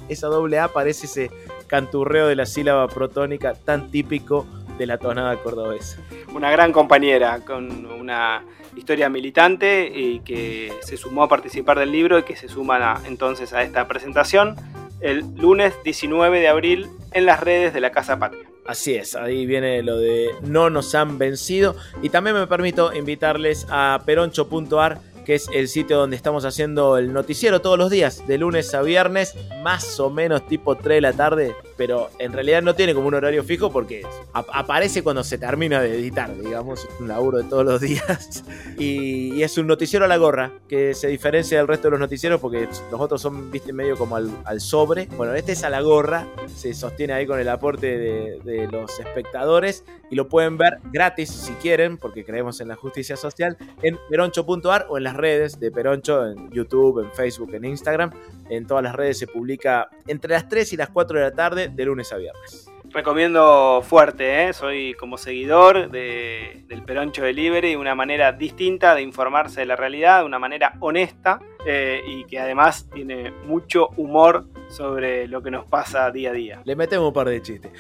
esa 0.09 0.29
doble 0.29 0.59
A 0.59 0.69
parece 0.69 1.07
ese 1.07 1.31
canturreo 1.67 2.29
de 2.29 2.37
la 2.37 2.47
sílaba 2.47 2.87
protónica 2.89 3.55
tan 3.55 3.91
típico 3.91 4.47
de 4.79 4.87
la 4.87 4.99
tonada 4.99 5.37
cordobesa. 5.37 5.99
Una 6.35 6.51
gran 6.51 6.73
compañera 6.73 7.41
con 7.41 7.87
una 7.87 8.45
historia 8.77 9.09
militante 9.09 9.91
y 9.95 10.21
que 10.21 10.73
se 10.83 10.97
sumó 10.97 11.25
a 11.25 11.29
participar 11.29 11.79
del 11.79 11.93
libro 11.93 12.19
y 12.19 12.23
que 12.25 12.37
se 12.37 12.49
suma 12.49 13.01
entonces 13.07 13.53
a 13.53 13.63
esta 13.63 13.87
presentación 13.87 14.57
el 15.05 15.23
lunes 15.37 15.75
19 15.85 16.41
de 16.41 16.49
abril 16.49 16.89
en 17.13 17.27
las 17.27 17.41
redes 17.41 17.73
de 17.75 17.81
la 17.81 17.93
Casa 17.93 18.19
Patria. 18.19 18.49
Así 18.67 18.95
es, 18.95 19.15
ahí 19.15 19.45
viene 19.45 19.83
lo 19.83 19.99
de 19.99 20.31
no 20.43 20.71
nos 20.71 20.95
han 20.95 21.19
vencido 21.19 21.77
y 22.03 22.09
también 22.09 22.35
me 22.35 22.47
permito 22.47 22.95
invitarles 22.95 23.67
a 23.69 24.01
peroncho.ar 24.07 24.99
que 25.27 25.35
es 25.35 25.49
el 25.53 25.69
sitio 25.69 25.99
donde 25.99 26.17
estamos 26.17 26.45
haciendo 26.45 26.99
el 26.99 27.13
noticiero 27.13 27.61
todos 27.61 27.79
los 27.79 27.91
días, 27.91 28.27
de 28.27 28.39
lunes 28.39 28.75
a 28.75 28.83
viernes, 28.83 29.35
más 29.63 29.99
o 29.99 30.11
menos 30.11 30.47
tipo 30.47 30.77
3 30.77 30.97
de 30.97 31.01
la 31.01 31.13
tarde, 31.13 31.55
pero 31.77 32.11
en 32.19 32.33
realidad 32.33 32.63
no 32.63 32.75
tiene 32.75 32.95
como 32.95 33.09
un 33.09 33.15
horario 33.15 33.43
fijo 33.45 33.71
porque 33.71 34.03
aparece 34.33 35.03
cuando 35.03 35.25
se 35.25 35.39
termina 35.39 35.81
de 35.81 35.95
editar, 35.95 36.37
digamos, 36.37 36.87
un 37.01 37.09
laburo 37.09 37.39
de 37.39 37.45
todos 37.45 37.65
los 37.65 37.81
días. 37.81 38.45
Y, 38.79 39.43
es 39.45 39.59
un 39.59 39.67
noticiero 39.67 40.07
a 40.07 40.09
la 40.09 40.17
gorra, 40.17 40.53
que 40.69 40.95
se 40.95 41.09
diferencia 41.09 41.59
del 41.59 41.69
resto 41.69 41.89
de 41.89 41.93
los 41.93 42.01
noticieros 42.01 42.41
porque 42.41 42.67
los 42.91 43.01
otros 43.01 43.21
son, 43.21 43.51
viste, 43.51 43.73
medio 43.75 43.97
como 43.97 44.17
al, 44.17 44.61
sobre. 44.61 45.07
Bueno, 45.17 45.35
este 45.35 45.53
es 45.53 45.65
a 45.65 45.71
la 45.71 45.81
gorra 45.81 46.27
se 46.55 46.73
sostiene 46.73 47.13
ahí 47.13 47.27
con 47.27 47.39
el 47.39 47.49
aporte 47.49 47.99
de, 47.99 48.41
de 48.43 48.67
los 48.69 48.99
espectadores 49.01 49.85
y 50.11 50.15
lo 50.15 50.29
pueden 50.29 50.57
ver 50.57 50.79
gratis 50.93 51.31
si 51.31 51.53
quieren, 51.55 51.99
porque 51.99 52.25
creemos 52.25 52.61
en 52.61 52.69
la 52.69 52.77
justicia 52.77 53.17
social, 53.17 53.57
en 53.83 53.99
peroncho.ar 54.09 54.87
o 54.89 54.97
en 54.97 55.05
las 55.05 55.17
redes 55.17 55.59
de 55.59 55.71
Peroncho, 55.71 56.27
en 56.27 56.51
YouTube, 56.51 57.01
en 57.01 57.13
Facebook, 57.13 57.55
en 57.55 57.65
Instagram. 57.65 58.11
En 58.49 58.67
todas 58.67 58.85
las 58.85 58.95
redes 58.95 59.19
se 59.19 59.27
publica 59.27 59.89
entre 60.07 60.31
las 60.31 60.49
3 60.49 60.73
y 60.75 60.77
las 60.77 60.91
4 60.91 61.19
de 61.19 61.25
la 61.25 61.33
tarde, 61.33 61.64
de 61.69 61.85
lunes 61.85 62.13
a 62.13 62.17
viernes. 62.17 62.71
Recomiendo 62.91 63.83
fuerte, 63.83 64.45
¿eh? 64.45 64.53
soy 64.53 64.95
como 64.95 65.19
seguidor 65.19 65.91
de, 65.91 66.65
del 66.69 66.83
Peroncho 66.85 67.25
Delivery, 67.25 67.75
una 67.75 67.95
manera 67.95 68.31
distinta 68.33 68.95
de 68.95 69.03
informarse 69.03 69.61
de 69.61 69.67
la 69.67 69.75
realidad, 69.75 70.21
de 70.21 70.27
una 70.27 70.39
manera 70.39 70.75
honesta 70.81 71.41
eh, 71.67 72.03
y 72.07 72.25
que 72.27 72.39
además 72.39 72.89
tiene 72.93 73.33
mucho 73.47 73.89
humor 73.97 74.47
sobre 74.69 75.27
lo 75.27 75.43
que 75.43 75.51
nos 75.51 75.65
pasa 75.65 76.11
día 76.11 76.31
a 76.31 76.33
día. 76.35 76.63
Le 76.65 76.77
metemos 76.77 77.09
un 77.09 77.15
par 77.15 77.29
de 77.29 77.43
chistes. 77.43 77.73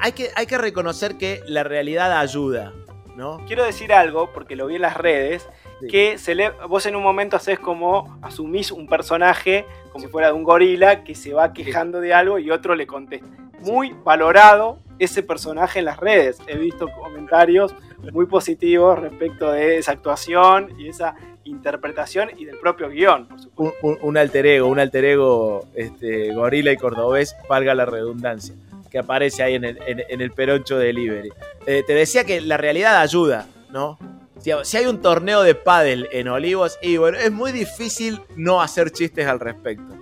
Hay 0.00 0.12
que, 0.12 0.30
hay 0.34 0.46
que 0.46 0.58
reconocer 0.58 1.18
que 1.18 1.42
la 1.46 1.62
realidad 1.62 2.18
ayuda, 2.18 2.72
¿no? 3.14 3.44
Quiero 3.46 3.64
decir 3.64 3.92
algo, 3.92 4.32
porque 4.32 4.56
lo 4.56 4.66
vi 4.66 4.76
en 4.76 4.82
las 4.82 4.96
redes, 4.96 5.48
Sí. 5.80 5.88
que 5.88 6.16
se 6.18 6.34
le, 6.34 6.50
vos 6.68 6.86
en 6.86 6.96
un 6.96 7.02
momento 7.02 7.36
haces 7.36 7.58
como, 7.58 8.18
asumís 8.22 8.72
un 8.72 8.86
personaje 8.86 9.66
como 9.92 10.04
si 10.04 10.10
fuera 10.10 10.28
de 10.28 10.32
un 10.32 10.42
gorila 10.42 11.04
que 11.04 11.14
se 11.14 11.34
va 11.34 11.52
quejando 11.52 12.00
de 12.00 12.14
algo 12.14 12.38
y 12.38 12.50
otro 12.50 12.74
le 12.74 12.86
contesta. 12.86 13.26
Muy 13.60 13.94
valorado 14.04 14.78
ese 14.98 15.22
personaje 15.22 15.80
en 15.80 15.84
las 15.84 15.98
redes. 16.00 16.38
He 16.46 16.56
visto 16.56 16.88
comentarios 16.88 17.74
muy 18.12 18.24
positivos 18.26 18.98
respecto 18.98 19.50
de 19.52 19.76
esa 19.78 19.92
actuación 19.92 20.70
y 20.78 20.88
esa 20.88 21.14
interpretación 21.44 22.30
y 22.36 22.44
del 22.44 22.58
propio 22.58 22.88
guion, 22.88 23.26
por 23.28 23.40
supuesto. 23.40 23.76
Un, 23.82 23.92
un- 23.92 23.98
un 24.02 24.16
alter 24.16 24.46
ego, 24.46 24.68
un 24.68 24.78
alter 24.78 25.04
ego 25.04 25.64
este, 25.74 26.32
gorila 26.34 26.72
y 26.72 26.76
cordobés, 26.76 27.36
valga 27.48 27.74
la 27.74 27.84
redundancia, 27.86 28.54
que 28.90 28.98
aparece 28.98 29.42
ahí 29.42 29.54
en 29.54 29.64
el, 29.64 29.78
en, 29.86 30.02
en 30.08 30.20
el 30.20 30.30
Peroncho 30.32 30.78
Delivery. 30.78 31.30
Eh, 31.66 31.82
te 31.86 31.94
decía 31.94 32.24
que 32.24 32.40
la 32.40 32.56
realidad 32.56 33.00
ayuda, 33.00 33.46
¿no? 33.70 33.98
Si, 34.40 34.76
hay 34.76 34.86
un 34.86 35.00
torneo 35.00 35.42
de 35.42 35.54
pádel 35.54 36.08
en 36.12 36.28
Olivos, 36.28 36.78
y 36.82 36.98
bueno, 36.98 37.18
es 37.18 37.32
muy 37.32 37.52
difícil 37.52 38.20
no 38.36 38.60
hacer 38.62 38.90
chistes 38.90 39.26
al 39.26 39.40
respecto. 39.40 39.94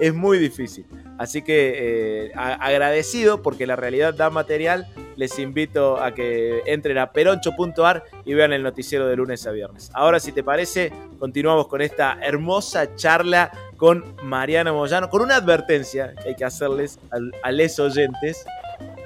Es 0.00 0.12
muy 0.12 0.38
difícil. 0.38 0.84
Así 1.18 1.40
que 1.40 2.26
eh, 2.26 2.32
a- 2.34 2.54
agradecido 2.54 3.40
porque 3.42 3.66
la 3.66 3.74
realidad 3.76 4.12
da 4.12 4.28
material, 4.28 4.86
les 5.16 5.38
invito 5.38 5.96
a 5.96 6.12
que 6.12 6.60
entren 6.66 6.98
a 6.98 7.10
peroncho.ar 7.12 8.04
y 8.26 8.34
vean 8.34 8.52
el 8.52 8.62
noticiero 8.62 9.06
de 9.06 9.16
lunes 9.16 9.46
a 9.46 9.50
viernes. 9.52 9.90
Ahora, 9.94 10.20
si 10.20 10.32
te 10.32 10.42
parece, 10.44 10.92
continuamos 11.18 11.68
con 11.68 11.80
esta 11.80 12.18
hermosa 12.22 12.94
charla 12.96 13.50
con 13.78 14.04
Mariana 14.22 14.74
Moyano, 14.74 15.08
con 15.08 15.22
una 15.22 15.36
advertencia 15.36 16.12
que 16.22 16.30
hay 16.30 16.34
que 16.34 16.44
hacerles 16.44 16.98
al- 17.10 17.32
a 17.42 17.50
les 17.50 17.78
oyentes, 17.80 18.44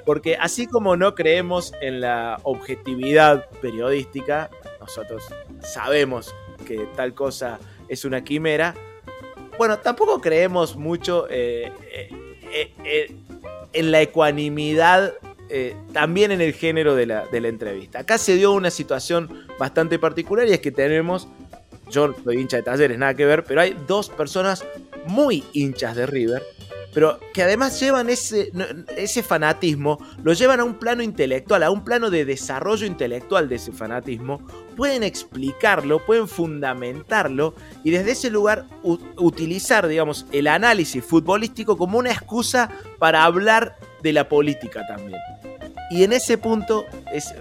porque 0.05 0.35
así 0.35 0.67
como 0.67 0.97
no 0.97 1.15
creemos 1.15 1.71
en 1.79 2.01
la 2.01 2.39
objetividad 2.43 3.45
periodística, 3.61 4.49
nosotros 4.81 5.23
sabemos 5.61 6.35
que 6.67 6.87
tal 6.95 7.13
cosa 7.13 7.59
es 7.87 8.03
una 8.03 8.23
quimera, 8.23 8.75
bueno, 9.61 9.77
tampoco 9.77 10.19
creemos 10.19 10.75
mucho 10.75 11.27
eh, 11.29 11.71
eh, 11.91 12.73
eh, 12.83 13.15
en 13.73 13.91
la 13.91 14.01
ecuanimidad, 14.01 15.13
también 15.93 16.31
en 16.31 16.41
el 16.41 16.53
género 16.53 16.95
de 16.95 17.05
la, 17.05 17.27
de 17.27 17.41
la 17.41 17.49
entrevista. 17.49 17.99
Acá 17.99 18.17
se 18.17 18.35
dio 18.37 18.53
una 18.53 18.71
situación 18.71 19.45
bastante 19.59 19.99
particular 19.99 20.47
y 20.47 20.53
es 20.53 20.61
que 20.61 20.71
tenemos, 20.71 21.27
yo 21.91 22.15
soy 22.23 22.39
hincha 22.39 22.57
de 22.57 22.63
talleres, 22.63 22.97
nada 22.97 23.13
que 23.13 23.25
ver, 23.25 23.43
pero 23.43 23.61
hay 23.61 23.77
dos 23.85 24.09
personas 24.09 24.65
muy 25.05 25.43
hinchas 25.53 25.95
de 25.95 26.07
River, 26.07 26.41
pero 26.93 27.19
que 27.33 27.43
además 27.43 27.79
llevan 27.79 28.09
ese, 28.09 28.51
fanatismo, 29.23 29.99
lo 30.23 30.33
llevan 30.33 30.59
a 30.59 30.63
un 30.63 30.75
plano 30.75 31.01
intelectual, 31.01 31.63
a 31.63 31.71
un 31.71 31.83
plano 31.83 32.09
de 32.09 32.25
desarrollo 32.25 32.85
intelectual 32.85 33.47
de 33.47 33.55
ese 33.55 33.71
fanatismo, 33.71 34.41
pueden 34.75 35.03
explicarlo, 35.03 36.05
pueden 36.05 36.27
fundamentarlo 36.27 37.55
y 37.83 37.91
desde 37.91 38.11
ese 38.11 38.29
lugar 38.29 38.65
utilizar, 38.83 39.87
digamos, 39.87 40.25
el 40.31 40.47
análisis 40.47 41.03
futbolístico 41.03 41.77
como 41.77 41.97
una 41.97 42.11
excusa 42.11 42.69
para 42.99 43.23
hablar 43.23 43.77
de 44.03 44.13
la 44.13 44.27
política 44.27 44.85
también. 44.87 45.19
Y 45.89 46.03
en 46.03 46.13
ese 46.13 46.37
punto 46.37 46.85
es, 47.13 47.33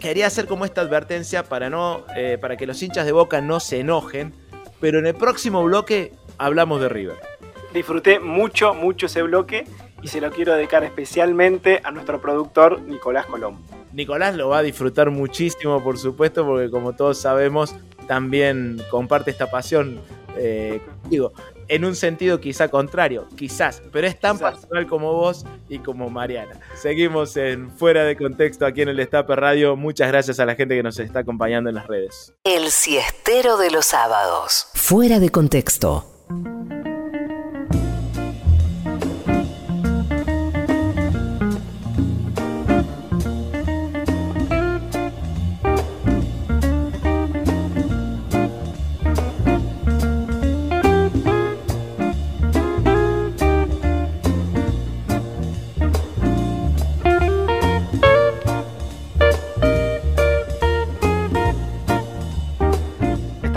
quería 0.00 0.26
hacer 0.26 0.46
como 0.46 0.64
esta 0.64 0.80
advertencia 0.80 1.44
para, 1.44 1.70
no, 1.70 2.04
eh, 2.16 2.38
para 2.40 2.56
que 2.56 2.66
los 2.66 2.82
hinchas 2.82 3.06
de 3.06 3.12
Boca 3.12 3.40
no 3.40 3.60
se 3.60 3.80
enojen, 3.80 4.34
pero 4.80 4.98
en 4.98 5.06
el 5.06 5.14
próximo 5.14 5.62
bloque 5.64 6.12
hablamos 6.38 6.80
de 6.80 6.88
River. 6.88 7.31
Disfruté 7.72 8.20
mucho, 8.20 8.74
mucho 8.74 9.06
ese 9.06 9.22
bloque 9.22 9.66
y 10.02 10.08
se 10.08 10.20
lo 10.20 10.30
quiero 10.30 10.54
dedicar 10.54 10.84
especialmente 10.84 11.80
a 11.84 11.90
nuestro 11.90 12.20
productor 12.20 12.80
Nicolás 12.82 13.26
Colombo. 13.26 13.60
Nicolás 13.92 14.34
lo 14.36 14.48
va 14.48 14.58
a 14.58 14.62
disfrutar 14.62 15.10
muchísimo, 15.10 15.82
por 15.82 15.98
supuesto, 15.98 16.44
porque 16.46 16.70
como 16.70 16.94
todos 16.94 17.18
sabemos, 17.18 17.74
también 18.06 18.82
comparte 18.90 19.30
esta 19.30 19.50
pasión, 19.50 20.00
eh, 20.36 20.80
digo, 21.08 21.32
en 21.68 21.84
un 21.84 21.94
sentido 21.94 22.40
quizá 22.40 22.68
contrario, 22.68 23.26
quizás, 23.36 23.82
pero 23.92 24.06
es 24.06 24.18
tan 24.18 24.36
Quizás. 24.36 24.54
personal 24.56 24.86
como 24.86 25.12
vos 25.14 25.46
y 25.68 25.78
como 25.78 26.10
Mariana. 26.10 26.58
Seguimos 26.74 27.36
en 27.36 27.70
Fuera 27.70 28.04
de 28.04 28.16
Contexto 28.16 28.66
aquí 28.66 28.82
en 28.82 28.88
el 28.88 28.96
Destape 28.96 29.36
Radio. 29.36 29.76
Muchas 29.76 30.08
gracias 30.08 30.40
a 30.40 30.46
la 30.46 30.54
gente 30.54 30.74
que 30.74 30.82
nos 30.82 30.98
está 30.98 31.20
acompañando 31.20 31.68
en 31.70 31.76
las 31.76 31.86
redes. 31.86 32.34
El 32.44 32.70
siestero 32.70 33.56
de 33.56 33.70
los 33.70 33.86
sábados. 33.86 34.68
Fuera 34.74 35.20
de 35.20 35.30
contexto. 35.30 36.06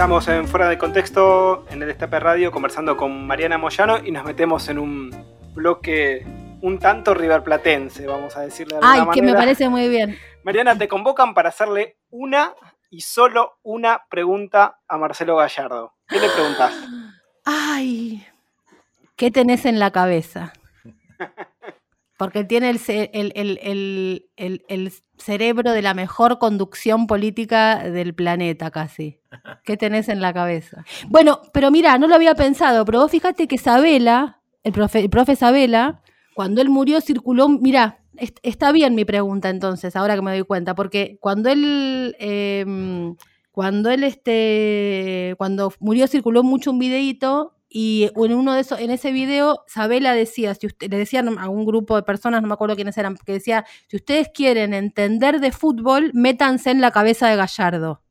Estamos 0.05 0.27
en 0.27 0.47
Fuera 0.47 0.69
de 0.69 0.77
Contexto, 0.77 1.65
en 1.71 1.81
el 1.81 1.87
Destape 1.87 2.19
Radio, 2.19 2.51
conversando 2.51 2.95
con 2.95 3.25
Mariana 3.25 3.57
Moyano 3.57 3.97
y 4.05 4.11
nos 4.11 4.23
metemos 4.23 4.69
en 4.69 4.77
un 4.77 5.09
bloque 5.55 6.23
un 6.61 6.77
tanto 6.77 7.15
riverplatense, 7.15 8.05
vamos 8.05 8.37
a 8.37 8.41
decirle 8.41 8.75
de 8.77 8.85
alguna 8.85 9.11
Ay, 9.11 9.19
que 9.19 9.23
me 9.23 9.33
parece 9.33 9.67
muy 9.67 9.89
bien. 9.89 10.15
Mariana, 10.43 10.77
te 10.77 10.87
convocan 10.87 11.33
para 11.33 11.49
hacerle 11.49 11.97
una 12.11 12.53
y 12.91 13.01
solo 13.01 13.57
una 13.63 14.03
pregunta 14.07 14.77
a 14.87 14.97
Marcelo 14.99 15.37
Gallardo. 15.37 15.95
¿Qué 16.07 16.19
le 16.19 16.29
preguntás? 16.29 16.71
Ay, 17.43 18.23
¿qué 19.15 19.31
tenés 19.31 19.65
en 19.65 19.79
la 19.79 19.89
cabeza? 19.89 20.53
Porque 22.19 22.43
tiene 22.43 22.69
el- 22.69 22.79
el- 23.11 24.29
el- 24.37 24.63
el 24.67 24.93
cerebro 25.17 25.71
de 25.71 25.81
la 25.81 25.93
mejor 25.93 26.39
conducción 26.39 27.07
política 27.07 27.79
del 27.89 28.13
planeta 28.13 28.71
casi. 28.71 29.19
¿Qué 29.63 29.77
tenés 29.77 30.09
en 30.09 30.21
la 30.21 30.33
cabeza? 30.33 30.83
Bueno, 31.07 31.41
pero 31.53 31.71
mira, 31.71 31.97
no 31.97 32.07
lo 32.07 32.15
había 32.15 32.35
pensado, 32.35 32.85
pero 32.85 32.99
vos 32.99 33.11
fíjate 33.11 33.47
que 33.47 33.57
Sabela, 33.57 34.41
el 34.63 34.71
profe, 34.73 34.99
el 34.99 35.09
profe 35.09 35.35
Sabela, 35.35 36.01
cuando 36.33 36.61
él 36.61 36.69
murió 36.69 37.01
circuló, 37.01 37.47
mira, 37.49 37.99
est- 38.17 38.39
está 38.43 38.71
bien 38.71 38.93
mi 38.95 39.05
pregunta 39.05 39.49
entonces, 39.49 39.95
ahora 39.95 40.15
que 40.15 40.21
me 40.21 40.31
doy 40.31 40.43
cuenta, 40.43 40.75
porque 40.75 41.17
cuando 41.21 41.49
él... 41.49 42.15
em, 42.19 43.15
cuando 43.51 43.89
él 43.89 44.03
este 44.03 45.33
cuando 45.37 45.71
murió 45.79 46.07
circuló 46.07 46.43
mucho 46.43 46.71
un 46.71 46.79
videíto 46.79 47.54
y 47.77 48.09
en 48.15 48.33
uno 48.33 48.53
de 48.53 48.61
esos 48.61 48.79
en 48.79 48.89
ese 48.89 49.11
video 49.11 49.65
Sabela 49.67 50.13
decía 50.13 50.55
si 50.55 50.67
usted 50.67 50.89
le 50.89 50.97
decían 50.97 51.37
a 51.37 51.49
un 51.49 51.65
grupo 51.65 51.97
de 51.97 52.03
personas 52.03 52.41
no 52.41 52.47
me 52.47 52.53
acuerdo 52.53 52.77
quiénes 52.77 52.97
eran 52.97 53.17
que 53.17 53.33
decía 53.33 53.65
si 53.89 53.97
ustedes 53.97 54.29
quieren 54.33 54.73
entender 54.73 55.41
de 55.41 55.51
fútbol 55.51 56.11
métanse 56.13 56.71
en 56.71 56.79
la 56.79 56.91
cabeza 56.91 57.27
de 57.27 57.35
Gallardo 57.35 58.01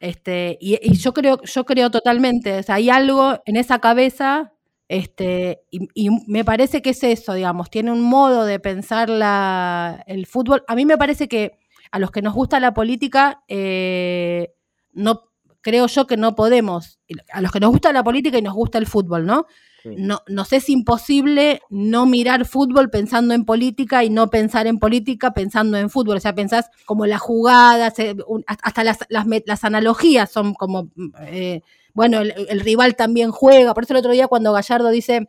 este 0.00 0.56
y, 0.58 0.96
yo 0.96 1.12
creo 1.12 1.38
yo 1.42 1.66
creo 1.66 1.90
totalmente 1.90 2.60
o 2.60 2.62
sea 2.62 2.76
hay 2.76 2.88
algo 2.88 3.42
en 3.44 3.56
esa 3.56 3.78
cabeza 3.78 4.54
este 4.88 5.64
y, 5.70 5.80
y 5.92 6.08
me 6.26 6.42
parece 6.42 6.80
que 6.80 6.90
es 6.90 7.04
eso 7.04 7.34
digamos 7.34 7.68
tiene 7.68 7.92
un 7.92 8.00
modo 8.00 8.46
de 8.46 8.58
pensar 8.58 9.10
la, 9.10 10.02
el 10.06 10.24
fútbol. 10.24 10.64
A 10.66 10.74
mí 10.74 10.86
me 10.86 10.96
parece 10.96 11.28
que 11.28 11.58
a 11.90 11.98
los 11.98 12.10
que 12.10 12.22
nos 12.22 12.32
gusta 12.32 12.58
la 12.58 12.72
política 12.72 13.42
eh, 13.48 14.54
no 14.92 15.29
creo 15.62 15.86
yo 15.86 16.06
que 16.06 16.16
no 16.16 16.34
podemos, 16.34 16.98
a 17.32 17.40
los 17.40 17.52
que 17.52 17.60
nos 17.60 17.70
gusta 17.70 17.92
la 17.92 18.04
política 18.04 18.38
y 18.38 18.42
nos 18.42 18.54
gusta 18.54 18.78
el 18.78 18.86
fútbol, 18.86 19.26
¿no? 19.26 19.46
Sí. 19.82 19.90
No, 19.96 20.20
nos 20.28 20.52
es 20.52 20.68
imposible 20.68 21.62
no 21.70 22.04
mirar 22.04 22.44
fútbol 22.44 22.90
pensando 22.90 23.32
en 23.32 23.44
política 23.46 24.04
y 24.04 24.10
no 24.10 24.28
pensar 24.28 24.66
en 24.66 24.78
política 24.78 25.32
pensando 25.32 25.78
en 25.78 25.88
fútbol. 25.88 26.18
O 26.18 26.20
sea, 26.20 26.34
pensás 26.34 26.66
como 26.84 27.06
las 27.06 27.20
jugadas, 27.22 27.98
eh, 27.98 28.14
hasta 28.46 28.84
las, 28.84 28.98
las, 29.08 29.24
las 29.46 29.64
analogías 29.64 30.30
son 30.30 30.52
como, 30.52 30.90
eh, 31.22 31.62
bueno, 31.94 32.20
el, 32.20 32.34
el 32.50 32.60
rival 32.60 32.94
también 32.94 33.30
juega. 33.30 33.72
Por 33.72 33.84
eso 33.84 33.94
el 33.94 34.00
otro 34.00 34.12
día 34.12 34.28
cuando 34.28 34.52
Gallardo 34.52 34.90
dice, 34.90 35.28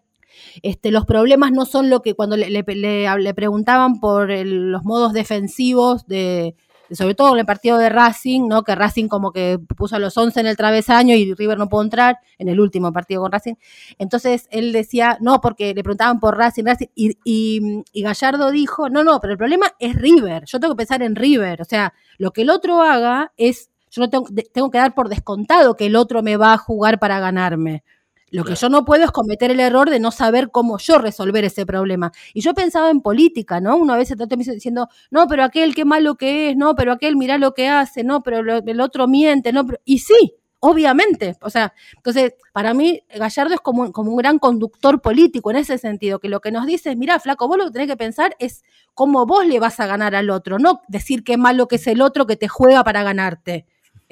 Este, 0.63 0.91
los 0.91 1.05
problemas 1.05 1.51
no 1.51 1.65
son 1.65 1.89
lo 1.89 2.01
que 2.01 2.13
cuando 2.13 2.35
le, 2.35 2.49
le- 2.49 2.63
le- 2.75 3.17
le 3.19 3.33
preguntaban 3.33 3.99
por 4.01 4.31
el- 4.31 4.71
los 4.71 4.83
modos 4.83 5.13
defensivos 5.13 6.05
de, 6.07 6.55
sobre 6.93 7.15
todo 7.15 7.33
en 7.33 7.39
el 7.39 7.45
partido 7.45 7.77
de 7.77 7.89
Racing, 7.89 8.47
¿no? 8.47 8.63
Que 8.63 8.75
Racing 8.75 9.07
como 9.07 9.31
que 9.31 9.59
puso 9.77 9.95
a 9.95 9.99
los 9.99 10.17
11 10.17 10.39
en 10.39 10.47
el 10.47 10.57
travesaño 10.57 11.15
y 11.15 11.33
River 11.33 11.57
no 11.57 11.69
pudo 11.69 11.81
entrar 11.83 12.19
en 12.37 12.49
el 12.49 12.59
último 12.59 12.91
partido 12.93 13.21
con 13.21 13.31
Racing. 13.31 13.55
Entonces 13.97 14.47
él 14.51 14.71
decía, 14.73 15.17
no, 15.21 15.41
porque 15.41 15.73
le 15.73 15.83
preguntaban 15.83 16.19
por 16.19 16.37
Racing, 16.37 16.63
Racing, 16.65 16.87
y, 16.95 17.17
y- 17.23 18.01
Gallardo 18.01 18.51
dijo, 18.51 18.89
no, 18.89 19.03
no, 19.03 19.19
pero 19.19 19.33
el 19.33 19.37
problema 19.37 19.67
es 19.79 19.95
River, 19.95 20.43
yo 20.45 20.59
tengo 20.59 20.73
que 20.73 20.77
pensar 20.79 21.01
en 21.03 21.15
River, 21.15 21.61
o 21.61 21.65
sea, 21.65 21.93
lo 22.17 22.31
que 22.31 22.41
el 22.41 22.49
otro 22.49 22.81
haga 22.81 23.31
es, 23.37 23.69
yo 23.91 24.01
no 24.01 24.09
tengo, 24.09 24.25
tengo 24.53 24.71
que 24.71 24.77
dar 24.77 24.93
por 24.95 25.09
descontado 25.09 25.75
que 25.75 25.85
el 25.87 25.95
otro 25.95 26.21
me 26.23 26.37
va 26.37 26.53
a 26.53 26.57
jugar 26.57 26.99
para 26.99 27.19
ganarme. 27.19 27.83
Lo 28.31 28.45
que 28.45 28.55
yo 28.55 28.69
no 28.69 28.85
puedo 28.85 29.03
es 29.05 29.11
cometer 29.11 29.51
el 29.51 29.59
error 29.59 29.89
de 29.89 29.99
no 29.99 30.11
saber 30.11 30.51
cómo 30.51 30.77
yo 30.77 30.97
resolver 30.97 31.43
ese 31.43 31.65
problema. 31.65 32.11
Y 32.33 32.41
yo 32.41 32.53
pensaba 32.53 32.89
en 32.89 33.01
política, 33.01 33.59
¿no? 33.59 33.75
Uno 33.77 33.93
a 33.93 33.97
veces 33.97 34.17
trata 34.17 34.35
diciendo, 34.35 34.87
no, 35.11 35.27
pero 35.27 35.43
aquel 35.43 35.75
qué 35.75 35.85
malo 35.85 36.15
que 36.15 36.51
es, 36.51 36.57
no, 36.57 36.75
pero 36.75 36.93
aquel 36.93 37.17
mirá 37.17 37.37
lo 37.37 37.53
que 37.53 37.67
hace, 37.67 38.03
no, 38.03 38.23
pero 38.23 38.41
lo- 38.43 38.57
el 38.65 38.81
otro 38.81 39.07
miente, 39.07 39.51
no, 39.53 39.65
pero... 39.65 39.79
y 39.85 39.99
sí, 39.99 40.35
obviamente. 40.59 41.37
O 41.41 41.49
sea, 41.49 41.73
entonces, 41.97 42.33
para 42.53 42.73
mí, 42.73 43.01
Gallardo 43.15 43.53
es 43.53 43.59
como, 43.61 43.81
un- 43.83 43.91
como 43.91 44.11
un 44.11 44.17
gran 44.17 44.39
conductor 44.39 45.01
político 45.01 45.51
en 45.51 45.57
ese 45.57 45.77
sentido, 45.77 46.19
que 46.19 46.29
lo 46.29 46.39
que 46.39 46.51
nos 46.51 46.65
dice 46.65 46.91
es, 46.91 46.97
mira, 46.97 47.19
flaco, 47.19 47.47
vos 47.47 47.57
lo 47.57 47.65
que 47.65 47.71
tenés 47.71 47.87
que 47.87 47.97
pensar 47.97 48.35
es 48.39 48.63
cómo 48.93 49.25
vos 49.25 49.45
le 49.45 49.59
vas 49.59 49.79
a 49.79 49.87
ganar 49.87 50.15
al 50.15 50.29
otro, 50.29 50.59
no 50.59 50.81
decir 50.87 51.23
qué 51.23 51.37
malo 51.37 51.67
que 51.67 51.75
es 51.77 51.87
el 51.87 52.01
otro 52.01 52.27
que 52.27 52.35
te 52.37 52.47
juega 52.47 52.83
para 52.83 53.03
ganarte. 53.03 53.65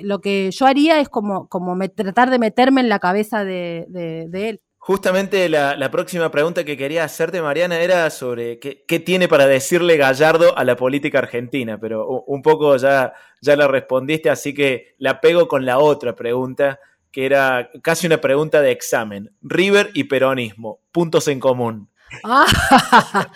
Lo 0.03 0.19
que 0.21 0.49
yo 0.51 0.65
haría 0.65 0.99
es 0.99 1.09
como, 1.09 1.47
como 1.47 1.75
me- 1.75 1.89
tratar 1.89 2.29
de 2.29 2.39
meterme 2.39 2.81
en 2.81 2.89
la 2.89 2.99
cabeza 2.99 3.43
de, 3.43 3.85
de- 3.89 4.25
de 4.29 4.49
él. 4.49 4.61
Justamente 4.81 5.49
la, 5.49 5.75
la 5.75 5.91
próxima 5.91 6.31
pregunta 6.31 6.63
que 6.63 6.77
quería 6.77 7.03
hacerte, 7.03 7.41
Mariana, 7.41 7.79
era 7.81 8.09
sobre 8.09 8.59
qué, 8.59 8.85
qué 8.87 8.99
tiene 8.99 9.27
para 9.27 9.45
decirle 9.45 9.97
Gallardo 9.97 10.57
a 10.57 10.63
la 10.63 10.75
política 10.77 11.19
argentina, 11.19 11.77
pero 11.79 12.07
un 12.07 12.41
poco 12.41 12.75
ya, 12.77 13.13
ya 13.41 13.55
la 13.57 13.67
respondiste, 13.67 14.29
así 14.29 14.53
que 14.53 14.95
la 14.97 15.19
pego 15.21 15.47
con 15.47 15.65
la 15.65 15.79
otra 15.79 16.15
pregunta, 16.15 16.79
que 17.11 17.25
era 17.25 17.69
casi 17.81 18.07
una 18.07 18.19
pregunta 18.21 18.61
de 18.61 18.71
examen. 18.71 19.29
River 19.41 19.89
y 19.93 20.05
peronismo, 20.05 20.79
puntos 20.91 21.27
en 21.27 21.39
común. 21.39 21.89
Ah, 22.23 22.45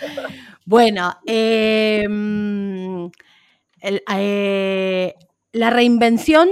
bueno, 0.65 1.13
eh, 1.25 2.05
mm, 2.09 3.05
el- 3.81 4.03
eh, 4.15 5.13
la 5.53 5.69
reinvención, 5.69 6.49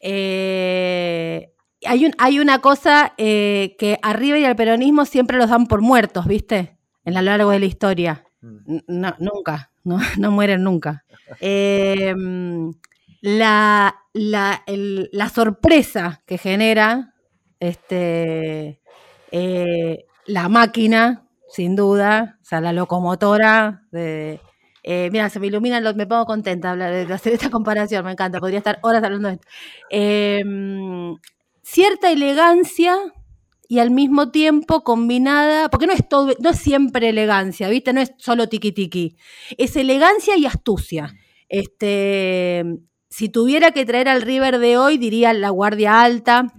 eh, 0.00 1.50
hay, 1.84 2.06
un- 2.06 2.14
hay 2.18 2.38
una 2.38 2.60
cosa 2.60 3.14
eh, 3.18 3.74
que 3.78 3.98
arriba 4.02 4.38
y 4.38 4.44
al 4.44 4.56
peronismo 4.56 5.04
siempre 5.04 5.38
los 5.38 5.50
dan 5.50 5.66
por 5.66 5.80
muertos, 5.80 6.26
¿viste? 6.26 6.78
En 7.04 7.14
lo 7.14 7.22
largo 7.22 7.50
de 7.50 7.58
la 7.58 7.66
historia. 7.66 8.24
No, 8.86 9.14
nunca, 9.18 9.72
no, 9.84 9.98
no 10.18 10.30
mueren 10.30 10.62
nunca. 10.62 11.04
Eh, 11.40 12.14
mm, 12.14 12.70
la, 13.22 13.94
la, 14.12 14.62
el- 14.66 15.08
la 15.12 15.28
sorpresa 15.28 16.22
que 16.26 16.38
genera 16.38 17.14
este, 17.60 18.80
eh, 19.30 20.04
la 20.26 20.48
máquina, 20.48 21.26
sin 21.48 21.76
duda, 21.76 22.38
o 22.42 22.44
sea, 22.44 22.60
la 22.60 22.72
locomotora 22.72 23.82
de... 23.90 24.40
eh, 24.84 25.08
mira, 25.12 25.30
se 25.30 25.40
me 25.40 25.48
ilumina, 25.48 25.80
lo- 25.80 25.94
me 25.94 26.06
pongo 26.06 26.26
contenta 26.26 26.76
de, 26.76 27.12
hacer 27.12 27.32
esta 27.34 27.50
comparación, 27.50 28.04
me 28.04 28.12
encanta, 28.12 28.40
podría 28.40 28.58
estar 28.58 28.78
horas 28.82 29.02
hablando 29.02 29.28
de 29.28 29.34
esto. 29.34 29.48
Mm, 30.46 31.14
cierta 31.62 32.10
elegancia 32.12 32.96
y 33.68 33.78
al 33.78 33.90
mismo 33.90 34.30
tiempo 34.30 34.84
combinada, 34.84 35.68
porque 35.70 35.86
no 35.86 35.92
es 35.94 36.06
todo, 36.08 36.34
no 36.40 36.50
es 36.50 36.58
siempre 36.58 37.08
elegancia, 37.08 37.68
¿viste? 37.68 37.92
No 37.92 38.00
es 38.00 38.12
solo 38.18 38.48
tiki 38.48 38.72
tiki, 38.72 39.16
es 39.58 39.76
elegancia 39.76 40.36
y 40.36 40.46
astucia. 40.46 41.14
Este, 41.48 42.64
si 43.08 43.28
tuviera 43.30 43.70
que 43.72 43.86
traer 43.86 44.08
al 44.08 44.22
River 44.22 44.58
de 44.58 44.76
hoy, 44.78 44.98
diría 44.98 45.32
la 45.32 45.50
guardia 45.50 46.02
alta. 46.02 46.52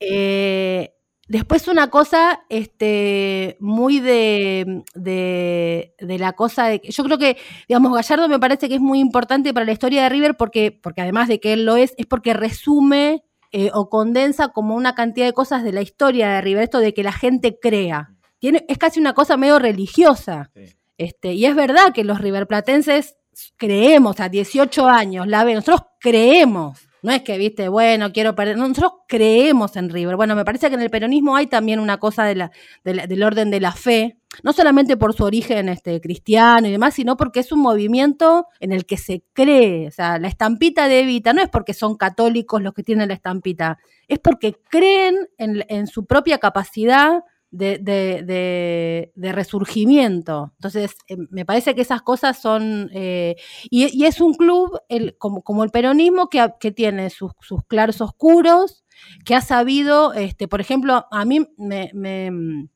Eh, 0.00 0.92
después 1.28 1.68
una 1.68 1.90
cosa 1.90 2.44
este, 2.48 3.56
muy 3.60 4.00
de, 4.00 4.84
de, 4.94 5.94
de 5.98 6.18
la 6.18 6.32
cosa 6.32 6.68
de... 6.68 6.80
Yo 6.84 7.04
creo 7.04 7.18
que, 7.18 7.36
digamos, 7.68 7.94
Gallardo 7.94 8.28
me 8.28 8.38
parece 8.38 8.68
que 8.68 8.76
es 8.76 8.80
muy 8.80 9.00
importante 9.00 9.52
para 9.52 9.66
la 9.66 9.72
historia 9.72 10.04
de 10.04 10.08
River 10.08 10.36
porque, 10.36 10.72
porque 10.72 11.02
además 11.02 11.28
de 11.28 11.40
que 11.40 11.52
él 11.52 11.64
lo 11.64 11.76
es, 11.76 11.94
es 11.96 12.06
porque 12.06 12.34
resume 12.34 13.24
eh, 13.52 13.70
o 13.72 13.88
condensa 13.88 14.48
como 14.48 14.74
una 14.74 14.94
cantidad 14.94 15.26
de 15.26 15.32
cosas 15.32 15.64
de 15.64 15.72
la 15.72 15.82
historia 15.82 16.28
de 16.30 16.40
River, 16.40 16.64
esto 16.64 16.78
de 16.78 16.92
que 16.92 17.02
la 17.02 17.12
gente 17.12 17.58
crea. 17.60 18.14
Tiene, 18.38 18.64
es 18.68 18.78
casi 18.78 19.00
una 19.00 19.14
cosa 19.14 19.36
medio 19.36 19.58
religiosa. 19.58 20.50
Este, 20.98 21.32
y 21.32 21.46
es 21.46 21.54
verdad 21.54 21.92
que 21.94 22.04
los 22.04 22.20
riverplatenses 22.20 23.16
creemos, 23.56 24.20
a 24.20 24.28
18 24.28 24.88
años, 24.88 25.26
la 25.26 25.44
ven, 25.44 25.56
nosotros 25.56 25.82
creemos. 26.00 26.85
No 27.06 27.12
es 27.12 27.22
que, 27.22 27.38
viste, 27.38 27.68
bueno, 27.68 28.12
quiero 28.12 28.34
perder. 28.34 28.56
no, 28.56 28.66
nosotros 28.66 28.94
creemos 29.06 29.76
en 29.76 29.90
River. 29.90 30.16
Bueno, 30.16 30.34
me 30.34 30.44
parece 30.44 30.68
que 30.68 30.74
en 30.74 30.82
el 30.82 30.90
peronismo 30.90 31.36
hay 31.36 31.46
también 31.46 31.78
una 31.78 31.98
cosa 31.98 32.24
del 32.24 33.22
orden 33.22 33.52
de 33.52 33.60
la 33.60 33.70
fe, 33.70 34.18
no 34.42 34.52
solamente 34.52 34.96
por 34.96 35.14
su 35.14 35.22
origen 35.22 35.68
este, 35.68 36.00
cristiano 36.00 36.66
y 36.66 36.72
demás, 36.72 36.94
sino 36.94 37.16
porque 37.16 37.38
es 37.38 37.52
un 37.52 37.60
movimiento 37.60 38.48
en 38.58 38.72
el 38.72 38.86
que 38.86 38.96
se 38.96 39.22
cree. 39.34 39.86
O 39.86 39.92
sea, 39.92 40.18
la 40.18 40.26
estampita 40.26 40.88
de 40.88 40.98
Evita 40.98 41.32
no 41.32 41.42
es 41.42 41.48
porque 41.48 41.74
son 41.74 41.96
católicos 41.96 42.60
los 42.60 42.74
que 42.74 42.82
tienen 42.82 43.06
la 43.06 43.14
estampita, 43.14 43.78
es 44.08 44.18
porque 44.18 44.56
creen 44.68 45.28
en, 45.38 45.64
en 45.68 45.86
su 45.86 46.06
propia 46.06 46.38
capacidad 46.38 47.22
de, 47.50 47.78
de- 47.78 49.12
de- 49.14 49.32
resurgimiento. 49.32 50.52
Entonces, 50.56 50.96
eh, 51.08 51.16
me 51.30 51.44
parece 51.44 51.74
que 51.74 51.82
esas 51.82 52.02
cosas 52.02 52.40
son... 52.40 52.90
eh, 52.92 53.36
y, 53.70 54.04
es 54.04 54.20
un 54.20 54.34
club 54.34 54.78
el- 54.88 55.16
como, 55.18 55.42
como 55.42 55.64
el 55.64 55.70
peronismo 55.70 56.28
que, 56.28 56.46
que 56.60 56.70
tiene 56.72 57.10
sus, 57.10 57.32
sus 57.40 57.60
claros 57.66 58.00
oscuros, 58.00 58.84
que 59.24 59.34
ha 59.34 59.40
sabido, 59.40 60.12
este, 60.14 60.48
por 60.48 60.60
ejemplo, 60.60 61.06
a 61.10 61.24
mí 61.24 61.46
me... 61.56 61.90
me- 61.94 62.68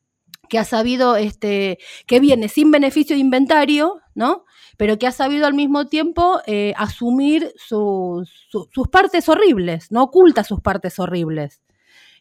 que 0.49 0.59
ha 0.59 0.65
sabido, 0.65 1.15
este, 1.15 1.79
que 2.07 2.19
viene 2.19 2.49
sin 2.49 2.71
beneficio 2.71 3.15
de 3.15 3.21
inventario, 3.21 4.01
¿no? 4.15 4.43
Pero 4.77 4.97
que 4.99 5.07
ha 5.07 5.13
sabido 5.13 5.47
al 5.47 5.53
mismo 5.53 5.87
tiempo 5.87 6.41
eh, 6.45 6.73
asumir 6.75 7.53
su- 7.55 8.25
sus 8.69 8.87
partes 8.89 9.29
horribles, 9.29 9.91
no 9.91 10.03
oculta 10.03 10.43
sus 10.43 10.59
partes 10.59 10.99
horribles. 10.99 11.61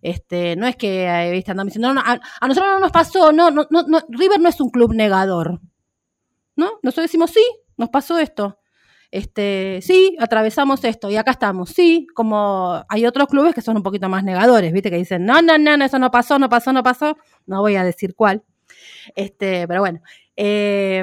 Este, 0.02 0.56
no 0.56 0.66
es 0.66 0.76
que 0.76 1.04
eh, 1.06 1.30
¿viste? 1.32 1.50
andamos 1.50 1.72
diciendo, 1.74 1.92
no, 1.92 1.94
no, 1.94 2.00
a, 2.04 2.48
nosotros 2.48 2.72
no 2.72 2.80
nos 2.80 2.92
pasó, 2.92 3.32
no, 3.32 3.50
no, 3.50 3.66
no, 3.70 3.82
no, 3.82 4.00
River 4.08 4.40
no 4.40 4.48
es 4.48 4.60
un 4.60 4.70
club 4.70 4.94
negador. 4.94 5.60
¿No? 6.56 6.72
Nosotros 6.82 7.04
decimos, 7.04 7.30
sí, 7.30 7.44
nos 7.76 7.88
pasó 7.90 8.18
esto. 8.18 8.58
Este, 9.10 9.80
sí, 9.82 10.16
atravesamos 10.20 10.84
esto 10.84 11.10
y 11.10 11.16
acá 11.16 11.32
estamos. 11.32 11.70
Sí, 11.70 12.06
como 12.14 12.84
hay 12.88 13.06
otros 13.06 13.28
clubes 13.28 13.54
que 13.54 13.60
son 13.62 13.76
un 13.76 13.82
poquito 13.82 14.08
más 14.08 14.22
negadores, 14.24 14.72
¿viste? 14.72 14.90
Que 14.90 14.96
dicen, 14.98 15.24
no, 15.26 15.42
no, 15.42 15.58
no, 15.58 15.76
no, 15.76 15.84
eso 15.84 15.98
no 15.98 16.10
pasó, 16.10 16.38
no 16.38 16.48
pasó, 16.48 16.72
no 16.72 16.82
pasó. 16.82 17.16
No 17.46 17.60
voy 17.60 17.76
a 17.76 17.84
decir 17.84 18.14
cuál. 18.14 18.44
Este, 19.16 19.66
pero 19.68 19.80
bueno. 19.80 20.00
eh, 20.36 21.02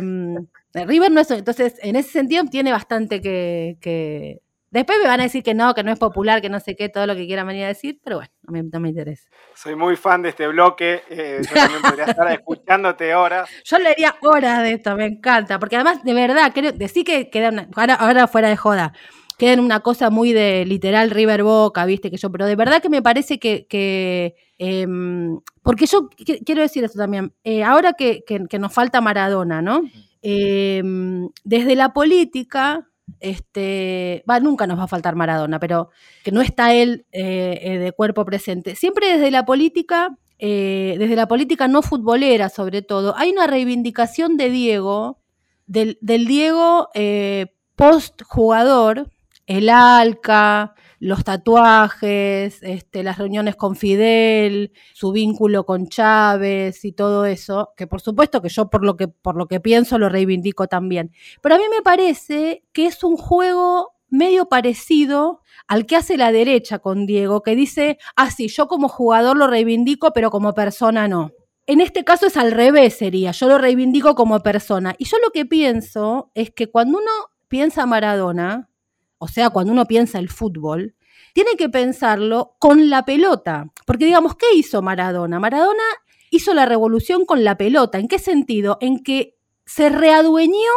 River 0.73 1.11
no 1.11 1.21
es. 1.21 1.31
Entonces, 1.31 1.75
en 1.81 1.95
ese 1.95 2.11
sentido, 2.11 2.43
tiene 2.45 2.71
bastante 2.71 3.19
que, 3.21 3.77
que- 3.81 4.41
Después 4.69 4.99
me 5.01 5.07
van 5.07 5.19
a 5.19 5.23
decir 5.23 5.43
que 5.43 5.53
no, 5.53 5.73
que 5.73 5.83
no 5.83 5.91
es 5.91 5.99
popular, 5.99 6.41
que 6.41 6.49
no 6.49 6.59
sé 6.59 6.75
qué, 6.75 6.89
todo 6.89 7.07
lo 7.07 7.15
que 7.15 7.25
quieran 7.25 7.47
venir 7.47 7.63
a 7.63 7.67
decir, 7.69 7.99
pero 8.03 8.17
bueno, 8.17 8.31
no 8.43 8.51
me, 8.51 8.63
no 8.63 8.79
me 8.79 8.89
interesa. 8.89 9.27
Soy 9.55 9.75
muy 9.75 9.95
fan 9.95 10.21
de 10.21 10.29
este 10.29 10.47
bloque. 10.47 11.03
eh, 11.09 11.41
yo 11.49 11.55
también 11.55 11.81
podría 11.83 12.05
estar 12.09 12.31
escuchándote 12.31 13.15
horas. 13.15 13.49
Yo 13.63 13.77
leería 13.79 14.15
horas 14.21 14.61
de 14.63 14.73
esto, 14.73 14.95
me 14.95 15.05
encanta, 15.05 15.57
porque 15.59 15.75
además, 15.77 16.03
de 16.03 16.13
verdad, 16.13 16.51
creo, 16.53 16.71
decir 16.73 17.03
que 17.05 17.29
queda 17.29 17.49
una, 17.49 17.67
ahora, 17.75 17.93
ahora 17.95 18.27
fuera 18.27 18.49
de 18.49 18.57
joda, 18.57 18.93
queda 19.37 19.53
en 19.53 19.59
una 19.59 19.79
cosa 19.81 20.09
muy 20.09 20.33
de 20.33 20.65
literal 20.65 21.11
River 21.11 21.43
Boca, 21.43 21.85
viste, 21.85 22.09
que 22.11 22.17
yo, 22.17 22.31
pero 22.31 22.45
de 22.45 22.55
verdad 22.55 22.81
que 22.81 22.89
me 22.89 23.01
parece 23.01 23.39
que, 23.39 23.67
que 23.67 24.35
em, 24.57 25.39
porque 25.63 25.85
yo 25.85 26.09
qu- 26.09 26.43
quiero 26.45 26.61
decir 26.61 26.83
esto 26.83 26.97
también, 26.97 27.33
eh, 27.43 27.63
ahora 27.63 27.93
que, 27.93 28.23
que- 28.25 28.47
que 28.49 28.59
nos 28.59 28.73
falta 28.73 28.99
Maradona, 29.01 29.61
¿no? 29.61 29.81
Em, 30.21 31.29
desde 31.43 31.75
la 31.75 31.93
política, 31.93 32.86
este, 33.19 34.23
va, 34.29 34.39
nunca 34.39 34.67
nos 34.67 34.79
va 34.79 34.83
a 34.83 34.87
faltar 34.87 35.15
Maradona, 35.15 35.59
pero 35.59 35.89
que 36.23 36.31
no 36.31 36.41
está 36.41 36.73
él 36.73 37.05
eh, 37.11 37.59
eh, 37.61 37.77
de 37.79 37.91
cuerpo 37.91 38.25
presente. 38.25 38.75
Siempre 38.75 39.17
desde 39.17 39.31
la 39.31 39.45
política, 39.45 40.17
eh, 40.39 40.95
desde 40.99 41.15
la 41.15 41.27
política 41.27 41.67
no 41.67 41.81
futbolera 41.81 42.49
sobre 42.49 42.81
todo, 42.81 43.15
hay 43.17 43.31
una 43.31 43.47
reivindicación 43.47 44.37
de 44.37 44.49
Diego, 44.49 45.19
del, 45.65 45.97
Diego 46.01 46.89
eh, 46.93 47.53
post 47.75 48.21
jugador, 48.23 49.11
el 49.45 49.69
alca, 49.69 50.75
los 50.99 51.23
tatuajes, 51.23 52.61
este, 52.63 53.03
las 53.03 53.17
reuniones 53.17 53.55
con 53.55 53.75
Fidel, 53.75 54.71
su 54.93 55.11
vínculo 55.11 55.65
con 55.65 55.87
Chávez 55.87 56.83
y 56.85 56.91
todo 56.91 57.25
eso, 57.25 57.73
que 57.77 57.87
por 57.87 58.01
supuesto 58.01 58.41
que 58.41 58.49
yo 58.49 58.69
por 58.69 58.83
lo 58.83 58.97
que, 58.97 59.07
por 59.07 59.35
lo 59.35 59.47
que 59.47 59.59
pienso 59.59 59.99
lo 59.99 60.09
reivindico 60.09 60.67
también. 60.67 61.11
Pero 61.41 61.55
a 61.55 61.57
mí 61.57 61.65
me 61.69 61.81
parece 61.81 62.63
que 62.73 62.87
es 62.87 63.03
un 63.03 63.17
juego 63.17 63.93
medio 64.09 64.47
parecido 64.47 65.41
al 65.67 65.85
que 65.85 65.97
hace 65.97 66.17
la 66.17 66.31
derecha 66.31 66.79
con 66.79 67.05
Diego, 67.05 67.41
que 67.43 67.55
dice, 67.55 67.97
ah, 68.15 68.31
sí, 68.31 68.47
yo 68.47 68.67
como 68.67 68.87
jugador 68.87 69.37
lo 69.37 69.47
reivindico, 69.47 70.13
pero 70.13 70.31
como 70.31 70.53
persona 70.53 71.07
no. 71.07 71.31
en 71.65 71.81
este 71.81 72.05
caso 72.05 72.27
es 72.27 72.37
al 72.37 72.53
revés, 72.53 72.97
sería. 72.97 73.31
Yo 73.31 73.47
lo 73.49 73.57
reivindico 73.57 74.15
como 74.15 74.39
persona. 74.39 74.95
Y 74.97 75.05
yo 75.05 75.17
lo 75.19 75.31
que 75.31 75.45
pienso 75.45 76.31
es 76.33 76.51
que 76.51 76.71
cuando 76.71 76.99
uno 76.99 77.11
piensa 77.49 77.85
Maradona, 77.85 78.69
o 79.17 79.27
sea, 79.27 79.49
cuando 79.49 79.73
uno 79.73 79.85
piensa 79.85 80.19
el 80.19 80.29
fútbol, 80.29 80.95
tiene 81.33 81.55
que 81.57 81.69
pensarlo 81.69 82.55
con 82.59 82.89
la 82.89 83.05
pelota. 83.05 83.71
Porque 83.85 84.05
digamos, 84.05 84.35
¿qué 84.35 84.47
hizo 84.55 84.81
Maradona? 84.81 85.39
Maradona 85.39 85.83
hizo 86.31 86.53
la 86.53 86.65
revolución 86.65 87.25
con 87.25 87.43
la 87.43 87.57
pelota. 87.57 87.99
¿En 87.99 88.07
qué 88.07 88.19
sentido? 88.19 88.77
En 88.81 89.03
que 89.03 89.37
se 89.65 89.89
readueñó, 89.89 90.71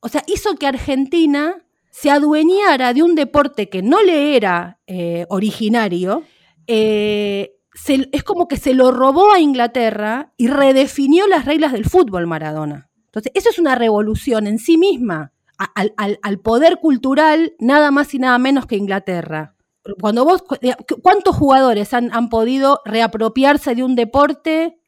o 0.00 0.08
sea, 0.08 0.22
hizo 0.26 0.54
que 0.56 0.66
Argentina 0.66 1.64
se 1.90 2.10
adueñara 2.10 2.92
de 2.92 3.02
un 3.02 3.14
deporte 3.14 3.68
que 3.68 3.82
no 3.82 4.02
le 4.02 4.36
era 4.36 4.80
eh, 4.86 5.26
originario. 5.28 6.22
Eh, 6.66 7.56
es 8.12 8.22
como 8.24 8.48
que 8.48 8.56
se 8.56 8.74
lo 8.74 8.90
robó 8.92 9.32
a 9.32 9.40
Inglaterra 9.40 10.32
y 10.36 10.48
redefinió 10.48 11.26
las 11.26 11.44
reglas 11.44 11.72
del 11.72 11.84
fútbol 11.84 12.26
Maradona. 12.26 12.90
Entonces, 13.06 13.32
eso 13.34 13.50
es 13.50 13.58
una 13.58 13.76
revolución 13.76 14.46
en 14.46 14.58
sí 14.58 14.76
misma, 14.76 15.33
al, 15.58 16.40
poder 16.40 16.78
cultural, 16.80 17.54
nada 17.58 17.90
más 17.90 18.14
y 18.14 18.18
nada 18.18 18.38
menos 18.38 18.66
que 18.66 18.76
Inglaterra. 18.76 19.56
Cuando 20.00 20.24
vos, 20.24 20.42
¿cuántos 21.02 21.36
jugadores 21.36 21.92
han, 21.92 22.12
han 22.12 22.28
podido 22.28 22.80
reapropiarse 22.84 23.74
de 23.74 23.84
un 23.84 23.94
deporte 23.94 24.78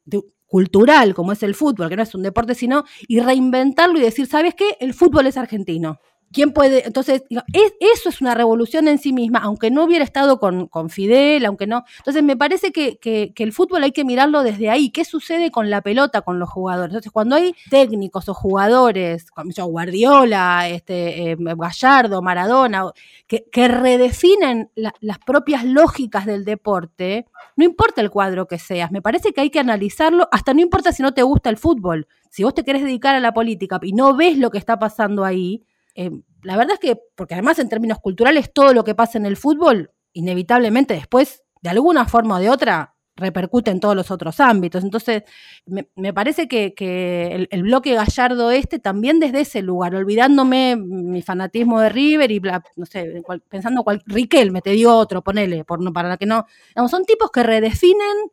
cultural 0.47 1.14
como 1.14 1.32
es 1.32 1.43
el 1.43 1.55
fútbol, 1.55 1.88
que 1.88 1.97
no 1.97 2.02
es 2.02 2.14
un 2.14 2.22
deporte, 2.22 2.55
sino, 2.55 2.84
y 3.09 3.20
reinventarlo 3.20 3.98
y 3.98 4.02
decir, 4.02 4.26
¿sabes 4.26 4.55
qué? 4.55 4.76
El 4.80 4.94
fútbol 4.94 5.26
es 5.26 5.36
argentino. 5.36 5.98
¿Quién 6.36 6.52
puede? 6.52 6.86
Entonces, 6.86 7.24
eso 7.30 8.08
es 8.10 8.20
una 8.20 8.34
revolución 8.34 8.88
en 8.88 8.98
sí 8.98 9.14
misma, 9.14 9.38
aunque 9.38 9.70
no 9.70 9.84
hubiera 9.84 10.04
estado 10.04 10.38
con, 10.38 10.90
Fidel, 10.90 11.46
aunque 11.46 11.66
no. 11.66 11.84
Entonces, 11.96 12.22
me 12.22 12.36
parece 12.36 12.72
que, 12.72 13.32
el 13.34 13.52
fútbol 13.54 13.84
hay 13.84 13.92
que 13.92 14.04
mirarlo 14.04 14.42
desde 14.42 14.68
ahí. 14.68 14.90
¿Qué 14.90 15.06
sucede 15.06 15.50
con 15.50 15.70
la 15.70 15.80
pelota, 15.80 16.20
con 16.20 16.38
los 16.38 16.50
jugadores? 16.50 16.90
Entonces, 16.90 17.10
cuando 17.10 17.36
hay 17.36 17.54
técnicos 17.70 18.28
o 18.28 18.34
jugadores, 18.34 19.30
como 19.30 19.50
Guardiola, 19.68 20.68
este, 20.68 21.30
eh, 21.30 21.36
Gallardo, 21.38 22.20
Maradona, 22.20 22.84
que, 23.26 23.68
redefinen 23.68 24.70
las 24.74 25.18
propias 25.20 25.64
lógicas 25.64 26.26
del 26.26 26.44
deporte, 26.44 27.24
no 27.56 27.64
importa 27.64 28.02
el 28.02 28.10
cuadro 28.10 28.46
que 28.46 28.58
seas, 28.58 28.92
me 28.92 29.00
parece 29.00 29.32
que 29.32 29.40
hay 29.40 29.48
que 29.48 29.60
analizarlo, 29.60 30.28
hasta 30.30 30.52
no 30.52 30.60
importa 30.60 30.92
si 30.92 31.02
no 31.02 31.14
te 31.14 31.22
gusta 31.22 31.48
el 31.48 31.56
fútbol. 31.56 32.06
Si 32.28 32.44
vos 32.44 32.52
te 32.52 32.62
querés 32.62 32.82
dedicar 32.82 33.14
a 33.14 33.20
la 33.20 33.32
política 33.32 33.80
y 33.80 33.94
no 33.94 34.14
ves 34.14 34.36
lo 34.36 34.50
que 34.50 34.58
está 34.58 34.78
pasando 34.78 35.24
ahí, 35.24 35.64
eh, 35.97 36.10
la 36.43 36.56
verdad 36.56 36.74
es 36.74 36.81
que, 36.81 37.01
porque 37.14 37.35
además 37.35 37.59
en 37.59 37.68
términos 37.68 37.98
culturales, 38.01 38.52
todo 38.52 38.73
lo 38.73 38.85
que 38.85 38.94
pasa 38.94 39.18
en 39.18 39.27
el 39.27 39.36
fútbol, 39.36 39.90
inevitablemente 40.12 40.94
después, 40.94 41.43
de 41.62 41.70
alguna 41.70 42.06
forma 42.06 42.36
o 42.36 42.39
de 42.39 42.51
otra, 42.51 42.94
repercute 43.16 43.70
en 43.70 43.81
todos 43.81 43.97
los 43.97 44.10
otros 44.10 44.39
ámbitos. 44.40 44.85
Entonces, 44.85 45.23
me, 45.64 46.12
parece 46.12 46.48
que, 46.48 47.48
el, 47.51 47.62
bloque 47.62 47.94
gallardo 47.94 48.51
este 48.51 48.78
también 48.78 49.18
desde 49.18 49.40
ese 49.40 49.62
lugar, 49.62 49.94
olvidándome 49.94 50.77
mi 50.77 51.23
fanatismo 51.23 51.81
de 51.81 51.89
River 51.89 52.31
y, 52.31 52.40
no 52.77 52.86
sé, 52.86 53.23
pensando 53.48 53.82
cual, 53.82 54.02
Riquelme, 54.06 54.60
te 54.60 54.70
digo 54.70 54.94
otro, 54.94 55.23
ponele, 55.23 55.64
por, 55.64 55.82
no, 55.82 55.93
para 55.93 56.16
que 56.18 56.27
no... 56.27 56.47
son 56.89 57.05
tipos 57.05 57.31
que 57.31 57.43
redefinen 57.43 58.31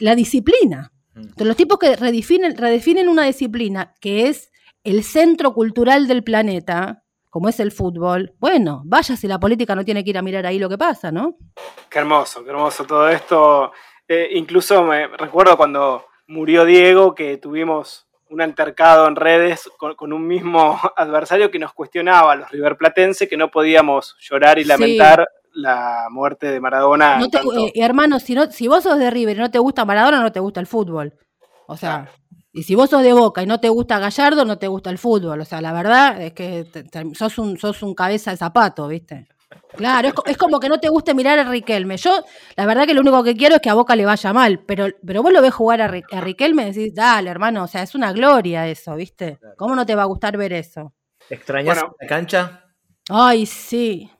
la 0.00 0.14
disciplina. 0.14 0.92
Mm. 1.14 1.20
Entonces, 1.20 1.46
los 1.46 1.56
tipos 1.56 1.78
que 1.78 1.94
redefinen, 1.94 2.56
redefinen 2.56 3.10
una 3.10 3.24
disciplina 3.24 3.94
que 4.00 4.28
es 4.28 4.50
el 4.86 5.02
centro 5.02 5.52
cultural 5.52 6.06
del 6.06 6.22
planeta, 6.22 7.02
como 7.28 7.48
es 7.48 7.58
el 7.58 7.72
fútbol, 7.72 8.34
bueno, 8.38 8.82
vaya 8.84 9.16
si 9.16 9.26
la 9.26 9.40
política 9.40 9.74
no 9.74 9.84
tiene 9.84 10.04
que 10.04 10.10
ir 10.10 10.18
a 10.18 10.22
mirar 10.22 10.46
ahí 10.46 10.60
lo 10.60 10.68
que 10.68 10.78
pasa, 10.78 11.10
¿no? 11.10 11.36
Qué 11.90 11.98
hermoso, 11.98 12.44
qué 12.44 12.50
hermoso 12.50 12.84
todo 12.84 13.08
esto. 13.08 13.72
Eh, 14.06 14.28
incluso 14.34 14.84
me 14.84 15.08
recuerdo 15.08 15.56
cuando 15.56 16.06
murió 16.28 16.64
Diego 16.64 17.16
que 17.16 17.36
tuvimos 17.36 18.06
un 18.30 18.40
altercado 18.40 19.08
en 19.08 19.16
redes 19.16 19.68
con, 19.76 20.12
un 20.12 20.26
mismo 20.26 20.78
adversario 20.96 21.50
que 21.50 21.58
nos 21.58 21.72
cuestionaba, 21.72 22.36
los 22.36 22.50
riverplatenses, 22.50 23.28
que 23.28 23.36
no 23.36 23.50
podíamos 23.50 24.16
llorar 24.20 24.60
y 24.60 24.64
lamentar 24.64 25.28
la 25.52 26.06
muerte 26.10 26.46
de 26.52 26.60
Maradona. 26.60 27.18
Eh, 27.20 27.72
hermano, 27.74 28.20
si, 28.20 28.36
si 28.52 28.68
vos 28.68 28.84
sos 28.84 28.98
de 28.98 29.10
River 29.10 29.36
y 29.36 29.40
no 29.40 29.50
te 29.50 29.58
gusta 29.58 29.84
Maradona, 29.84 30.20
no 30.20 30.30
te 30.30 30.38
gusta 30.38 30.60
el 30.60 30.66
fútbol. 30.68 31.12
O 31.66 31.76
sea, 31.76 32.08
y 32.56 32.62
si 32.62 32.74
vos 32.74 32.88
sos 32.88 33.02
de 33.02 33.12
Boca 33.12 33.42
y 33.42 33.46
no 33.46 33.60
te 33.60 33.68
gusta 33.68 33.98
Gallardo, 33.98 34.46
no 34.46 34.56
te 34.56 34.66
gusta 34.66 34.88
el 34.88 34.96
fútbol. 34.96 35.38
O 35.42 35.44
sea, 35.44 35.60
la 35.60 35.74
verdad 35.74 36.22
es 36.22 36.32
que 36.32 36.66
sos, 37.12 37.36
un, 37.36 37.58
sos 37.58 37.82
un 37.82 37.94
cabeza 37.94 38.30
de 38.30 38.38
zapato, 38.38 38.88
¿viste? 38.88 39.28
Claro, 39.76 40.10
es, 40.24 40.38
como 40.38 40.58
que 40.58 40.70
no 40.70 40.80
te 40.80 40.88
guste 40.88 41.12
mirar 41.12 41.38
a 41.38 41.44
Riquelme. 41.44 41.98
Yo, 41.98 42.24
la 42.56 42.64
verdad 42.64 42.86
que 42.86 42.94
lo 42.94 43.02
único 43.02 43.22
que 43.22 43.36
quiero 43.36 43.56
es 43.56 43.60
que 43.60 43.68
a 43.68 43.74
Boca 43.74 43.94
le 43.94 44.06
vaya 44.06 44.32
mal, 44.32 44.60
pero, 44.60 44.86
pero 45.06 45.22
vos 45.22 45.34
lo 45.34 45.42
ves 45.42 45.52
jugar 45.52 45.82
a, 45.82 45.88
Riquelme 45.88 46.62
y 46.62 46.72
decís, 46.72 46.94
dale, 46.94 47.28
hermano, 47.28 47.64
o 47.64 47.66
sea, 47.66 47.82
es 47.82 47.94
una 47.94 48.10
gloria 48.12 48.66
eso, 48.66 48.94
¿viste? 48.94 49.38
¿Cómo 49.58 49.76
no 49.76 49.84
te 49.84 49.94
va 49.94 50.04
a 50.04 50.06
gustar 50.06 50.38
ver 50.38 50.54
eso? 50.54 50.94
¿Extrañas 51.28 51.84
la 52.00 52.06
cancha? 52.06 52.64
Ay, 53.10 53.44
sí, 53.44 54.10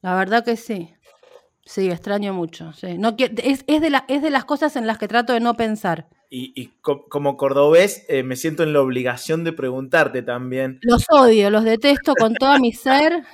la 0.00 0.14
verdad 0.14 0.44
que 0.44 0.56
sí. 0.56 0.94
Sí, 1.64 1.90
extraño 1.90 2.34
mucho. 2.34 2.72
No, 2.98 3.16
es, 3.18 3.64
es, 3.66 3.80
de 3.80 3.90
la, 3.90 4.04
es 4.06 4.22
de 4.22 4.30
las 4.30 4.44
cosas 4.44 4.76
en 4.76 4.86
las 4.86 4.96
que 4.98 5.08
trato 5.08 5.32
de 5.32 5.40
no 5.40 5.54
pensar. 5.54 6.06
Y, 6.32 6.70
como 6.82 7.36
cordobés 7.36 8.04
eh, 8.08 8.22
me 8.22 8.36
siento 8.36 8.62
en 8.62 8.72
la 8.72 8.80
obligación 8.80 9.42
de 9.42 9.52
preguntarte 9.52 10.22
también. 10.22 10.78
Los 10.82 11.06
odio, 11.10 11.50
los 11.50 11.64
detesto 11.64 12.14
con 12.14 12.34
todo 12.34 12.56
mi 12.60 12.72
ser. 12.72 13.24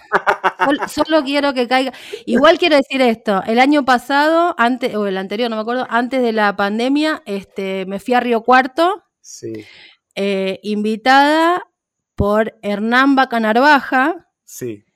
Solo, 0.89 1.23
quiero 1.23 1.53
que 1.53 1.69
caiga. 1.69 1.93
Igual 2.25 2.59
quiero 2.59 2.77
decir 2.77 3.03
esto, 3.03 3.43
el 3.47 3.59
año 3.59 3.85
pasado, 3.85 4.55
antes, 4.57 4.95
o 4.95 5.07
el 5.07 5.19
anterior, 5.19 5.51
no 5.51 5.57
me 5.57 5.63
acuerdo, 5.63 5.87
antes 5.91 6.23
de 6.23 6.33
la 6.33 6.57
pandemia, 6.57 7.23
este, 7.27 7.85
me 7.85 8.01
fui 8.01 8.15
a 8.15 8.21
Río 8.21 8.41
Cuarto, 8.41 9.05
sí. 9.21 9.53
Eh, 10.15 10.59
invitada 10.63 11.69
por 12.15 12.59
Hernán 12.63 13.15
Bacanarvaja. 13.15 14.31
Sí 14.45 14.87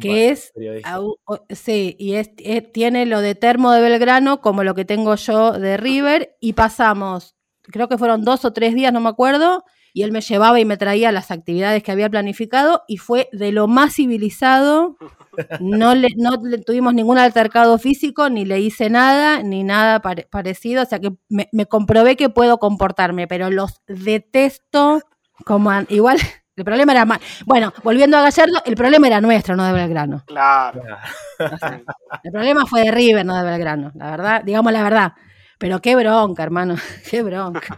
que 0.00 0.30
es, 0.30 0.52
sí, 1.50 1.96
y 1.98 2.14
es, 2.14 2.30
tiene 2.72 3.06
lo 3.06 3.20
de 3.20 3.34
Termo 3.34 3.72
de 3.72 3.80
Belgrano 3.80 4.40
como 4.40 4.64
lo 4.64 4.74
que 4.74 4.84
tengo 4.84 5.14
yo 5.14 5.52
de 5.52 5.76
River 5.76 6.36
y 6.40 6.54
pasamos 6.54 7.36
creo 7.70 7.88
que 7.88 7.98
fueron 7.98 8.22
dos 8.24 8.44
o 8.44 8.52
tres 8.52 8.74
días, 8.74 8.92
no 8.92 9.00
me 9.00 9.08
acuerdo, 9.08 9.64
y 9.96 10.02
él 10.02 10.10
me 10.10 10.20
llevaba 10.20 10.58
y 10.58 10.64
me 10.64 10.76
traía 10.76 11.12
las 11.12 11.30
actividades 11.30 11.82
que 11.82 11.92
había 11.92 12.10
planificado 12.10 12.82
y 12.88 12.96
fue 12.96 13.28
de 13.32 13.52
lo 13.52 13.68
más 13.68 13.94
civilizado. 13.94 14.96
No 15.60 15.94
le, 15.94 16.08
no 16.16 16.36
le 16.42 16.58
tuvimos 16.58 16.94
ningún 16.94 17.16
altercado 17.16 17.78
físico, 17.78 18.28
ni 18.28 18.44
le 18.44 18.60
hice 18.60 18.90
nada, 18.90 19.42
ni 19.42 19.62
nada 19.62 20.00
parecido. 20.00 20.82
O 20.82 20.86
sea 20.86 20.98
que 20.98 21.12
me, 21.28 21.66
comprobé 21.66 22.16
que 22.16 22.28
puedo 22.28 22.58
comportarme, 22.58 23.28
pero 23.28 23.50
los 23.50 23.82
detesto 23.86 25.00
como 25.44 25.70
igual. 25.88 26.18
El 26.56 26.64
problema 26.64 26.92
era 26.92 27.04
más. 27.04 27.18
Bueno, 27.46 27.72
volviendo 27.82 28.16
a 28.16 28.22
Gallardo, 28.22 28.62
el 28.64 28.76
problema 28.76 29.08
era 29.08 29.20
nuestro, 29.20 29.56
no 29.56 29.64
de 29.64 29.72
Belgrano. 29.72 30.22
Claro. 30.24 30.82
el 32.22 32.30
problema 32.30 32.64
fue 32.64 32.82
de 32.82 32.92
River, 32.92 33.26
no 33.26 33.36
de 33.36 33.42
Belgrano. 33.42 33.90
La 33.96 34.12
verdad, 34.12 34.44
digamos 34.44 34.72
la 34.72 34.84
verdad. 34.84 35.12
Pero 35.58 35.80
qué 35.80 35.96
bronca, 35.96 36.42
hermano, 36.42 36.76
qué 37.10 37.22
bronca. 37.22 37.76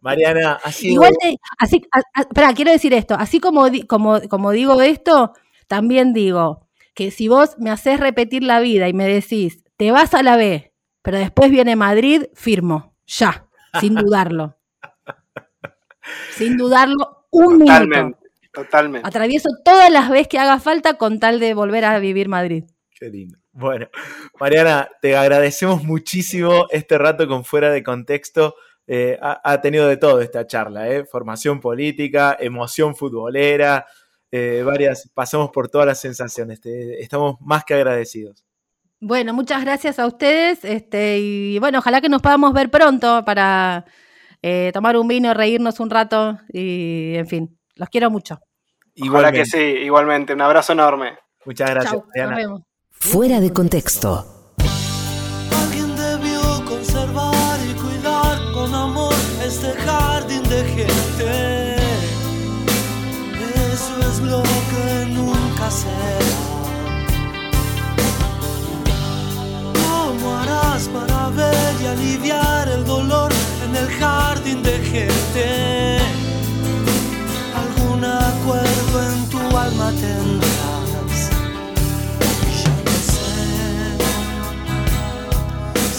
Mariana, 0.00 0.58
así. 0.62 0.92
Igual, 0.92 1.12
así, 1.58 1.82
espera, 2.18 2.52
quiero 2.54 2.70
decir 2.70 2.92
esto, 2.94 3.14
así 3.14 3.40
como, 3.40 3.66
como, 3.88 4.20
como 4.28 4.50
digo 4.52 4.80
esto, 4.82 5.32
también 5.66 6.12
digo 6.12 6.68
que 6.94 7.10
si 7.10 7.28
vos 7.28 7.56
me 7.58 7.70
haces 7.70 8.00
repetir 8.00 8.42
la 8.42 8.60
vida 8.60 8.88
y 8.88 8.92
me 8.92 9.06
decís, 9.06 9.62
te 9.76 9.90
vas 9.90 10.14
a 10.14 10.22
la 10.22 10.36
B, 10.36 10.72
pero 11.02 11.18
después 11.18 11.50
viene 11.50 11.76
Madrid, 11.76 12.24
firmo, 12.34 12.94
ya, 13.06 13.46
sin 13.80 13.94
dudarlo. 13.94 14.56
sin 16.30 16.56
dudarlo, 16.56 17.26
un 17.30 17.58
minuto. 17.58 18.18
Totalmente. 18.52 19.06
Atravieso 19.06 19.50
todas 19.62 19.90
las 19.90 20.08
veces 20.08 20.28
que 20.28 20.38
haga 20.38 20.58
falta 20.58 20.94
con 20.94 21.20
tal 21.20 21.40
de 21.40 21.52
volver 21.52 21.84
a 21.84 21.98
vivir 21.98 22.30
Madrid. 22.30 22.64
Qué 22.98 23.10
lindo. 23.10 23.38
Bueno, 23.52 23.88
Mariana, 24.40 24.88
te 25.02 25.16
agradecemos 25.16 25.84
muchísimo 25.84 26.66
este 26.70 26.96
rato 26.96 27.28
con 27.28 27.44
fuera 27.44 27.70
de 27.70 27.82
contexto. 27.82 28.54
Eh, 28.86 29.18
ha, 29.20 29.60
tenido 29.60 29.86
de 29.86 29.96
todo 29.96 30.20
esta 30.20 30.46
charla, 30.46 30.88
¿eh? 30.88 31.04
formación 31.04 31.60
política, 31.60 32.36
emoción 32.38 32.94
futbolera, 32.94 33.84
eh, 34.30 34.62
varias, 34.64 35.10
pasamos 35.12 35.50
por 35.50 35.68
todas 35.68 35.86
las 35.86 36.00
sensaciones. 36.00 36.60
estamos 36.64 37.36
más 37.40 37.64
que 37.64 37.74
agradecidos. 37.74 38.46
Bueno, 39.00 39.34
muchas 39.34 39.62
gracias 39.62 39.98
a 39.98 40.06
ustedes. 40.06 40.64
Este, 40.64 41.18
y 41.18 41.58
bueno, 41.58 41.80
ojalá 41.80 42.00
que 42.00 42.08
nos 42.08 42.22
podamos 42.22 42.54
ver 42.54 42.70
pronto 42.70 43.24
para 43.26 43.84
eh, 44.40 44.70
tomar 44.72 44.96
un 44.96 45.06
vino, 45.06 45.34
reírnos 45.34 45.80
un 45.80 45.90
rato 45.90 46.38
y 46.48 47.14
en 47.16 47.26
fin, 47.26 47.58
los 47.74 47.90
quiero 47.90 48.10
mucho. 48.10 48.40
Ojalá 49.02 49.32
que 49.32 49.44
sí, 49.44 49.58
igualmente. 49.58 50.32
Un 50.32 50.40
abrazo 50.40 50.72
enorme. 50.72 51.18
Muchas 51.44 51.70
gracias. 51.70 51.92
nos 51.92 52.36
vemos. 52.36 52.62
Fuera 53.00 53.40
de 53.40 53.52
contexto. 53.52 54.26
Alguien 55.62 55.94
debió 55.96 56.64
conservar 56.64 57.58
y 57.68 57.74
cuidar 57.74 58.52
con 58.52 58.74
amor 58.74 59.14
este 59.44 59.72
jardín 59.74 60.42
de 60.44 60.64
gente. 60.64 61.76
Eso 63.72 64.10
es 64.10 64.20
lo 64.20 64.42
que 64.42 65.06
nunca 65.06 65.70
será. 65.70 66.36
¿Cómo 69.72 70.36
harás 70.36 70.88
para 70.88 71.28
ver 71.30 71.74
y 71.82 71.86
aliviar 71.86 72.68
el 72.68 72.84
dolor 72.84 73.32
en 73.64 73.76
el 73.76 73.88
jardín 73.98 74.62
de 74.62 74.78
gente. 74.78 75.98
Algún 77.54 78.04
acuerdo 78.04 79.12
en 79.12 79.30
tu 79.30 79.56
alma 79.56 79.90
tendrás. 79.92 80.25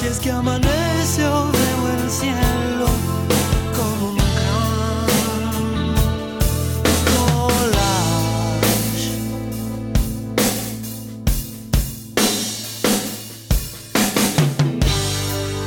Es 0.10 0.20
que 0.20 0.32
amanece 0.32 1.26
o 1.26 1.52
veo 1.52 1.90
el 2.02 2.10
cielo 2.10 2.88
como 3.76 4.12
un 4.12 4.18
collage. 7.12 7.98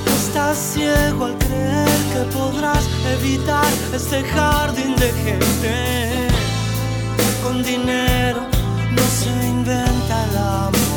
Estás 0.07 0.57
ciego 0.75 1.27
al 1.27 1.37
creer 1.39 2.01
que 2.13 2.21
podrás 2.33 2.85
evitar 3.21 3.73
este 3.95 4.23
jardín 4.25 4.97
de 4.97 5.13
gente. 5.25 6.29
Con 7.43 7.63
dinero 7.63 8.41
no 8.93 9.03
se 9.03 9.49
inventa 9.49 10.25
el 10.31 10.37
amor. 10.39 10.90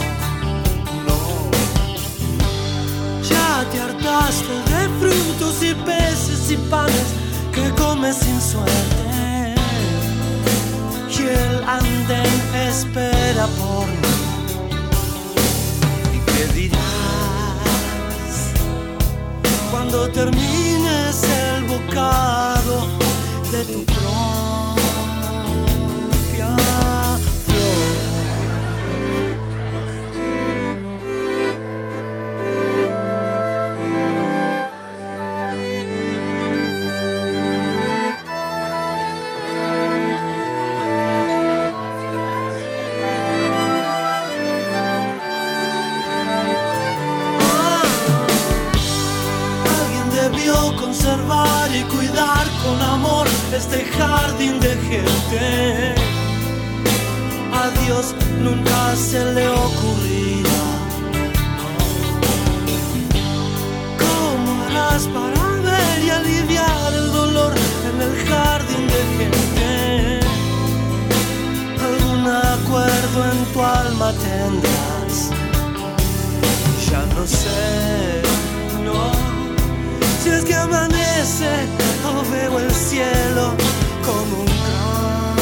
Te 3.71 3.79
hartaste 3.79 4.53
de 4.71 4.81
frutos 4.99 5.63
y 5.63 5.73
peces 5.73 6.51
y 6.51 6.57
panes 6.69 7.07
que 7.53 7.69
comes 7.81 8.17
sin 8.17 8.39
suerte. 8.41 9.55
Y 11.17 11.21
el 11.25 11.63
andén 11.63 12.41
espera 12.67 13.47
por 13.59 13.87
mí. 13.87 14.13
¿Y 16.15 16.19
qué 16.31 16.53
dirás? 16.53 16.83
cuando 19.71 20.07
termines 20.09 21.23
el 21.23 21.63
bocado 21.65 22.87
de 23.51 23.63
tu 23.65 23.85
propia 23.85 24.72
este 53.55 53.85
jardín 53.85 54.59
de 54.59 54.75
gente. 54.89 55.95
A 57.53 57.69
Dios 57.83 58.15
nunca 58.41 58.95
se 58.95 59.23
le 59.33 59.47
ocurrirá. 59.47 60.63
¿Cómo 64.03 64.63
harás 64.63 65.03
para 65.07 65.43
ver 65.61 66.03
y 66.03 66.09
aliviar 66.09 66.93
el 66.93 67.11
dolor 67.11 67.53
en 67.89 68.01
el 68.01 68.15
jardín 68.27 68.87
de 68.87 69.01
gente? 69.17 70.19
Algún 71.89 72.27
acuerdo 72.27 73.31
en 73.31 73.45
tu 73.53 73.63
alma 73.63 74.13
tendrás. 74.13 75.29
Ya 76.89 77.05
no 77.15 77.27
sé, 77.27 78.21
no. 78.83 79.11
Si 80.23 80.29
es 80.29 80.43
que 80.43 80.55
amanece 80.55 81.82
veo 82.21 82.59
el 82.59 82.71
cielo 82.71 83.55
como 84.05 84.41
un 84.41 84.45
gran 84.45 85.35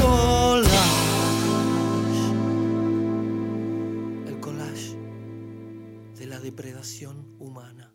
collage. 0.00 0.78
El 4.28 4.40
collage 4.40 4.96
de 6.18 6.26
la 6.26 6.38
depredación 6.40 7.26
humana. 7.38 7.90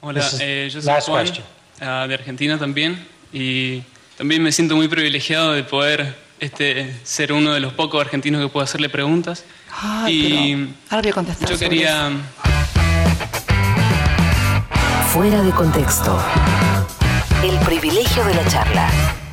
Hola, 0.00 0.28
eh, 0.40 0.68
yo 0.72 0.80
soy 0.80 0.92
last 0.92 1.08
Juan, 1.08 1.26
question. 1.26 1.46
ah, 1.80 2.06
de 2.08 2.14
Argentina 2.14 2.58
también, 2.58 3.06
y 3.32 3.82
también 4.18 4.42
me 4.42 4.52
siento 4.52 4.76
muy 4.76 4.88
privilegiado 4.88 5.52
de 5.52 5.64
poder 5.64 6.14
este, 6.40 6.94
ser 7.04 7.32
uno 7.32 7.52
de 7.54 7.60
los 7.60 7.72
pocos 7.72 8.00
argentinos 8.00 8.42
que 8.42 8.48
puedo 8.48 8.64
hacerle 8.64 8.88
preguntas. 8.88 9.44
Ay, 9.70 10.14
y 10.14 10.54
pero 10.54 10.68
ahora 10.90 11.02
voy 11.02 11.10
a 11.10 11.14
contestar 11.14 11.50
yo 11.50 11.58
quería... 11.58 12.10
Fuera 15.14 15.44
de 15.44 15.52
contexto. 15.52 16.18
El 17.44 17.56
privilegio 17.60 18.24
de 18.24 18.34
la 18.34 18.44
charla. 18.48 19.23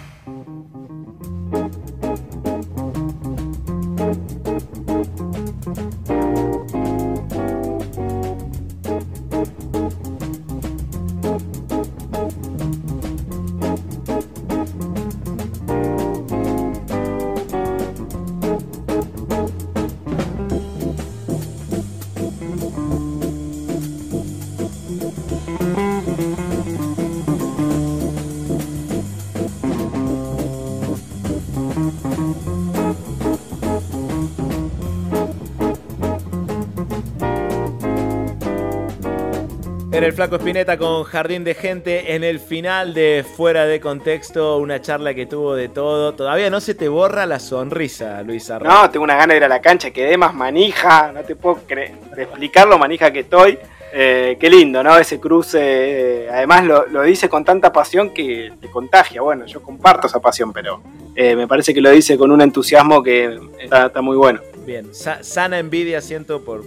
El 40.04 40.14
Flaco 40.14 40.38
Espineta 40.38 40.78
con 40.78 41.04
Jardín 41.04 41.44
de 41.44 41.54
Gente 41.54 42.16
en 42.16 42.24
el 42.24 42.40
final 42.40 42.96
de 42.96 43.24
Fuera 43.38 43.66
de 43.66 43.80
Contexto, 43.80 44.58
una 44.58 44.82
charla 44.82 45.14
que 45.14 45.28
tuvo 45.28 45.56
de 45.56 45.70
todo. 45.70 46.14
Todavía 46.16 46.50
no 46.50 46.60
se 46.60 46.74
te 46.74 46.90
borra 46.90 47.28
la 47.28 47.40
sonrisa, 47.40 48.24
Luis 48.24 48.50
Arra. 48.50 48.68
No, 48.68 48.90
tengo 48.90 49.04
una 49.04 49.16
gana 49.16 49.34
de 49.34 49.38
ir 49.38 49.44
a 49.44 49.48
la 49.48 49.62
cancha, 49.62 49.92
quedé 49.92 50.18
más 50.18 50.34
manija, 50.34 51.12
no 51.12 51.22
te 51.22 51.36
puedo 51.36 51.58
creer, 51.68 51.94
de 52.16 52.24
explicar 52.24 52.68
lo 52.68 52.80
manija 52.80 53.14
que 53.14 53.20
estoy. 53.20 53.60
Eh, 53.94 54.38
qué 54.40 54.50
lindo, 54.50 54.82
¿no? 54.82 54.98
Ese 54.98 55.20
cruce, 55.20 55.60
eh, 55.62 56.30
además 56.32 56.66
lo, 56.66 56.88
lo 56.88 57.04
dice 57.04 57.30
con 57.30 57.46
tanta 57.46 57.72
pasión 57.72 58.12
que 58.12 58.52
te 58.60 58.72
contagia. 58.72 59.22
Bueno, 59.22 59.46
yo 59.46 59.62
comparto 59.62 60.08
esa 60.08 60.20
pasión, 60.20 60.52
pero 60.52 60.82
eh, 61.16 61.36
me 61.36 61.48
parece 61.48 61.76
que 61.76 61.82
lo 61.82 61.92
dice 61.92 62.18
con 62.18 62.32
un 62.32 62.42
entusiasmo 62.42 63.04
que 63.04 63.40
está, 63.60 63.88
está 63.88 64.02
muy 64.02 64.18
bueno. 64.18 64.42
Bien, 64.72 64.96
sa- 64.96 65.22
sana 65.22 65.60
envidia 65.60 66.00
siento 66.00 66.46
por... 66.46 66.64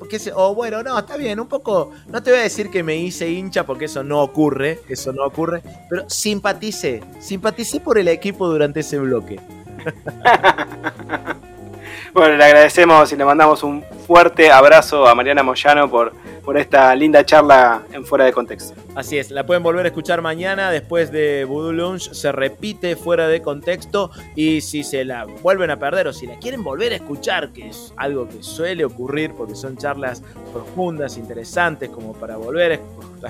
Porque 0.00 0.18
se- 0.18 0.32
o 0.34 0.56
bueno, 0.56 0.82
no, 0.82 0.98
está 0.98 1.16
bien, 1.16 1.38
un 1.38 1.46
poco... 1.46 1.92
No 2.08 2.20
te 2.20 2.32
voy 2.32 2.40
a 2.40 2.42
decir 2.42 2.68
que 2.68 2.82
me 2.82 2.96
hice 2.96 3.30
hincha 3.30 3.64
porque 3.64 3.84
eso 3.84 4.02
no 4.02 4.20
ocurre, 4.24 4.80
eso 4.88 5.12
no 5.12 5.24
ocurre, 5.24 5.62
pero 5.88 6.10
simpaticé, 6.10 7.00
simpaticé 7.20 7.78
por 7.78 7.96
el 7.96 8.08
equipo 8.08 8.48
durante 8.48 8.80
ese 8.80 8.98
bloque. 8.98 9.38
Bueno, 12.14 12.36
le 12.36 12.44
agradecemos 12.44 13.10
y 13.10 13.16
le 13.16 13.24
mandamos 13.24 13.64
un 13.64 13.82
fuerte 14.06 14.48
abrazo 14.48 15.08
a 15.08 15.16
Mariana 15.16 15.42
Moyano 15.42 15.90
por, 15.90 16.12
por 16.44 16.56
esta 16.56 16.94
linda 16.94 17.26
charla 17.26 17.82
en 17.90 18.06
Fuera 18.06 18.24
de 18.24 18.32
Contexto. 18.32 18.72
Así 18.94 19.18
es, 19.18 19.32
la 19.32 19.44
pueden 19.44 19.64
volver 19.64 19.84
a 19.84 19.88
escuchar 19.88 20.22
mañana 20.22 20.70
después 20.70 21.10
de 21.10 21.44
Voodoo 21.44 21.72
Lounge, 21.72 22.14
se 22.14 22.30
repite 22.30 22.94
fuera 22.94 23.26
de 23.26 23.42
contexto 23.42 24.12
y 24.36 24.60
si 24.60 24.84
se 24.84 25.04
la 25.04 25.24
vuelven 25.24 25.72
a 25.72 25.80
perder 25.80 26.06
o 26.06 26.12
si 26.12 26.28
la 26.28 26.38
quieren 26.38 26.62
volver 26.62 26.92
a 26.92 26.96
escuchar, 26.96 27.52
que 27.52 27.66
es 27.66 27.92
algo 27.96 28.28
que 28.28 28.44
suele 28.44 28.84
ocurrir 28.84 29.32
porque 29.32 29.56
son 29.56 29.76
charlas 29.76 30.22
profundas, 30.52 31.16
interesantes, 31.16 31.90
como 31.90 32.12
para 32.12 32.36
volver 32.36 32.70
a 32.70 32.74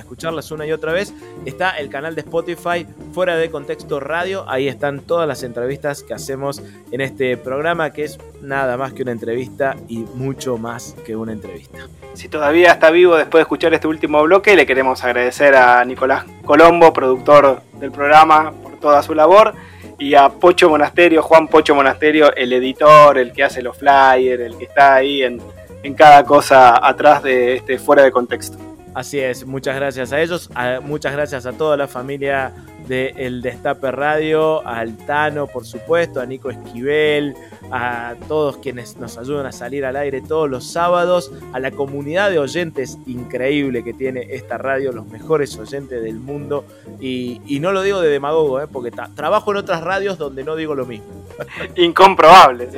escucharlas 0.01 0.51
una 0.51 0.67
y 0.67 0.73
otra 0.73 0.93
vez, 0.93 1.13
está 1.45 1.71
el 1.71 1.89
canal 1.89 2.15
de 2.15 2.23
Spotify 2.23 2.87
Fuera 3.13 3.37
de 3.37 3.51
Contexto 3.51 4.01
Radio, 4.01 4.45
ahí 4.49 4.69
están 4.69 5.01
todas 5.01 5.27
las 5.29 5.43
entrevistas 5.43 6.03
que 6.03 6.15
hacemos 6.15 6.63
en 6.91 7.01
este 7.01 7.37
programa 7.37 7.91
que 7.91 8.05
es 8.05 8.19
nada 8.43 8.77
más 8.77 8.93
que 8.93 9.03
una 9.03 9.13
entrevista 9.13 9.77
y 9.89 9.99
mucho 10.15 10.59
más 10.59 10.95
que 11.05 11.17
una 11.17 11.33
entrevista. 11.33 11.79
Si 12.15 12.29
todavía 12.29 12.73
está 12.73 12.91
vivo 12.91 13.17
después 13.17 13.41
de 13.41 13.43
escuchar 13.43 13.75
este 13.75 13.89
último 13.89 14.23
bloque, 14.23 14.55
le 14.55 14.67
queremos 14.67 15.03
agradecer 15.03 15.55
a 15.57 15.85
Nicolás 15.85 16.25
Colombo, 16.45 16.93
productor 16.93 17.63
del 17.81 17.91
programa, 17.91 18.53
por 18.63 18.79
toda 18.79 19.03
su 19.03 19.15
labor, 19.15 19.55
y 19.99 20.15
a 20.15 20.29
Pocho 20.29 20.69
Monasterio, 20.69 21.23
Juan 21.23 21.49
Pocho 21.49 21.75
Monasterio, 21.75 22.35
el 22.35 22.53
editor, 22.53 23.19
el 23.19 23.33
que 23.33 23.45
hace 23.45 23.63
los 23.63 23.77
flyers, 23.77 24.43
el 24.43 24.57
que 24.57 24.65
está 24.65 24.95
ahí 24.95 25.23
en, 25.23 25.41
en 25.83 25.95
cada 25.95 26.25
cosa 26.25 26.87
atrás 26.87 27.23
de 27.23 27.57
este 27.57 27.79
fuera 27.79 28.03
de 28.03 28.11
contexto. 28.11 28.59
Así 28.95 29.19
es, 29.19 29.45
muchas 29.45 29.75
gracias 29.75 30.13
a 30.13 30.21
ellos, 30.21 30.49
muchas 30.85 31.13
gracias 31.13 31.47
a 31.47 31.53
toda 31.53 31.77
la 31.77 31.89
familia 31.89 32.53
de 32.87 33.15
El 33.17 33.43
Destape 33.43 33.91
Radio, 33.91 34.67
al 34.67 34.97
Tano, 35.07 35.47
por 35.47 35.65
supuesto, 35.65 36.21
a 36.21 36.27
Nico 36.27 36.51
Esquivel, 36.51 37.35
a 37.71 38.15
todos 38.29 38.59
quienes 38.59 38.97
nos 38.97 39.19
ayudan 39.19 39.47
a 39.47 39.53
salir 39.53 39.85
al 39.85 39.97
aire 39.97 40.21
todos 40.21 40.49
los 40.49 40.67
sábados, 40.67 41.33
a 41.53 41.61
la 41.61 41.71
comunidad 41.71 42.31
de 42.31 42.39
oyentes 42.39 42.99
increíble 43.07 43.83
que 43.83 43.93
tiene 43.93 44.27
esta 44.31 44.59
radio, 44.59 44.93
los 44.93 45.07
mejores 45.07 45.57
oyentes 45.59 46.03
del 46.03 46.17
mundo. 46.17 46.65
Y, 47.01 47.41
no 47.65 47.73
lo 47.73 47.83
digo 47.83 48.03
de 48.03 48.11
demagogo, 48.11 48.61
¿eh? 48.61 48.67
porque 48.71 48.91
trabajo 49.15 49.51
en 49.53 49.57
otras 49.57 49.83
radios 49.83 50.19
donde 50.19 50.45
no 50.45 50.55
digo 50.55 50.75
lo 50.75 50.85
mismo. 50.85 51.07
Incomprobable. 51.77 52.69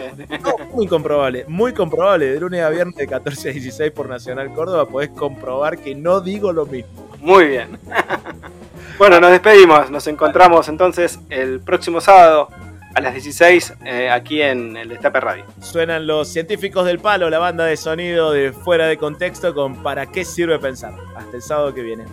muy 0.73 0.87
comprobable, 0.87 1.45
muy 1.49 1.73
comprobable. 1.73 2.27
De 2.27 2.39
lunes 2.39 2.63
a 2.63 2.71
viernes 2.71 2.95
de 2.95 3.09
14 3.09 3.51
a 3.51 3.53
16 3.53 3.91
por 3.91 4.09
Nacional 4.09 4.53
Córdoba 4.53 4.87
podés 4.87 5.11
comprobar 5.11 5.79
que 5.79 5.95
no 5.95 6.21
digo 6.21 6.53
lo 6.53 6.67
mismo. 6.67 7.09
Muy 7.21 7.47
bien. 7.47 7.79
bueno, 8.99 9.21
nos 9.21 9.31
despedimos. 9.31 9.91
Nos 9.91 10.07
encontramos 10.07 10.69
entonces 10.69 11.19
el 11.31 11.61
próximo 11.61 12.01
sábado 12.01 12.49
a 12.95 13.01
las 13.01 13.13
16 13.13 13.75
eh, 13.85 14.09
aquí 14.11 14.41
en 14.41 14.77
el 14.77 14.89
Destape 14.89 15.21
Radio. 15.21 15.45
Suenan 15.61 16.07
los 16.07 16.29
científicos 16.29 16.87
del 16.87 16.99
palo, 16.99 17.29
la 17.29 17.39
banda 17.39 17.65
de 17.65 17.77
sonido 17.77 18.33
de 18.33 18.53
fuera 18.53 18.87
de 18.87 18.97
contexto 18.97 19.55
con 19.55 19.83
¿Para 19.83 20.07
qué 20.07 20.25
sirve 20.25 20.59
pensar? 20.59 20.95
Hasta 21.15 21.37
el 21.37 21.43
sábado 21.43 21.75
que 21.75 21.83
viene. 21.83 22.05